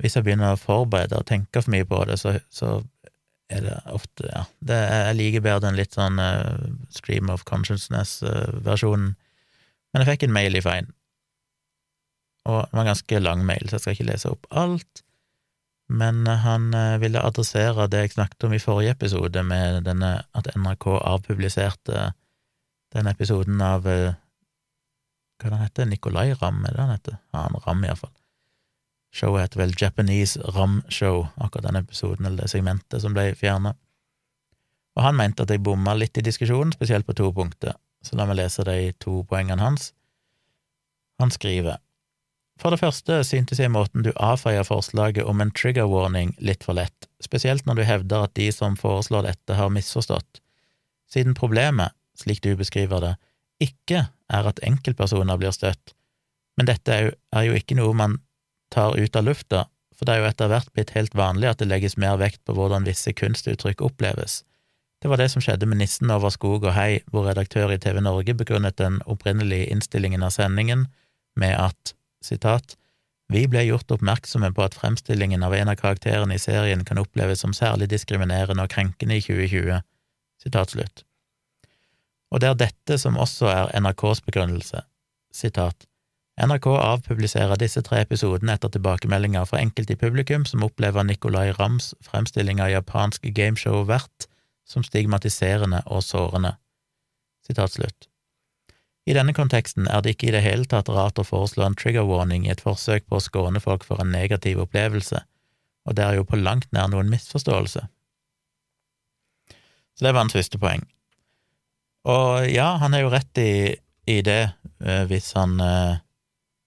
hvis 0.00 0.16
jeg 0.16 0.24
begynner 0.24 0.54
å 0.54 0.60
forberede 0.60 1.18
og 1.20 1.28
tenke 1.28 1.60
for 1.60 1.72
mye 1.74 1.84
på 1.88 1.98
det, 2.08 2.16
så, 2.22 2.38
så 2.48 2.78
er 3.52 3.66
det 3.66 3.76
ofte 3.90 4.30
Ja, 4.30 4.46
det 4.64 4.78
er 4.78 5.12
like 5.18 5.42
bedre 5.44 5.66
den 5.66 5.76
litt 5.76 5.96
sånn 5.98 6.16
uh, 6.22 6.70
stream 6.94 7.28
of 7.28 7.42
consciousness-versjonen. 7.44 9.12
Men 9.90 10.02
jeg 10.02 10.08
fikk 10.12 10.24
en 10.24 10.32
mail 10.32 10.56
i 10.56 10.62
fein, 10.64 10.88
og 12.48 12.62
det 12.62 12.78
var 12.78 12.84
en 12.86 12.92
ganske 12.94 13.20
lang 13.20 13.44
mail, 13.44 13.66
så 13.66 13.76
jeg 13.76 13.84
skal 13.84 13.96
ikke 13.98 14.08
lese 14.08 14.32
opp 14.32 14.48
alt 14.62 15.04
men 15.90 16.26
han 16.26 16.74
eh, 16.74 16.98
ville 17.02 17.22
adressere 17.22 17.88
det 17.90 18.04
jeg 18.04 18.12
snakket 18.14 18.46
om 18.46 18.54
i 18.54 18.62
forrige 18.62 18.94
episode, 18.94 19.42
med 19.42 19.82
denne, 19.88 20.10
at 20.38 20.50
NRK 20.54 20.86
avpubliserte 20.94 22.12
den 22.94 23.10
episoden 23.10 23.62
av 23.64 23.88
eh, 23.90 24.14
Hva 25.40 25.50
den 25.50 25.62
heter 25.64 25.88
Nikolai 25.88 26.34
Ram, 26.36 26.62
er 26.68 26.76
det 26.76 26.82
han 26.84 26.94
heter? 26.94 27.18
Ja, 27.32 27.46
han 27.46 27.58
Ram, 27.66 27.84
iallfall. 27.84 28.12
Showet 29.10 29.48
heter 29.48 29.62
vel 29.64 29.74
Japanese 29.80 30.38
Ram 30.54 30.82
Show, 30.88 31.24
akkurat 31.40 31.66
den 31.66 31.80
episoden, 31.80 32.26
eller 32.26 32.44
det 32.44 32.52
segmentet 32.52 33.02
som 33.02 33.16
ble 33.16 33.32
fjerna. 33.34 33.72
Og 34.94 35.02
han 35.06 35.16
mente 35.18 35.42
at 35.42 35.50
jeg 35.50 35.62
bomma 35.64 35.96
litt 35.96 36.18
i 36.20 36.26
diskusjonen, 36.26 36.74
spesielt 36.76 37.08
på 37.08 37.16
to 37.18 37.32
punkter, 37.34 37.74
så 38.04 38.14
la 38.14 38.28
meg 38.28 38.38
lese 38.38 38.62
de 38.68 38.92
to 39.02 39.24
poengene 39.26 39.64
hans. 39.64 39.90
Han 41.18 41.34
skriver 41.34 41.80
for 42.60 42.74
det 42.74 42.80
første 42.82 43.20
syntes 43.24 43.60
jeg 43.62 43.72
måten 43.72 44.04
du 44.04 44.10
avfeier 44.20 44.66
forslaget 44.66 45.24
om 45.28 45.40
en 45.40 45.52
trigger 45.56 45.88
warning 45.88 46.34
litt 46.38 46.64
for 46.66 46.76
lett, 46.76 47.08
spesielt 47.24 47.66
når 47.66 47.80
du 47.80 47.86
hevder 47.88 48.26
at 48.26 48.36
de 48.36 48.50
som 48.52 48.76
foreslår 48.78 49.26
dette, 49.28 49.56
har 49.56 49.72
misforstått, 49.72 50.42
siden 51.10 51.36
problemet, 51.38 51.96
slik 52.20 52.42
du 52.44 52.52
beskriver 52.58 53.02
det, 53.02 53.14
ikke 53.64 54.06
er 54.10 54.48
at 54.48 54.60
enkeltpersoner 54.64 55.40
blir 55.40 55.54
støtt, 55.56 55.94
men 56.60 56.68
dette 56.68 56.92
er 56.92 57.06
jo, 57.08 57.12
er 57.36 57.48
jo 57.48 57.56
ikke 57.56 57.78
noe 57.78 57.96
man 57.96 58.18
tar 58.72 58.96
ut 59.00 59.16
av 59.16 59.26
lufta, 59.26 59.64
for 59.96 60.08
det 60.08 60.14
er 60.14 60.22
jo 60.22 60.28
etter 60.30 60.50
hvert 60.52 60.70
blitt 60.76 60.94
helt 60.96 61.16
vanlig 61.16 61.50
at 61.50 61.60
det 61.60 61.68
legges 61.68 61.98
mer 62.00 62.16
vekt 62.20 62.40
på 62.48 62.54
hvordan 62.56 62.86
visse 62.88 63.12
kunstuttrykk 63.16 63.82
oppleves. 63.84 64.42
Det 65.00 65.08
var 65.08 65.20
det 65.20 65.30
som 65.32 65.40
skjedde 65.44 65.68
med 65.68 65.80
Nissen 65.80 66.12
over 66.12 66.32
skog 66.32 66.64
og 66.66 66.74
hei, 66.76 67.00
hvor 67.08 67.24
redaktør 67.28 67.72
i 67.72 67.78
TV 67.80 68.02
Norge 68.04 68.34
begrunnet 68.36 68.76
den 68.80 68.98
opprinnelige 69.08 69.70
innstillingen 69.72 70.24
av 70.24 70.34
sendingen 70.36 70.86
med 71.40 71.56
at 71.56 71.94
sitat, 72.24 72.76
Vi 73.30 73.44
ble 73.46 73.60
gjort 73.62 73.92
oppmerksomme 73.94 74.48
på 74.50 74.62
at 74.64 74.74
fremstillingen 74.74 75.44
av 75.46 75.54
en 75.54 75.68
av 75.70 75.76
karakterene 75.78 76.34
i 76.34 76.42
serien 76.42 76.80
kan 76.84 76.98
oppleves 76.98 77.44
som 77.44 77.52
særlig 77.54 77.86
diskriminerende 77.92 78.64
og 78.64 78.72
krenkende 78.72 79.20
i 79.20 79.22
2020. 79.22 79.84
Sitat 80.42 80.74
slutt. 80.74 81.04
Og 82.34 82.42
det 82.42 82.48
er 82.48 82.58
dette 82.58 82.98
som 82.98 83.18
også 83.18 83.46
er 83.52 83.70
NRKs 83.78 84.24
begrunnelse. 84.26 84.82
Sitat. 85.30 85.86
NRK 86.42 86.66
avpubliserer 86.74 87.58
disse 87.60 87.82
tre 87.86 88.02
episodene 88.02 88.56
etter 88.56 88.72
tilbakemeldinger 88.74 89.46
fra 89.46 89.62
enkelte 89.62 89.94
i 89.94 90.00
publikum 90.00 90.46
som 90.48 90.66
opplever 90.66 91.06
Nicolay 91.06 91.54
Rams 91.58 91.92
fremstilling 92.02 92.62
av 92.64 92.72
japansk 92.72 93.30
gameshow 93.30 93.84
Vert 93.86 94.26
som 94.66 94.82
stigmatiserende 94.86 95.84
og 95.86 96.02
sårende. 96.06 96.56
Sitat 97.46 97.78
slutt. 97.78 98.09
I 99.10 99.14
denne 99.16 99.34
konteksten 99.34 99.88
er 99.90 100.04
det 100.04 100.14
ikke 100.14 100.28
i 100.28 100.34
det 100.36 100.44
hele 100.44 100.68
tatt 100.70 100.88
rart 100.92 101.18
å 101.18 101.26
foreslå 101.26 101.64
en 101.66 101.74
trigger 101.78 102.06
warning 102.06 102.44
i 102.46 102.52
et 102.52 102.62
forsøk 102.62 103.08
på 103.10 103.18
å 103.18 103.24
skåne 103.24 103.62
folk 103.62 103.82
for 103.86 103.98
en 104.02 104.12
negativ 104.14 104.60
opplevelse, 104.62 105.24
og 105.88 105.96
det 105.98 106.04
er 106.06 106.20
jo 106.20 106.28
på 106.28 106.38
langt 106.38 106.68
nær 106.76 106.92
noen 106.92 107.10
misforståelse. 107.10 107.82
Så 109.98 110.06
det 110.06 110.12
var 110.12 110.22
hans 110.22 110.36
første 110.36 110.60
poeng. 110.62 110.86
Og 112.08 112.46
ja, 112.48 112.76
han 112.80 112.94
er 112.94 113.02
jo 113.02 113.10
rett 113.12 113.42
i, 113.42 113.74
i 114.08 114.20
det, 114.24 114.42
eh, 114.80 115.02
hvis 115.10 115.32
han 115.36 115.58
eh, 115.60 115.98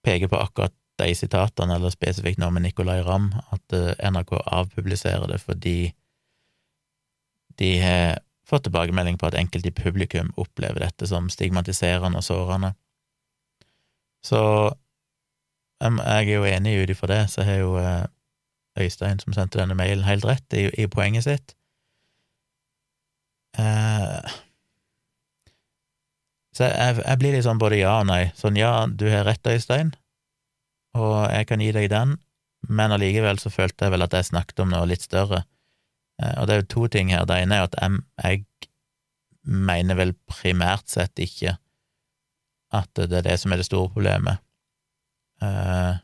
peker 0.06 0.30
på 0.30 0.42
akkurat 0.44 0.76
de 1.02 1.16
sitatene, 1.18 1.80
eller 1.80 1.94
spesifikt 1.94 2.42
nå 2.42 2.52
med 2.54 2.68
Nicolay 2.68 3.02
Ramm, 3.08 3.32
at 3.56 3.78
eh, 3.78 3.96
NRK 4.04 4.36
avpubliserer 4.44 5.32
det 5.32 5.40
fordi 5.42 5.78
de 7.62 7.72
har 7.80 8.20
fått 8.48 8.68
tilbakemelding 8.68 9.18
på 9.18 9.30
at 9.30 9.38
enkelte 9.40 9.72
i 9.72 9.76
publikum 9.76 10.32
opplever 10.40 10.84
dette 10.84 11.08
som 11.08 11.30
stigmatiserende 11.32 12.20
og 12.20 12.28
sårende. 12.28 12.74
Så 14.24 14.40
jeg 15.84 16.30
er 16.30 16.30
jo 16.32 16.46
enig 16.48 16.78
ut 16.84 16.94
ifra 16.94 17.10
det, 17.12 17.24
så 17.32 17.44
har 17.44 17.60
jo 17.60 17.76
eh, 17.80 18.06
Øystein, 18.80 19.20
som 19.20 19.34
sendte 19.36 19.60
denne 19.60 19.76
mailen, 19.76 20.06
helt 20.08 20.26
rett 20.26 20.56
i, 20.56 20.70
i 20.80 20.88
poenget 20.88 21.28
sitt. 21.28 21.56
Eh, 23.60 24.32
så 26.54 26.70
jeg, 26.70 27.02
jeg, 27.02 27.20
blir 27.20 27.36
litt 27.36 27.46
sånn 27.46 27.62
både 27.62 27.82
ja 27.82 27.98
og 28.00 28.08
nei. 28.10 28.28
Sånn 28.38 28.58
ja, 28.58 28.86
du 28.88 29.08
har 29.12 29.28
rett, 29.28 29.48
Øystein, 29.48 29.94
og 30.98 31.26
jeg 31.34 31.50
kan 31.50 31.64
gi 31.64 31.72
deg 31.76 31.90
den, 31.92 32.18
men 32.70 32.94
allikevel 32.96 33.42
så 33.42 33.52
følte 33.52 33.88
jeg 33.88 33.96
vel 33.96 34.06
at 34.06 34.16
jeg 34.16 34.30
snakket 34.30 34.64
om 34.64 34.72
noe 34.72 34.88
litt 34.90 35.04
større. 35.04 35.44
Eh, 36.24 36.34
og 36.40 36.48
det 36.48 36.56
er 36.56 36.62
jo 36.64 36.72
to 36.76 36.88
ting 36.88 37.12
her. 37.14 37.28
Det 37.28 37.42
ene 37.44 37.60
er 37.60 37.68
at 37.68 37.78
jeg, 37.82 38.46
mener 39.44 39.98
vel 40.00 40.14
primært 40.32 40.88
sett 40.88 41.20
ikke 41.20 41.58
at 42.72 42.88
det 42.96 43.18
er 43.18 43.26
det 43.26 43.34
som 43.42 43.52
er 43.52 43.60
det 43.60 43.66
store 43.68 43.90
problemet. 43.92 44.40
Uh, 45.44 46.00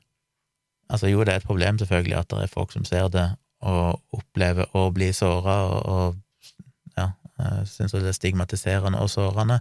altså, 0.92 1.08
jo, 1.08 1.24
det 1.24 1.32
er 1.32 1.40
et 1.40 1.48
problem, 1.48 1.80
selvfølgelig, 1.80 2.18
at 2.20 2.28
det 2.34 2.42
er 2.44 2.52
folk 2.52 2.76
som 2.76 2.84
ser 2.84 3.08
det 3.14 3.30
og 3.64 4.02
opplever 4.16 4.68
å 4.76 4.90
bli 4.96 5.08
såra 5.16 5.56
og, 5.68 5.80
og 5.88 7.00
ja, 7.00 7.10
eh, 7.40 7.62
syns 7.68 7.96
det 7.96 8.08
er 8.08 8.16
stigmatiserende 8.16 9.00
og 9.04 9.12
sårende, 9.12 9.60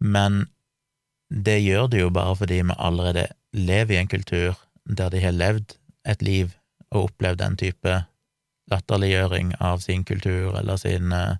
men 0.00 0.46
det 1.28 1.58
gjør 1.60 1.90
det 1.92 2.00
jo 2.00 2.12
bare 2.14 2.36
fordi 2.36 2.62
vi 2.62 2.76
allerede 2.78 3.26
lever 3.56 3.96
i 3.96 4.00
en 4.00 4.12
kultur 4.12 4.60
der 4.84 5.12
de 5.12 5.20
har 5.20 5.36
levd 5.36 5.76
et 6.08 6.22
liv 6.22 6.54
og 6.92 7.10
opplevd 7.10 7.42
den 7.42 7.56
type 7.60 7.96
latterliggjøring 8.72 9.54
av 9.62 9.82
sin 9.84 10.04
kultur 10.06 10.56
eller 10.58 10.78
sin 10.80 11.12
uh, 11.14 11.38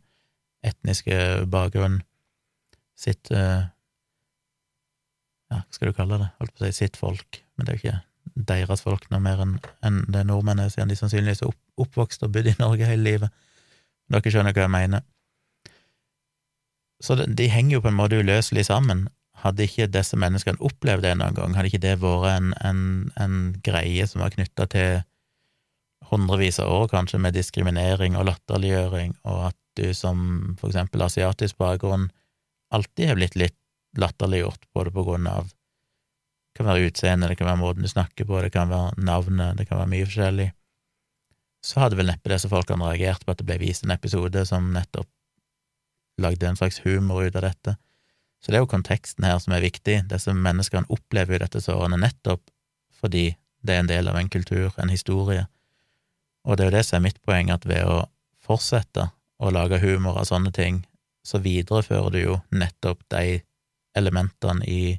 etniske 0.66 1.46
bakgrunn, 1.52 2.00
sitt 2.96 3.32
uh, 3.34 3.66
Ja, 5.46 5.60
hva 5.62 5.74
skal 5.74 5.92
du 5.92 5.94
kalle 5.94 6.18
det? 6.18 6.28
Holdt 6.40 6.56
på 6.56 6.64
å 6.64 6.66
si 6.66 6.84
sitt 6.84 6.96
folk, 6.98 7.40
men 7.54 7.66
det 7.66 7.72
er 7.72 7.76
jo 7.76 7.82
ikke 7.84 8.46
deres 8.48 8.82
folk 8.82 9.04
noe 9.12 9.22
mer 9.22 9.42
enn 9.44 9.52
en 9.86 10.00
det 10.12 10.24
nordmenn 10.26 10.58
er, 10.60 10.72
siden 10.72 10.90
de 10.90 10.96
sannsynligvis 10.98 11.44
er 11.44 11.52
opp, 11.52 11.60
oppvokst 11.86 12.24
og 12.26 12.32
bodd 12.34 12.48
i 12.50 12.56
Norge 12.58 12.88
hele 12.88 13.06
livet. 13.06 13.44
Dere 14.10 14.32
skjønner 14.32 14.54
hva 14.56 14.66
jeg 14.66 14.74
mener. 14.74 15.04
Så 17.02 17.16
de, 17.18 17.28
de 17.38 17.46
henger 17.52 17.76
jo 17.76 17.84
på 17.84 17.92
en 17.92 17.98
måte 17.98 18.18
uløselig 18.18 18.66
sammen. 18.68 19.06
Hadde 19.42 19.66
ikke 19.66 19.88
disse 19.92 20.18
menneskene 20.18 20.62
opplevd 20.64 21.04
det 21.04 21.14
noen 21.20 21.36
gang, 21.36 21.54
hadde 21.56 21.70
ikke 21.70 21.82
det 21.84 21.96
vært 22.02 22.30
en, 22.32 22.52
en, 22.64 22.80
en 23.20 23.36
greie 23.64 24.06
som 24.08 24.24
var 24.24 24.34
knytta 24.34 24.66
til 24.72 25.02
hundrevis 26.10 26.60
av 26.62 26.72
år, 26.72 26.88
kanskje, 26.92 27.20
med 27.22 27.36
diskriminering 27.36 28.16
og 28.18 28.28
latterliggjøring, 28.30 29.16
og 29.28 29.48
at 29.50 29.58
du 29.76 29.92
som 29.94 30.56
for 30.60 30.70
eksempel 30.70 31.04
asiatisk 31.04 31.58
bakgrunn 31.60 32.08
alltid 32.74 33.10
har 33.10 33.18
blitt 33.18 33.36
litt 33.38 33.56
latterliggjort, 34.00 34.68
både 34.74 34.92
på 34.92 35.06
grunn 35.06 35.28
av 35.30 35.50
det 36.56 36.62
kan 36.62 36.70
være 36.70 36.86
utseendet, 36.88 37.28
det 37.28 37.36
kan 37.36 37.50
være 37.50 37.60
måten 37.60 37.84
du 37.84 37.88
snakker 37.90 38.24
på, 38.24 38.38
det 38.40 38.48
kan 38.54 38.70
være 38.70 38.94
navnet, 39.04 39.58
det 39.58 39.66
kan 39.68 39.76
være 39.76 39.90
mye 39.92 40.06
forskjellig, 40.08 40.46
så 41.60 41.82
hadde 41.82 41.98
vel 41.98 42.08
neppe 42.08 42.30
disse 42.32 42.48
folkene 42.48 42.86
reagert 42.86 43.26
på 43.26 43.34
at 43.34 43.42
det 43.42 43.44
ble 43.48 43.58
vist 43.60 43.84
en 43.84 43.92
episode 43.92 44.44
som 44.48 44.70
nettopp 44.72 45.10
lagde 46.22 46.48
en 46.48 46.56
slags 46.56 46.80
humor 46.86 47.26
ut 47.26 47.36
av 47.36 47.44
dette. 47.44 47.76
Så 48.40 48.52
det 48.52 48.56
er 48.56 48.64
jo 48.64 48.70
konteksten 48.70 49.26
her 49.26 49.36
som 49.42 49.52
er 49.56 49.64
viktig. 49.64 49.98
Disse 50.08 50.32
menneskene 50.32 50.88
opplever 50.92 51.36
jo 51.36 51.42
dette 51.42 51.60
sårende 51.64 51.98
nettopp 52.00 52.44
fordi 52.96 53.34
det 53.66 53.74
er 53.74 53.82
en 53.82 53.90
del 53.90 54.08
av 54.08 54.16
en 54.16 54.30
kultur, 54.32 54.72
en 54.80 54.92
historie, 54.92 55.44
og 56.46 56.56
det 56.56 56.64
er 56.64 56.70
jo 56.70 56.76
det 56.76 56.84
som 56.86 56.98
er 57.00 57.06
mitt 57.08 57.18
poeng, 57.26 57.50
at 57.50 57.66
ved 57.66 57.82
å 57.90 58.04
fortsette 58.46 59.08
å 59.42 59.50
lage 59.52 59.80
humor 59.82 60.20
av 60.20 60.28
sånne 60.28 60.52
ting, 60.54 60.84
så 61.26 61.42
viderefører 61.42 62.14
du 62.14 62.20
jo 62.20 62.38
nettopp 62.54 63.02
de 63.12 63.40
elementene 63.98 64.64
i, 64.70 64.94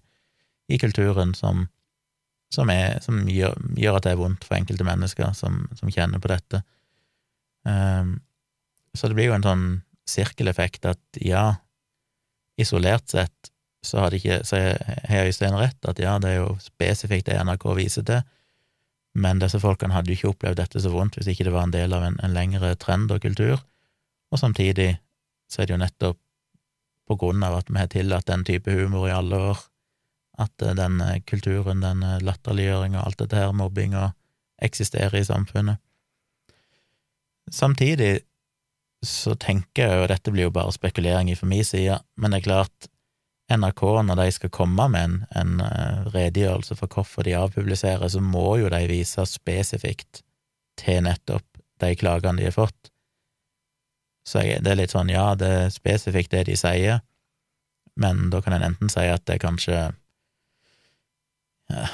i 0.68 0.80
kulturen 0.82 1.32
som, 1.38 1.66
som, 2.54 2.70
er, 2.74 3.00
som 3.06 3.24
gjør, 3.32 3.56
gjør, 3.80 4.00
at 4.00 4.08
det 4.08 4.14
er 4.14 4.20
vondt 4.20 4.44
for 4.44 4.60
enkelte 4.60 4.88
mennesker 4.88 5.32
som, 5.38 5.64
som 5.80 5.92
kjenner 5.94 6.20
på 6.20 6.32
dette. 6.34 6.62
Um, 7.64 8.18
så 8.98 9.08
det 9.08 9.18
blir 9.18 9.32
jo 9.32 9.38
en 9.38 9.46
sånn 9.46 9.68
sirkeleffekt 10.08 10.88
at 10.90 11.22
ja, 11.24 11.46
isolert 12.60 13.08
sett 13.12 13.54
så 13.86 14.02
har 14.02 14.16
ikke, 14.16 14.42
så 14.48 14.60
har 15.08 15.30
Øystein 15.30 15.56
rett, 15.56 15.80
at 15.88 16.00
ja, 16.02 16.18
det 16.20 16.34
er 16.34 16.42
jo 16.42 16.56
spesifikt 16.60 17.30
det 17.30 17.38
NRK 17.40 17.70
viser 17.78 18.04
til, 18.08 18.26
men 19.18 19.42
disse 19.42 19.60
folkene 19.62 19.96
hadde 19.96 20.14
jo 20.14 20.18
ikke 20.18 20.32
opplevd 20.34 20.60
dette 20.62 20.82
så 20.84 20.92
vondt 20.94 21.18
hvis 21.18 21.32
ikke 21.32 21.48
det 21.48 21.56
var 21.56 21.66
en 21.66 21.74
del 21.74 21.96
av 21.98 22.06
en, 22.06 22.20
en 22.24 22.36
lengre 22.36 22.76
trend 22.80 23.12
og 23.14 23.24
kultur, 23.24 23.64
og 24.32 24.42
samtidig 24.42 24.98
så 25.50 25.64
er 25.64 25.70
det 25.70 25.78
jo 25.78 25.82
nettopp 25.82 26.20
på 27.08 27.16
grunn 27.16 27.44
av 27.48 27.56
at 27.62 27.72
vi 27.72 27.80
har 27.80 27.90
tillatt 27.92 28.28
den 28.28 28.44
type 28.48 28.72
humor 28.72 29.08
i 29.08 29.16
alle 29.16 29.40
år, 29.54 29.60
at 30.44 30.62
eh, 30.62 30.76
den 30.78 31.00
eh, 31.02 31.22
kulturen, 31.26 31.82
den 31.82 32.04
eh, 32.04 32.20
latterliggjøringa 32.24 33.00
og 33.00 33.10
alt 33.10 33.22
dette 33.24 33.40
her, 33.40 33.54
mobbinga, 33.56 34.10
eksisterer 34.64 35.16
i 35.20 35.26
samfunnet. 35.26 35.80
Samtidig 37.54 38.20
så 39.06 39.38
tenker 39.40 39.88
jeg 39.88 40.04
og 40.04 40.10
dette 40.12 40.34
blir 40.34 40.50
jo 40.50 40.54
bare 40.56 40.74
spekulering 40.76 41.32
fra 41.38 41.48
min 41.48 41.64
side, 41.64 42.00
men 42.18 42.34
det 42.34 42.42
er 42.42 42.48
klart, 42.50 42.90
NRK, 43.48 43.84
når 44.04 44.20
de 44.20 44.32
skal 44.36 44.52
komme 44.52 44.88
med 44.92 45.06
en, 45.06 45.18
en 45.40 45.62
uh, 45.64 46.08
redegjørelse 46.12 46.76
for 46.76 46.92
hvorfor 46.92 47.24
de 47.24 47.36
avpubliserer, 47.40 48.08
så 48.12 48.22
må 48.24 48.58
jo 48.62 48.72
de 48.74 48.82
vise 48.92 49.24
spesifikt 49.30 50.22
til 50.78 51.06
nettopp 51.06 51.46
de 51.82 51.94
klagene 51.96 52.42
de 52.42 52.50
har 52.50 52.58
fått. 52.58 52.92
Så 54.28 54.44
jeg, 54.44 54.64
det 54.66 54.74
er 54.74 54.82
litt 54.82 54.96
sånn, 54.96 55.12
ja, 55.14 55.30
det 55.40 55.52
er 55.62 55.72
spesifikt 55.72 56.34
det 56.36 56.48
de 56.50 56.58
sier, 56.60 57.00
men 57.98 58.28
da 58.34 58.44
kan 58.44 58.58
en 58.58 58.68
enten 58.68 58.92
si 58.92 59.08
at 59.08 59.24
det 59.26 59.38
er 59.38 59.46
kanskje 59.46 59.78
ja, 61.72 61.88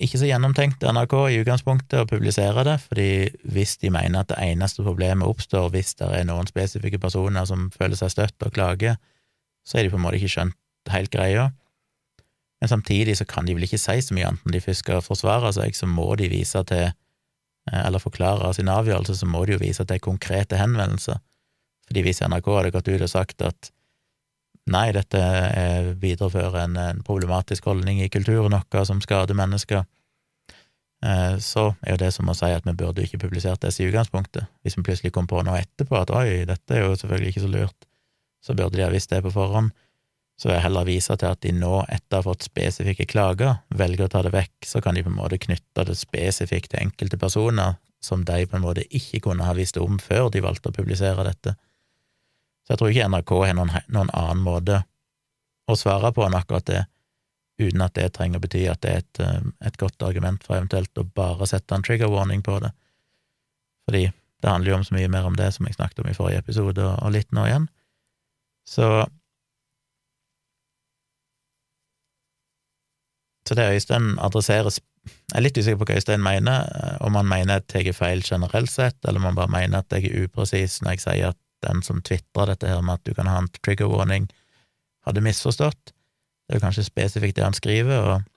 ikke 0.00 0.16
så 0.16 0.28
gjennomtenkt 0.28 0.84
NRK 0.86 1.14
i 1.28 1.38
utgangspunktet 1.42 1.98
å 2.00 2.08
publisere 2.08 2.64
det, 2.64 2.76
fordi 2.86 3.10
hvis 3.52 3.76
de 3.82 3.90
mener 3.92 4.22
at 4.22 4.30
det 4.32 4.38
eneste 4.40 4.84
problemet 4.84 5.28
oppstår 5.28 5.68
hvis 5.74 5.92
det 5.98 6.08
er 6.16 6.24
noen 6.28 6.48
spesifikke 6.48 7.00
personer 7.02 7.44
som 7.48 7.68
føler 7.74 8.00
seg 8.00 8.14
støtt 8.14 8.46
og 8.46 8.54
klager, 8.56 8.96
så 9.66 9.78
har 9.78 9.86
de 9.86 9.92
på 9.92 9.98
en 10.00 10.04
måte 10.04 10.20
ikke 10.20 10.34
skjønt 10.34 10.92
helt 10.92 11.12
greia. 11.12 11.50
Men 12.60 12.68
samtidig 12.68 13.16
så 13.16 13.24
kan 13.24 13.46
de 13.48 13.54
vel 13.56 13.64
ikke 13.64 13.80
si 13.80 14.00
så 14.04 14.16
mye 14.16 14.28
annet 14.28 14.44
når 14.44 14.56
de 14.56 14.62
først 14.64 14.84
skal 14.84 15.04
forsvare 15.04 15.52
seg, 15.56 15.76
så 15.76 15.88
må 15.88 16.08
de 16.20 16.28
vise 16.32 16.60
til, 16.68 16.92
eh, 17.72 17.82
eller 17.86 18.02
forklare 18.02 18.52
sin 18.54 18.68
avgjørelse, 18.68 19.16
så 19.16 19.28
må 19.28 19.44
de 19.46 19.56
jo 19.56 19.62
vise 19.62 19.84
til 19.84 20.00
konkrete 20.04 20.60
henvendelser. 20.60 21.20
Fordi 21.88 22.02
hvis 22.06 22.20
NRK 22.22 22.50
hadde 22.56 22.74
gått 22.76 22.88
ut 22.92 23.02
og 23.02 23.10
sagt 23.10 23.42
at 23.42 23.70
nei, 24.70 24.90
dette 24.94 25.20
viderefører 25.98 26.60
en, 26.62 26.76
en 26.78 27.00
problematisk 27.02 27.64
holdning 27.66 28.02
i 28.04 28.10
kulturen 28.12 28.54
vår 28.54 28.84
som 28.86 29.00
skader 29.02 29.34
mennesker, 29.34 29.82
eh, 31.02 31.36
så 31.42 31.72
er 31.82 31.96
jo 31.96 32.02
det 32.04 32.12
som 32.14 32.28
å 32.28 32.36
si 32.36 32.52
at 32.52 32.68
vi 32.68 32.76
burde 32.76 33.02
ikke 33.02 33.22
publisert 33.24 33.64
dette 33.64 33.82
i 33.82 33.88
utgangspunktet. 33.88 34.46
Hvis 34.62 34.76
vi 34.76 34.84
plutselig 34.86 35.14
kom 35.16 35.26
på 35.30 35.42
noe 35.46 35.64
etterpå 35.64 35.98
at 35.98 36.12
oi, 36.14 36.44
dette 36.46 36.76
er 36.76 36.84
jo 36.84 36.92
selvfølgelig 36.94 37.34
ikke 37.34 37.46
så 37.46 37.54
lurt, 37.56 37.89
så 38.40 38.56
burde 38.56 38.76
de 38.78 38.84
ha 38.84 38.90
visst 38.92 39.10
det 39.12 39.22
på 39.24 39.32
forhånd. 39.34 39.70
Så 40.40 40.48
vil 40.48 40.56
jeg 40.56 40.64
heller 40.64 40.88
vise 40.88 41.16
til 41.20 41.28
at 41.28 41.42
de 41.44 41.52
nå, 41.52 41.72
etter 41.92 42.16
å 42.16 42.22
ha 42.22 42.26
fått 42.30 42.46
spesifikke 42.48 43.04
klager, 43.08 43.58
velger 43.76 44.06
å 44.06 44.12
ta 44.12 44.22
det 44.24 44.32
vekk, 44.32 44.54
så 44.64 44.80
kan 44.80 44.96
de 44.96 45.04
på 45.04 45.12
en 45.12 45.18
måte 45.18 45.40
knytte 45.40 45.84
det 45.84 45.98
spesifikt 46.00 46.72
til 46.72 46.86
enkelte 46.86 47.18
personer 47.20 47.76
som 48.00 48.24
de 48.24 48.46
på 48.48 48.56
en 48.56 48.64
måte 48.64 48.86
ikke 48.96 49.20
kunne 49.26 49.44
ha 49.44 49.52
visst 49.56 49.76
om 49.76 49.98
før 50.00 50.30
de 50.32 50.40
valgte 50.40 50.70
å 50.70 50.76
publisere 50.76 51.26
dette. 51.26 51.52
Så 52.64 52.72
jeg 52.72 52.80
tror 52.80 52.94
ikke 52.94 53.10
NRK 53.12 53.34
har 53.42 53.58
noen, 53.58 53.74
noen 53.92 54.12
annen 54.16 54.40
måte 54.46 54.80
å 55.68 55.76
svare 55.76 56.12
på 56.16 56.24
enn 56.24 56.38
akkurat 56.38 56.66
det, 56.70 56.84
uten 57.60 57.84
at 57.84 57.98
det 57.98 58.08
trenger 58.16 58.40
å 58.40 58.44
bety 58.46 58.64
at 58.72 58.80
det 58.80 58.90
er 58.94 59.02
et, 59.02 59.20
eh, 59.20 59.50
et 59.68 59.76
godt 59.76 60.00
argument 60.06 60.44
for 60.46 60.56
eventuelt 60.56 60.96
å 60.96 61.04
bare 61.04 61.48
sette 61.50 61.76
en 61.76 61.84
trigger 61.84 62.08
warning 62.08 62.40
på 62.42 62.56
det. 62.64 62.72
Fordi 63.84 64.06
det 64.08 64.48
handler 64.48 64.72
jo 64.72 64.78
om 64.78 64.86
så 64.88 64.96
mye 64.96 65.10
mer 65.12 65.28
om 65.28 65.36
det 65.36 65.50
som 65.52 65.66
jeg 65.68 65.76
snakket 65.76 66.00
om 66.00 66.08
i 66.08 66.16
forrige 66.16 66.40
episode, 66.40 66.80
og 66.80 67.12
litt 67.12 67.28
nå 67.36 67.44
igjen. 67.44 67.68
Så 68.66 69.06
Så 73.50 73.56
det 73.58 73.66
Øystein 73.74 74.18
adresseres 74.22 74.78
Jeg 75.10 75.38
er 75.40 75.42
litt 75.42 75.58
usikker 75.58 75.78
på 75.80 75.86
hva 75.88 75.96
Øystein 75.98 76.22
mener, 76.22 76.66
eh, 76.76 76.96
om 77.06 77.16
han 77.18 77.26
mener 77.26 77.58
at 77.58 77.74
jeg 77.74 77.88
er 77.88 77.96
feil 77.96 78.20
generelt 78.22 78.70
sett, 78.70 78.98
eller 79.04 79.18
om 79.18 79.24
han 79.30 79.38
bare 79.38 79.50
mener 79.50 79.78
at 79.80 79.94
jeg 79.96 80.06
er 80.06 80.26
upresis 80.26 80.82
når 80.82 80.92
jeg 80.92 81.00
sier 81.00 81.32
at 81.32 81.38
den 81.66 81.80
som 81.82 82.02
tvitrer 82.04 82.52
dette 82.52 82.68
her 82.68 82.82
med 82.84 83.00
at 83.00 83.06
du 83.08 83.14
kan 83.16 83.26
ha 83.26 83.38
en 83.40 83.48
trigger 83.64 83.88
warning, 83.88 84.28
hadde 85.08 85.24
misforstått. 85.24 85.92
Det 85.92 86.54
er 86.54 86.60
jo 86.60 86.64
kanskje 86.66 86.84
spesifikt 86.84 87.38
det 87.38 87.46
han 87.46 87.56
skriver, 87.56 88.04
og, 88.12 88.28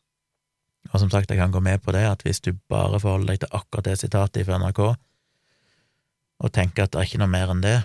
og 0.91 0.99
som 1.03 1.11
sagt, 1.11 1.29
jeg 1.29 1.41
kan 1.41 1.51
gå 1.51 1.59
med 1.59 1.83
på 1.83 1.91
det, 1.91 2.05
at 2.07 2.23
hvis 2.23 2.41
du 2.41 2.53
bare 2.71 2.99
forholder 2.99 3.33
deg 3.33 3.43
til 3.43 3.59
akkurat 3.59 3.89
det 3.89 3.99
sitatet 3.99 4.47
fra 4.47 4.61
NRK, 4.63 4.81
og 6.43 6.53
tenker 6.55 6.87
at 6.87 6.93
det 6.93 7.01
er 7.01 7.11
ikke 7.11 7.21
noe 7.21 7.33
mer 7.35 7.51
enn 7.53 7.63
det, 7.63 7.77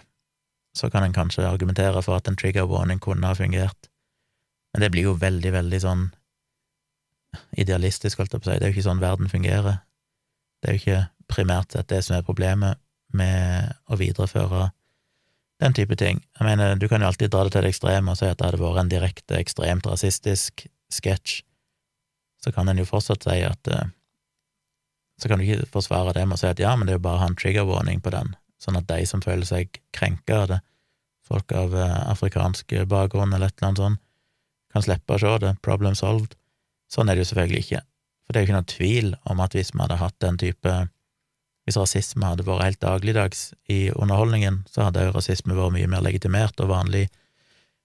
så 0.79 0.91
kan 0.93 1.05
en 1.05 1.17
kanskje 1.17 1.47
argumentere 1.49 2.03
for 2.07 2.19
at 2.19 2.29
en 2.31 2.39
trigger 2.39 2.69
warning 2.71 3.01
kunne 3.03 3.27
ha 3.27 3.37
fungert. 3.37 3.91
Men 4.73 4.85
det 4.85 4.93
blir 4.95 5.09
jo 5.09 5.19
veldig, 5.19 5.53
veldig 5.55 5.81
sånn 5.83 6.09
idealistisk, 7.59 8.21
holdt 8.21 8.35
jeg 8.35 8.43
på 8.43 8.49
å 8.49 8.53
si. 8.53 8.59
Det 8.59 8.67
er 8.67 8.73
jo 8.73 8.77
ikke 8.77 8.89
sånn 8.89 9.03
verden 9.03 9.31
fungerer. 9.33 9.81
Det 10.63 10.71
er 10.71 10.77
jo 10.77 10.83
ikke 10.83 11.03
primært 11.29 11.75
sett 11.75 11.91
det 11.93 12.03
som 12.07 12.17
er 12.17 12.27
problemet 12.27 12.81
med 13.15 13.75
å 13.89 13.99
videreføre 14.01 14.69
den 15.63 15.75
type 15.75 15.97
ting. 15.99 16.23
Jeg 16.39 16.47
mener, 16.47 16.77
du 16.79 16.87
kan 16.89 17.03
jo 17.03 17.11
alltid 17.11 17.33
dra 17.33 17.45
det 17.45 17.55
til 17.55 17.67
det 17.67 17.73
ekstreme 17.73 18.13
og 18.13 18.21
si 18.21 18.29
at 18.29 18.39
det 18.39 18.47
hadde 18.47 18.63
vært 18.63 18.83
en 18.85 18.93
direkte 18.93 19.39
ekstremt 19.41 19.89
rasistisk 19.91 20.67
sketsj. 20.95 21.43
Så 22.45 22.53
kan 22.55 22.71
en 22.71 22.79
jo 22.79 22.87
fortsatt 22.87 23.27
si 23.27 23.41
at 23.43 23.71
eh, 23.75 23.95
Så 25.19 25.27
kan 25.27 25.41
du 25.41 25.43
ikke 25.43 25.67
forsvare 25.67 26.13
det 26.15 26.23
med 26.31 26.37
å 26.37 26.39
si 26.39 26.47
at 26.47 26.61
ja, 26.63 26.77
men 26.79 26.87
det 26.87 26.93
er 26.93 27.01
jo 27.01 27.03
bare 27.03 27.19
å 27.19 27.23
ha 27.25 27.27
en 27.27 27.35
trigger 27.35 27.65
warning 27.67 27.99
på 27.99 28.13
den, 28.15 28.37
sånn 28.63 28.79
at 28.81 28.89
de 28.91 29.05
som 29.07 29.23
føler 29.25 29.47
seg 29.49 29.81
krenka 29.95 30.43
av 30.43 30.51
det, 30.53 30.61
folk 31.29 31.53
av 31.53 31.77
eh, 31.77 31.97
afrikansk 32.11 32.75
bakgrunn 32.89 33.35
eller 33.35 33.51
et 33.51 33.59
eller 33.59 33.71
annet 33.71 33.85
sånt, 33.85 34.05
kan 34.73 34.85
slippe 34.85 35.17
å 35.17 35.21
se 35.23 35.35
det, 35.43 35.55
problem 35.65 35.97
solved. 35.97 36.35
Sånn 36.93 37.09
er 37.09 37.17
det 37.17 37.25
jo 37.25 37.31
selvfølgelig 37.33 37.65
ikke, 37.65 37.83
for 38.25 38.33
det 38.33 38.39
er 38.39 38.45
jo 38.45 38.49
ikke 38.49 38.59
noen 38.59 38.73
tvil 38.73 39.11
om 39.33 39.43
at 39.45 39.57
hvis 39.57 39.73
vi 39.75 39.83
hadde 39.83 40.01
hatt 40.01 40.17
den 40.25 40.41
type 40.41 40.77
hvis 41.69 41.77
rasisme 41.77 42.25
hadde 42.25 42.47
vært 42.49 42.65
helt 42.65 42.81
dagligdags 42.81 43.51
i 43.69 43.91
underholdningen, 43.93 44.63
så 44.73 44.87
hadde 44.87 45.03
jo 45.05 45.13
rasisme 45.13 45.53
vært 45.53 45.75
mye 45.75 45.91
mer 45.93 46.01
legitimert 46.01 46.57
og 46.65 46.71
vanlig 46.71 47.11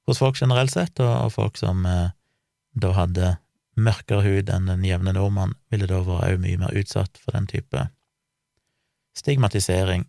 hos 0.07 0.21
folk 0.23 0.39
generelt 0.39 0.71
sett, 0.71 1.01
og, 1.03 1.33
folk 1.35 1.59
som 1.59 1.83
eh, 1.87 2.13
da 2.79 2.93
hadde 2.95 3.33
mørkere 3.75 4.23
hud 4.23 4.51
enn 4.53 4.69
den 4.71 4.85
jevne 4.87 5.11
nordmann, 5.17 5.57
ville 5.67 5.89
da 5.91 5.99
vært 5.99 6.29
òg 6.29 6.39
mye 6.45 6.61
mer 6.61 6.79
utsatt 6.79 7.19
for 7.19 7.35
den 7.35 7.49
type 7.51 7.83
stigmatisering. 9.19 10.07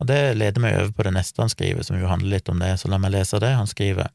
Og 0.00 0.08
det 0.08 0.20
leder 0.38 0.62
meg 0.62 0.78
over 0.78 0.94
på 0.96 1.04
det 1.06 1.12
neste 1.14 1.42
han 1.42 1.52
skriver, 1.52 1.84
som 1.84 1.98
jo 2.00 2.08
handler 2.08 2.38
litt 2.38 2.48
om 2.48 2.60
det, 2.62 2.72
så 2.80 2.88
la 2.88 2.98
meg 3.00 3.12
lese 3.14 3.40
det. 3.42 3.52
Han 3.58 3.68
skriver 3.68 4.08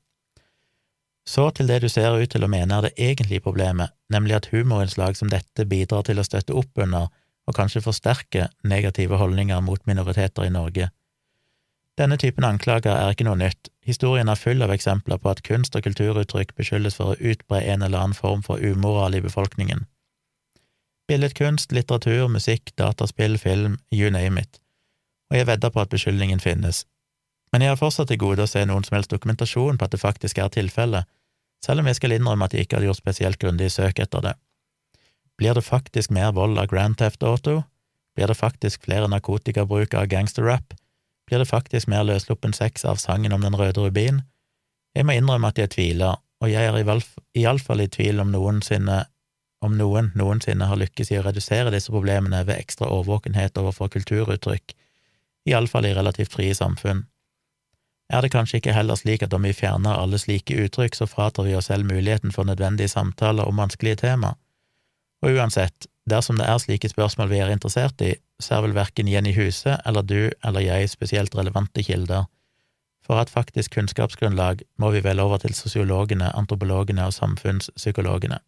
så 1.25 1.49
til 1.49 1.67
det 1.67 1.79
du 1.81 1.89
ser 1.89 2.13
ut 2.21 2.29
til 2.29 2.45
å 2.45 2.49
mene 2.49 2.77
er 2.77 2.85
det 2.85 2.97
egentlige 3.01 3.41
problemet, 3.41 3.93
nemlig 4.13 4.35
at 4.37 4.49
humorinnslag 4.51 5.17
som 5.17 5.31
dette 5.31 5.65
bidrar 5.65 6.05
til 6.05 6.21
å 6.21 6.25
støtte 6.25 6.53
opp 6.53 6.77
under 6.77 7.09
og 7.45 7.57
kanskje 7.57 7.81
forsterke 7.85 8.47
negative 8.65 9.17
holdninger 9.17 9.61
mot 9.65 9.81
minoriteter 9.89 10.45
i 10.45 10.53
Norge. 10.53 10.89
Denne 11.97 12.17
typen 12.21 12.45
anklager 12.45 12.93
er 12.93 13.13
ikke 13.13 13.25
noe 13.25 13.39
nytt, 13.39 13.69
historien 13.85 14.29
er 14.29 14.37
full 14.37 14.61
av 14.65 14.73
eksempler 14.73 15.21
på 15.21 15.31
at 15.31 15.41
kunst- 15.47 15.77
og 15.77 15.85
kulturuttrykk 15.85 16.53
beskyldes 16.57 16.97
for 16.99 17.13
å 17.13 17.31
utbre 17.33 17.61
en 17.63 17.85
eller 17.85 18.01
annen 18.01 18.17
form 18.17 18.43
for 18.45 18.61
umoral 18.61 19.15
i 19.15 19.23
befolkningen. 19.23 19.85
Billedkunst, 21.07 21.71
litteratur, 21.71 22.27
musikk, 22.33 22.73
dataspill, 22.77 23.37
film, 23.37 23.79
you 23.91 24.11
name 24.11 24.41
it, 24.41 24.59
og 25.31 25.37
jeg 25.37 25.47
vedder 25.47 25.71
på 25.73 25.81
at 25.81 25.91
beskyldningen 25.93 26.39
finnes. 26.39 26.85
Men 27.53 27.61
jeg 27.61 27.71
har 27.71 27.79
fortsatt 27.79 28.09
til 28.11 28.19
gode 28.19 28.43
å 28.43 28.49
se 28.49 28.65
noen 28.65 28.83
som 28.83 28.97
helst 28.97 29.13
dokumentasjon 29.13 29.77
på 29.77 29.85
at 29.85 29.93
det 29.93 30.01
faktisk 30.01 30.41
er 30.41 30.51
tilfellet, 30.53 31.07
selv 31.65 31.81
om 31.81 31.87
jeg 31.89 31.97
skal 31.99 32.15
innrømme 32.15 32.45
at 32.45 32.53
jeg 32.53 32.65
ikke 32.65 32.77
hadde 32.77 32.89
gjort 32.89 33.01
spesielt 33.01 33.39
grundig 33.41 33.71
søk 33.73 34.01
etter 34.03 34.25
det. 34.25 34.33
Blir 35.39 35.55
det 35.55 35.65
faktisk 35.65 36.11
mer 36.15 36.31
vold 36.35 36.59
av 36.59 36.69
Grand 36.71 36.97
Theft 36.99 37.23
Auto? 37.23 37.63
Blir 38.15 38.27
det 38.31 38.37
faktisk 38.39 38.85
flere 38.85 39.09
narkotikabruk 39.11 39.93
av 39.93 40.07
gangsterrap? 40.11 40.75
Blir 41.27 41.41
det 41.41 41.49
faktisk 41.49 41.89
mer 41.91 42.05
løssluppen 42.05 42.53
sex 42.53 42.85
av 42.85 43.01
sangen 43.01 43.33
om 43.33 43.41
Den 43.41 43.57
røde 43.57 43.81
rubin? 43.81 44.21
Jeg 44.95 45.05
må 45.05 45.17
innrømme 45.17 45.49
at 45.51 45.57
jeg 45.59 45.73
tviler, 45.73 46.21
og 46.39 46.51
jeg 46.51 46.69
er 46.69 47.03
iallfall 47.35 47.81
i 47.81 47.87
tvil 47.91 48.21
om 48.23 48.31
noensinne 48.31 49.03
om 49.65 49.77
noen 49.79 50.11
noensinne 50.15 50.67
har 50.69 50.77
lykkes 50.77 51.11
i 51.11 51.19
å 51.19 51.23
redusere 51.25 51.71
disse 51.73 51.93
problemene 51.93 52.43
ved 52.45 52.59
ekstra 52.59 52.89
årvåkenhet 52.91 53.57
overfor 53.57 53.89
kulturuttrykk, 53.95 54.75
iallfall 55.45 55.85
i 55.85 55.93
relativt 55.95 56.33
frie 56.33 56.55
samfunn. 56.55 57.05
Er 58.13 58.21
det 58.21 58.33
kanskje 58.35 58.59
ikke 58.59 58.75
heller 58.75 58.97
slik 58.99 59.23
at 59.25 59.33
om 59.33 59.45
vi 59.47 59.53
fjerner 59.53 59.97
alle 59.97 60.19
slike 60.21 60.53
uttrykk, 60.65 60.95
så 60.95 61.07
fratar 61.09 61.47
vi 61.47 61.55
oss 61.57 61.71
selv 61.71 61.87
muligheten 61.89 62.31
for 62.31 62.45
nødvendige 62.45 62.91
samtaler 62.91 63.47
om 63.49 63.57
vanskelige 63.57 64.03
tema? 64.03 64.35
Og 65.25 65.39
uansett, 65.39 65.87
dersom 66.09 66.37
det 66.37 66.45
er 66.45 66.61
slike 66.61 66.89
spørsmål 66.91 67.31
vi 67.31 67.41
er 67.41 67.53
interessert 67.53 68.01
i, 68.05 68.13
så 68.39 68.57
er 68.57 68.65
vel 68.67 68.75
verken 68.77 69.09
Jenny 69.09 69.33
Huse 69.33 69.77
eller 69.85 70.05
du 70.05 70.29
eller 70.45 70.61
jeg 70.61 70.91
spesielt 70.91 71.35
relevante 71.35 71.83
kilder. 71.83 72.27
For 73.05 73.21
at 73.21 73.29
faktisk 73.29 73.73
kunnskapsgrunnlag 73.73 74.61
må 74.81 74.91
vi 74.93 75.01
vel 75.05 75.21
over 75.21 75.41
til 75.41 75.53
sosiologene, 75.53 76.31
antropologene 76.37 77.05
og 77.05 77.13
samfunnspsykologene. 77.13 78.39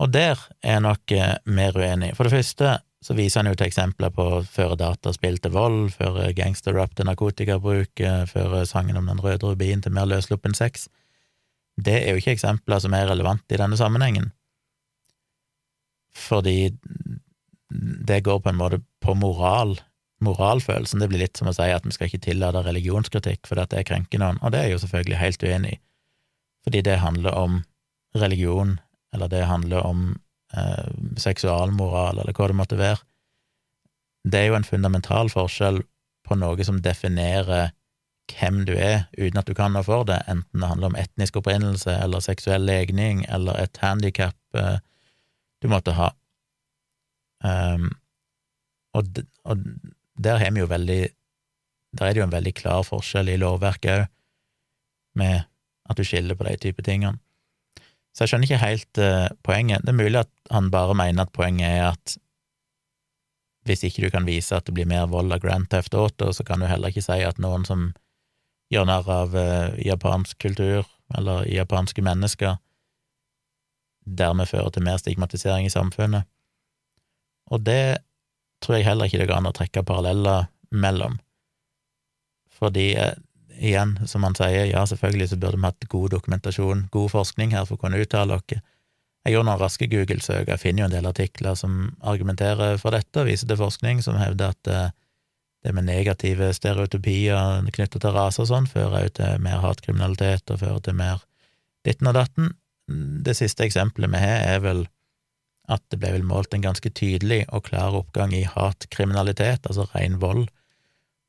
Og 0.00 0.12
der 0.12 0.40
er 0.62 0.78
jeg 0.78 0.84
nok 0.84 1.12
eh, 1.12 1.34
mer 1.44 1.76
uenig. 1.76 2.14
For 2.16 2.24
det 2.24 2.32
første 2.32 2.78
så 3.00 3.16
viser 3.16 3.40
han 3.40 3.48
jo 3.48 3.56
til 3.56 3.70
eksempler 3.70 4.12
på 4.12 4.24
føre 4.44 4.76
dataspill 4.76 5.38
til 5.40 5.54
vold, 5.54 5.92
føre 5.94 6.32
gangsterrap 6.36 6.92
til 6.96 7.08
narkotikabruk, 7.08 8.02
føre 8.28 8.64
sangen 8.68 8.98
om 9.00 9.08
den 9.08 9.22
røde 9.24 9.46
rubin 9.48 9.80
til 9.80 9.94
mer 9.96 10.08
løssluppen 10.10 10.54
sex. 10.56 10.86
Det 11.80 11.96
er 11.96 12.12
jo 12.12 12.20
ikke 12.20 12.34
eksempler 12.36 12.82
som 12.82 12.92
er 12.96 13.08
relevante 13.08 13.56
i 13.56 13.60
denne 13.60 13.78
sammenhengen, 13.80 14.32
fordi 16.12 16.74
det 17.70 18.24
går 18.26 18.42
på 18.44 18.50
en 18.50 18.58
måte 18.58 18.82
på 19.00 19.14
moral, 19.16 19.78
moralfølelsen. 20.20 21.00
Det 21.00 21.08
blir 21.08 21.22
litt 21.22 21.40
som 21.40 21.48
å 21.48 21.54
si 21.56 21.70
at 21.72 21.86
vi 21.86 21.94
skal 21.96 22.10
ikke 22.10 22.24
tillate 22.26 22.64
religionskritikk 22.66 23.48
fordi 23.48 23.64
at 23.64 23.72
det 23.72 23.86
krenker 23.88 24.20
noen, 24.20 24.40
og 24.42 24.52
det 24.52 24.60
er 24.60 24.68
jeg 24.68 24.76
jo 24.76 24.82
selvfølgelig 24.84 25.22
helt 25.22 25.46
uenig 25.46 25.72
i, 25.72 25.80
fordi 26.66 26.82
det 26.84 26.98
handler 27.00 27.38
om 27.38 27.62
religion, 28.18 28.76
eller 29.14 29.30
det 29.32 29.46
handler 29.48 29.86
om 29.86 30.10
eh, 30.56 30.90
seksualmoral, 31.20 32.20
eller 32.20 32.36
hva 32.36 32.50
det 32.50 32.58
måtte 32.58 32.80
være. 32.80 33.00
Det 34.24 34.40
er 34.40 34.50
jo 34.50 34.58
en 34.58 34.68
fundamental 34.68 35.30
forskjell 35.32 35.80
på 36.28 36.36
noe 36.38 36.66
som 36.66 36.80
definerer 36.84 37.70
hvem 38.30 38.62
du 38.68 38.74
er, 38.76 39.08
uten 39.18 39.40
at 39.40 39.48
du 39.48 39.56
kan 39.58 39.72
noe 39.74 39.82
for 39.86 40.06
det, 40.06 40.20
enten 40.30 40.62
det 40.62 40.70
handler 40.70 40.92
om 40.92 40.98
etnisk 40.98 41.40
opprinnelse 41.40 41.96
eller 42.04 42.22
seksuell 42.22 42.62
legning 42.66 43.24
eller 43.28 43.58
et 43.58 43.80
handikap 43.82 44.36
eh, 44.54 44.78
du 45.60 45.68
måtte 45.72 45.96
ha. 45.96 46.12
Um, 47.44 47.88
og, 48.96 49.20
og, 49.48 49.64
der 50.20 50.40
har 50.42 50.50
vi 50.52 50.60
jo 50.60 50.66
veldig 50.68 51.08
Der 51.96 52.04
er 52.04 52.12
det 52.12 52.20
jo 52.20 52.26
en 52.26 52.32
veldig 52.32 52.52
klar 52.54 52.82
forskjell 52.84 53.30
i 53.32 53.38
lovverket 53.40 54.02
òg, 54.02 54.10
med 55.18 55.40
at 55.90 55.98
du 55.98 56.04
skiller 56.06 56.36
på 56.38 56.46
de 56.46 56.52
type 56.62 56.82
tingene. 56.86 57.18
Så 58.20 58.26
jeg 58.26 58.34
skjønner 58.34 58.50
ikke 58.50 58.60
helt 58.60 58.98
uh, 59.00 59.28
poenget. 59.40 59.80
Det 59.80 59.94
er 59.94 59.96
mulig 59.96 60.18
at 60.20 60.30
han 60.52 60.66
bare 60.68 60.92
mener 60.92 61.24
at 61.24 61.32
poenget 61.32 61.64
er 61.70 61.86
at 61.94 62.18
hvis 63.64 63.84
ikke 63.88 64.02
du 64.04 64.10
kan 64.12 64.26
vise 64.28 64.52
at 64.52 64.66
det 64.68 64.74
blir 64.76 64.88
mer 64.88 65.06
vold 65.08 65.32
av 65.32 65.40
Grand 65.40 65.64
Theft 65.72 65.96
Auto, 65.96 66.28
så 66.36 66.44
kan 66.44 66.60
du 66.60 66.68
heller 66.68 66.92
ikke 66.92 67.04
si 67.06 67.16
at 67.24 67.40
noen 67.40 67.64
som 67.64 67.86
gjør 68.68 68.84
narr 68.90 69.08
av 69.08 69.32
uh, 69.32 69.72
japansk 69.80 70.36
kultur 70.36 70.84
eller 71.16 71.48
japanske 71.48 72.04
mennesker, 72.04 72.60
dermed 74.04 74.52
fører 74.52 74.68
til 74.76 74.84
mer 74.84 75.00
stigmatisering 75.00 75.64
i 75.64 75.72
samfunnet. 75.72 76.28
Og 77.48 77.64
det 77.64 78.04
tror 78.60 78.76
jeg 78.76 78.88
heller 78.90 79.08
ikke 79.08 79.22
det 79.22 79.30
går 79.32 79.40
an 79.40 79.48
å 79.48 79.56
trekke 79.56 79.86
paralleller 79.88 80.50
mellom, 80.70 81.16
fordi 82.52 82.90
eh, 83.00 83.16
igjen, 83.60 83.98
som 84.08 84.24
han 84.24 84.36
sier, 84.38 84.66
ja, 84.70 84.82
selvfølgelig 84.88 85.30
så 85.30 85.38
burde 85.40 85.60
vi 85.60 85.68
hatt 85.68 85.88
god 85.92 86.14
dokumentasjon, 86.16 86.86
god 86.92 87.10
forskning 87.12 87.54
her 87.54 87.66
for 87.68 87.76
å 87.76 87.84
kunne 87.84 88.00
uttale 88.00 88.38
oss. 88.38 88.60
Jeg 89.20 89.34
gjorde 89.34 89.50
noen 89.50 89.60
raske 89.60 89.88
Google-søk, 89.92 90.48
jeg 90.48 90.62
finner 90.62 90.82
jo 90.82 90.88
en 90.88 90.94
del 90.94 91.08
artikler 91.10 91.56
som 91.58 91.90
argumenterer 92.00 92.78
for 92.80 92.96
dette, 92.96 93.26
viser 93.28 93.50
til 93.50 93.60
forskning 93.60 94.00
som 94.04 94.16
hevder 94.16 94.54
at 94.54 94.70
eh, 94.72 94.94
det 95.60 95.74
med 95.76 95.84
negative 95.84 96.48
stereotypier 96.56 97.66
knyttet 97.68 98.00
til 98.00 98.14
rase 98.16 98.40
og 98.40 98.48
sånn, 98.48 98.68
fører 98.70 99.04
jo 99.04 99.12
til 99.20 99.42
mer 99.44 99.60
hatkriminalitet 99.60 100.48
og 100.54 100.62
fører 100.62 100.80
til 100.86 100.96
mer 100.96 101.20
ditten 101.84 102.08
og 102.08 102.16
datten. 102.16 102.54
Det 102.88 103.36
siste 103.36 103.66
eksempelet 103.66 104.08
vi 104.14 104.22
har, 104.24 104.40
er 104.54 104.64
vel 104.64 104.86
at 105.70 105.84
det 105.92 106.00
ble 106.00 106.14
vel 106.16 106.24
målt 106.26 106.56
en 106.56 106.64
ganske 106.64 106.90
tydelig 106.96 107.44
og 107.52 107.68
klar 107.68 107.94
oppgang 107.94 108.32
i 108.34 108.46
hatkriminalitet, 108.48 109.68
altså 109.68 109.84
ren 109.92 110.16
vold, 110.22 110.48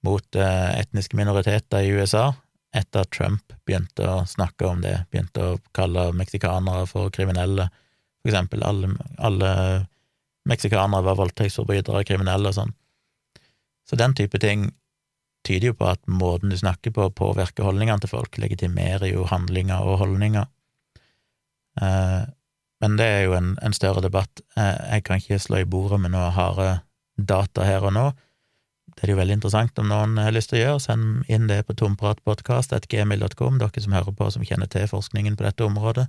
mot 0.06 0.36
eh, 0.36 0.80
etniske 0.80 1.18
minoriteter 1.18 1.86
i 1.86 1.93
USA 1.93 2.32
etter 2.76 3.04
at 3.04 3.12
Trump 3.12 3.54
begynte 3.68 4.08
å 4.08 4.22
snakke 4.30 4.68
om 4.68 4.82
det, 4.84 4.95
begynte 5.12 5.43
å 5.43 5.58
kalle 5.76 6.10
meksikanere 6.16 6.86
for 6.88 7.12
kriminelle, 7.14 7.68
for 8.22 8.32
eksempel 8.32 8.64
alle, 8.64 8.93
alle 9.20 9.52
meksikanere 10.47 11.04
var 11.06 11.20
voldtektsforbrytere, 11.20 12.06
kriminelle 12.08 12.52
og 12.52 12.58
sånn. 12.58 12.72
Så 13.89 13.99
den 13.99 14.16
type 14.16 14.39
ting 14.39 14.70
tyder 15.47 15.72
jo 15.72 15.78
på 15.78 15.89
at 15.91 16.02
måten 16.08 16.54
du 16.54 16.58
snakker 16.58 16.93
på, 16.95 17.10
påvirker 17.18 17.66
holdningene 17.68 17.99
til 18.04 18.14
folk, 18.14 18.38
legitimerer 18.39 19.10
jo 19.12 19.26
handlinger 19.28 19.84
og 19.84 19.99
holdninger. 20.06 20.47
Eh, 21.82 22.22
men 22.82 22.97
det 22.97 23.08
er 23.08 23.24
jo 23.28 23.36
en, 23.38 23.56
en 23.62 23.76
større 23.76 24.04
debatt. 24.06 24.41
Eh, 24.58 24.78
jeg 24.95 25.06
kan 25.08 25.22
ikke 25.22 25.41
slå 25.41 25.62
i 25.62 25.70
bordet 25.70 25.99
med 26.02 26.14
noe 26.16 26.32
harde 26.34 26.70
data 27.18 27.66
her 27.68 27.86
og 27.89 27.95
nå. 27.97 28.06
Det 28.95 29.05
er 29.05 29.13
jo 29.13 29.19
veldig 29.19 29.37
interessant 29.39 29.79
om 29.81 29.87
noen 29.89 30.17
har 30.19 30.33
lyst 30.35 30.51
til 30.51 30.59
å 30.59 30.63
gjøre. 30.63 30.81
Send 30.83 31.29
inn 31.31 31.47
det 31.49 31.61
på 31.67 31.75
tompratpodkast.gmil.com, 31.79 33.61
dere 33.61 33.83
som 33.83 33.95
hører 33.95 34.17
på 34.17 34.27
som 34.33 34.43
kjenner 34.45 34.69
til 34.71 34.89
forskningen 34.91 35.37
på 35.39 35.47
dette 35.47 35.65
området. 35.65 36.07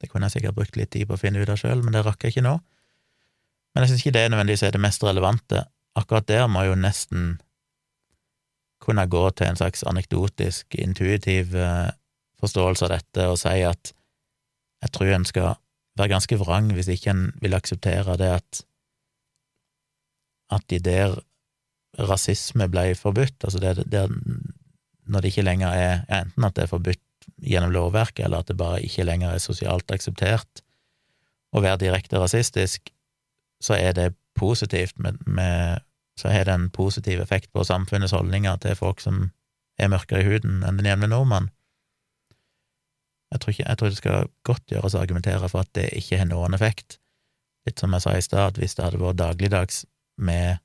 Det 0.00 0.10
kunne 0.10 0.28
jeg 0.28 0.38
sikkert 0.38 0.56
brukt 0.58 0.76
litt 0.76 0.92
tid 0.92 1.08
på 1.08 1.16
å 1.16 1.20
finne 1.20 1.40
ut 1.40 1.52
av 1.52 1.60
sjøl, 1.60 1.84
men 1.84 1.96
det 1.96 2.04
rakk 2.04 2.24
jeg 2.24 2.36
ikke 2.36 2.46
nå. 2.48 2.56
Men 3.74 3.84
jeg 3.84 3.92
syns 3.92 4.04
ikke 4.04 4.16
det 4.16 4.24
nødvendigvis 4.32 4.64
er 4.66 4.76
det 4.76 4.82
mest 4.84 5.04
relevante. 5.04 5.66
Akkurat 5.96 6.28
der 6.28 6.48
må 6.48 6.64
jeg 6.64 6.72
jo 6.72 6.80
nesten 6.80 7.28
kunne 8.84 9.06
gå 9.08 9.22
til 9.36 9.50
en 9.50 9.58
slags 9.58 9.84
anekdotisk, 9.88 10.76
intuitiv 10.80 11.54
eh, 11.56 11.92
forståelse 12.40 12.86
av 12.86 12.92
dette 12.92 13.28
og 13.30 13.38
si 13.40 13.60
at 13.64 13.92
jeg 14.84 14.92
tror 14.92 15.12
en 15.16 15.24
skal 15.28 15.54
være 15.96 16.12
ganske 16.12 16.38
vrang 16.40 16.68
hvis 16.76 16.90
ikke 16.92 17.12
en 17.12 17.22
vil 17.40 17.56
akseptere 17.56 18.18
det 18.20 18.32
at 18.38 18.62
at 20.52 20.62
de 20.70 20.78
der 20.78 21.16
rasisme 21.98 22.68
ble 22.68 22.90
forbudt, 22.98 23.44
altså 23.44 23.60
det, 23.62 23.86
det, 23.92 24.04
når 25.06 25.22
det 25.22 25.32
ikke 25.32 25.46
lenger 25.46 25.72
er 25.72 26.04
enten 26.12 26.44
at 26.44 26.56
det 26.56 26.66
er 26.66 26.72
forbudt 26.72 27.02
gjennom 27.42 27.72
lovverket, 27.74 28.24
eller 28.26 28.44
at 28.44 28.50
det 28.50 28.58
bare 28.58 28.82
ikke 28.84 29.06
lenger 29.06 29.34
er 29.34 29.42
sosialt 29.42 29.90
akseptert 29.92 30.62
å 31.56 31.62
være 31.64 31.80
direkte 31.86 32.20
rasistisk, 32.20 32.90
så 33.62 33.78
er 33.78 33.96
det 33.96 34.10
positivt 34.36 34.98
med, 35.00 35.18
med 35.26 35.82
så 36.20 36.28
har 36.32 36.48
det 36.48 36.54
en 36.54 36.70
positiv 36.72 37.20
effekt 37.20 37.52
på 37.52 37.64
samfunnets 37.64 38.14
holdninger 38.16 38.56
til 38.64 38.76
folk 38.76 39.00
som 39.04 39.30
er 39.78 39.90
mørkere 39.92 40.22
i 40.22 40.28
huden 40.28 40.62
enn 40.64 40.80
den 40.80 40.88
jevne 40.88 41.10
nordmann. 41.12 41.50
Jeg 43.32 43.42
tror, 43.42 43.52
ikke, 43.52 43.66
jeg 43.68 43.78
tror 43.78 43.90
det 43.90 43.98
skal 43.98 44.30
godt 44.46 44.72
gjøres 44.72 44.94
å 44.94 45.02
argumentere 45.02 45.48
for 45.50 45.64
at 45.64 45.72
det 45.76 45.90
ikke 45.98 46.20
har 46.20 46.28
noen 46.30 46.56
effekt. 46.56 47.00
Litt 47.66 47.82
som 47.82 47.92
jeg 47.92 48.04
sa 48.04 48.14
i 48.16 48.24
stad, 48.24 48.60
hvis 48.60 48.76
det 48.78 48.86
hadde 48.86 49.02
vært 49.02 49.18
dagligdags 49.20 49.82
med 50.16 50.62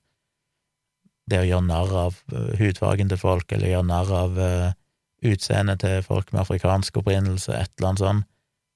det 1.30 1.41
å 1.41 1.47
gjøre 1.47 1.67
narr 1.67 1.93
av 2.07 2.17
uh, 2.34 2.51
hudfargen 2.59 3.11
til 3.11 3.19
folk, 3.22 3.51
eller 3.51 3.74
gjøre 3.74 3.89
narr 3.89 4.13
av 4.15 4.39
uh, 4.39 4.72
utseendet 5.22 5.84
til 5.84 6.01
folk 6.05 6.32
med 6.34 6.43
afrikansk 6.43 6.97
opprinnelse, 7.01 7.53
et 7.53 7.72
eller 7.78 7.91
annet 7.91 8.03
sånt, 8.05 8.28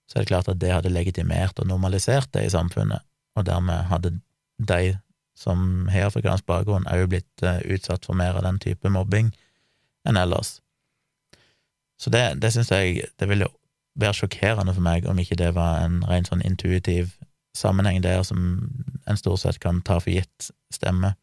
så 0.05 0.19
er 0.19 0.25
det 0.25 0.29
klart 0.29 0.51
at 0.51 0.61
det 0.61 0.69
hadde 0.69 0.93
legitimert 0.93 1.57
og 1.59 1.67
normalisert 1.71 2.29
det 2.37 2.45
i 2.45 2.53
samfunnet, 2.53 3.01
og 3.35 3.47
dermed 3.47 3.89
hadde 3.89 4.13
de 4.61 4.93
som 5.35 5.89
har 5.91 6.07
afrikansk 6.07 6.45
bakgrunn, 6.47 6.85
òg 6.87 7.09
blitt 7.11 7.43
uh, 7.43 7.59
utsatt 7.65 8.05
for 8.07 8.17
mer 8.17 8.37
av 8.37 8.45
den 8.45 8.61
type 8.63 8.91
mobbing 8.91 9.33
enn 10.05 10.21
ellers. 10.21 10.59
Så 11.99 12.11
det, 12.11 12.37
det 12.43 12.51
syns 12.53 12.71
jeg 12.71 13.07
det 13.19 13.29
ville 13.29 13.49
være 13.99 14.19
sjokkerende 14.19 14.73
for 14.75 14.83
meg 14.83 15.07
om 15.09 15.19
ikke 15.19 15.37
det 15.39 15.53
var 15.55 15.81
en 15.85 16.01
ren 16.07 16.27
sånn 16.27 16.43
intuitiv 16.45 17.15
sammenheng 17.55 18.01
der 18.03 18.23
som 18.27 18.41
en 19.07 19.19
stort 19.19 19.43
sett 19.43 19.61
kan 19.63 19.81
ta 19.85 20.01
for 20.01 20.11
gitt 20.11 20.49
stemme. 20.73 21.13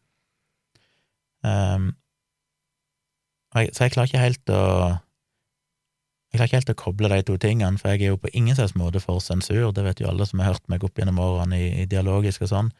Um, 1.43 1.91
så 3.53 3.85
jeg 3.85 3.93
klarer 3.93 4.09
ikke 4.09 4.23
helt 4.23 4.53
å 4.53 4.63
jeg 6.33 6.39
klarer 6.39 6.49
ikke 6.49 6.57
helt 6.57 6.71
å 6.73 6.81
koble 6.81 7.09
de 7.11 7.25
to 7.27 7.35
tingene, 7.37 7.77
for 7.77 7.93
jeg 7.93 8.01
er 8.01 8.15
jo 8.15 8.21
på 8.23 8.31
ingen 8.33 8.55
slags 8.57 8.73
måte 8.73 8.97
for 9.03 9.21
sensur, 9.21 9.67
det 9.69 9.83
vet 9.85 9.99
jo 10.01 10.07
alle 10.09 10.25
som 10.25 10.39
har 10.41 10.55
hørt 10.55 10.63
meg 10.71 10.81
opp 10.81 10.97
gjennom 10.97 11.19
årene 11.21 11.59
i, 11.61 11.67
i 11.83 11.85
dialogisk 11.85 12.47
og 12.47 12.49
sånn. 12.49 12.71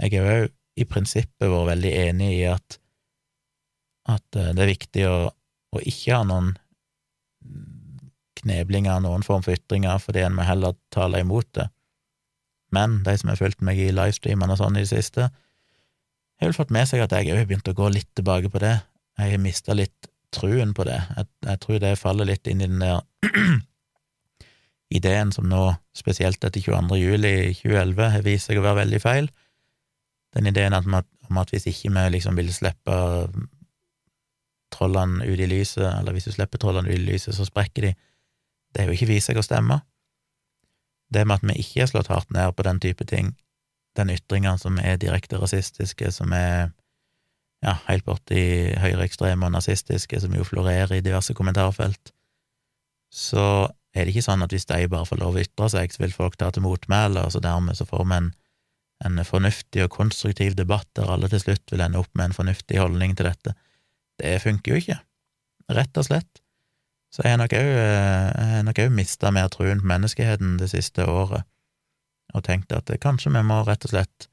Jeg 0.00 0.22
har 0.24 0.38
jo 0.38 0.46
i 0.78 0.86
prinsippet 0.88 1.50
vært 1.50 1.68
veldig 1.74 1.90
enig 2.06 2.30
i 2.38 2.46
at, 2.48 2.78
at 4.08 4.38
eh, 4.40 4.54
det 4.56 4.64
er 4.64 4.72
viktig 4.72 5.04
å, 5.04 5.18
å 5.28 5.82
ikke 5.84 6.16
ha 6.16 6.22
noen 6.24 6.54
kneblinger, 8.38 9.02
noen 9.04 9.26
form 9.26 9.44
for 9.44 9.58
ytringer, 9.58 10.00
fordi 10.00 10.24
en 10.24 10.38
må 10.38 10.46
heller 10.48 10.78
tale 10.94 11.20
imot 11.20 11.50
det. 11.58 11.68
Men 12.72 13.02
de 13.04 13.18
som 13.20 13.32
har 13.32 13.40
fulgt 13.40 13.60
meg 13.64 13.80
i 13.80 13.92
livestreamene 13.92 14.54
og 14.54 14.62
sånn 14.62 14.80
i 14.80 14.86
det 14.86 14.92
siste, 14.94 15.28
har 16.44 16.50
vel 16.50 16.58
fått 16.58 16.74
med 16.74 16.86
seg 16.90 17.02
at 17.02 17.14
jeg 17.14 17.32
òg 17.32 17.40
har 17.40 17.48
begynt 17.50 17.70
å 17.70 17.76
gå 17.76 17.88
litt 17.90 18.10
tilbake 18.18 18.50
på 18.52 18.62
det. 18.62 18.76
Jeg 19.18 19.34
har 19.34 19.42
mista 19.42 19.74
litt 19.74 20.10
truen 20.34 20.74
på 20.76 20.86
det. 20.86 21.00
Jeg, 21.16 21.28
jeg, 21.48 21.60
tror 21.64 21.82
det 21.82 21.98
faller 21.98 22.28
litt 22.28 22.46
inn 22.50 22.62
i 22.62 22.68
den 22.68 22.82
der 22.82 23.02
ideen 24.98 25.32
som 25.34 25.48
nå, 25.50 25.64
spesielt 25.96 26.44
etter 26.44 26.62
22. 26.62 26.98
juli 27.00 27.34
2011, 27.58 28.10
har 28.14 28.26
vist 28.26 28.48
seg 28.48 28.60
å 28.60 28.64
være 28.64 28.82
veldig 28.84 29.02
feil. 29.02 29.30
Den 30.36 30.50
ideen 30.50 30.76
om 30.76 30.98
at, 31.00 31.08
om 31.28 31.40
at 31.40 31.52
hvis 31.52 31.66
ikke 31.70 31.92
vi 31.96 32.04
liksom 32.14 32.38
vil 32.38 32.52
slippe 32.54 32.98
trollene 34.74 35.24
ut 35.24 35.40
i 35.40 35.48
lyset, 35.48 35.86
eller 35.88 36.14
hvis 36.14 36.28
du 36.28 36.34
slipper 36.34 36.60
trollene 36.60 36.90
ut 36.90 36.98
i 36.98 37.06
lyset, 37.08 37.34
så 37.34 37.46
sprekker 37.48 37.88
de. 37.88 37.94
Det 38.72 38.84
har 38.84 38.90
jo 38.90 38.98
ikke 38.98 39.12
vist 39.14 39.30
seg 39.30 39.40
å 39.40 39.44
stemme. 39.44 39.80
Det 41.08 41.24
med 41.24 41.40
at 41.40 41.46
vi 41.48 41.56
ikke 41.62 41.82
har 41.82 41.90
slått 41.90 42.10
hardt 42.12 42.32
ned 42.36 42.52
på 42.54 42.66
den 42.66 42.80
type 42.84 43.06
ting, 43.08 43.32
den 43.98 44.14
ytringa 44.14 44.56
som 44.60 44.78
er 44.80 45.00
direkte 45.00 45.40
rasistiske, 45.40 46.12
som 46.14 46.32
er 46.36 46.70
ja, 47.64 47.74
helt 47.88 48.06
borti 48.06 48.40
høyreekstreme 48.78 49.48
og 49.48 49.56
nazistiske, 49.56 50.20
som 50.22 50.34
jo 50.36 50.46
florerer 50.46 50.98
i 50.98 51.04
diverse 51.04 51.34
kommentarfelt, 51.34 52.12
så 53.12 53.68
er 53.96 54.04
det 54.04 54.14
ikke 54.14 54.26
sånn 54.28 54.44
at 54.44 54.52
hvis 54.52 54.68
de 54.68 54.88
bare 54.90 55.08
får 55.08 55.20
lov 55.22 55.36
å 55.38 55.42
ytre 55.42 55.70
seg, 55.72 55.92
så 55.92 56.04
vil 56.04 56.14
folk 56.14 56.36
ta 56.38 56.50
til 56.54 56.64
motmæle, 56.66 57.24
og 57.24 57.34
så 57.34 57.42
dermed 57.42 57.78
så 57.78 57.86
får 57.88 58.04
vi 58.04 58.18
en, 58.18 58.28
en 59.08 59.24
fornuftig 59.26 59.86
og 59.86 59.94
konstruktiv 59.94 60.58
debatt 60.58 60.88
der 60.98 61.10
alle 61.10 61.30
til 61.32 61.42
slutt 61.42 61.72
vil 61.72 61.82
ende 61.84 62.02
opp 62.02 62.12
med 62.14 62.30
en 62.30 62.36
fornuftig 62.36 62.78
holdning 62.82 63.16
til 63.18 63.30
dette. 63.30 63.56
Det 64.20 64.36
funker 64.44 64.74
jo 64.74 64.82
ikke, 64.82 65.00
rett 65.74 66.00
og 66.00 66.06
slett. 66.06 66.42
Så 67.14 67.24
jeg 67.24 67.38
har 67.38 68.64
nok 68.66 68.80
òg 68.82 68.92
mista 68.92 69.32
mer 69.32 69.48
truen 69.52 69.80
på 69.80 69.88
menneskeheten 69.88 70.58
det 70.60 70.68
siste 70.74 71.06
året, 71.08 71.46
og 72.34 72.44
tenkt 72.44 72.72
at 72.76 72.90
kanskje 73.02 73.32
vi 73.34 73.42
må 73.46 73.62
rett 73.66 73.86
og 73.86 73.94
slett 73.94 74.28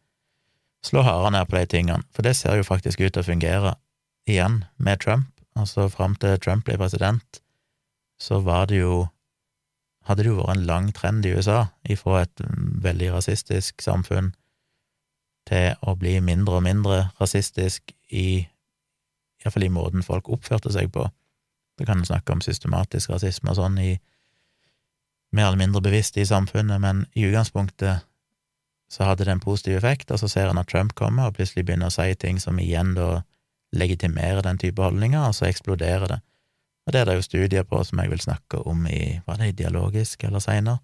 slå 0.85 1.01
hardere 1.05 1.31
ned 1.33 1.49
på 1.49 1.57
de 1.57 1.65
tingene, 1.71 2.03
for 2.13 2.25
det 2.25 2.35
ser 2.37 2.59
jo 2.59 2.67
faktisk 2.67 3.01
ut 3.01 3.13
til 3.15 3.23
å 3.23 3.27
fungere 3.27 3.75
igjen 4.29 4.63
med 4.77 5.01
Trump. 5.01 5.31
Altså, 5.55 5.87
fram 5.89 6.17
til 6.19 6.37
Trump 6.43 6.65
ble 6.67 6.77
president, 6.77 7.39
så 8.19 8.41
var 8.43 8.67
det 8.69 8.81
jo 8.83 9.05
hadde 10.05 10.21
det 10.21 10.29
jo 10.29 10.37
vært 10.37 10.53
en 10.53 10.65
lang 10.69 10.89
trend 10.93 11.25
i 11.25 11.33
USA 11.33 11.67
ifra 11.89 12.21
et 12.25 12.41
veldig 12.85 13.13
rasistisk 13.15 13.81
samfunn 13.81 14.33
til 15.49 15.77
å 15.81 15.95
bli 15.97 16.19
mindre 16.21 16.59
og 16.59 16.65
mindre 16.65 16.99
rasistisk 17.21 17.93
i 18.13 18.45
iallfall 19.41 19.65
i 19.65 19.73
måten 19.73 20.05
folk 20.05 20.29
oppførte 20.33 20.71
seg 20.73 20.91
på. 20.93 21.07
Det 21.77 21.87
kan 21.89 22.01
en 22.01 22.07
snakke 22.07 22.33
om 22.33 22.41
systematisk 22.41 23.13
rasisme 23.13 23.51
og 23.51 23.59
sånn 23.59 23.79
i 23.81 23.95
mer 25.35 25.49
eller 25.49 25.59
mindre 25.59 25.83
bevisst 25.83 26.17
i 26.17 26.25
samfunnet, 26.25 26.79
men 26.81 27.05
i 27.13 27.25
utgangspunktet 27.27 28.05
så 28.91 29.03
hadde 29.03 29.25
det 29.25 29.33
en 29.33 29.43
positiv 29.43 29.77
effekt, 29.77 30.11
og 30.11 30.21
så 30.21 30.29
ser 30.31 30.49
en 30.49 30.61
at 30.61 30.69
Trump 30.71 30.93
kommer 30.95 31.27
og 31.27 31.35
plutselig 31.39 31.65
begynner 31.65 31.91
å 31.91 31.95
si 31.95 32.07
ting 32.21 32.39
som 32.39 32.59
igjen 32.61 32.93
da 32.95 33.23
legitimerer 33.75 34.45
den 34.45 34.59
type 34.61 34.81
holdninger, 34.81 35.19
og 35.19 35.35
så 35.35 35.49
eksploderer 35.49 36.07
det. 36.13 36.19
Og 36.85 36.93
det 36.93 37.01
er 37.01 37.09
det 37.09 37.15
jo 37.17 37.25
studier 37.25 37.65
på 37.67 37.81
som 37.83 37.99
jeg 37.99 38.11
vil 38.11 38.21
snakke 38.21 38.61
om 38.69 38.85
i 38.87 39.19
var 39.25 39.41
det 39.41 39.51
i 39.51 39.57
Dialogisk 39.63 40.23
eller 40.23 40.43
seinere. 40.43 40.79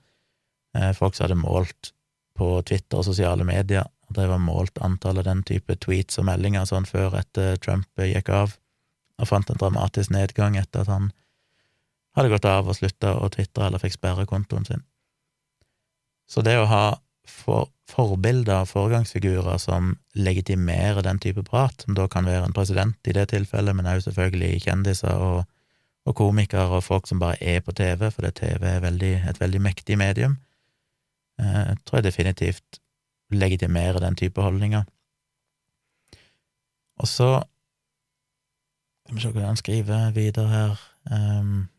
Eh, 0.76 0.92
folk 0.98 1.16
som 1.16 1.28
hadde 1.28 1.40
målt 1.40 1.92
på 2.38 2.56
Twitter 2.66 3.00
og 3.00 3.06
sosiale 3.06 3.46
medier, 3.48 3.86
og 4.10 4.18
drev 4.18 4.34
og 4.36 4.44
målt 4.44 4.82
antallet 4.82 5.28
den 5.28 5.44
type 5.48 5.78
tweets 5.84 6.20
og 6.20 6.28
meldinger 6.28 6.66
sånn 6.68 6.90
før 6.90 7.20
etter 7.22 7.60
Trump 7.62 7.88
gikk 8.02 8.32
av, 8.34 8.58
og 9.22 9.30
fant 9.30 9.52
en 9.54 9.62
dramatisk 9.62 10.12
nedgang 10.16 10.58
etter 10.58 10.84
at 10.84 10.92
han 10.92 11.12
hadde 12.18 12.32
gått 12.34 12.48
av 12.50 12.68
og 12.68 12.78
slutta 12.78 13.16
å 13.20 13.30
tvitre 13.32 13.68
eller 13.68 13.82
fikk 13.82 13.96
sperre 13.96 14.28
kontoen 14.30 14.68
sin. 14.68 14.84
Så 16.32 16.44
det 16.46 16.58
å 16.60 16.68
ha 16.70 16.86
for, 17.28 17.70
forbilder, 17.92 18.66
foregangsfigurer, 18.66 19.58
som 19.62 19.96
legitimerer 20.16 21.04
den 21.06 21.20
type 21.20 21.44
prat, 21.48 21.84
som 21.84 21.96
da 21.98 22.08
kan 22.12 22.28
være 22.28 22.48
en 22.48 22.56
president 22.56 23.08
i 23.08 23.16
det 23.16 23.30
tilfellet, 23.34 23.76
men 23.76 23.88
også 23.88 24.10
selvfølgelig 24.10 24.64
kjendiser 24.66 25.26
og, 25.26 25.44
og 26.08 26.16
komikere 26.18 26.80
og 26.80 26.86
folk 26.86 27.10
som 27.10 27.20
bare 27.22 27.40
er 27.42 27.60
på 27.64 27.76
TV, 27.78 28.08
fordi 28.12 28.32
TV 28.42 28.68
er 28.76 28.86
veldig, 28.86 29.14
et 29.30 29.42
veldig 29.42 29.62
mektig 29.62 30.00
medium, 30.00 30.38
eh, 31.40 31.76
tror 31.86 32.02
jeg 32.02 32.10
definitivt 32.10 32.82
legitimerer 33.32 34.00
den 34.04 34.18
type 34.20 34.42
holdninger. 34.42 34.84
Og 37.02 37.08
så 37.08 37.32
skal 39.06 39.16
vi 39.16 39.22
se 39.24 39.32
hva 39.36 39.48
han 39.48 39.60
skriver 39.60 40.12
videre 40.16 40.48
her. 40.52 40.82
Um, 41.12 41.71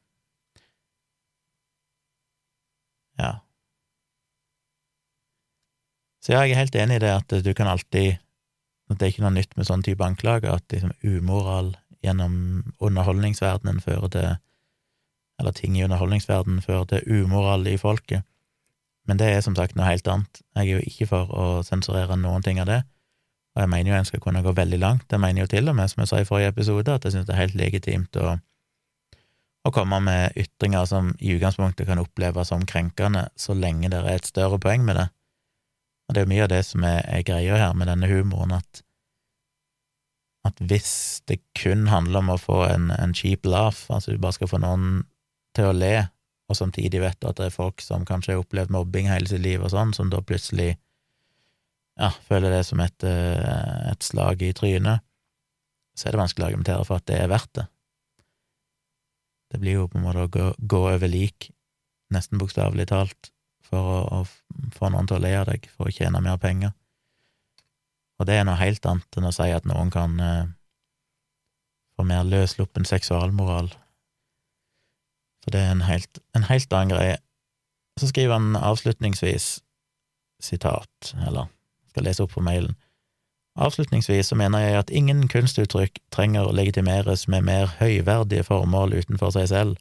ja. 3.21 3.33
Så 6.23 6.37
ja, 6.37 6.45
jeg 6.47 6.55
er 6.55 6.63
helt 6.63 6.77
enig 6.79 7.01
i 7.01 7.03
det 7.03 7.11
at 7.11 7.35
du 7.45 7.53
kan 7.55 7.67
alltid 7.67 8.21
At 8.91 8.99
det 9.01 9.07
er 9.07 9.13
ikke 9.13 9.25
noe 9.25 9.35
nytt 9.35 9.57
med 9.57 9.65
sånn 9.65 9.83
type 9.83 10.05
anklager, 10.05 10.53
at 10.53 10.69
liksom 10.69 10.91
umoral 11.01 11.71
gjennom 12.05 12.35
underholdningsverdenen 12.83 13.79
fører 13.81 14.11
til 14.13 14.27
eller 15.41 15.55
ting 15.57 15.79
i 15.79 15.85
underholdningsverdenen 15.87 16.61
fører 16.63 16.85
til 16.91 17.23
umoral 17.23 17.65
i 17.67 17.79
folket. 17.81 18.27
Men 19.09 19.19
det 19.19 19.31
er 19.33 19.41
som 19.43 19.57
sagt 19.59 19.79
noe 19.79 19.89
helt 19.89 20.07
annet. 20.07 20.43
Jeg 20.55 20.63
er 20.63 20.71
jo 20.77 20.83
ikke 20.87 21.09
for 21.11 21.33
å 21.35 21.47
sensurere 21.67 22.19
noen 22.21 22.45
ting 22.45 22.61
av 22.63 22.69
det, 22.69 22.83
og 23.57 23.65
jeg 23.65 23.73
mener 23.73 23.91
jo 23.91 23.99
en 23.99 24.09
skal 24.09 24.23
kunne 24.23 24.45
gå 24.45 24.53
veldig 24.57 24.79
langt. 24.81 25.09
Jeg 25.11 25.21
mener 25.21 25.45
jo 25.45 25.51
til 25.51 25.69
og 25.69 25.77
med, 25.77 25.91
som 25.91 26.03
jeg 26.03 26.11
sa 26.13 26.21
i 26.23 26.29
forrige 26.29 26.53
episode, 26.55 26.95
at 26.95 27.05
jeg 27.05 27.17
synes 27.17 27.27
det 27.29 27.35
er 27.35 27.43
helt 27.43 27.59
legitimt 27.59 28.21
å, 28.21 28.37
å 29.63 29.71
komme 29.75 30.01
med 30.03 30.39
ytringer 30.39 30.87
som 30.91 31.13
i 31.21 31.35
utgangspunktet 31.37 31.87
kan 31.87 32.01
oppleves 32.03 32.51
som 32.51 32.65
krenkende, 32.67 33.29
så 33.39 33.55
lenge 33.55 33.91
det 33.93 34.01
er 34.03 34.17
et 34.17 34.27
større 34.27 34.59
poeng 34.63 34.87
med 34.87 34.99
det. 34.99 35.09
Og 36.09 36.17
det 36.17 36.25
er 36.25 36.33
mye 36.33 36.47
av 36.47 36.51
det 36.51 36.63
som 36.67 36.83
er, 36.87 37.05
er 37.07 37.27
greia 37.27 37.61
her 37.61 37.77
med 37.79 37.91
denne 37.91 38.11
humoren, 38.11 38.57
at 38.59 38.83
at 40.43 40.59
hvis 40.59 41.23
det 41.31 41.39
kun 41.55 41.87
handler 41.87 42.19
om 42.19 42.33
å 42.35 42.41
få 42.41 42.65
en, 42.67 42.91
en 42.91 43.15
cheap 43.15 43.47
laugh, 43.47 43.85
altså 43.95 44.11
du 44.11 44.19
bare 44.19 44.35
skal 44.35 44.51
få 44.51 44.59
noen 44.63 45.05
til 45.55 45.69
å 45.69 45.77
le, 45.77 46.09
og 46.51 46.59
samtidig 46.59 46.99
vet 47.05 47.21
du 47.23 47.29
at 47.31 47.39
det 47.39 47.47
er 47.49 47.55
folk 47.55 47.83
som 47.85 48.07
kanskje 48.09 48.35
har 48.35 48.43
opplevd 48.43 48.73
mobbing 48.75 49.07
hele 49.07 49.31
sitt 49.31 49.45
liv 49.45 49.63
og 49.63 49.71
sånn, 49.73 49.95
som 49.97 50.11
da 50.11 50.19
plutselig 50.27 50.73
ja, 52.01 52.11
føler 52.27 52.57
det 52.57 52.65
som 52.67 52.81
et, 52.83 53.07
eh, 53.07 53.93
et 53.93 54.03
slag 54.03 54.43
i 54.43 54.51
trynet, 54.57 55.05
så 55.95 56.09
er 56.09 56.17
det 56.17 56.23
vanskelig 56.25 56.47
å 56.47 56.51
argumentere 56.51 56.89
for 56.89 56.99
at 56.99 57.07
det 57.07 57.21
er 57.21 57.31
verdt 57.31 57.53
det. 57.61 57.67
Det 59.53 59.61
blir 59.61 59.83
jo 59.83 59.89
på 59.91 60.01
en 60.01 60.07
måte 60.07 60.25
å 60.25 60.31
gå, 60.33 60.47
gå 60.59 60.81
over 60.89 61.11
lik, 61.13 61.51
nesten 62.13 62.41
bokstavelig 62.41 62.89
talt, 62.89 63.33
for 63.69 63.93
å, 63.93 64.23
å, 64.23 64.71
få 64.73 64.91
noen 64.93 65.09
til 65.09 65.19
å 65.19 65.23
le 65.23 65.35
av 65.39 65.47
deg, 65.49 65.69
for 65.77 65.89
å 65.89 65.95
tjene 65.95 66.21
mer 66.25 66.41
penger. 66.41 66.73
Og 68.21 68.29
det 68.29 68.39
er 68.39 68.49
noe 68.49 68.61
helt 68.61 68.85
annet 68.89 69.19
enn 69.19 69.29
å 69.29 69.35
si 69.35 69.49
at 69.53 69.69
noen 69.69 69.93
kan 69.93 70.19
eh, 70.23 70.51
få 71.97 72.07
mer 72.09 72.25
løssluppen 72.29 72.87
seksualmoral 72.89 73.73
for 75.43 75.51
det 75.51 75.61
er 75.61 75.75
en 75.75 75.87
helt, 75.87 76.23
en 76.37 76.47
helt 76.47 76.73
annen 76.73 76.95
greie. 76.95 77.19
Så 78.01 78.09
skriver 78.09 78.39
han 78.39 78.57
avslutningsvis, 78.57 79.61
sitat, 80.43 81.13
eller 81.27 81.51
skal 81.91 82.07
lese 82.07 82.25
opp 82.25 82.35
på 82.37 82.45
mailen. 82.45 82.77
Avslutningsvis 83.57 84.31
så 84.31 84.37
mener 84.39 84.63
jeg 84.63 84.77
at 84.79 84.91
ingen 84.91 85.27
kunstuttrykk 85.29 85.99
trenger 86.15 86.49
å 86.49 86.55
legitimeres 86.57 87.27
med 87.29 87.45
mer 87.45 87.75
høyverdige 87.81 88.47
formål 88.49 88.95
utenfor 88.97 89.35
seg 89.35 89.51
selv, 89.51 89.81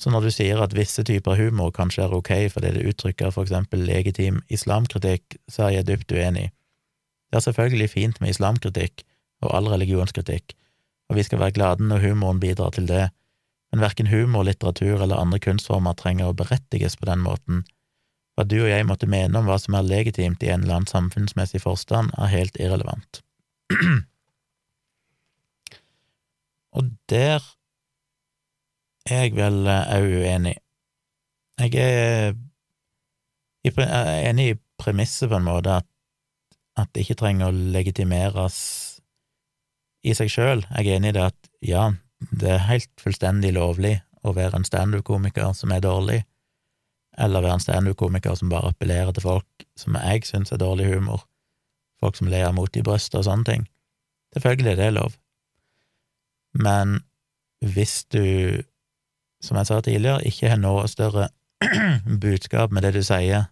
så 0.00 0.10
når 0.10 0.26
du 0.26 0.30
sier 0.34 0.60
at 0.60 0.74
visse 0.76 1.04
typer 1.06 1.38
humor 1.38 1.70
kanskje 1.72 2.04
er 2.04 2.16
ok 2.16 2.32
fordi 2.52 2.72
det 2.74 2.84
uttrykker 2.90 3.30
for 3.30 3.46
eksempel 3.46 3.84
legitim 3.86 4.42
islamkritikk, 4.52 5.38
så 5.48 5.68
er 5.68 5.78
jeg 5.78 5.88
dypt 5.88 6.12
uenig. 6.12 6.50
Det 7.30 7.38
er 7.38 7.46
selvfølgelig 7.46 7.90
fint 7.90 8.20
med 8.20 8.34
islamkritikk 8.34 9.04
og 9.46 9.54
all 9.56 9.70
religionskritikk, 9.72 10.52
og 11.08 11.16
vi 11.16 11.24
skal 11.26 11.40
være 11.40 11.56
glade 11.56 11.86
når 11.86 12.02
humoren 12.04 12.40
bidrar 12.42 12.74
til 12.76 12.88
det, 12.90 13.06
men 13.72 13.80
verken 13.80 14.10
humor, 14.10 14.44
litteratur 14.44 15.00
eller 15.00 15.16
andre 15.16 15.40
kunstformer 15.40 15.96
trenger 15.96 16.28
å 16.28 16.36
berettiges 16.36 16.98
på 16.98 17.08
den 17.08 17.22
måten. 17.24 17.62
Hva 18.36 18.46
du 18.48 18.56
og 18.62 18.70
jeg 18.70 18.86
måtte 18.88 19.08
mene 19.10 19.38
om 19.38 19.48
hva 19.48 19.58
som 19.60 19.76
er 19.76 19.84
legitimt 19.84 20.42
i 20.44 20.48
en 20.52 20.64
eller 20.64 20.80
annen 20.80 20.90
samfunnsmessig 20.90 21.60
forstand, 21.64 22.14
er 22.16 22.32
helt 22.32 22.56
irrelevant. 22.60 23.20
og 26.76 26.88
der 27.12 27.44
er 29.10 29.26
jeg 29.26 29.36
vel 29.36 29.66
òg 29.68 30.08
uenig. 30.22 30.56
Jeg 31.60 31.74
er, 31.76 32.32
enig 33.68 34.46
i 34.48 34.58
premisset, 34.80 35.28
på 35.28 35.36
en 35.38 35.46
måte, 35.46 35.76
at, 35.82 35.88
at 36.80 36.88
det 36.94 37.04
ikke 37.04 37.20
trenger 37.20 37.50
å 37.50 37.66
legitimeres 37.76 38.56
i 40.02 40.16
seg 40.18 40.32
sjøl. 40.32 40.64
Jeg 40.72 40.88
er 40.88 40.98
enig 40.98 41.12
i 41.12 41.16
det 41.18 41.26
at 41.28 41.52
ja, 41.62 41.90
det 42.30 42.56
er 42.56 42.68
helt 42.70 42.90
fullstendig 43.02 43.52
lovlig 43.58 43.98
å 44.22 44.32
være 44.34 44.58
en 44.58 44.66
standup-komiker 44.66 45.52
som 45.58 45.74
er 45.74 45.82
dårlig, 45.84 46.22
eller 47.18 47.44
være 47.44 47.58
en 47.58 47.64
standup-komiker 47.64 48.36
som 48.38 48.50
bare 48.52 48.72
appellerer 48.72 49.12
til 49.12 49.26
folk 49.26 49.66
som 49.78 49.96
jeg 50.00 50.24
syns 50.28 50.52
er 50.52 50.60
dårlig 50.62 50.88
humor, 50.94 51.26
folk 52.00 52.16
som 52.16 52.30
ler 52.32 52.52
mot 52.56 52.76
i 52.76 52.84
brystet 52.84 53.20
og 53.20 53.26
sånne 53.28 53.48
ting. 53.48 53.66
Selvfølgelig 54.32 54.76
det 54.78 54.90
lov. 54.96 55.16
Men 56.52 57.00
hvis 57.60 58.04
du, 58.12 58.62
som 59.44 59.58
jeg 59.60 59.68
sa 59.68 59.80
tidligere, 59.80 60.24
ikke 60.28 60.50
har 60.52 60.60
noe 60.60 60.88
større 60.90 61.28
budskap 62.24 62.72
med 62.72 62.86
det 62.86 62.94
du 62.96 63.02
sier, 63.06 63.48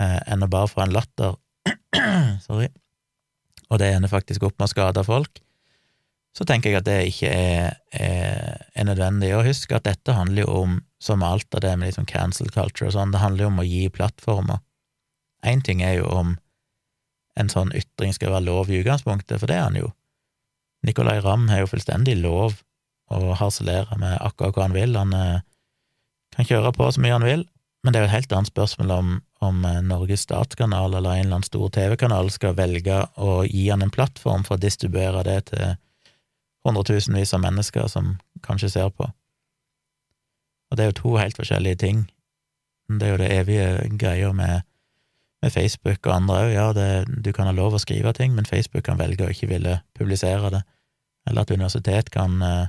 eh, 0.00 0.20
enn 0.26 0.46
å 0.46 0.50
bare 0.50 0.70
få 0.70 0.84
en 0.84 0.94
latter, 0.94 1.36
sorry, 2.46 2.70
og 3.70 3.82
det 3.82 3.90
ender 3.92 4.10
faktisk 4.10 4.46
opp 4.46 4.56
med 4.58 4.68
å 4.68 4.72
skade 4.72 5.04
folk, 5.06 5.42
så 6.36 6.44
tenker 6.44 6.70
jeg 6.70 6.82
at 6.82 6.88
det 6.88 6.98
ikke 7.08 7.30
er, 7.32 7.78
er, 7.96 8.64
er 8.76 8.84
nødvendig. 8.84 9.30
Og 9.38 9.46
husk 9.48 9.72
at 9.72 9.86
dette 9.88 10.12
handler 10.12 10.44
jo 10.44 10.58
om, 10.66 10.74
som 11.06 11.22
alt 11.22 11.54
av 11.54 11.62
det 11.64 11.74
med 11.78 11.90
liksom 11.90 12.08
cancel 12.10 12.50
culture 12.54 12.90
og 12.90 12.96
sånn, 12.96 13.14
det 13.14 13.22
handler 13.22 13.46
jo 13.46 13.52
om 13.52 13.62
å 13.62 13.68
gi 13.68 13.86
plattformer. 13.92 14.60
Én 15.46 15.62
ting 15.62 15.82
er 15.86 16.00
jo 16.00 16.10
om 16.10 16.36
en 17.36 17.52
sånn 17.52 17.72
ytring 17.76 18.14
skal 18.16 18.32
være 18.32 18.48
lov 18.48 18.70
i 18.70 18.80
utgangspunktet, 18.80 19.38
for 19.40 19.50
det 19.50 19.58
er 19.58 19.68
han 19.68 19.78
jo. 19.78 19.90
Nicolay 20.86 21.20
Ramm 21.22 21.48
har 21.50 21.62
jo 21.62 21.70
fullstendig 21.70 22.16
lov 22.20 22.56
å 23.12 23.36
harselere 23.38 23.98
med 24.00 24.16
akkurat 24.24 24.56
hva 24.56 24.66
han 24.66 24.76
vil. 24.76 24.96
Han 24.98 25.12
eh, 25.14 25.44
kan 26.34 26.48
kjøre 26.48 26.72
på 26.76 26.88
så 26.92 27.02
mye 27.02 27.16
han 27.16 27.26
vil, 27.26 27.44
men 27.84 27.92
det 27.92 28.00
er 28.00 28.06
jo 28.06 28.10
et 28.10 28.16
helt 28.16 28.32
annet 28.34 28.50
spørsmål 28.50 28.94
om, 28.96 29.10
om 29.46 29.66
eh, 29.68 29.82
Norges 29.84 30.24
statskanal 30.26 30.94
eller 30.94 31.12
en 31.12 31.26
eller 31.26 31.38
annen 31.38 31.46
stor 31.48 31.70
TV-kanal 31.76 32.32
skal 32.34 32.56
velge 32.58 33.02
å 33.14 33.42
gi 33.46 33.68
han 33.68 33.84
en 33.84 33.94
plattform 33.94 34.46
for 34.46 34.56
å 34.56 34.64
distribuere 34.64 35.22
det 35.26 35.38
til 35.52 35.76
hundretusenvis 36.66 37.34
av 37.36 37.44
mennesker 37.44 37.86
som 37.90 38.16
kanskje 38.42 38.72
ser 38.72 38.90
på. 38.90 39.06
Og 40.76 40.78
det 40.78 40.84
er 40.84 40.90
jo 40.90 41.00
to 41.00 41.10
helt 41.16 41.38
forskjellige 41.40 41.80
ting. 41.80 42.00
Det 42.92 43.06
er 43.06 43.14
jo 43.14 43.20
det 43.22 43.32
evige 43.32 43.68
greia 43.96 44.28
med, 44.36 44.60
med, 45.40 45.50
Facebook 45.50 46.04
og 46.04 46.12
andre 46.12 46.34
òg. 46.42 46.50
Ja, 46.52 46.66
det, 46.76 46.88
du 47.24 47.32
kan 47.32 47.48
ha 47.48 47.54
lov 47.56 47.78
å 47.78 47.80
skrive 47.80 48.12
ting, 48.12 48.34
men 48.36 48.44
Facebook 48.44 48.84
kan 48.84 49.00
velge 49.00 49.24
å 49.24 49.32
ikke 49.32 49.48
ville 49.54 49.78
publisere 49.96 50.52
det. 50.52 50.60
Eller 51.24 51.46
at 51.46 51.54
universitet 51.56 52.12
kan 52.12 52.36
uh, 52.44 52.68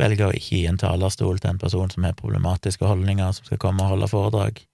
velge 0.00 0.24
å 0.24 0.32
ikke 0.32 0.56
gi 0.56 0.62
en 0.70 0.80
talerstol 0.80 1.36
til 1.36 1.52
en 1.52 1.60
person 1.60 1.92
som 1.92 2.08
har 2.08 2.16
problematiske 2.16 2.88
holdninger, 2.88 3.36
som 3.36 3.44
skal 3.44 3.60
komme 3.60 3.84
og 3.84 3.92
holde 3.92 4.08
foredrag. 4.08 4.64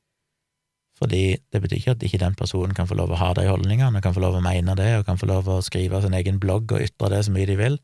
Fordi 1.02 1.24
det 1.50 1.64
betyr 1.64 1.80
ikke 1.80 1.96
at 1.96 2.06
ikke 2.06 2.22
den 2.22 2.38
personen 2.38 2.78
kan 2.78 2.86
få 2.86 2.94
lov 3.02 3.10
å 3.10 3.18
ha 3.18 3.32
de 3.34 3.50
holdningene, 3.50 3.98
kan 4.04 4.14
få 4.14 4.22
lov 4.22 4.38
å 4.38 4.46
mene 4.46 4.78
det, 4.78 4.92
og 5.00 5.10
kan 5.10 5.18
få 5.18 5.26
lov 5.26 5.50
å 5.50 5.58
skrive 5.66 6.04
sin 6.06 6.14
egen 6.14 6.38
blogg 6.38 6.70
og 6.70 6.86
ytre 6.86 7.10
det 7.10 7.24
så 7.26 7.34
mye 7.34 7.50
de 7.50 7.58
vil. 7.58 7.82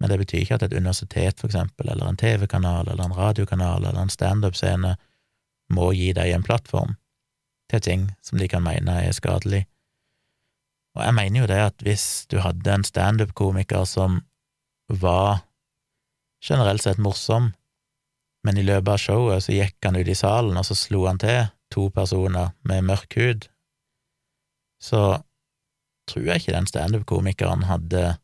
Men 0.00 0.10
det 0.10 0.18
betyr 0.22 0.44
ikke 0.44 0.56
at 0.56 0.64
et 0.64 0.76
universitet, 0.76 1.40
for 1.40 1.50
eksempel, 1.50 1.90
eller 1.92 2.08
en 2.08 2.16
TV-kanal, 2.16 2.88
eller 2.88 3.04
en 3.04 3.16
radiokanal, 3.16 3.84
eller 3.84 4.00
en 4.00 4.12
standup-scene 4.12 4.94
må 5.70 5.90
gi 5.92 6.12
deg 6.16 6.32
en 6.34 6.46
plattform 6.46 6.96
til 7.70 7.84
ting 7.84 8.08
som 8.24 8.40
de 8.40 8.48
kan 8.50 8.64
mene 8.64 8.96
er 9.04 9.14
skadelig. 9.14 9.66
Og 10.96 11.04
jeg 11.04 11.14
mener 11.14 11.42
jo 11.42 11.50
det 11.50 11.60
at 11.62 11.84
hvis 11.86 12.26
du 12.32 12.40
hadde 12.42 12.74
en 12.74 12.86
standup-komiker 12.86 13.84
som 13.86 14.22
var 14.90 15.44
generelt 16.42 16.82
sett 16.82 16.98
morsom, 16.98 17.52
men 18.44 18.58
i 18.58 18.64
løpet 18.64 18.94
av 18.94 19.02
showet 19.02 19.44
så 19.44 19.54
gikk 19.54 19.76
han 19.84 20.00
ut 20.00 20.08
i 20.08 20.16
salen, 20.16 20.56
og 20.56 20.66
så 20.66 20.74
slo 20.74 21.04
han 21.06 21.20
til 21.20 21.44
to 21.70 21.90
personer 21.94 22.54
med 22.66 22.88
mørk 22.88 23.14
hud, 23.20 23.46
så 24.82 25.20
tror 26.10 26.26
jeg 26.26 26.42
ikke 26.42 26.56
den 26.56 26.66
standup-komikeren 26.66 27.68
hadde 27.68 28.16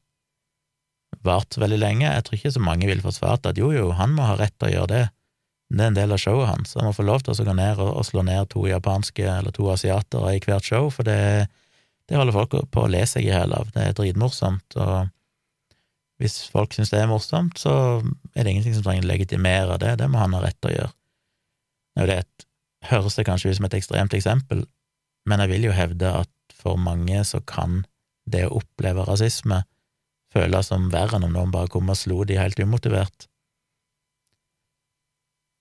vart 1.27 1.59
veldig 1.59 1.79
lenge. 1.81 2.07
Jeg 2.07 2.25
tror 2.27 2.39
ikke 2.39 2.55
så 2.55 2.63
mange 2.63 2.89
vil 2.89 3.03
forsvart 3.05 3.47
at 3.51 3.61
jo, 3.61 3.71
jo, 3.75 3.91
han 3.99 4.15
må 4.17 4.27
ha 4.27 4.37
rett 4.39 4.55
til 4.59 4.71
å 4.71 4.75
gjøre 4.75 4.93
det. 4.93 5.05
Det 5.67 5.83
er 5.83 5.91
en 5.91 5.99
del 5.99 6.15
av 6.15 6.23
showet 6.23 6.51
hans. 6.51 6.77
Han 6.79 6.87
må 6.87 6.95
få 6.95 7.07
lov 7.07 7.25
til 7.27 7.35
å 7.35 7.47
gå 7.49 7.55
ned 7.59 7.81
og, 7.83 8.05
slå 8.07 8.23
ned 8.27 8.47
to 8.53 8.63
japanske 8.69 9.25
eller 9.27 9.55
to 9.55 9.67
asiatere 9.73 10.37
i 10.37 10.43
hvert 10.45 10.67
show, 10.67 10.91
for 10.95 11.09
det, 11.09 11.49
det 12.07 12.19
holder 12.19 12.37
folk 12.37 12.55
på 12.71 12.85
å 12.85 12.91
le 12.91 13.03
seg 13.09 13.27
i 13.27 13.33
hjel 13.33 13.55
av. 13.57 13.73
Det 13.75 13.83
er 13.83 13.97
dritmorsomt, 13.99 14.79
og 14.79 15.11
hvis 16.23 16.39
folk 16.53 16.73
syns 16.73 16.93
det 16.95 17.03
er 17.03 17.11
morsomt, 17.11 17.59
så 17.61 17.75
er 18.33 18.47
det 18.47 18.53
ingenting 18.53 18.77
som 18.77 18.87
trenger 18.87 19.05
å 19.05 19.11
legitimere 19.11 19.81
det. 19.83 19.97
Det 20.01 20.09
må 20.13 20.23
han 20.23 20.37
ha 20.39 20.45
rett 20.45 20.57
til 20.61 20.71
å 20.71 20.77
gjøre. 20.77 20.95
Nå, 21.97 22.07
det 22.09 22.21
et, 22.23 22.47
høres 22.93 23.19
det 23.19 23.27
kanskje 23.27 23.51
ut 23.51 23.59
som 23.59 23.67
et 23.69 23.77
ekstremt 23.77 24.15
eksempel, 24.15 24.65
men 25.27 25.43
jeg 25.43 25.51
vil 25.51 25.67
jo 25.67 25.75
hevde 25.75 26.13
at 26.23 26.31
for 26.55 26.79
mange 26.81 27.19
så 27.27 27.41
kan 27.43 27.83
det 28.31 28.47
å 28.47 28.61
oppleve 28.61 29.05
rasisme 29.09 29.65
føles 30.37 30.69
som 30.71 30.91
verre 30.93 31.19
enn 31.19 31.27
om 31.27 31.35
noen 31.35 31.55
bare 31.55 31.71
kom 31.73 31.91
og 31.91 31.99
slo 31.99 32.23
de 32.29 32.39
helt 32.39 32.61
umotivert. 32.61 33.27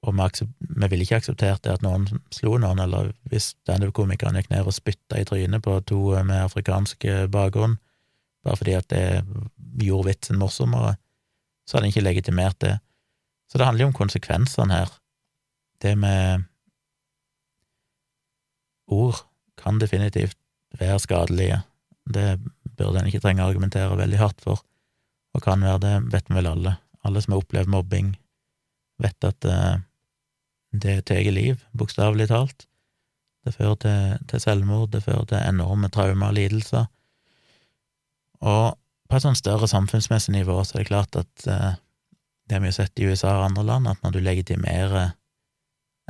Og 0.05 0.13
vi, 0.13 0.45
vi 0.59 0.89
ville 0.91 1.05
ikke 1.05 1.17
akseptert 1.17 1.63
det 1.65 1.73
at 1.73 1.86
noen 1.86 2.05
slo 2.34 2.59
noen, 2.61 2.82
eller 2.84 3.09
hvis 3.32 3.53
standup-komikeren 3.55 4.38
gikk 4.38 4.51
ned 4.51 4.67
og 4.67 4.76
spytta 4.76 5.17
i 5.17 5.26
trynet 5.26 5.63
på 5.65 5.80
to 5.89 6.01
med 6.21 6.43
afrikansk 6.43 7.07
bakgrunn, 7.34 7.80
bare 8.45 8.59
fordi 8.59 8.76
at 8.78 8.89
det 8.93 9.05
gjorde 9.82 10.11
vitsen 10.11 10.38
morsommere, 10.38 10.93
så 11.65 11.78
hadde 11.78 11.89
en 11.89 11.95
ikke 11.95 12.05
legitimert 12.05 12.59
det. 12.61 12.76
Så 13.49 13.57
det 13.57 13.65
handler 13.65 13.86
jo 13.86 13.89
om 13.89 13.97
konsekvensene 13.97 14.82
her. 14.82 14.91
Det 15.82 15.95
med 15.97 16.45
ord 18.93 19.23
kan 19.57 19.82
definitivt 19.82 20.38
være 20.78 20.99
skadelige. 21.01 21.63
Det 22.13 22.38
burde 22.80 23.01
en 23.01 23.09
ikke 23.09 23.21
trenge 23.23 23.43
å 23.43 23.49
argumentere 23.49 23.97
veldig 23.99 24.21
hardt 24.21 24.43
for, 24.45 24.61
og 25.36 25.43
kan 25.43 25.63
være 25.65 25.82
det, 25.84 25.95
vet 26.13 26.30
vi 26.30 26.38
vel 26.38 26.51
alle. 26.51 26.78
Alle 27.05 27.21
som 27.21 27.36
har 27.36 27.43
opplevd 27.43 27.71
mobbing, 27.71 28.13
vet 29.03 29.28
at 29.28 29.47
uh, 29.49 29.76
det 30.71 31.01
tar 31.09 31.28
liv, 31.32 31.59
bokstavelig 31.78 32.30
talt. 32.32 32.67
Det 33.45 33.53
fører 33.53 33.78
til, 33.84 34.15
til, 34.32 34.41
selvmord, 34.41 34.89
det 34.93 35.03
fører 35.05 35.28
til 35.30 35.41
enorme 35.43 35.91
traumer 35.93 36.32
og 36.32 36.38
lidelser. 36.38 36.88
Og 38.45 38.78
på 39.05 39.17
et 39.17 39.26
sånn 39.26 39.38
større 39.38 39.69
samfunnsmessig 39.69 40.34
nivå 40.34 40.57
så 40.65 40.80
er 40.80 40.84
det 40.84 40.89
klart 40.89 41.19
at 41.19 41.45
uh, 41.51 41.76
det 42.49 42.61
vi 42.61 42.71
har 42.71 42.78
sett 42.78 42.99
i 42.99 43.07
USA 43.09 43.36
og 43.39 43.49
andre 43.49 43.65
land, 43.67 43.89
at 43.89 44.01
når 44.03 44.15
du 44.15 44.23
legitimerer 44.23 45.13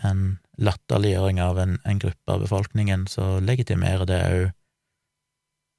en 0.03 0.37
latterliggjøring 0.59 1.39
av 1.43 1.59
en, 1.59 1.77
en, 1.83 1.99
gruppe 1.99 2.31
av 2.31 2.43
befolkningen, 2.43 3.05
så 3.11 3.39
legitimerer 3.43 4.07
det 4.09 4.21
òg 4.27 4.45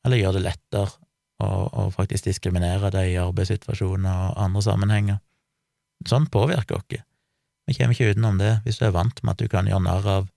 Eller 0.06 0.22
gjør 0.22 0.38
det 0.38 0.44
lettere 0.46 0.92
å, 1.42 1.48
å 1.66 1.88
faktisk 1.94 2.28
diskriminere 2.28 2.92
dem 2.94 3.10
i 3.10 3.18
arbeidssituasjoner 3.20 4.30
og 4.30 4.38
andre 4.46 4.62
sammenhenger. 4.62 5.18
Sånn 6.06 6.28
påvirker 6.30 6.78
oss. 6.78 7.02
Vi 7.66 7.74
kommer 7.74 7.96
ikke 7.96 8.14
utenom 8.14 8.38
det. 8.38 8.60
Hvis 8.64 8.78
du 8.78 8.86
er 8.86 8.94
vant 8.94 9.22
med 9.24 9.34
at 9.34 9.42
du 9.42 9.50
kan 9.50 9.66
gjøre 9.66 9.82
narr 9.82 10.08
av 10.12 10.28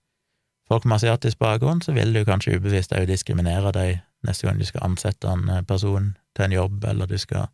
folk 0.70 0.86
med 0.86 0.98
asiatisk 0.98 1.40
bakgrunn, 1.42 1.84
så 1.86 1.94
vil 1.94 2.14
du 2.14 2.24
kanskje 2.26 2.58
ubevisst 2.58 2.94
òg 2.98 3.08
diskriminere 3.10 3.74
dem 3.76 4.02
neste 4.28 4.48
gang 4.48 4.60
du 4.60 4.66
skal 4.68 4.90
ansette 4.90 5.30
en 5.30 5.48
eh, 5.50 5.64
person 5.66 6.12
til 6.36 6.46
en 6.46 6.56
jobb, 6.56 6.84
eller 6.90 7.08
du 7.08 7.16
skal 7.22 7.48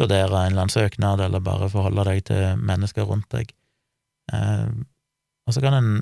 vurdere 0.00 0.26
en 0.26 0.50
eller 0.50 0.64
annen 0.64 0.72
søknad, 0.72 1.20
eller 1.22 1.44
bare 1.44 1.70
forholde 1.70 2.06
deg 2.08 2.24
til 2.30 2.64
mennesker 2.64 3.06
rundt 3.06 3.28
deg. 3.34 3.52
Eh, 4.32 4.66
og 5.46 5.54
så 5.54 5.62
kan 5.64 5.76
en 5.76 5.92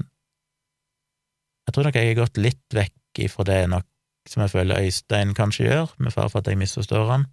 Jeg 1.69 1.75
tror 1.75 1.85
nok 1.85 1.97
jeg 2.01 2.09
har 2.09 2.17
gått 2.17 2.39
litt 2.41 2.75
vekk 2.75 3.19
ifra 3.27 3.45
det 3.45 3.59
nok 3.69 3.85
som 4.33 4.45
jeg 4.45 4.53
føler 4.53 4.85
Øystein 4.85 5.35
kanskje 5.37 5.69
gjør, 5.69 5.93
med 5.99 6.15
fare 6.15 6.31
for 6.33 6.43
at 6.43 6.51
jeg 6.51 6.61
misforstår 6.61 7.11
han. 7.11 7.27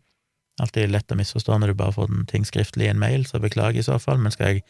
Alltid 0.62 0.92
lett 0.92 1.12
å 1.12 1.18
misforstå 1.20 1.58
når 1.60 1.74
du 1.74 1.80
bare 1.82 1.96
får 1.96 2.12
den 2.12 2.26
ting 2.30 2.46
skriftlig 2.48 2.88
i 2.88 2.94
en 2.94 3.02
mail, 3.02 3.26
så 3.28 3.42
beklager 3.44 3.82
i 3.82 3.88
så 3.88 3.98
fall, 4.00 4.22
men 4.24 4.32
skal 4.32 4.54
jeg 4.54 4.66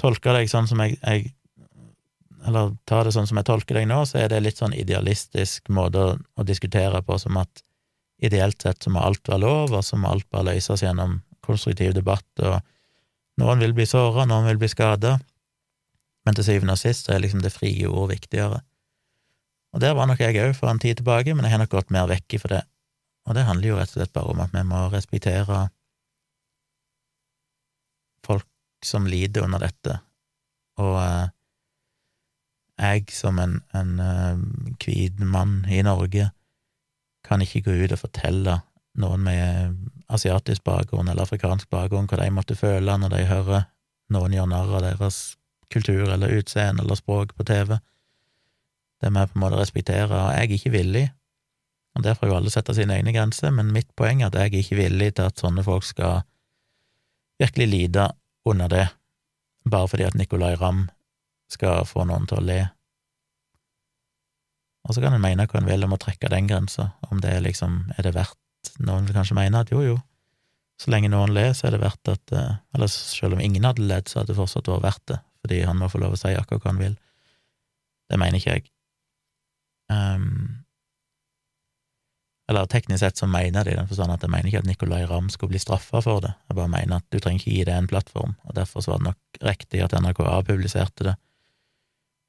tolke 0.00 0.34
deg 0.36 0.50
sånn 0.52 0.68
som 0.70 0.82
jeg, 0.84 0.98
jeg 1.02 1.32
eller 2.46 2.76
ta 2.86 3.00
det 3.02 3.14
sånn 3.16 3.26
som 3.26 3.40
jeg 3.40 3.48
tolker 3.48 3.80
deg 3.80 3.88
nå, 3.90 4.02
så 4.06 4.20
er 4.22 4.30
det 4.30 4.42
litt 4.44 4.60
sånn 4.60 4.76
idealistisk 4.76 5.70
måte 5.74 6.02
å, 6.02 6.12
å, 6.38 6.46
diskutere 6.46 7.00
på, 7.02 7.18
som 7.18 7.38
at 7.40 7.62
ideelt 8.22 8.62
sett 8.62 8.84
så 8.84 8.92
må 8.92 9.02
alt 9.02 9.26
være 9.28 9.42
lov, 9.42 9.74
og 9.74 9.84
så 9.84 9.98
må 9.98 10.12
alt 10.12 10.28
bare 10.30 10.52
løses 10.52 10.84
gjennom 10.84 11.18
konstruktiv 11.46 11.94
debatt, 11.96 12.28
og 12.42 12.60
noen 13.42 13.64
vil 13.64 13.74
bli 13.76 13.86
såra, 13.88 14.24
noen 14.28 14.46
vil 14.52 14.60
bli 14.62 14.70
skada, 14.70 15.16
men 16.26 16.38
til 16.38 16.46
syvende 16.46 16.74
og 16.74 16.80
sist 16.80 17.06
så 17.06 17.16
er 17.16 17.22
liksom 17.22 17.42
det 17.44 17.54
frie 17.54 17.86
ord 17.86 18.10
viktigere. 18.14 18.62
Og 19.74 19.82
der 19.82 19.96
var 19.98 20.08
nok 20.08 20.20
jeg 20.22 20.38
òg 20.40 20.54
for 20.56 20.70
en 20.70 20.80
tid 20.82 21.00
tilbake, 21.00 21.34
men 21.34 21.44
jeg 21.44 21.56
har 21.56 21.62
nok 21.62 21.74
gått 21.74 21.94
mer 21.94 22.08
vekk 22.10 22.38
for 22.42 22.54
det, 22.54 22.62
og 23.26 23.34
det 23.36 23.46
handler 23.48 23.72
jo 23.72 23.78
rett 23.80 23.92
og 23.92 23.98
slett 23.98 24.14
bare 24.14 24.32
om 24.32 24.42
at 24.44 24.54
vi 24.54 24.62
må 24.66 24.86
respektere 24.92 25.66
folk 28.26 28.46
som 28.84 29.08
lider 29.10 29.44
under 29.46 29.62
dette, 29.66 29.98
og 30.80 30.96
eh, 31.00 31.26
jeg 32.76 33.06
som 33.16 33.38
en, 33.40 33.60
en 33.72 33.92
uh, 34.00 34.36
hvit 34.82 35.20
mann 35.24 35.62
i 35.72 35.80
Norge 35.84 36.28
kan 37.24 37.42
ikke 37.42 37.62
gå 37.66 37.76
ut 37.84 37.94
og 37.96 38.02
fortelle 38.02 38.58
noen 39.00 39.24
med 39.24 39.78
asiatisk 40.12 40.64
bakgrunn 40.64 41.08
eller 41.08 41.24
afrikansk 41.24 41.70
bakgrunn 41.72 42.08
hva 42.10 42.20
de 42.20 42.28
måtte 42.34 42.56
føle 42.58 42.98
når 43.00 43.14
de 43.14 43.24
hører 43.30 43.64
noen 44.12 44.36
gjøre 44.36 44.52
narr 44.52 44.76
av 44.78 44.84
deres 44.84 45.20
kultur 45.72 46.12
eller 46.12 46.36
utseende 46.36 46.84
eller 46.84 46.98
språk 46.98 47.34
på 47.36 47.46
TV. 47.48 47.78
Det 49.02 49.12
må 49.12 49.22
jeg 49.22 49.32
på 49.32 49.38
en 49.38 49.44
måte 49.44 49.60
respektere, 49.60 50.08
og 50.08 50.32
jeg 50.32 50.46
er 50.46 50.56
ikke 50.56 50.74
villig, 50.74 51.06
og 51.96 52.04
der 52.04 52.16
får 52.16 52.30
jo 52.30 52.36
alle 52.36 52.52
sette 52.52 52.74
sine 52.76 52.96
egne 52.96 53.12
grenser, 53.16 53.52
men 53.56 53.72
mitt 53.72 53.88
poeng 53.96 54.20
er 54.20 54.28
at 54.28 54.36
jeg 54.36 54.50
er 54.50 54.58
ikke 54.60 54.80
villig 54.80 55.10
til 55.16 55.28
at 55.30 55.40
sånne 55.40 55.64
folk 55.64 55.84
skal 55.84 56.24
virkelig 57.40 57.68
lide 57.72 58.08
under 58.48 58.72
det, 58.72 58.86
bare 59.68 59.88
fordi 59.88 60.06
at 60.08 60.16
Nicolay 60.16 60.56
Ramm 60.60 60.86
skal 61.52 61.86
få 61.88 62.04
noen 62.08 62.26
til 62.28 62.40
å 62.40 62.44
le. 62.44 62.58
Og 64.86 64.94
så 64.94 65.02
kan 65.02 65.16
en 65.16 65.24
mene 65.24 65.48
hva 65.48 65.60
en 65.60 65.68
vil 65.68 65.86
om 65.86 65.96
å 65.96 66.00
trekke 66.00 66.30
den 66.32 66.50
grensa, 66.50 66.90
om 67.10 67.20
det 67.22 67.34
liksom 67.44 67.86
er 67.96 68.08
det 68.08 68.16
verdt 68.16 68.40
Noen 68.82 69.06
vil 69.06 69.14
kanskje 69.14 69.36
mene 69.38 69.60
at 69.62 69.70
jo, 69.70 69.78
jo, 69.80 69.94
så 70.76 70.90
lenge 70.92 71.08
noen 71.08 71.32
ler, 71.32 71.52
så 71.56 71.68
er 71.68 71.76
det 71.76 71.84
verdt 71.84 72.10
at 72.12 72.32
eh, 72.34 72.56
Eller 72.76 72.90
selv 72.92 73.36
om 73.36 73.40
ingen 73.40 73.64
hadde 73.64 73.86
ledd, 73.86 74.10
så 74.10 74.20
hadde 74.20 74.34
det 74.34 74.40
fortsatt 74.40 74.68
vært 74.68 74.84
verdt 74.84 75.04
det, 75.12 75.18
fordi 75.40 75.60
han 75.64 75.78
må 75.80 75.88
få 75.92 76.00
lov 76.02 76.16
å 76.16 76.20
si 76.20 76.34
akkurat 76.36 76.64
hva 76.64 76.72
han 76.74 76.82
vil. 76.82 76.96
Det 78.10 78.18
mener 78.20 78.40
ikke 78.40 78.56
jeg. 78.58 78.66
Um, 79.92 80.66
eller 82.48 82.66
teknisk 82.70 83.00
sett 83.00 83.16
så 83.16 83.26
mener 83.26 83.64
de 83.64 83.72
i 83.74 83.78
den 83.78 83.88
forstand 83.88 84.12
at 84.14 84.22
jeg 84.22 84.30
mener 84.30 84.48
ikke 84.50 84.62
at 84.62 84.68
Nicolay 84.68 85.06
Ramm 85.10 85.30
skulle 85.30 85.54
bli 85.54 85.62
straffa 85.62 86.00
for 86.02 86.22
det, 86.22 86.32
jeg 86.46 86.58
bare 86.58 86.70
mener 86.70 87.00
at 87.00 87.06
du 87.10 87.18
trenger 87.18 87.42
ikke 87.42 87.54
gi 87.56 87.64
det 87.66 87.74
en 87.74 87.88
plattform, 87.90 88.36
og 88.46 88.54
derfor 88.54 88.84
så 88.84 88.92
var 88.92 89.00
det 89.02 89.08
nok 89.08 89.40
riktig 89.48 89.82
at 89.82 89.96
NRK 89.98 90.20
avpubliserte 90.30 91.08
det, 91.08 91.16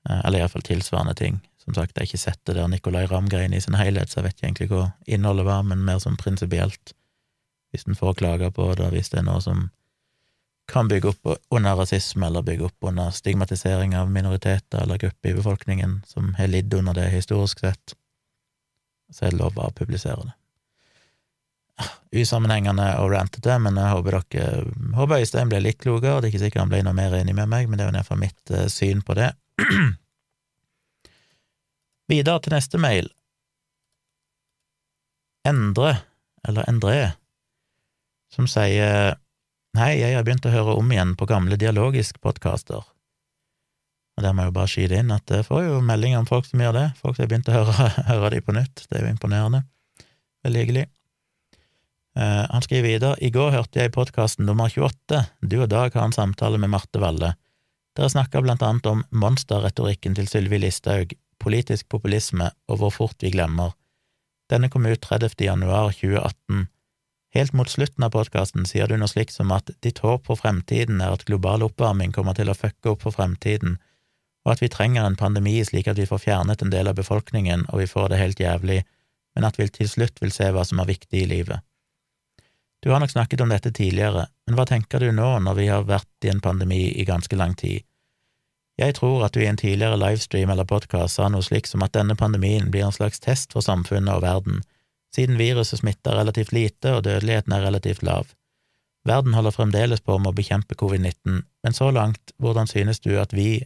eh, 0.09 0.21
eller 0.23 0.41
iallfall 0.41 0.65
tilsvarende 0.65 1.13
ting. 1.17 1.39
Som 1.61 1.75
sagt, 1.75 1.93
jeg 1.93 2.01
har 2.01 2.09
ikke 2.09 2.23
sett 2.23 2.41
det 2.49 2.55
der 2.57 2.69
Nicolay 2.71 3.05
Ramm-greiene 3.11 3.59
i 3.59 3.61
sin 3.61 3.77
helhet, 3.77 4.09
så 4.09 4.19
jeg 4.19 4.29
vet 4.29 4.37
ikke 4.37 4.47
egentlig 4.47 4.69
hva 4.71 4.83
innholdet 5.05 5.45
var, 5.45 5.65
men 5.67 5.85
mer 5.85 6.01
sånn 6.01 6.17
prinsipielt, 6.17 6.95
hvis 7.69 7.85
en 7.85 7.99
får 7.99 8.17
klager 8.17 8.53
på 8.55 8.71
det, 8.79 8.89
hvis 8.95 9.13
det 9.13 9.21
er 9.21 9.27
noe 9.27 9.43
som 9.43 9.67
kan 10.67 10.87
bygge 10.87 11.09
opp 11.09 11.27
under 11.49 11.75
rasisme, 11.75 12.25
eller 12.27 12.41
bygge 12.41 12.65
opp 12.65 12.83
under 12.89 13.11
stigmatisering 13.11 13.97
av 13.97 14.11
minoriteter 14.11 14.81
eller 14.83 14.97
grupper 14.97 15.29
i 15.29 15.33
befolkningen 15.33 16.01
som 16.05 16.33
har 16.35 16.47
lidd 16.47 16.73
under 16.73 16.93
det 16.93 17.09
historisk 17.09 17.59
sett, 17.59 17.95
så 19.11 19.25
er 19.25 19.31
det 19.31 19.39
lov 19.39 19.59
å 19.59 19.71
publisere 19.71 20.27
det. 20.27 20.35
Usammenhengende 22.17 22.87
og 22.99 23.11
rantete, 23.13 23.55
men 23.61 23.77
jeg 23.77 23.93
håper 23.93 24.17
dere 24.17 24.95
håper 24.97 25.21
Øystein 25.21 25.51
ble 25.51 25.61
litt 25.61 25.79
klokere. 25.83 26.21
Det 26.21 26.29
er 26.29 26.33
ikke 26.33 26.43
sikkert 26.45 26.63
han 26.63 26.71
ble 26.71 26.81
noe 26.87 26.97
mer 26.97 27.15
enig 27.15 27.35
med 27.37 27.51
meg, 27.51 27.67
men 27.67 27.77
det 27.77 27.85
er 27.85 27.91
jo 27.91 27.99
iallfall 27.99 28.21
mitt 28.21 28.53
uh, 28.55 28.65
syn 28.71 29.03
på 29.05 29.15
det. 29.19 29.29
Videre 32.11 32.41
til 32.41 32.55
neste 32.55 32.81
mail. 32.81 33.11
Endre, 35.47 35.93
eller 36.47 36.67
Endre, 36.67 37.13
som 38.33 38.49
sier 38.51 39.15
Hei, 39.77 39.99
jeg 39.99 40.15
har 40.15 40.23
begynt 40.25 40.45
å 40.47 40.49
høre 40.49 40.73
om 40.79 40.87
igjen 40.89 41.11
på 41.13 41.27
gamle 41.29 41.53
dialogisk-podkaster. 41.61 42.81
Og 44.17 44.23
der 44.25 44.31
må 44.33 44.41
jeg 44.41 44.49
jo 44.49 44.53
bare 44.55 44.69
skyte 44.71 45.01
inn 45.03 45.11
at 45.13 45.29
jeg 45.29 45.45
får 45.45 45.67
jo 45.67 45.81
meldinger 45.85 46.23
om 46.23 46.25
folk 46.25 46.47
som 46.47 46.63
gjør 46.63 46.71
det, 46.73 46.85
folk 46.97 47.13
som 47.13 47.21
har 47.21 47.29
begynt 47.29 47.51
å 47.51 47.57
høre, 47.59 47.89
høre 48.07 48.31
de 48.33 48.39
på 48.41 48.55
nytt, 48.57 48.87
det 48.87 48.97
er 48.97 49.03
jo 49.05 49.11
imponerende. 49.13 49.59
Veldig 50.47 50.63
hyggelig. 50.63 50.85
Uh, 52.17 52.47
han 52.49 52.65
skriver 52.65 52.87
videre, 52.87 53.19
i 53.21 53.29
går 53.35 53.53
hørte 53.53 53.83
jeg 53.83 53.93
podkasten 53.93 54.49
nummer 54.49 54.71
28, 54.73 55.19
du 55.45 55.59
og 55.59 55.69
Dag 55.75 55.93
har 55.93 56.07
en 56.09 56.15
samtale 56.15 56.57
med 56.63 56.73
Marte 56.73 57.03
Valle. 57.03 57.35
Dere 57.93 58.09
snakka 58.09 58.41
blant 58.41 58.65
annet 58.65 58.89
om 58.89 59.03
monsterretorikken 59.13 60.17
til 60.17 60.31
Sylvi 60.31 60.57
Listhaug, 60.63 61.13
politisk 61.37 61.85
populisme 61.93 62.49
og 62.65 62.81
hvor 62.81 62.95
fort 62.97 63.21
vi 63.21 63.29
glemmer. 63.35 63.77
Denne 64.49 64.71
kom 64.73 64.89
ut 64.89 65.05
30. 65.05 65.37
januar 65.37 65.93
2018. 65.93 66.65
Helt 67.35 67.53
mot 67.53 67.69
slutten 67.69 68.03
av 68.03 68.13
podkasten 68.15 68.65
sier 68.65 68.87
du 68.87 68.95
noe 68.97 69.11
slikt 69.11 69.35
som 69.35 69.51
at 69.51 69.69
ditt 69.83 69.99
håp 69.99 70.29
for 70.29 70.39
fremtiden 70.39 71.01
er 71.03 71.13
at 71.13 71.25
global 71.27 71.65
oppvarming 71.67 72.13
kommer 72.15 72.37
til 72.37 72.49
å 72.49 72.55
fucke 72.57 72.93
opp 72.93 73.03
for 73.03 73.15
fremtiden, 73.15 73.77
og 74.47 74.53
at 74.53 74.61
vi 74.63 74.71
trenger 74.71 75.03
en 75.03 75.19
pandemi 75.19 75.57
slik 75.67 75.89
at 75.91 75.99
vi 75.99 76.07
får 76.07 76.23
fjernet 76.23 76.61
en 76.63 76.71
del 76.71 76.87
av 76.87 76.95
befolkningen 76.95 77.65
og 77.67 77.81
vi 77.81 77.89
får 77.91 78.13
det 78.13 78.21
helt 78.21 78.39
jævlig, 78.39 78.83
men 79.35 79.47
at 79.47 79.59
vi 79.59 79.67
til 79.67 79.89
slutt 79.91 80.21
vil 80.23 80.31
se 80.31 80.47
hva 80.55 80.63
som 80.65 80.79
er 80.79 80.87
viktig 80.87 81.25
i 81.25 81.27
livet. 81.27 81.59
Du 82.79 82.93
har 82.93 83.01
nok 83.03 83.11
snakket 83.11 83.41
om 83.41 83.51
dette 83.51 83.73
tidligere, 83.75 84.27
men 84.47 84.55
hva 84.55 84.63
tenker 84.69 85.03
du 85.03 85.11
nå 85.11 85.27
når 85.43 85.59
vi 85.59 85.67
har 85.67 85.85
vært 85.89 86.25
i 86.25 86.31
en 86.31 86.41
pandemi 86.41 86.85
i 86.95 87.05
ganske 87.05 87.35
lang 87.35 87.57
tid? 87.59 87.83
Jeg 88.77 88.93
tror 88.95 89.25
at 89.25 89.33
du 89.33 89.41
i 89.41 89.49
en 89.49 89.57
tidligere 89.57 89.97
livestream 89.97 90.51
eller 90.53 90.67
podkast 90.69 91.17
sa 91.17 91.27
noe 91.33 91.43
slikt 91.43 91.71
som 91.71 91.83
at 91.83 91.95
denne 91.97 92.15
pandemien 92.15 92.69
blir 92.71 92.85
en 92.85 92.93
slags 92.93 93.19
test 93.19 93.55
for 93.55 93.65
samfunnet 93.65 94.13
og 94.13 94.21
verden, 94.21 94.61
siden 95.17 95.39
viruset 95.39 95.81
smitter 95.81 96.15
relativt 96.19 96.53
lite 96.53 96.93
og 96.93 97.03
dødeligheten 97.07 97.55
er 97.55 97.65
relativt 97.65 98.05
lav. 98.05 98.29
Verden 99.07 99.33
holder 99.33 99.55
fremdeles 99.55 100.03
på 100.03 100.17
med 100.19 100.33
å 100.33 100.37
bekjempe 100.37 100.77
covid-19, 100.77 101.41
men 101.63 101.75
så 101.75 101.89
langt, 101.95 102.33
hvordan 102.37 102.69
synes 102.69 102.99
du 103.01 103.15
at 103.19 103.33
vi, 103.33 103.63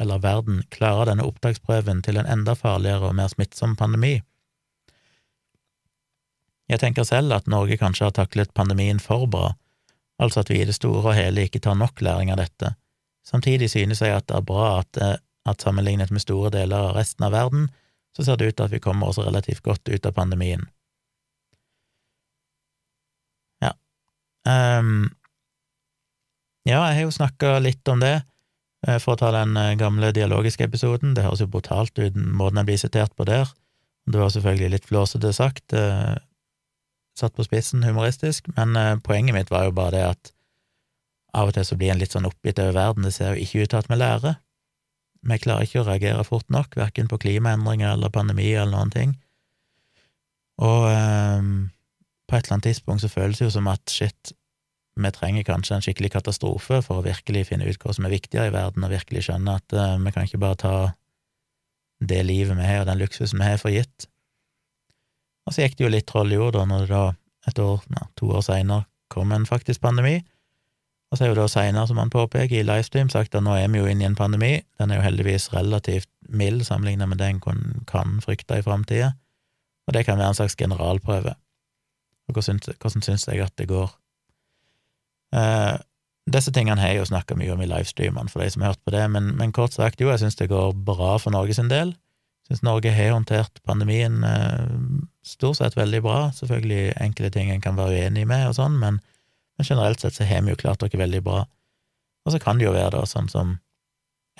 eller 0.00 0.22
verden, 0.22 0.62
klarer 0.74 1.12
denne 1.12 1.26
opptaksprøven 1.28 2.02
til 2.02 2.18
en 2.18 2.28
enda 2.28 2.56
farligere 2.58 3.10
og 3.10 3.16
mer 3.20 3.30
smittsom 3.30 3.76
pandemi? 3.76 4.18
Jeg 6.72 6.80
tenker 6.80 7.04
selv 7.04 7.34
at 7.36 7.50
Norge 7.50 7.76
kanskje 7.76 8.08
har 8.08 8.16
taklet 8.16 8.54
pandemien 8.56 9.00
for 9.02 9.28
bra, 9.28 9.52
altså 10.22 10.40
at 10.40 10.50
vi 10.50 10.62
i 10.62 10.68
det 10.68 10.78
store 10.78 11.10
og 11.10 11.18
hele 11.18 11.44
ikke 11.46 11.60
tar 11.60 11.76
nok 11.76 12.00
læring 12.00 12.32
av 12.32 12.40
dette 12.40 12.74
Samtidig 13.24 13.70
synes 13.70 14.02
jeg 14.02 14.14
at 14.16 14.26
det 14.28 14.36
er 14.36 14.46
bra 14.46 14.80
at, 14.80 14.98
eh, 14.98 15.16
at 15.46 15.62
sammenlignet 15.62 16.10
med 16.10 16.24
store 16.24 16.50
deler 16.50 16.88
av 16.90 16.96
resten 16.96 17.24
av 17.26 17.32
verden, 17.32 17.68
så 18.16 18.24
ser 18.24 18.38
det 18.38 18.50
ut 18.50 18.56
til 18.58 18.66
at 18.68 18.74
vi 18.74 18.82
kommer 18.82 19.08
også 19.08 19.24
relativt 19.26 19.62
godt 19.64 19.88
ut 19.88 20.06
av 20.06 20.14
pandemien. 20.16 20.66
Ja. 23.64 23.72
Um, 24.48 25.08
ja, 26.68 26.82
jeg 26.90 26.98
har 26.98 27.06
jo 27.06 27.14
snakka 27.14 27.56
litt 27.64 27.88
om 27.88 28.02
det, 28.02 28.20
eh, 28.86 28.98
for 29.02 29.14
å 29.14 29.20
ta 29.22 29.32
den 29.34 29.56
eh, 29.56 29.74
gamle 29.80 30.12
dialogiske 30.14 30.68
episoden. 30.68 31.16
Det 31.16 31.24
høres 31.24 31.42
jo 31.42 31.50
brutalt 31.50 31.96
ut, 31.98 32.14
måten 32.14 32.60
jeg 32.60 32.70
blir 32.70 32.82
sitert 32.84 33.16
på 33.16 33.26
der. 33.28 33.50
Det 34.06 34.20
var 34.20 34.30
selvfølgelig 34.34 34.70
litt 34.74 34.86
flåsete 34.90 35.30
sagt, 35.30 35.74
satt 37.14 37.34
på 37.36 37.44
spissen 37.46 37.84
humoristisk, 37.86 38.48
men 38.56 38.74
poenget 39.06 39.36
mitt 39.36 39.52
var 39.52 39.68
jo 39.68 39.76
bare 39.76 39.94
det 39.94 40.00
at 40.08 40.32
Av 41.32 41.48
og 41.48 41.54
til 41.56 41.64
så 41.64 41.76
blir 41.80 41.92
en 41.94 42.00
litt 42.02 42.12
sånn 42.12 42.26
oppgitt 42.28 42.58
over 42.60 42.74
verden, 42.76 43.06
det 43.06 43.14
ser 43.14 43.30
jo 43.32 43.44
ikke 43.46 43.62
ut 43.62 43.70
til 43.72 43.78
at 43.78 43.86
vi 43.88 43.96
lærer. 43.96 44.34
Vi 45.22 45.38
klarer 45.38 45.66
ikke 45.66 45.82
å 45.82 45.86
reagere 45.86 46.24
fort 46.26 46.48
nok, 46.50 46.74
verken 46.78 47.10
på 47.10 47.20
klimaendringer 47.22 47.94
eller 47.94 48.10
pandemi 48.14 48.48
eller 48.52 48.74
noen 48.74 48.92
ting. 48.94 49.12
Og 50.62 50.86
eh, 50.90 51.50
på 52.28 52.36
et 52.36 52.46
eller 52.46 52.56
annet 52.56 52.70
tidspunkt 52.70 53.04
så 53.04 53.10
føles 53.12 53.38
det 53.38 53.46
jo 53.46 53.54
som 53.54 53.70
at 53.70 53.92
shit, 53.92 54.34
vi 54.98 55.12
trenger 55.14 55.46
kanskje 55.46 55.78
en 55.78 55.84
skikkelig 55.84 56.12
katastrofe 56.12 56.82
for 56.84 57.00
å 57.00 57.06
virkelig 57.06 57.46
finne 57.48 57.68
ut 57.68 57.80
hva 57.80 57.94
som 57.96 58.06
er 58.06 58.12
viktigere 58.12 58.50
i 58.50 58.54
verden, 58.54 58.84
og 58.84 58.92
virkelig 58.92 59.26
skjønne 59.28 59.56
at 59.62 59.76
eh, 59.76 59.98
vi 60.02 60.14
kan 60.14 60.28
ikke 60.28 60.42
bare 60.42 60.60
ta 60.60 60.74
det 62.02 62.22
livet 62.26 62.58
vi 62.58 62.66
har, 62.66 62.82
og 62.82 62.90
den 62.90 63.00
luksusen 63.00 63.38
vi 63.38 63.46
har, 63.46 63.60
for 63.62 63.72
gitt. 63.74 64.08
Og 65.46 65.54
så 65.54 65.64
gikk 65.64 65.78
det 65.78 65.86
jo 65.86 65.92
litt 65.94 66.08
troll 66.10 66.34
i 66.34 66.38
jord 66.38 66.56
da, 66.58 66.66
når 66.68 66.86
det 66.86 66.92
da, 66.92 67.04
et 67.50 67.58
år, 67.62 67.82
nei, 67.90 68.04
to 68.18 68.28
år 68.30 68.44
seinere, 68.46 68.86
kom 69.10 69.32
en 69.34 69.46
faktisk 69.46 69.82
pandemi. 69.82 70.20
Og 71.12 71.18
så 71.18 71.26
er 71.26 71.28
jo 71.28 71.36
da 71.36 71.44
seinere, 71.50 71.84
som 71.90 71.98
han 72.00 72.10
påpeker 72.10 72.56
i 72.56 72.64
livestream, 72.64 73.10
sagt 73.12 73.34
at 73.36 73.44
nå 73.44 73.52
er 73.58 73.68
vi 73.68 73.82
jo 73.82 73.88
inne 73.90 74.06
i 74.06 74.08
en 74.08 74.16
pandemi. 74.16 74.54
Den 74.80 74.90
er 74.90 74.98
jo 74.98 75.04
heldigvis 75.04 75.50
relativt 75.52 76.08
mild 76.32 76.64
sammenlignet 76.64 77.10
med 77.10 77.20
det 77.20 77.28
en 77.28 77.42
kan 77.86 78.14
frykte 78.24 78.56
i 78.56 78.64
framtida, 78.64 79.12
og 79.86 79.92
det 79.92 80.06
kan 80.06 80.16
være 80.16 80.32
en 80.32 80.38
slags 80.40 80.56
generalprøve. 80.56 81.34
Og 82.28 82.38
hvordan 82.38 83.04
syns 83.04 83.28
jeg 83.28 83.44
at 83.44 83.52
det 83.60 83.68
går? 83.68 83.92
Eh, 85.36 85.76
disse 86.32 86.52
tingene 86.54 86.80
har 86.80 86.94
jeg 86.94 87.02
jo 87.02 87.10
snakka 87.10 87.36
mye 87.36 87.52
om 87.52 87.60
i 87.60 87.68
livestreamene, 87.68 88.32
for 88.32 88.40
de 88.40 88.48
som 88.54 88.64
har 88.64 88.72
hørt 88.72 88.84
på 88.86 88.94
det, 88.94 89.04
men, 89.12 89.34
men 89.36 89.52
kort 89.52 89.76
sagt, 89.76 90.00
jo, 90.00 90.08
jeg 90.08 90.22
syns 90.22 90.40
det 90.40 90.48
går 90.48 90.72
bra 90.86 91.18
for 91.20 91.34
Norge 91.34 91.58
sin 91.58 91.68
del. 91.68 91.92
Jeg 92.46 92.56
syns 92.56 92.64
Norge 92.64 92.92
har 92.94 93.12
håndtert 93.12 93.60
pandemien 93.68 94.22
eh, 94.24 94.68
stort 95.28 95.60
sett 95.60 95.76
veldig 95.76 96.00
bra. 96.08 96.18
Selvfølgelig 96.40 96.94
enkle 97.04 97.30
ting 97.34 97.52
en 97.52 97.60
kan 97.60 97.76
være 97.76 98.00
uenig 98.00 98.24
med 98.30 98.48
og 98.48 98.56
sånn, 98.56 98.80
men, 98.80 99.02
men, 99.62 99.68
generelt 99.70 100.00
sett 100.02 100.18
så 100.18 100.26
har 100.26 100.42
vi 100.42 100.50
jo 100.50 100.58
klart 100.58 100.82
dere 100.82 100.98
veldig 100.98 101.22
bra. 101.22 101.44
Og 102.26 102.34
så 102.34 102.38
kan 102.42 102.58
det 102.58 102.66
jo 102.66 102.74
være, 102.74 102.96
da, 102.96 103.06
sånn 103.06 103.30
som 103.30 103.58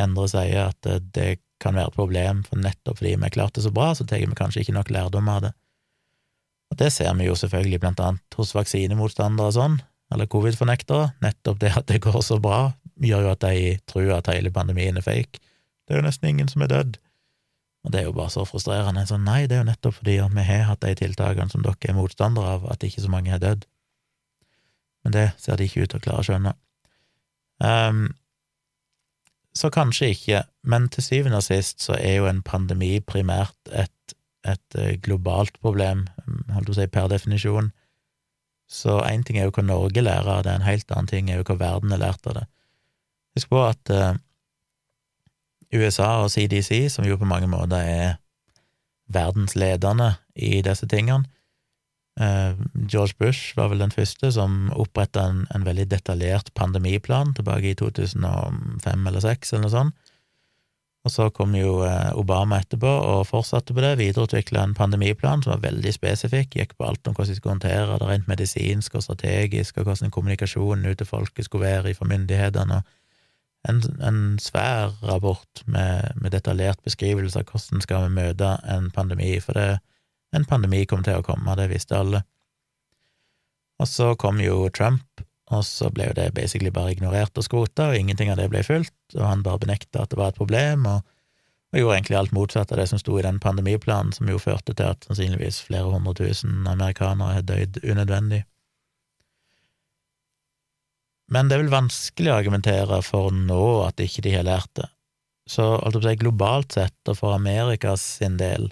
Endre 0.01 0.25
sier, 0.25 0.71
at 0.71 0.79
det, 0.87 1.13
det 1.13 1.41
kan 1.61 1.77
være 1.77 1.93
et 1.93 1.97
problem, 1.99 2.39
for 2.49 2.57
nettopp 2.59 2.99
fordi 2.99 3.11
vi 3.13 3.27
har 3.27 3.35
klart 3.35 3.55
det 3.55 3.65
så 3.67 3.71
bra, 3.71 3.91
så 3.95 4.07
tar 4.09 4.23
vi 4.23 4.39
kanskje 4.39 4.63
ikke 4.63 4.75
nok 4.75 4.91
lærdom 4.91 5.29
av 5.29 5.43
det. 5.45 5.51
Og 6.73 6.79
det 6.81 6.89
ser 6.95 7.13
vi 7.19 7.27
jo 7.27 7.37
selvfølgelig 7.37 7.81
blant 7.83 8.01
annet 8.01 8.39
hos 8.39 8.55
vaksinemotstandere 8.57 9.51
og 9.51 9.57
sånn, 9.59 9.77
eller 10.15 10.31
covid-fornektere. 10.33 11.11
Nettopp 11.21 11.61
det 11.61 11.75
at 11.77 11.87
det 11.93 12.01
går 12.03 12.23
så 12.25 12.41
bra, 12.41 12.73
gjør 13.05 13.29
jo 13.29 13.35
at 13.35 13.45
de 13.45 13.77
tror 13.93 14.15
at 14.17 14.33
hele 14.33 14.51
pandemien 14.55 14.97
er 14.97 15.05
fake. 15.05 15.43
Det 15.85 15.93
er 15.93 16.01
jo 16.01 16.07
nesten 16.09 16.33
ingen 16.33 16.49
som 16.49 16.65
er 16.65 16.73
dødd. 16.73 16.97
Og 17.85 17.93
det 17.93 18.01
er 18.01 18.09
jo 18.09 18.17
bare 18.17 18.33
så 18.33 18.47
frustrerende. 18.49 19.05
Så 19.11 19.21
nei, 19.21 19.43
det 19.45 19.59
er 19.59 19.63
jo 19.63 19.69
nettopp 19.69 20.01
fordi 20.01 20.17
vi 20.23 20.49
har 20.49 20.67
hatt 20.71 20.87
de 20.87 20.97
tiltakene 20.97 21.53
som 21.53 21.67
dere 21.67 21.93
er 21.93 21.99
motstandere 21.99 22.57
av, 22.57 22.67
at 22.73 22.89
ikke 22.89 23.05
så 23.05 23.13
mange 23.13 23.35
har 23.35 23.43
dødd. 23.43 23.69
Men 25.03 25.15
det 25.17 25.29
ser 25.43 25.59
de 25.59 25.67
ikke 25.67 25.85
ut 25.85 25.93
til 25.93 26.01
å 26.01 26.05
klare 26.05 26.23
å 26.23 26.27
skjønne. 26.27 26.55
Um, 27.63 28.05
så 29.55 29.69
kanskje 29.73 30.13
ikke, 30.15 30.43
men 30.65 30.89
til 30.93 31.05
syvende 31.05 31.43
og 31.43 31.45
sist 31.45 31.83
så 31.85 31.97
er 31.99 32.17
jo 32.21 32.29
en 32.31 32.41
pandemi 32.47 32.95
primært 33.05 33.69
et, 33.69 34.15
et 34.49 34.79
eh, 34.81 34.95
globalt 35.05 35.59
problem, 35.61 36.07
holdt 36.55 36.71
du 36.71 36.73
å 36.73 36.79
si 36.79 36.87
per 36.89 37.11
definisjon. 37.13 37.69
Så 38.73 38.97
én 39.05 39.27
ting 39.27 39.37
er 39.37 39.45
jo 39.45 39.53
hva 39.53 39.67
Norge 39.67 40.01
lærer 40.01 40.31
av 40.39 40.47
det, 40.47 40.55
en 40.57 40.65
helt 40.65 40.89
annen 40.95 41.11
ting 41.11 41.29
er 41.29 41.43
jo 41.43 41.47
hva 41.51 41.59
verden 41.61 41.93
har 41.93 42.01
lært 42.01 42.31
av 42.31 42.39
det. 42.39 42.47
Husk 43.37 43.53
på 43.53 43.61
at 43.67 43.93
uh, 43.93 44.17
USA 45.77 46.15
og 46.25 46.33
CDC, 46.33 46.89
som 46.95 47.05
jo 47.05 47.21
på 47.21 47.29
mange 47.29 47.51
måter 47.53 47.85
er 47.85 48.17
verdensledende 49.13 50.15
i 50.33 50.63
disse 50.65 50.89
tingene 50.89 51.29
George 52.21 53.17
Bush 53.17 53.57
var 53.57 53.71
vel 53.73 53.81
den 53.81 53.95
første 53.95 54.29
som 54.35 54.67
oppretta 54.77 55.23
en, 55.31 55.39
en, 55.55 55.63
veldig 55.65 55.87
detaljert 55.89 56.51
pandemiplan 56.55 57.33
tilbake 57.39 57.71
i 57.71 57.79
2005 57.81 59.07
eller 59.09 59.25
2006, 59.25 59.53
eller 59.55 59.65
noe 59.65 59.73
sånt, 59.73 60.13
og 61.03 61.11
så 61.11 61.29
kom 61.35 61.55
jo 61.59 61.81
eh, 61.83 62.13
Obama 62.15 62.61
etterpå 62.63 62.87
og 62.87 63.25
fortsatte 63.27 63.75
på 63.75 63.83
det, 63.83 63.97
videreutvikla 63.99 64.63
en 64.63 64.75
pandemiplan 64.79 65.43
som 65.43 65.57
var 65.57 65.65
veldig 65.65 65.93
spesifikk, 65.97 66.55
gikk 66.61 66.77
på 66.79 66.87
alt 66.87 67.09
om 67.11 67.17
hvordan 67.17 67.33
de 67.33 67.39
skulle 67.39 67.57
håndtere 67.57 67.97
det 67.99 68.11
rent 68.11 68.29
medisinsk 68.31 68.95
og 68.95 69.07
strategisk, 69.09 69.81
og 69.81 69.89
hvordan 69.89 70.15
kommunikasjonen 70.15 70.87
ut 70.87 71.01
til 71.01 71.09
folket 71.09 71.49
skulle 71.49 71.67
være 71.67 71.97
fra 71.99 72.07
myndighetene, 72.13 72.83
en, 73.71 73.81
en 74.03 74.21
svær 74.43 74.95
rapport 75.07 75.65
med, 75.67 76.15
med, 76.19 76.33
detaljert 76.35 76.79
beskrivelse 76.83 77.39
av 77.39 77.51
hvordan 77.51 77.83
skal 77.83 78.07
vi 78.07 78.17
møte 78.21 78.55
en 78.71 78.89
pandemi, 78.95 79.35
for 79.43 79.59
det, 79.59 79.83
en 80.33 80.49
pandemi 80.49 80.85
kom 80.89 81.05
til 81.05 81.21
å 81.21 81.27
komme, 81.27 81.57
det 81.59 81.71
visste 81.73 81.99
alle. 81.99 82.23
Og 83.83 83.89
så 83.89 84.13
kom 84.21 84.41
jo 84.41 84.69
Trump 84.75 85.25
og 85.53 85.65
så 85.67 85.91
ble 85.93 86.09
jo 86.09 86.17
det 86.17 86.31
basically 86.37 86.73
bare 86.73 86.95
ignorert 86.95 87.37
og 87.37 87.45
skrota, 87.45 87.91
og 87.91 87.99
ingenting 87.99 88.31
av 88.33 88.39
det 88.41 88.49
ble 88.53 88.63
fulgt, 88.65 88.97
og 89.17 89.25
han 89.27 89.43
bare 89.45 89.61
benekta 89.65 90.05
at 90.05 90.13
det 90.13 90.21
var 90.21 90.33
et 90.33 90.39
problem, 90.39 90.87
og, 90.89 91.03
og, 91.73 91.81
gjorde 91.81 91.99
egentlig 91.99 92.19
alt 92.21 92.37
motsatt 92.37 92.73
av 92.73 92.81
det 92.81 92.89
som 92.91 93.01
sto 93.01 93.19
i 93.19 93.27
den 93.27 93.41
pandemiplanen, 93.43 94.15
som 94.17 94.31
jo 94.31 94.41
førte 94.41 94.77
til 94.77 94.95
at 94.95 95.05
sannsynligvis 95.09 95.61
flere 95.67 95.93
hundre 95.93 96.17
tusen 96.23 96.65
amerikanere 96.71 97.39
har 97.39 97.47
dødd 97.49 97.83
unødvendig. 97.83 98.43
Men 101.33 101.49
det 101.49 101.57
er 101.57 101.63
vel 101.65 101.73
vanskelig 101.73 102.33
å 102.33 102.39
argumentere 102.41 102.99
for 103.05 103.33
nå 103.33 103.63
at 103.87 104.01
ikke 104.05 104.25
de 104.25 104.35
har 104.37 104.49
lært 104.49 104.73
det. 104.77 104.89
Så 105.49 105.65
alt 105.81 105.97
si, 106.05 106.17
globalt 106.21 106.77
sett, 106.77 106.97
og 107.09 107.19
for 107.19 107.35
Amerikas 107.35 108.05
sin 108.21 108.37
del, 108.41 108.71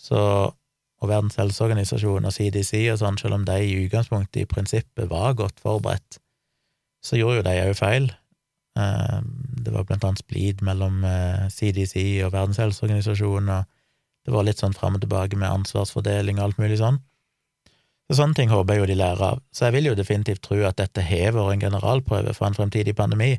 så 0.00 0.52
og 1.00 1.08
Verdens 1.08 1.38
helseorganisasjon 1.40 2.28
og 2.28 2.34
CDC 2.34 2.86
og 2.92 3.00
sånn, 3.00 3.18
selv 3.20 3.38
om 3.38 3.44
de 3.48 3.56
i 3.64 3.76
utgangspunktet 3.84 4.42
i 4.42 4.48
prinsippet 4.48 5.08
var 5.10 5.36
godt 5.38 5.60
forberedt, 5.64 6.20
så 7.00 7.16
gjorde 7.16 7.40
jo 7.40 7.46
de 7.46 7.54
òg 7.64 7.76
feil. 7.78 8.10
Eh, 8.78 9.20
det 9.64 9.72
var 9.72 9.86
blant 9.88 10.04
annet 10.04 10.22
splid 10.22 10.60
mellom 10.66 11.00
CDC 11.52 11.94
eh, 12.02 12.24
og 12.26 12.34
Verdens 12.34 12.60
helseorganisasjon, 12.60 13.48
og 13.48 14.26
det 14.28 14.34
var 14.34 14.44
litt 14.44 14.60
sånn 14.60 14.76
fram 14.76 14.98
og 14.98 15.04
tilbake 15.04 15.38
med 15.40 15.48
ansvarsfordeling 15.48 16.38
og 16.38 16.50
alt 16.50 16.60
mulig 16.60 16.80
sånn. 16.82 17.00
Så 18.10 18.18
sånne 18.18 18.34
ting 18.36 18.50
håper 18.50 18.74
jeg 18.74 18.82
jo 18.82 18.90
de 18.90 18.98
lærer 18.98 19.22
av. 19.22 19.40
Så 19.54 19.68
jeg 19.68 19.76
vil 19.76 19.88
jo 19.92 19.96
definitivt 19.96 20.42
tro 20.42 20.58
at 20.66 20.80
dette 20.80 21.04
har 21.06 21.36
vært 21.36 21.54
en 21.54 21.64
generalprøve 21.68 22.34
for 22.34 22.48
en 22.48 22.56
fremtidig 22.58 22.96
pandemi. 22.98 23.36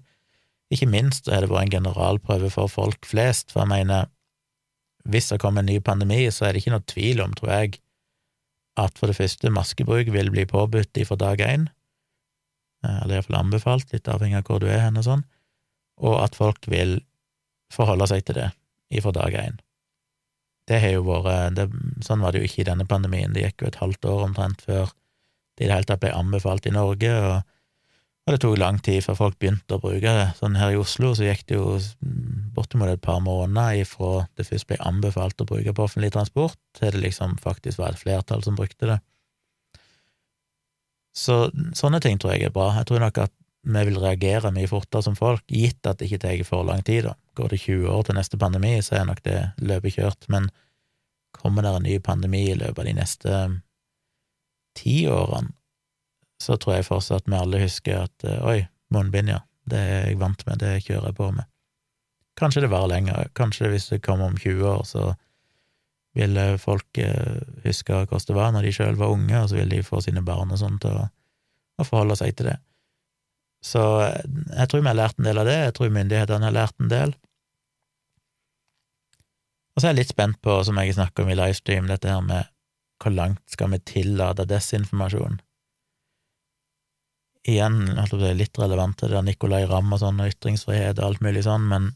Ikke 0.72 0.88
minst 0.88 1.28
har 1.28 1.44
det 1.44 1.52
vært 1.52 1.68
en 1.68 1.74
generalprøve 1.76 2.50
for 2.54 2.72
folk 2.72 3.06
flest, 3.06 3.52
for 3.52 3.66
jeg 3.66 3.72
mener, 3.74 4.08
hvis 5.04 5.32
det 5.32 5.40
kommer 5.42 5.64
en 5.64 5.70
ny 5.72 5.80
pandemi, 5.84 6.24
så 6.32 6.48
er 6.48 6.54
det 6.54 6.64
ikke 6.64 6.76
noe 6.76 6.88
tvil 6.90 7.22
om, 7.24 7.34
tror 7.38 7.54
jeg, 7.54 7.80
at 8.80 8.98
for 9.00 9.12
det 9.12 9.18
første 9.18 9.52
maskebruk 9.52 10.12
vil 10.14 10.32
bli 10.34 10.46
påbudt 10.48 11.00
fra 11.08 11.18
dag 11.20 11.42
én, 11.44 11.68
eh, 12.86 12.98
eller 13.02 13.20
iallfall 13.20 13.42
anbefalt, 13.42 13.92
litt 13.94 14.08
avhengig 14.12 14.42
av 14.42 14.48
hvor 14.48 14.62
du 14.64 14.70
er 14.70 14.86
hen 14.86 15.00
og 15.02 15.08
sånn, 15.08 15.26
og 16.02 16.22
at 16.24 16.38
folk 16.38 16.66
vil 16.72 17.00
forholde 17.72 18.08
seg 18.10 18.26
til 18.26 18.40
det 18.40 18.50
ifra 18.92 19.14
dag 19.16 19.36
én. 19.38 19.60
Det 20.70 20.80
har 20.84 20.94
jo 20.96 21.04
vært 21.08 21.58
det, 21.58 21.68
Sånn 22.06 22.22
var 22.22 22.32
det 22.32 22.42
jo 22.42 22.48
ikke 22.48 22.62
i 22.64 22.70
denne 22.70 22.86
pandemien, 22.88 23.34
det 23.34 23.44
gikk 23.44 23.64
jo 23.64 23.72
et 23.72 23.82
halvt 23.82 24.06
år 24.08 24.28
omtrent 24.30 24.62
før 24.64 24.92
det 25.58 25.66
i 25.66 25.68
det 25.68 25.76
hele 25.76 25.90
tatt 25.90 26.02
ble 26.04 26.14
anbefalt 26.16 26.66
i 26.66 26.74
Norge, 26.74 27.12
og 27.12 27.42
og 28.22 28.36
det 28.36 28.42
tok 28.44 28.58
lang 28.62 28.78
tid 28.86 29.02
før 29.02 29.18
folk 29.18 29.38
begynte 29.42 29.76
å 29.78 29.82
bruke 29.82 30.12
det. 30.14 30.28
Sånn 30.38 30.58
her 30.60 30.76
i 30.76 30.80
Oslo 30.80 31.10
så 31.18 31.26
gikk 31.26 31.48
det 31.50 31.58
jo 31.58 31.80
bortimot 32.54 32.92
et 32.92 33.02
par 33.02 33.22
måneder 33.24 33.82
ifra 33.82 34.28
det 34.38 34.46
først 34.46 34.68
ble 34.70 34.78
anbefalt 34.86 35.42
å 35.42 35.48
bruke 35.50 35.74
på 35.74 35.88
offentlig 35.88 36.12
transport, 36.14 36.60
til 36.78 36.94
det 36.94 37.02
liksom 37.02 37.40
faktisk 37.42 37.82
var 37.82 37.96
et 37.96 38.04
flertall 38.04 38.44
som 38.46 38.60
brukte 38.60 38.92
det. 38.92 39.00
Så 41.18 41.50
sånne 41.76 42.00
ting 42.04 42.22
tror 42.22 42.36
jeg 42.36 42.48
er 42.48 42.54
bra. 42.56 42.70
Jeg 42.78 42.88
tror 42.92 43.02
nok 43.04 43.18
at 43.26 43.34
vi 43.62 43.82
vil 43.90 44.00
reagere 44.02 44.54
mye 44.54 44.70
fortere 44.70 45.06
som 45.06 45.18
folk, 45.18 45.44
gitt 45.50 45.86
at 45.90 46.00
det 46.00 46.08
ikke 46.08 46.22
tar 46.24 46.44
for 46.48 46.66
lang 46.66 46.86
tid, 46.86 47.10
da. 47.10 47.16
Går 47.38 47.54
det 47.54 47.62
20 47.62 47.90
år 47.94 48.06
til 48.06 48.18
neste 48.18 48.40
pandemi, 48.42 48.74
så 48.82 49.00
er 49.00 49.10
nok 49.10 49.22
det 49.26 49.40
løpet 49.62 49.98
kjørt, 49.98 50.30
men 50.34 50.50
kommer 51.36 51.66
det 51.66 51.74
en 51.74 51.86
ny 51.86 51.98
pandemi 52.04 52.46
i 52.52 52.58
løpet 52.58 52.82
av 52.82 52.90
de 52.90 52.96
neste 52.98 53.42
ti 54.78 54.96
årene, 55.10 55.54
så 56.42 56.58
tror 56.58 56.78
jeg 56.78 56.88
fortsatt 56.88 57.30
vi 57.30 57.38
alle 57.38 57.62
husker 57.62 58.06
at 58.08 58.28
eh, 58.28 58.42
oi, 58.42 58.60
munnbind, 58.94 59.32
ja, 59.32 59.42
det 59.70 59.80
er 59.80 60.06
jeg 60.10 60.20
vant 60.22 60.46
med, 60.48 60.62
det 60.64 60.82
kjører 60.86 61.12
jeg 61.12 61.18
på 61.20 61.30
med. 61.36 61.48
Kanskje 62.40 62.64
det 62.64 62.72
varer 62.72 62.94
lenger, 62.96 63.30
kanskje 63.38 63.70
hvis 63.70 63.90
det 63.92 64.02
kommer 64.06 64.32
om 64.32 64.40
20 64.40 64.66
år, 64.72 64.84
så 64.88 65.12
ville 66.18 66.46
folk 66.60 67.00
eh, 67.00 67.40
huske 67.66 67.96
hvordan 67.96 68.28
det 68.28 68.36
var 68.36 68.52
når 68.56 68.68
de 68.68 68.76
sjøl 68.76 69.00
var 69.00 69.14
unge, 69.14 69.38
og 69.40 69.50
så 69.52 69.60
ville 69.60 69.78
de 69.78 69.88
få 69.88 70.02
sine 70.04 70.24
barn 70.26 70.52
og 70.52 70.60
sånt 70.60 70.82
til 70.84 70.98
å, 70.98 71.08
å 71.80 71.88
forholde 71.88 72.18
seg 72.20 72.36
til 72.36 72.52
det. 72.52 72.58
Så 73.64 73.84
eh, 74.08 74.24
jeg 74.58 74.72
tror 74.72 74.82
vi 74.82 74.92
har 74.92 75.00
lært 75.00 75.20
en 75.20 75.30
del 75.30 75.44
av 75.44 75.48
det, 75.48 75.60
jeg 75.68 75.76
tror 75.78 75.94
myndighetene 76.00 76.50
har 76.50 76.58
lært 76.58 76.82
en 76.82 76.92
del. 76.92 77.14
Og 79.72 79.80
så 79.80 79.88
er 79.88 79.94
jeg 79.94 80.02
litt 80.02 80.16
spent 80.16 80.42
på, 80.44 80.58
som 80.68 80.80
jeg 80.82 80.98
snakker 80.98 81.24
om 81.24 81.32
i 81.32 81.38
livestream, 81.38 81.88
dette 81.88 82.12
her 82.12 82.26
med 82.26 82.50
hvor 83.02 83.14
langt 83.16 83.42
skal 83.50 83.72
vi 83.72 83.80
tillate 83.88 84.46
desinformasjon? 84.50 85.40
Igjen 87.48 87.84
det 87.96 88.30
er 88.30 88.38
litt 88.38 88.60
relevant 88.60 88.98
til 89.00 89.10
det 89.10 89.18
der 89.18 89.26
Nicolay 89.26 89.66
Ramm 89.70 89.94
og 89.94 90.02
sånn, 90.02 90.22
og 90.22 90.32
ytringsfrihet 90.34 91.00
og 91.00 91.08
alt 91.08 91.26
mulig 91.26 91.44
sånn, 91.48 91.66
men, 91.72 91.92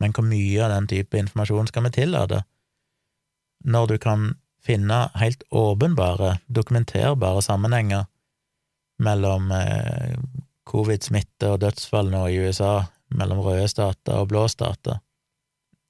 men 0.00 0.14
hvor 0.16 0.26
mye 0.26 0.64
av 0.64 0.72
den 0.72 0.88
type 0.90 1.18
informasjon 1.20 1.68
skal 1.70 1.86
vi 1.88 1.94
tillate? 1.98 2.42
Når 3.66 3.92
du 3.92 3.96
kan 4.00 4.30
finne 4.66 5.06
helt 5.20 5.44
åpenbare, 5.54 6.38
dokumenterbare 6.48 7.42
sammenhenger 7.44 8.06
mellom 9.02 9.52
eh, 9.54 10.16
covid-smitte 10.66 11.52
og 11.52 11.60
dødsfall 11.62 12.10
nå 12.10 12.24
i 12.32 12.40
USA 12.42 12.86
mellom 13.16 13.44
røde 13.44 13.68
stater 13.70 14.18
og 14.18 14.32
blå 14.32 14.46
stater, 14.50 14.98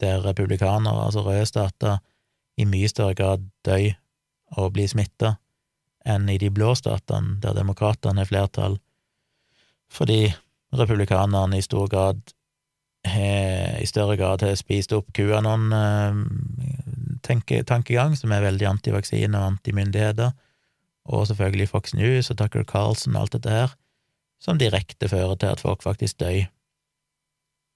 der 0.03 0.21
republikanere, 0.27 1.07
altså 1.07 1.23
røde 1.25 1.47
stater, 1.49 2.03
i 2.57 2.65
mye 2.69 2.89
større 2.89 3.15
grad 3.17 3.43
døy 3.65 3.91
og 4.57 4.73
blir 4.77 4.89
smitta 4.89 5.37
enn 6.07 6.29
i 6.31 6.39
de 6.39 6.51
blå 6.55 6.75
statene, 6.79 7.41
der 7.43 7.57
demokratene 7.57 8.23
er 8.23 8.31
flertall, 8.31 8.79
fordi 9.93 10.35
republikanerne 10.77 11.59
i 11.59 11.65
stor 11.65 11.89
grad 11.91 12.21
har, 13.07 13.79
i 13.83 13.87
større 13.87 14.17
grad 14.19 14.43
har 14.43 14.55
spist 14.59 14.93
opp 14.97 15.13
QAnon-tankegang, 15.15 18.13
eh, 18.13 18.19
som 18.19 18.33
er 18.33 18.47
veldig 18.47 18.67
antivaksine 18.71 19.39
og 19.39 19.47
antimyndigheter, 19.53 20.31
og 21.07 21.27
selvfølgelig 21.31 21.69
Fox 21.71 21.95
News 21.95 22.31
og 22.31 22.37
Tucker 22.41 22.65
Carlson 22.67 23.17
og 23.17 23.23
alt 23.23 23.33
dette 23.39 23.51
her, 23.51 23.71
som 24.43 24.59
direkte 24.59 25.09
fører 25.09 25.37
til 25.39 25.49
at 25.55 25.63
folk 25.63 25.83
faktisk 25.83 26.19
dør. 26.21 26.47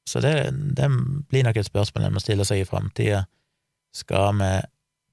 Så 0.09 0.20
det, 0.20 0.51
det 0.76 0.91
blir 1.31 1.45
nok 1.47 1.57
et 1.57 1.68
spørsmål 1.68 2.05
en 2.07 2.14
må 2.16 2.20
stille 2.22 2.45
seg 2.49 2.59
i 2.62 2.68
framtida. 2.68 3.20
Skal 3.95 4.35
vi 4.41 4.53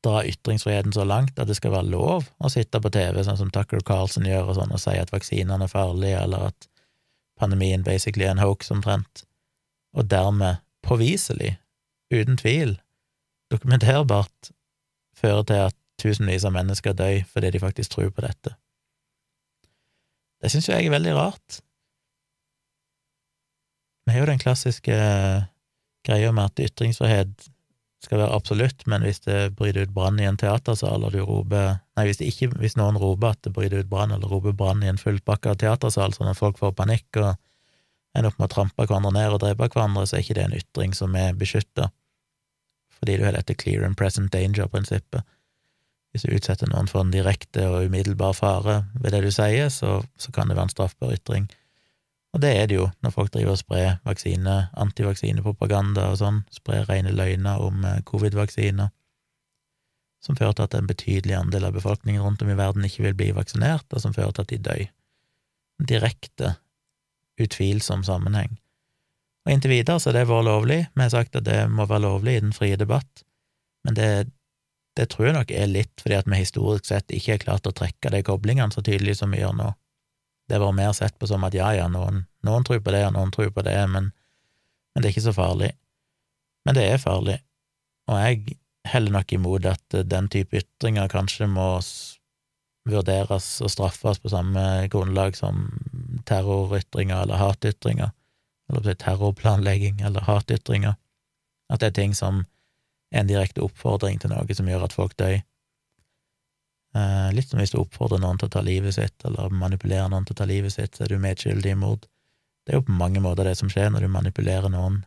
dra 0.06 0.22
ytringsfriheten 0.26 0.94
så 0.94 1.04
langt 1.08 1.40
at 1.40 1.50
det 1.50 1.58
skal 1.58 1.74
være 1.74 1.92
lov 1.92 2.28
å 2.38 2.52
sitte 2.54 2.82
på 2.82 2.92
TV, 2.94 3.22
sånn 3.26 3.40
som 3.40 3.52
Tucker 3.54 3.82
Carlson 3.86 4.28
gjør, 4.28 4.52
og 4.52 4.60
sånn, 4.60 4.74
og 4.74 4.82
si 4.82 4.96
at 4.98 5.14
vaksinene 5.14 5.66
er 5.66 5.72
farlige, 5.72 6.22
eller 6.22 6.52
at 6.52 6.70
pandemien 7.40 7.86
basically 7.86 8.28
er 8.28 8.36
en 8.36 8.44
hoax, 8.44 8.72
omtrent, 8.74 9.26
og 9.98 10.10
dermed 10.12 10.62
påviselig, 10.86 11.56
uten 12.14 12.38
tvil, 12.40 12.78
dokumenterbart, 13.52 14.52
fører 15.18 15.44
til 15.50 15.68
at 15.68 15.78
tusenvis 15.98 16.46
av 16.46 16.54
mennesker 16.54 16.94
dør 16.94 17.24
fordi 17.32 17.52
de 17.56 17.62
faktisk 17.62 17.96
tror 17.96 18.12
på 18.14 18.24
dette. 18.26 18.54
Det 20.38 20.52
syns 20.54 20.68
jo 20.70 20.76
jeg 20.76 20.88
er 20.88 20.94
veldig 20.94 21.16
rart. 21.18 21.62
Vi 24.06 24.14
har 24.14 24.22
jo 24.22 24.30
den 24.30 24.42
klassiske 24.42 24.98
greia 26.08 26.32
med 26.32 26.52
at 26.52 26.62
ytringsfrihet 26.70 27.50
skal 28.04 28.22
være 28.22 28.36
absolutt, 28.36 28.86
men 28.86 29.02
hvis 29.06 29.24
det 29.26 29.56
bryter 29.58 29.88
ut 29.88 29.94
brann 29.96 30.20
i 30.22 30.28
en 30.30 30.38
teatersal, 30.38 31.06
og 31.06 31.14
du 31.16 31.22
roper 31.26 31.80
Nei, 31.98 32.04
hvis, 32.06 32.20
ikke, 32.22 32.52
hvis 32.62 32.76
noen 32.78 33.00
roper 33.02 33.34
at 33.34 33.40
det 33.42 33.56
bryter 33.56 33.82
ut 33.82 33.90
brann, 33.90 34.12
eller 34.14 34.30
roper 34.30 34.54
brann 34.54 34.84
i 34.86 34.90
en 34.92 35.00
fullpakka 35.02 35.56
teatersal, 35.58 36.14
sånn 36.14 36.30
at 36.30 36.38
folk 36.38 36.60
får 36.62 36.76
panikk 36.78 37.18
og 37.18 37.32
ender 38.14 38.30
opp 38.30 38.38
med 38.38 38.52
å 38.52 38.54
trampe 38.54 38.86
hverandre 38.86 39.14
ned 39.16 39.34
og 39.34 39.42
drepe 39.42 39.70
hverandre, 39.74 40.06
så 40.06 40.18
er 40.18 40.26
ikke 40.26 40.38
det 40.38 40.46
en 40.46 40.60
ytring 40.60 40.94
som 40.98 41.18
er 41.18 41.34
beskytta, 41.38 41.90
fordi 43.00 43.18
du 43.18 43.26
har 43.26 43.34
dette 43.34 43.58
clear 43.58 43.86
and 43.86 43.98
present 43.98 44.30
danger-prinsippet. 44.34 45.26
Hvis 46.14 46.26
du 46.26 46.36
utsetter 46.38 46.70
noen 46.70 46.90
for 46.90 47.04
en 47.04 47.14
direkte 47.14 47.66
og 47.70 47.90
umiddelbar 47.90 48.38
fare 48.38 48.84
ved 49.02 49.14
det 49.14 49.26
du 49.26 49.32
sier, 49.34 49.74
så, 49.74 50.00
så 50.18 50.34
kan 50.34 50.50
det 50.50 50.58
være 50.58 50.70
en 50.70 50.74
straffbar 50.74 51.18
ytring. 51.18 51.50
Og 52.38 52.42
det 52.44 52.52
er 52.54 52.68
det 52.70 52.76
jo 52.76 52.84
når 53.02 53.14
folk 53.16 53.32
driver 53.34 53.56
og 53.56 53.58
sprer 53.58 53.96
vaksine, 54.06 54.56
antivaksinepropaganda 54.78 56.04
og 56.12 56.20
sånn, 56.20 56.44
sprer 56.54 56.84
rene 56.86 57.10
løgner 57.10 57.64
om 57.66 57.82
eh, 57.82 58.04
covid-vaksiner, 58.06 58.92
som 60.22 60.38
fører 60.38 60.54
til 60.54 60.68
at 60.68 60.76
en 60.78 60.90
betydelig 60.90 61.34
andel 61.34 61.66
av 61.66 61.74
befolkningen 61.80 62.22
rundt 62.22 62.44
om 62.46 62.52
i 62.54 62.58
verden 62.60 62.86
ikke 62.86 63.08
vil 63.08 63.16
bli 63.18 63.32
vaksinert, 63.34 63.88
og 63.90 64.04
som 64.04 64.14
fører 64.14 64.36
til 64.38 64.46
at 64.46 64.54
de 64.54 64.60
dør. 64.68 64.84
Direkte, 65.90 66.52
utvilsom 67.42 68.06
sammenheng. 68.06 68.54
Og 69.48 69.56
inntil 69.56 69.74
videre 69.74 69.98
så 69.98 70.12
har 70.12 70.20
det 70.20 70.28
vært 70.30 70.46
lovlig, 70.46 70.80
vi 70.94 71.06
har 71.08 71.14
sagt 71.16 71.42
at 71.42 71.50
det 71.50 71.64
må 71.74 71.90
være 71.90 72.06
lovlig 72.06 72.38
i 72.38 72.46
den 72.46 72.54
frie 72.54 72.78
debatt, 72.78 73.26
men 73.88 73.98
det, 73.98 74.12
det 74.94 75.10
tror 75.10 75.32
jeg 75.32 75.40
nok 75.40 75.58
er 75.58 75.74
litt 75.74 76.06
fordi 76.06 76.22
at 76.22 76.30
vi 76.30 76.44
historisk 76.44 76.86
sett 76.92 77.18
ikke 77.18 77.34
har 77.34 77.46
klart 77.48 77.70
å 77.70 77.74
trekke 77.82 78.14
de 78.14 78.22
koblingene 78.30 78.78
så 78.78 78.86
tydelig 78.86 79.18
som 79.24 79.34
vi 79.34 79.42
gjør 79.42 79.58
nå. 79.58 79.74
Det 80.48 80.60
var 80.60 80.76
mer 80.76 80.94
sett 80.96 81.18
på 81.20 81.28
som 81.28 81.44
at 81.44 81.56
ja, 81.58 81.74
ja, 81.76 81.88
noen, 81.92 82.24
noen 82.48 82.64
tror 82.68 82.80
på 82.84 82.94
det, 82.96 83.04
og 83.08 83.16
noen 83.18 83.34
tror 83.36 83.52
på 83.52 83.64
det, 83.68 83.76
men, 83.92 84.12
men, 84.12 85.02
det 85.02 85.10
er 85.10 85.16
ikke 85.16 85.28
så 85.28 85.36
farlig. 85.36 85.74
Men 86.68 86.78
det 86.78 86.86
er 86.88 87.02
farlig, 87.02 87.42
og 88.08 88.22
jeg 88.22 88.58
heller 88.88 89.18
nok 89.18 89.34
imot 89.36 89.68
at 89.68 89.98
den 90.08 90.30
type 90.32 90.56
ytringer 90.62 91.12
kanskje 91.12 91.50
må 91.52 91.68
vurderes 92.88 93.48
og 93.64 93.72
straffes 93.72 94.22
på 94.24 94.32
samme 94.32 94.62
grunnlag 94.92 95.36
som 95.36 95.66
terrorytringer 96.28 97.26
eller 97.26 97.42
hatytringer, 97.42 98.14
eller 98.72 98.96
terrorplanlegging 98.96 100.00
eller 100.08 100.24
hatytringer, 100.28 100.96
at 101.68 101.84
det 101.84 101.92
er 101.92 102.00
ting 102.00 102.16
som 102.16 102.46
er 103.12 103.24
en 103.24 103.30
direkte 103.30 103.64
oppfordring 103.64 104.20
til 104.20 104.32
noe 104.32 104.56
som 104.56 104.68
gjør 104.68 104.88
at 104.88 104.96
folk 104.96 105.16
dør. 105.20 105.40
Eh, 106.98 107.34
litt 107.36 107.50
som 107.50 107.60
hvis 107.62 107.74
du 107.74 107.82
oppfordrer 107.82 108.22
noen 108.24 108.40
til 108.40 108.48
å 108.48 108.54
ta 108.56 108.64
livet 108.66 108.96
sitt, 108.96 109.18
eller 109.28 109.54
manipulerer 109.54 110.10
noen 110.12 110.26
til 110.26 110.38
å 110.38 110.40
ta 110.40 110.48
livet 110.50 110.74
sitt, 110.74 110.96
så 110.96 111.06
er 111.06 111.14
du 111.14 111.22
medskyldig 111.22 111.74
i 111.74 111.80
mord. 111.80 112.08
Det 112.66 112.74
er 112.74 112.80
jo 112.80 112.88
på 112.88 112.96
mange 113.00 113.22
måter 113.24 113.48
det 113.48 113.58
som 113.60 113.70
skjer 113.72 113.92
når 113.94 114.06
du 114.06 114.14
manipulerer 114.14 114.72
noen 114.74 115.02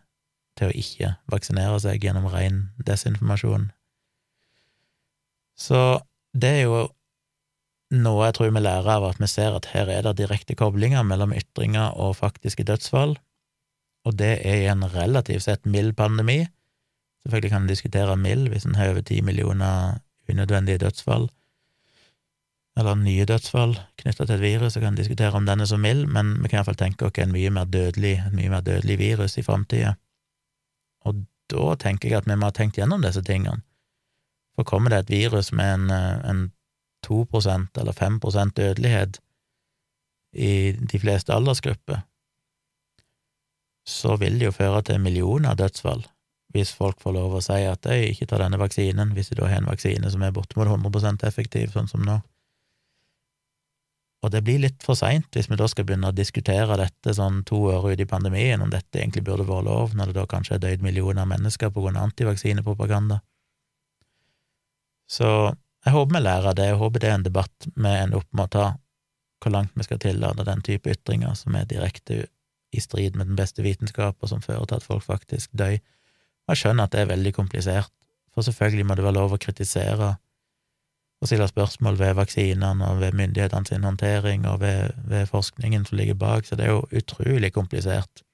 til 0.59 0.69
å 0.69 0.77
ikke 0.77 1.15
vaksinere 1.33 1.79
seg 1.83 2.05
gjennom 2.05 2.29
ren 2.31 2.63
desinformasjon. 2.87 3.71
Så 5.61 5.81
det 6.37 6.53
er 6.61 6.63
jo 6.69 6.85
noe 7.91 8.29
jeg 8.29 8.37
tror 8.37 8.53
vi 8.55 8.63
lærer 8.63 8.93
av 8.95 9.09
at 9.09 9.19
vi 9.21 9.29
ser 9.31 9.57
at 9.57 9.73
her 9.73 9.91
er 9.91 10.07
det 10.07 10.15
direkte 10.21 10.55
koblinger 10.59 11.03
mellom 11.07 11.35
ytringer 11.37 11.97
og 11.99 12.15
faktiske 12.21 12.65
dødsfall, 12.69 13.17
og 14.07 14.17
det 14.17 14.37
er 14.47 14.63
i 14.63 14.71
en 14.71 14.87
relativt 14.95 15.45
sett 15.49 15.67
mild 15.69 15.97
pandemi. 15.99 16.45
Selvfølgelig 17.25 17.53
kan 17.53 17.67
en 17.67 17.73
diskutere 17.73 18.17
mild 18.17 18.49
hvis 18.53 18.65
en 18.69 18.79
har 18.79 18.95
over 18.95 19.05
ti 19.05 19.21
millioner 19.27 19.99
unødvendige 20.31 20.81
dødsfall 20.87 21.29
eller 22.79 22.95
nye 22.97 23.27
dødsfall 23.27 23.75
knytta 24.01 24.27
til 24.27 24.37
et 24.37 24.45
virus, 24.45 24.75
så 24.75 24.81
kan 24.81 24.95
vi 24.95 25.03
diskutere 25.03 25.37
om 25.37 25.47
den 25.47 25.61
er 25.61 25.69
så 25.69 25.79
mild, 25.81 26.07
men 26.07 26.37
vi 26.39 26.49
kan 26.49 26.61
iallfall 26.61 26.79
tenke 26.79 27.09
oss 27.09 27.19
en 27.19 27.35
mye 27.35 27.51
mer 27.51 27.67
dødelig, 27.67 28.15
et 28.27 28.37
mye 28.37 28.53
mer 28.53 28.63
dødelig 28.67 28.99
virus 29.01 29.37
i 29.39 29.45
framtida. 29.47 29.97
Og 31.05 31.25
da 31.51 31.75
tenker 31.81 32.09
jeg 32.09 32.21
at 32.21 32.29
vi 32.31 32.37
må 32.39 32.49
ha 32.49 32.55
tenkt 32.55 32.79
gjennom 32.79 33.03
disse 33.03 33.23
tingene. 33.27 33.65
For 34.55 34.67
kommer 34.69 34.93
det 34.93 35.03
et 35.05 35.13
virus 35.17 35.51
med 35.57 35.75
en, 35.75 35.91
en 35.91 36.47
2% 37.07 37.81
eller 37.81 37.97
5% 37.97 38.57
dødelighet 38.57 39.19
i 40.33 40.73
de 40.73 40.99
fleste 41.03 41.35
aldersgrupper, 41.35 42.05
så 43.89 44.17
vil 44.21 44.39
det 44.39 44.51
jo 44.51 44.55
føre 44.55 44.83
til 44.87 45.01
millioner 45.03 45.53
av 45.53 45.59
dødsfall 45.59 46.05
hvis 46.55 46.73
folk 46.75 46.99
får 47.03 47.15
lov 47.15 47.37
å 47.39 47.43
si 47.45 47.61
at 47.67 47.85
de 47.87 48.11
ikke 48.11 48.27
tar 48.27 48.43
denne 48.43 48.59
vaksinen, 48.59 49.13
hvis 49.15 49.31
de 49.31 49.39
da 49.39 49.47
har 49.47 49.63
en 49.63 49.71
vaksine 49.71 50.11
som 50.11 50.23
er 50.27 50.35
bortimot 50.35 50.67
100% 50.67 51.23
effektiv, 51.29 51.71
sånn 51.75 51.87
som 51.91 52.03
nå. 52.03 52.17
Og 54.21 54.33
det 54.35 54.43
blir 54.45 54.61
litt 54.61 54.83
for 54.85 54.99
seint 54.99 55.33
hvis 55.33 55.49
vi 55.49 55.57
da 55.57 55.67
skal 55.71 55.87
begynne 55.89 56.11
å 56.11 56.17
diskutere 56.17 56.77
dette 56.77 57.15
sånn 57.17 57.41
to 57.49 57.63
år 57.73 57.93
ut 57.93 58.03
i 58.03 58.09
pandemien, 58.09 58.61
om 58.61 58.73
dette 58.73 59.01
egentlig 59.01 59.25
burde 59.25 59.47
vært 59.49 59.69
lov, 59.69 59.95
når 59.97 60.11
det 60.11 60.19
da 60.19 60.27
kanskje 60.29 60.59
er 60.59 60.65
døyd 60.67 60.85
millioner 60.85 61.25
av 61.25 61.31
mennesker 61.33 61.73
på 61.73 61.85
grunn 61.85 61.97
av 61.97 62.11
antivaksinepropaganda. 62.11 63.23
Så 65.11 65.31
jeg 65.87 65.95
håper 65.97 66.19
vi 66.19 66.23
lærer 66.23 66.51
av 66.51 66.59
det, 66.59 66.69
jeg 66.69 66.81
håper 66.83 67.03
det 67.03 67.09
er 67.09 67.17
en 67.17 67.27
debatt 67.27 67.71
vi 67.73 67.95
ender 67.95 68.21
opp 68.21 68.29
med 68.37 68.45
å 68.45 68.53
ta, 68.59 68.67
hvor 69.41 69.55
langt 69.55 69.73
vi 69.75 69.87
skal 69.87 70.03
tillate 70.03 70.45
den 70.45 70.61
type 70.69 70.93
ytringer 70.93 71.33
som 71.39 71.57
er 71.57 71.69
direkte 71.71 72.27
i 72.71 72.83
strid 72.85 73.17
med 73.17 73.33
den 73.33 73.39
beste 73.41 73.65
vitenskap, 73.65 74.21
og 74.21 74.29
som 74.29 74.45
fører 74.45 74.69
til 74.69 74.79
at 74.79 74.87
folk 74.87 75.07
faktisk 75.07 75.57
dør. 75.57 75.79
Og 75.81 76.53
jeg 76.53 76.61
skjønner 76.61 76.87
at 76.87 76.93
det 76.93 77.07
er 77.07 77.15
veldig 77.15 77.33
komplisert, 77.35 77.91
for 78.35 78.47
selvfølgelig 78.47 78.87
må 78.87 78.99
det 78.99 79.07
være 79.07 79.17
lov 79.17 79.33
å 79.35 79.41
kritisere 79.41 80.13
og 81.21 81.29
stille 81.29 81.49
spørsmål 81.49 81.99
ved 82.01 82.15
vaksinene 82.17 82.87
og 82.89 83.01
ved 83.01 83.13
myndighetene 83.13 83.69
sin 83.69 83.85
håndtering 83.85 84.47
og 84.49 84.61
ved, 84.61 84.91
ved, 85.05 85.27
forskningen 85.27 85.85
som 85.85 85.99
ligger 85.99 86.15
bak, 86.15 86.47
så 86.47 86.57
det 86.57 86.67
er 86.67 86.73
jo 86.73 86.87
utrolig 86.97 87.53
komplisert. 87.53 88.25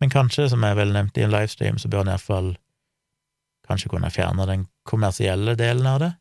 Men 0.00 0.10
kanskje, 0.10 0.48
som 0.48 0.62
jeg 0.62 0.76
vel 0.78 0.94
nevnte 0.94 1.20
i 1.20 1.26
en 1.26 1.34
livestream, 1.34 1.78
så 1.78 1.90
bør 1.90 2.06
en 2.06 2.12
iallfall 2.14 2.52
kanskje 3.66 3.90
kunne 3.90 4.10
fjerne 4.14 4.46
den 4.46 4.68
kommersielle 4.86 5.56
delen 5.58 5.86
av 5.86 5.98
det, 6.04 6.12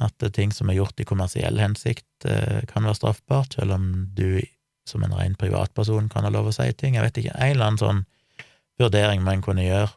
at 0.00 0.32
ting 0.36 0.52
som 0.52 0.68
er 0.68 0.76
gjort 0.76 1.00
i 1.00 1.08
kommersiell 1.08 1.58
hensikt, 1.58 2.08
eh, 2.28 2.60
kan 2.68 2.84
være 2.84 3.00
straffbart, 3.00 3.56
selv 3.56 3.72
om 3.72 4.10
du 4.14 4.42
som 4.88 5.02
en 5.04 5.14
ren 5.14 5.34
privatperson 5.40 6.08
kan 6.08 6.24
ha 6.24 6.30
lov 6.30 6.50
å 6.50 6.54
si 6.54 6.68
ting. 6.72 6.94
Jeg 6.94 7.06
vet 7.06 7.18
ikke, 7.22 7.36
en 7.36 7.54
eller 7.54 7.66
annen 7.66 7.80
sånn 7.80 8.04
vurdering 8.80 9.24
man 9.24 9.42
kunne 9.44 9.64
gjøre 9.64 9.92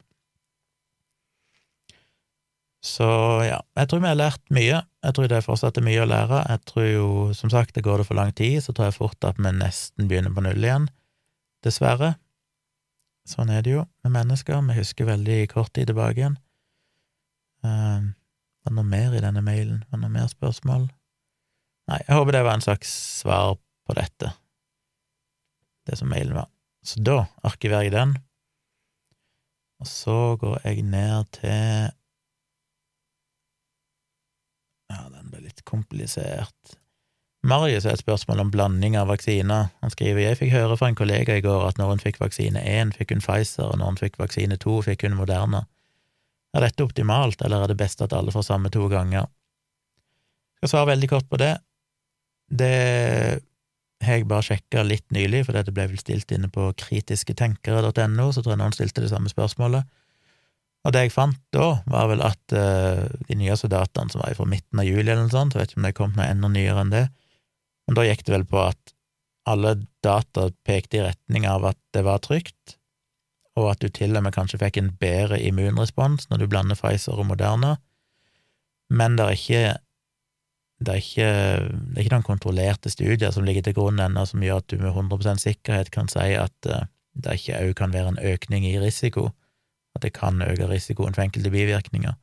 så 2.84 3.08
ja, 3.46 3.62
jeg 3.80 3.90
tror 3.90 4.02
vi 4.04 4.10
har 4.10 4.20
lært 4.20 4.44
mye. 4.52 4.82
Jeg 5.04 5.16
tror 5.16 5.30
det 5.32 5.38
er 5.38 5.46
fortsatt 5.46 5.78
er 5.80 5.86
mye 5.86 6.04
å 6.04 6.10
lære. 6.10 6.42
Jeg 6.52 6.64
tror 6.68 6.88
jo, 6.88 7.08
som 7.38 7.52
sagt, 7.54 7.76
det 7.78 7.86
går 7.86 8.02
det 8.02 8.08
for 8.10 8.20
lang 8.20 8.34
tid, 8.36 8.60
så 8.64 8.76
tror 8.76 8.90
jeg 8.90 8.98
fort 8.98 9.28
at 9.28 9.40
vi 9.40 9.54
nesten 9.56 10.10
begynner 10.10 10.34
på 10.36 10.44
null 10.44 10.60
igjen. 10.60 10.90
Dessverre. 11.64 12.16
Sånn 13.30 13.54
er 13.56 13.64
det 13.64 13.78
jo 13.78 13.86
med 14.04 14.18
mennesker. 14.18 14.60
Vi 14.68 14.76
husker 14.82 15.08
veldig 15.08 15.38
kort 15.54 15.72
tid 15.76 15.88
tilbake 15.92 16.20
igjen. 16.20 16.36
Uh, 17.64 18.12
var 18.64 18.72
det 18.72 18.78
noe 18.78 18.88
mer 18.88 19.16
i 19.16 19.24
denne 19.24 19.44
mailen? 19.44 19.86
Var 19.88 20.00
det 20.00 20.04
noe 20.04 20.18
mer 20.18 20.28
spørsmål? 20.32 20.90
Nei, 21.92 22.00
jeg 22.04 22.16
håper 22.16 22.36
det 22.36 22.44
var 22.48 22.60
en 22.60 22.64
slags 22.64 22.92
svar 23.20 23.58
på 23.88 23.96
dette, 23.98 24.30
det 25.88 25.98
som 26.00 26.12
mailen 26.12 26.36
var. 26.38 26.48
Så 26.84 27.04
da 27.04 27.26
arkiverer 27.44 27.88
jeg 27.88 27.96
den, 27.96 28.16
og 29.84 29.90
så 29.92 30.16
går 30.40 30.62
jeg 30.64 30.86
ned 30.88 31.28
til 31.36 31.92
Ja, 34.94 35.02
den 35.10 35.28
ble 35.32 35.42
litt 35.44 35.60
komplisert. 35.74 36.78
Marius 37.44 37.84
har 37.84 37.98
et 37.98 38.00
spørsmål 38.00 38.40
om 38.46 38.52
blanding 38.54 38.96
av 38.96 39.10
vaksiner. 39.12 39.68
Han 39.84 39.92
skriver 39.92 40.24
jeg 40.24 40.40
fikk 40.40 40.54
høre 40.54 40.78
fra 40.80 40.88
en 40.88 40.96
kollega 40.96 41.36
i 41.36 41.44
går 41.44 41.66
at 41.68 41.80
når 41.80 41.90
hun 41.92 42.04
fikk 42.04 42.22
vaksine 42.22 42.62
1, 42.62 42.94
fikk 42.96 43.12
hun 43.12 43.24
Pfizer, 43.24 43.68
og 43.68 43.82
når 43.82 43.92
hun 43.92 44.00
fikk 44.00 44.20
vaksine 44.22 44.56
2, 44.64 44.78
fikk 44.88 45.04
hun 45.08 45.18
Moderna. 45.20 45.66
Er 46.56 46.64
dette 46.64 46.86
optimalt, 46.86 47.42
eller 47.44 47.66
er 47.66 47.74
det 47.74 47.80
best 47.82 48.04
at 48.06 48.14
alle 48.16 48.32
får 48.32 48.46
samme 48.48 48.72
to 48.72 48.88
ganger? 48.88 49.28
Jeg 50.56 50.70
skal 50.70 50.78
svare 50.78 50.94
veldig 50.94 51.10
kort 51.12 51.28
på 51.28 51.42
det. 51.42 51.58
Det 52.48 52.72
har 54.04 54.20
jeg 54.20 54.30
bare 54.30 54.46
sjekka 54.48 54.86
litt 54.88 55.10
nylig, 55.16 55.44
for 55.48 55.58
dette 55.58 55.74
ble 55.76 55.90
vel 55.92 56.00
stilt 56.00 56.32
inne 56.32 56.48
på 56.54 56.70
kritisketenkere.no, 56.80 58.30
så 58.32 58.40
tror 58.40 58.54
jeg 58.54 58.62
noen 58.62 58.76
stilte 58.76 59.04
det 59.04 59.12
samme 59.12 59.32
spørsmålet. 59.32 59.84
Og 60.84 60.92
det 60.92 61.06
jeg 61.06 61.14
fant 61.16 61.40
da, 61.56 61.68
var 61.88 62.10
vel 62.12 62.24
at 62.26 62.56
uh, 62.56 63.06
de 63.30 63.38
nyeste 63.40 63.70
dataene, 63.72 64.12
som 64.12 64.24
var 64.24 64.36
fra 64.36 64.48
midten 64.50 64.82
av 64.82 64.88
juli 64.88 65.06
eller 65.06 65.24
noe 65.24 65.32
sånt, 65.32 65.56
jeg 65.56 65.62
vet 65.62 65.74
ikke 65.74 65.80
om 65.80 65.88
det 65.88 65.96
kom 66.00 66.16
noe 66.18 66.28
enda 66.28 66.50
nyere 66.52 66.84
enn 66.84 66.92
det, 66.94 67.06
men 67.88 67.98
da 68.00 68.06
gikk 68.08 68.26
det 68.28 68.36
vel 68.36 68.48
på 68.48 68.60
at 68.64 68.96
alle 69.48 69.76
data 70.04 70.50
pekte 70.68 71.00
i 71.00 71.04
retning 71.04 71.48
av 71.48 71.66
at 71.72 71.80
det 71.96 72.04
var 72.08 72.22
trygt, 72.24 72.78
og 73.60 73.70
at 73.72 73.84
du 73.84 73.90
til 73.94 74.16
og 74.18 74.26
med 74.26 74.36
kanskje 74.36 74.60
fikk 74.60 74.80
en 74.80 74.94
bedre 75.00 75.40
immunrespons 75.40 76.28
når 76.30 76.42
du 76.42 76.48
blander 76.52 76.80
Pfizer 76.80 77.20
og 77.20 77.28
Moderna, 77.32 77.78
men 78.92 79.18
det 79.20 79.26
er 79.26 79.40
ikke 79.40 79.66
det 80.84 80.92
er, 80.92 81.00
ikke, 81.00 81.28
det 81.72 81.96
er 81.96 82.04
ikke 82.04 82.16
noen 82.18 82.28
kontrollerte 82.28 82.92
studier 82.92 83.32
som 83.32 83.46
ligger 83.48 83.64
til 83.64 83.76
grunn 83.78 84.02
ennå, 84.04 84.26
som 84.28 84.42
gjør 84.44 84.60
at 84.60 84.68
du 84.68 84.82
med 84.82 84.92
100% 84.92 85.40
sikkerhet 85.40 85.94
kan 85.94 86.10
si 86.12 86.34
at 86.36 86.68
uh, 86.68 86.84
det 87.14 87.38
ikke 87.40 87.62
òg 87.62 87.72
kan 87.80 87.94
være 87.94 88.12
en 88.12 88.20
økning 88.34 88.66
i 88.68 88.76
risiko 88.82 89.30
at 89.94 90.04
det 90.06 90.14
kan 90.16 90.42
øke 90.42 90.68
risikoen 90.70 91.16
for 91.16 91.26
enkelte 91.26 91.52
bivirkninger. 91.54 92.18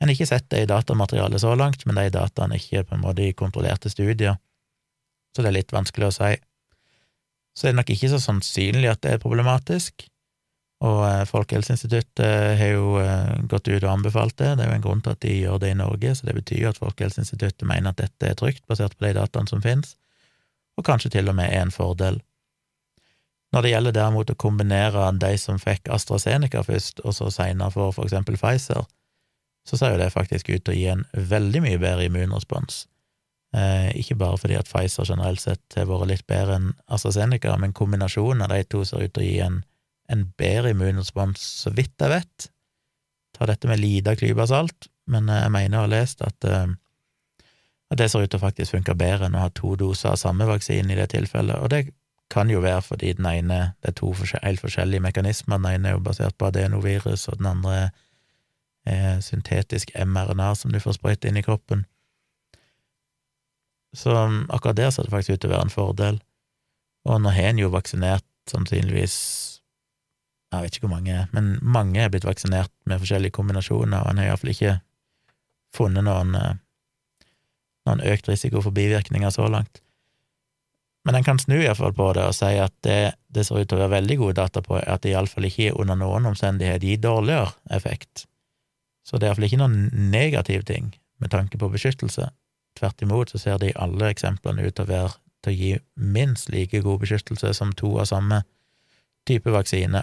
En 0.00 0.08
har 0.08 0.14
ikke 0.14 0.28
sett 0.28 0.48
det 0.52 0.64
i 0.64 0.68
datamaterialet 0.68 1.40
så 1.40 1.54
langt, 1.56 1.86
men 1.86 1.96
de 1.96 2.10
dataene 2.12 2.56
er 2.56 2.62
ikke 2.62 2.84
på 2.90 2.96
en 2.96 3.04
måte 3.04 3.24
i 3.24 3.36
kontrollerte 3.36 3.92
studier, 3.92 4.36
så 5.32 5.44
det 5.44 5.50
er 5.50 5.58
litt 5.58 5.72
vanskelig 5.72 6.10
å 6.10 6.16
si. 6.16 6.34
Så 7.56 7.66
det 7.66 7.72
er 7.72 7.78
nok 7.78 7.92
ikke 7.92 8.12
så 8.12 8.20
sannsynlig 8.20 8.90
at 8.92 9.02
det 9.04 9.16
er 9.16 9.22
problematisk, 9.22 10.06
og 10.84 10.98
eh, 11.08 11.22
Folkehelseinstituttet 11.24 12.58
har 12.60 12.72
jo 12.74 12.98
eh, 13.00 13.36
gått 13.48 13.70
ut 13.70 13.80
og 13.80 13.92
anbefalt 13.94 14.36
det, 14.36 14.50
det 14.58 14.66
er 14.66 14.74
jo 14.74 14.76
en 14.76 14.84
grunn 14.84 15.00
til 15.04 15.14
at 15.14 15.22
de 15.24 15.36
gjør 15.38 15.62
det 15.62 15.70
i 15.72 15.78
Norge, 15.78 16.12
så 16.18 16.28
det 16.28 16.36
betyr 16.36 16.66
jo 16.66 16.72
at 16.74 16.80
Folkehelseinstituttet 16.82 17.64
mener 17.68 17.94
at 17.94 18.02
dette 18.02 18.28
er 18.28 18.36
trygt, 18.36 18.66
basert 18.68 18.96
på 18.98 19.06
de 19.06 19.14
dataene 19.16 19.48
som 19.48 19.64
finnes, 19.64 19.94
og 20.76 20.84
kanskje 20.84 21.14
til 21.16 21.32
og 21.32 21.38
med 21.38 21.48
er 21.48 21.64
en 21.64 21.72
fordel. 21.72 22.20
Når 23.56 23.64
det 23.64 23.70
gjelder 23.70 23.94
derimot 23.96 24.28
å 24.28 24.34
kombinere 24.36 25.06
de 25.16 25.30
som 25.40 25.56
fikk 25.56 25.88
AstraZeneca 25.88 26.60
først, 26.60 26.98
og 27.08 27.14
så 27.16 27.30
seinere 27.32 27.72
for 27.72 27.94
for 27.96 28.04
eksempel 28.04 28.36
Pfizer, 28.36 28.84
så 29.64 29.78
ser 29.80 29.94
jo 29.94 30.00
det 30.02 30.10
faktisk 30.12 30.50
ut 30.50 30.66
til 30.66 30.74
å 30.74 30.76
gi 30.76 30.90
en 30.92 31.06
veldig 31.16 31.62
mye 31.64 31.78
bedre 31.80 32.04
immunrespons. 32.04 32.82
Eh, 33.56 33.88
ikke 33.96 34.18
bare 34.20 34.36
fordi 34.42 34.58
at 34.58 34.68
Pfizer 34.68 35.08
generelt 35.08 35.40
sett 35.40 35.78
har 35.78 35.88
vært 35.88 36.10
litt 36.12 36.26
bedre 36.28 36.60
enn 36.60 36.68
AstraZeneca, 36.92 37.56
men 37.56 37.72
kombinasjonen 37.72 38.44
av 38.44 38.52
de 38.52 38.60
to 38.68 38.84
ser 38.84 39.08
ut 39.08 39.16
til 39.16 39.24
å 39.24 39.30
gi 39.30 39.40
en, 39.48 39.62
en 40.12 40.28
bedre 40.36 40.76
immunrespons, 40.76 41.48
så 41.64 41.72
vidt 41.72 41.96
jeg 41.96 42.12
vet. 42.12 42.50
Ta 43.40 43.48
dette 43.48 43.72
med 43.72 43.80
lita 43.80 44.18
klype 44.20 44.44
salt, 44.52 44.90
men 45.08 45.32
eh, 45.32 45.46
jeg 45.46 45.56
mener 45.56 45.80
å 45.80 45.86
ha 45.86 45.94
lest 45.96 46.20
at, 46.28 46.44
eh, 46.44 46.76
at 47.88 48.04
det 48.04 48.12
ser 48.12 48.28
ut 48.28 48.36
til 48.36 48.42
å 48.42 48.48
faktisk 48.50 48.76
funke 48.76 49.00
bedre 49.00 49.30
enn 49.30 49.40
å 49.40 49.48
ha 49.48 49.52
to 49.56 49.78
doser 49.80 50.12
av 50.12 50.20
samme 50.20 50.44
vaksine 50.44 50.92
i 50.92 51.00
det 51.00 51.14
tilfellet, 51.16 51.56
og 51.56 51.72
det 51.72 51.86
kan 52.30 52.50
jo 52.50 52.60
være 52.60 52.82
fordi 52.82 53.12
den 53.12 53.26
ene 53.26 53.74
Det 53.82 53.88
er 53.88 53.92
to 53.92 54.12
helt 54.42 54.60
forskjellige 54.60 55.00
mekanismer. 55.00 55.58
Den 55.58 55.66
ene 55.74 55.88
er 55.88 55.92
jo 55.92 55.98
basert 55.98 56.34
på 56.38 56.46
adenovirus, 56.46 57.28
og 57.28 57.38
den 57.38 57.46
andre 57.46 57.90
er 58.86 59.20
syntetisk 59.20 59.90
mRNA 60.06 60.54
som 60.54 60.72
du 60.72 60.80
får 60.80 60.92
sprøyte 60.98 61.28
inn 61.28 61.36
i 61.36 61.42
kroppen. 61.42 61.84
Så 63.94 64.10
um, 64.10 64.46
akkurat 64.50 64.76
der 64.76 64.90
ser 64.90 65.02
det 65.02 65.10
faktisk 65.10 65.34
ut 65.34 65.40
til 65.40 65.50
å 65.50 65.54
være 65.54 65.68
en 65.68 65.74
fordel. 65.74 66.20
Og 67.06 67.20
nå 67.22 67.32
har 67.34 67.50
en 67.50 67.58
jo 67.62 67.72
vaksinert 67.72 68.26
sannsynligvis 68.50 69.16
Jeg 70.52 70.62
vet 70.62 70.76
ikke 70.76 70.86
hvor 70.86 70.94
mange, 70.94 71.26
men 71.34 71.56
mange 71.62 72.00
er 72.00 72.08
blitt 72.08 72.24
vaksinert 72.24 72.70
med 72.86 73.00
forskjellige 73.02 73.34
kombinasjoner, 73.34 74.04
og 74.04 74.12
en 74.12 74.20
har 74.22 74.28
iallfall 74.28 74.52
ikke 74.52 74.76
funnet 75.74 76.06
noen, 76.06 76.36
eh, 76.38 76.54
noen 77.88 78.04
økt 78.12 78.30
risiko 78.30 78.62
for 78.62 78.70
bivirkninger 78.70 79.34
så 79.34 79.48
langt. 79.50 79.82
Men 81.06 81.14
en 81.14 81.24
kan 81.24 81.38
snu 81.38 81.60
iallfall 81.60 81.94
på 81.94 82.08
det 82.16 82.24
og 82.26 82.34
si 82.34 82.56
at 82.58 82.74
det, 82.82 83.14
det 83.30 83.44
ser 83.46 83.62
ut 83.62 83.68
til 83.70 83.78
å 83.78 83.84
være 83.84 84.00
veldig 84.00 84.16
gode 84.18 84.38
data 84.40 84.62
på 84.64 84.80
at 84.80 85.04
det 85.04 85.12
iallfall 85.12 85.46
ikke 85.46 85.76
under 85.78 85.98
noen 86.00 86.26
omstendighet 86.32 86.82
gir 86.82 86.98
dårligere 86.98 87.52
effekt. 87.78 88.24
Så 89.06 89.20
det 89.20 89.28
er 89.28 89.30
iallfall 89.30 89.46
ikke 89.46 89.60
noen 89.60 90.10
negativ 90.10 90.66
ting 90.66 90.90
med 91.22 91.30
tanke 91.30 91.60
på 91.62 91.70
beskyttelse. 91.70 92.26
Tvert 92.76 93.06
imot 93.06 93.30
så 93.30 93.38
ser 93.38 93.62
de 93.62 93.70
alle 93.78 94.10
eksemplene 94.10 94.66
ut 94.66 94.74
til 94.74 94.88
å 94.88 94.90
være 94.90 95.14
til 95.46 95.54
å 95.54 95.56
gi 95.56 95.72
minst 95.94 96.50
like 96.50 96.82
god 96.82 97.00
beskyttelse 97.04 97.54
som 97.54 97.72
to 97.78 97.94
av 98.02 98.10
samme 98.10 98.42
type 99.30 99.50
vaksine. 99.54 100.02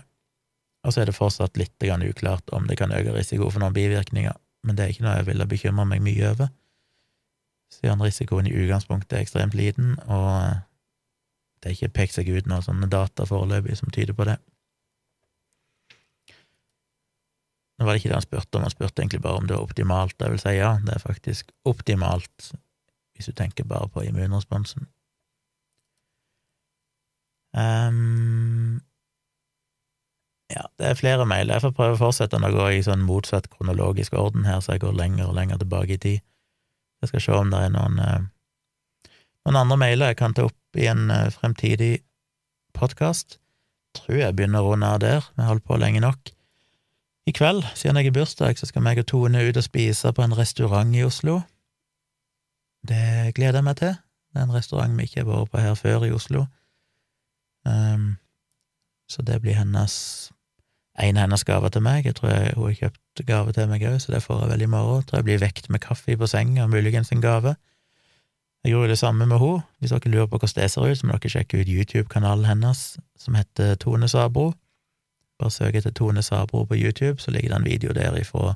Og 0.84 0.93
så 0.93 1.03
er 1.03 1.11
det 1.11 1.19
fortsatt 1.19 1.59
litt 1.59 1.84
uklart 1.84 2.49
om 2.55 2.67
det 2.67 2.77
kan 2.80 2.91
øke 2.91 3.11
risiko 3.11 3.49
for 3.49 3.59
noen 3.59 3.75
bivirkninger, 3.75 4.34
men 4.63 4.75
det 4.75 4.84
er 4.84 4.89
ikke 4.93 5.03
noe 5.03 5.17
jeg 5.19 5.27
ville 5.27 5.47
bekymre 5.47 5.85
meg 5.85 6.01
mye 6.03 6.30
over, 6.31 6.49
siden 7.71 8.01
risikoen 8.01 8.47
i 8.47 8.55
utgangspunktet 8.55 9.17
er 9.17 9.23
ekstremt 9.23 9.55
liten, 9.55 9.97
og 10.07 10.63
det 11.64 11.69
er 11.69 11.77
ikke 11.77 11.95
pekt 11.95 12.18
seg 12.18 12.27
ut 12.27 12.49
noen 12.49 12.65
sånne 12.65 12.90
data 12.91 13.23
foreløpig 13.23 13.77
som 13.80 13.91
tyder 13.95 14.15
på 14.18 14.27
det. 14.27 14.35
Nå 17.80 17.88
var 17.88 17.95
det 17.95 18.02
ikke 18.02 18.11
det 18.11 18.18
han 18.19 18.26
spurte 18.26 18.60
om, 18.60 18.65
han 18.68 18.73
spurte 18.73 19.02
egentlig 19.02 19.22
bare 19.23 19.40
om 19.40 19.48
det 19.48 19.56
var 19.56 19.64
optimalt. 19.64 20.19
Jeg 20.19 20.34
vil 20.34 20.41
si 20.44 20.57
ja, 20.57 20.73
det 20.84 20.98
er 20.98 21.06
faktisk 21.06 21.53
optimalt, 21.68 22.52
hvis 23.15 23.31
du 23.31 23.38
tenker 23.38 23.68
bare 23.69 23.88
på 23.90 24.03
immunresponsen. 24.03 24.90
Um, 27.56 28.81
ja, 30.52 30.68
det 30.77 30.90
er 30.90 30.99
flere 30.99 31.26
mailer. 31.26 31.56
Jeg 31.56 31.65
får 31.69 31.76
prøve 31.77 31.95
å 31.95 32.02
fortsette 32.02 32.44
jeg 32.44 32.56
går 32.60 32.76
i 32.76 32.85
sånn 32.85 33.07
motsatt 33.07 33.48
kronologisk 33.56 34.19
orden 34.19 34.45
her, 34.49 34.60
så 34.60 34.76
jeg 34.76 34.84
går 34.84 34.99
lenger 34.99 35.31
og 35.31 35.38
lenger 35.40 35.64
tilbake 35.64 35.95
i 35.95 36.02
tid. 36.02 36.23
Jeg 37.02 37.11
skal 37.11 37.26
se 37.26 37.40
om 37.40 37.52
det 37.52 37.61
er 37.65 37.73
noen, 37.73 37.99
noen 39.45 39.59
andre 39.59 39.79
mailer 39.79 40.11
jeg 40.11 40.19
kan 40.19 40.35
ta 40.35 40.47
opp 40.47 40.79
i 40.79 40.87
en 40.91 41.09
eh, 41.11 41.31
fremtidig 41.33 41.93
podkast. 42.77 43.39
Tror 43.97 44.19
jeg 44.19 44.35
begynner 44.37 44.63
å 44.63 44.73
runde 44.73 44.89
av 44.89 45.01
der, 45.03 45.25
vi 45.35 45.43
har 45.43 45.53
holdt 45.53 45.67
på 45.67 45.77
lenge 45.77 46.01
nok. 46.03 46.31
I 47.29 47.31
kveld, 47.35 47.63
siden 47.77 47.99
jeg 47.99 48.09
er 48.09 48.15
bursdag, 48.17 48.57
så 48.59 48.67
skal 48.67 48.83
meg 48.83 48.99
og 48.99 49.07
Tone 49.07 49.43
ut 49.45 49.59
og 49.59 49.63
spise 49.63 50.11
på 50.11 50.25
en 50.25 50.35
restaurant 50.35 50.95
i 50.95 51.05
Oslo. 51.05 51.39
Det 52.83 53.31
gleder 53.37 53.61
jeg 53.61 53.67
meg 53.69 53.77
til. 53.79 53.93
Det 54.33 54.41
er 54.41 54.47
en 54.47 54.55
restaurant 54.55 54.97
vi 54.97 55.07
ikke 55.07 55.21
har 55.21 55.29
vært 55.29 55.51
på 55.53 55.61
her 55.63 55.77
før 55.79 56.07
i 56.07 56.11
Oslo. 56.11 56.47
Um, 57.63 58.17
så 59.07 59.23
det 59.23 59.39
blir 59.43 59.55
hennes 59.55 59.95
en 60.99 61.17
av 61.17 61.25
hennes 61.25 61.45
gaver 61.47 61.71
til 61.73 61.85
meg. 61.85 62.05
Jeg 62.05 62.17
tror 62.17 62.33
jeg, 62.33 62.55
hun 62.57 62.67
har 62.67 62.79
kjøpt 62.81 63.23
gave 63.29 63.53
til 63.55 63.69
meg 63.71 63.85
òg, 63.87 63.99
så 64.01 64.13
det 64.13 64.23
får 64.25 64.43
jeg 64.43 64.51
vel 64.51 64.65
i 64.65 64.71
morgen. 64.73 64.99
Jeg 64.99 65.07
Tror 65.09 65.21
jeg 65.21 65.27
blir 65.29 65.41
vekt 65.41 65.69
med 65.69 65.81
kaffe 65.85 66.17
på 66.17 66.29
senga, 66.29 66.67
muligens 66.67 67.13
en 67.13 67.23
gave. 67.23 67.55
Jeg 68.64 68.72
gjorde 68.72 68.90
det 68.90 68.99
samme 68.99 69.26
med 69.26 69.40
henne. 69.40 69.61
Hvis 69.80 69.91
dere 69.91 70.10
lurer 70.11 70.26
på 70.26 70.38
hvordan 70.38 70.61
det 70.61 70.72
ser 70.72 70.85
ut, 70.88 70.98
så 70.98 71.07
må 71.07 71.18
dere 71.18 71.30
sjekke 71.30 71.60
ut 71.60 71.72
YouTube-kanalen 71.72 72.45
hennes, 72.48 72.98
som 73.19 73.35
heter 73.35 73.76
Tone 73.76 74.07
Sabro. 74.07 74.53
Bare 75.40 75.52
søk 75.52 75.76
etter 75.76 75.91
Tone 75.91 76.23
Sabro 76.23 76.64
på 76.64 76.77
YouTube, 76.80 77.19
så 77.19 77.31
ligger 77.31 77.49
det 77.49 77.57
en 77.57 77.65
video 77.65 77.94
der 77.94 78.15
ifra 78.15 78.53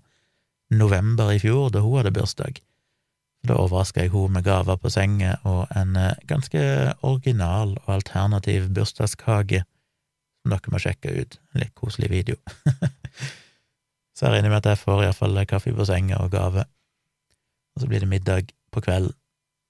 november 0.71 1.31
i 1.31 1.39
fjor, 1.39 1.69
da 1.69 1.83
hun 1.83 1.97
hadde 1.97 2.15
bursdag. 2.15 2.61
Da 3.47 3.59
overraska 3.59 4.01
jeg 4.01 4.13
henne 4.15 4.33
med 4.33 4.43
gaver 4.43 4.79
på 4.79 4.89
senga 4.89 5.35
og 5.43 5.67
en 5.75 5.95
eh, 5.95 6.15
ganske 6.27 6.63
original 7.01 7.77
og 7.85 7.93
alternativ 7.99 8.71
bursdagskake 8.73 9.63
som 10.41 10.55
dere 10.55 10.71
må 10.71 10.79
sjekke 10.79 11.11
ut. 11.19 11.39
En 11.53 11.61
litt 11.65 11.75
koselig 11.75 12.09
video. 12.09 12.39
så 14.15 14.25
jeg 14.25 14.37
regner 14.37 14.49
med 14.49 14.63
at 14.63 14.71
jeg 14.71 14.83
får 14.85 15.03
iallfall 15.03 15.45
kaffe 15.45 15.75
på 15.75 15.85
senga 15.85 16.23
og 16.23 16.31
gave. 16.31 16.63
Og 17.75 17.81
så 17.83 17.87
blir 17.87 17.99
det 17.99 18.13
middag 18.15 18.55
på 18.71 18.81
kvelden 18.81 19.15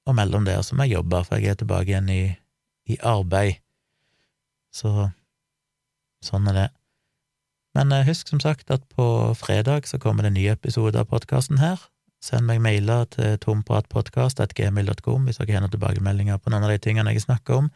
og 0.08 0.16
mellom 0.16 0.48
der 0.48 0.64
så 0.64 0.76
må 0.76 0.88
jeg 0.88 0.98
jobbe, 0.98 1.22
for 1.28 1.42
jeg 1.42 1.54
er 1.54 1.60
tilbake 1.60 1.92
igjen 1.92 2.10
i, 2.10 2.24
i 2.88 2.98
arbeid. 3.04 3.60
Så 4.72 5.10
sånn 6.24 6.48
er 6.52 6.58
det. 6.58 6.68
Men 7.78 7.92
eh, 7.94 8.08
husk 8.08 8.32
som 8.32 8.42
sagt 8.42 8.72
at 8.74 8.86
på 8.96 9.08
fredag 9.38 9.88
så 9.90 10.00
kommer 10.02 10.24
det 10.24 10.32
en 10.32 10.40
ny 10.40 10.48
episode 10.54 10.98
av 11.00 11.10
podkasten 11.12 11.60
her. 11.62 11.82
Send 12.24 12.48
meg 12.50 12.64
mailer 12.64 13.06
til 13.14 13.36
tompratpodkast.gmil.com 13.44 15.28
hvis 15.28 15.38
dere 15.42 15.58
har 15.58 15.66
noen 15.66 15.76
tilbakemeldinger 15.76 16.40
på 16.42 16.54
noen 16.54 16.66
av 16.66 16.74
de 16.74 16.80
tingene 16.82 17.14
jeg 17.14 17.28
snakker 17.28 17.62
om. 17.62 17.68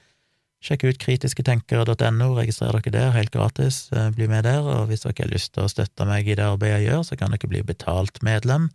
Sjekk 0.62 0.86
ut 0.88 1.02
kritisketenkere.no, 1.02 2.30
registrer 2.38 2.78
dere 2.78 2.94
der, 2.96 3.12
helt 3.18 3.34
gratis, 3.34 3.84
eh, 3.92 4.08
bli 4.16 4.30
med 4.32 4.48
der, 4.48 4.64
og 4.64 4.88
hvis 4.90 5.04
dere 5.04 5.26
har 5.26 5.34
lyst 5.34 5.52
til 5.58 5.66
å 5.68 5.74
støtte 5.74 6.08
meg 6.08 6.30
i 6.30 6.38
det 6.38 6.48
arbeidet 6.48 6.80
jeg 6.80 6.94
gjør, 6.94 7.04
så 7.10 7.20
kan 7.20 7.36
dere 7.36 7.52
bli 7.52 7.66
betalt 7.66 8.24
medlem. 8.26 8.70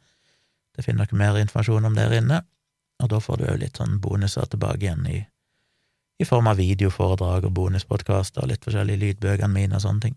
Det 0.76 0.84
finner 0.84 1.08
dere 1.08 1.18
mer 1.22 1.40
informasjon 1.40 1.88
om 1.88 1.96
der 1.96 2.12
inne 2.20 2.42
og 3.02 3.10
da 3.12 3.20
får 3.20 3.40
du 3.40 3.48
òg 3.50 3.58
litt 3.60 3.80
sånn 3.80 3.98
bonuser 4.00 4.46
tilbake 4.50 4.86
igjen 4.86 5.06
i, 5.10 5.18
i 6.22 6.28
form 6.28 6.48
av 6.50 6.60
videoforedrag 6.60 7.48
og 7.48 7.56
bonuspodkaster 7.58 8.44
og 8.44 8.52
litt 8.52 8.64
forskjellige 8.64 9.02
lydbøkene 9.02 9.52
mine 9.52 9.76
og 9.76 9.84
sånne 9.84 10.06
ting. 10.06 10.16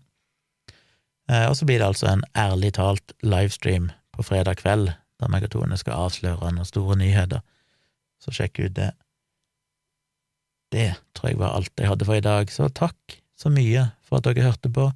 Eh, 1.30 1.46
og 1.48 1.56
så 1.58 1.68
blir 1.68 1.82
det 1.82 1.90
altså 1.90 2.08
en 2.10 2.24
ærlig 2.38 2.72
talt 2.78 3.14
livestream 3.22 3.90
på 4.16 4.24
fredag 4.26 4.62
kveld, 4.62 4.94
der 5.20 5.32
meg 5.32 5.44
og 5.46 5.52
Tone 5.52 5.76
skal 5.78 6.06
avsløre 6.06 6.54
noen 6.54 6.68
store 6.68 6.96
nyheter, 6.98 7.44
så 8.20 8.32
sjekk 8.34 8.64
ut 8.64 8.76
det. 8.76 8.90
det 10.72 10.94
tror 11.16 11.30
jeg 11.30 11.38
var 11.40 11.56
alt 11.56 11.72
jeg 11.76 11.88
hadde 11.90 12.08
for 12.08 12.16
i 12.16 12.24
dag, 12.24 12.50
så 12.52 12.68
takk 12.68 13.20
så 13.36 13.52
mye 13.52 13.90
for 14.04 14.20
at 14.20 14.28
dere 14.28 14.48
hørte 14.48 14.72
på. 14.72 14.90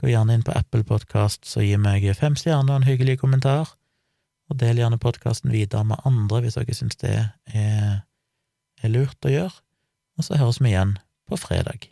Gå 0.00 0.10
gjerne 0.10 0.34
inn 0.34 0.46
på 0.46 0.54
Apple 0.56 0.84
Podkast 0.86 1.46
så 1.46 1.62
gi 1.64 1.76
meg 1.76 2.06
fem 2.16 2.36
stjerner 2.38 2.72
og 2.72 2.80
en 2.80 2.88
hyggelig 2.88 3.18
kommentar, 3.20 3.74
og 4.50 4.58
del 4.58 4.80
gjerne 4.82 4.98
podkasten 5.00 5.52
videre 5.54 5.84
med 5.86 6.02
andre 6.08 6.42
hvis 6.42 6.58
dere 6.58 6.76
syns 6.76 6.98
det 7.00 7.14
er, 7.14 8.02
er 8.82 8.92
lurt 8.92 9.26
å 9.26 9.32
gjøre, 9.32 9.54
og 10.18 10.26
så 10.26 10.40
høres 10.40 10.60
vi 10.60 10.72
igjen 10.72 10.96
på 11.30 11.38
fredag. 11.38 11.86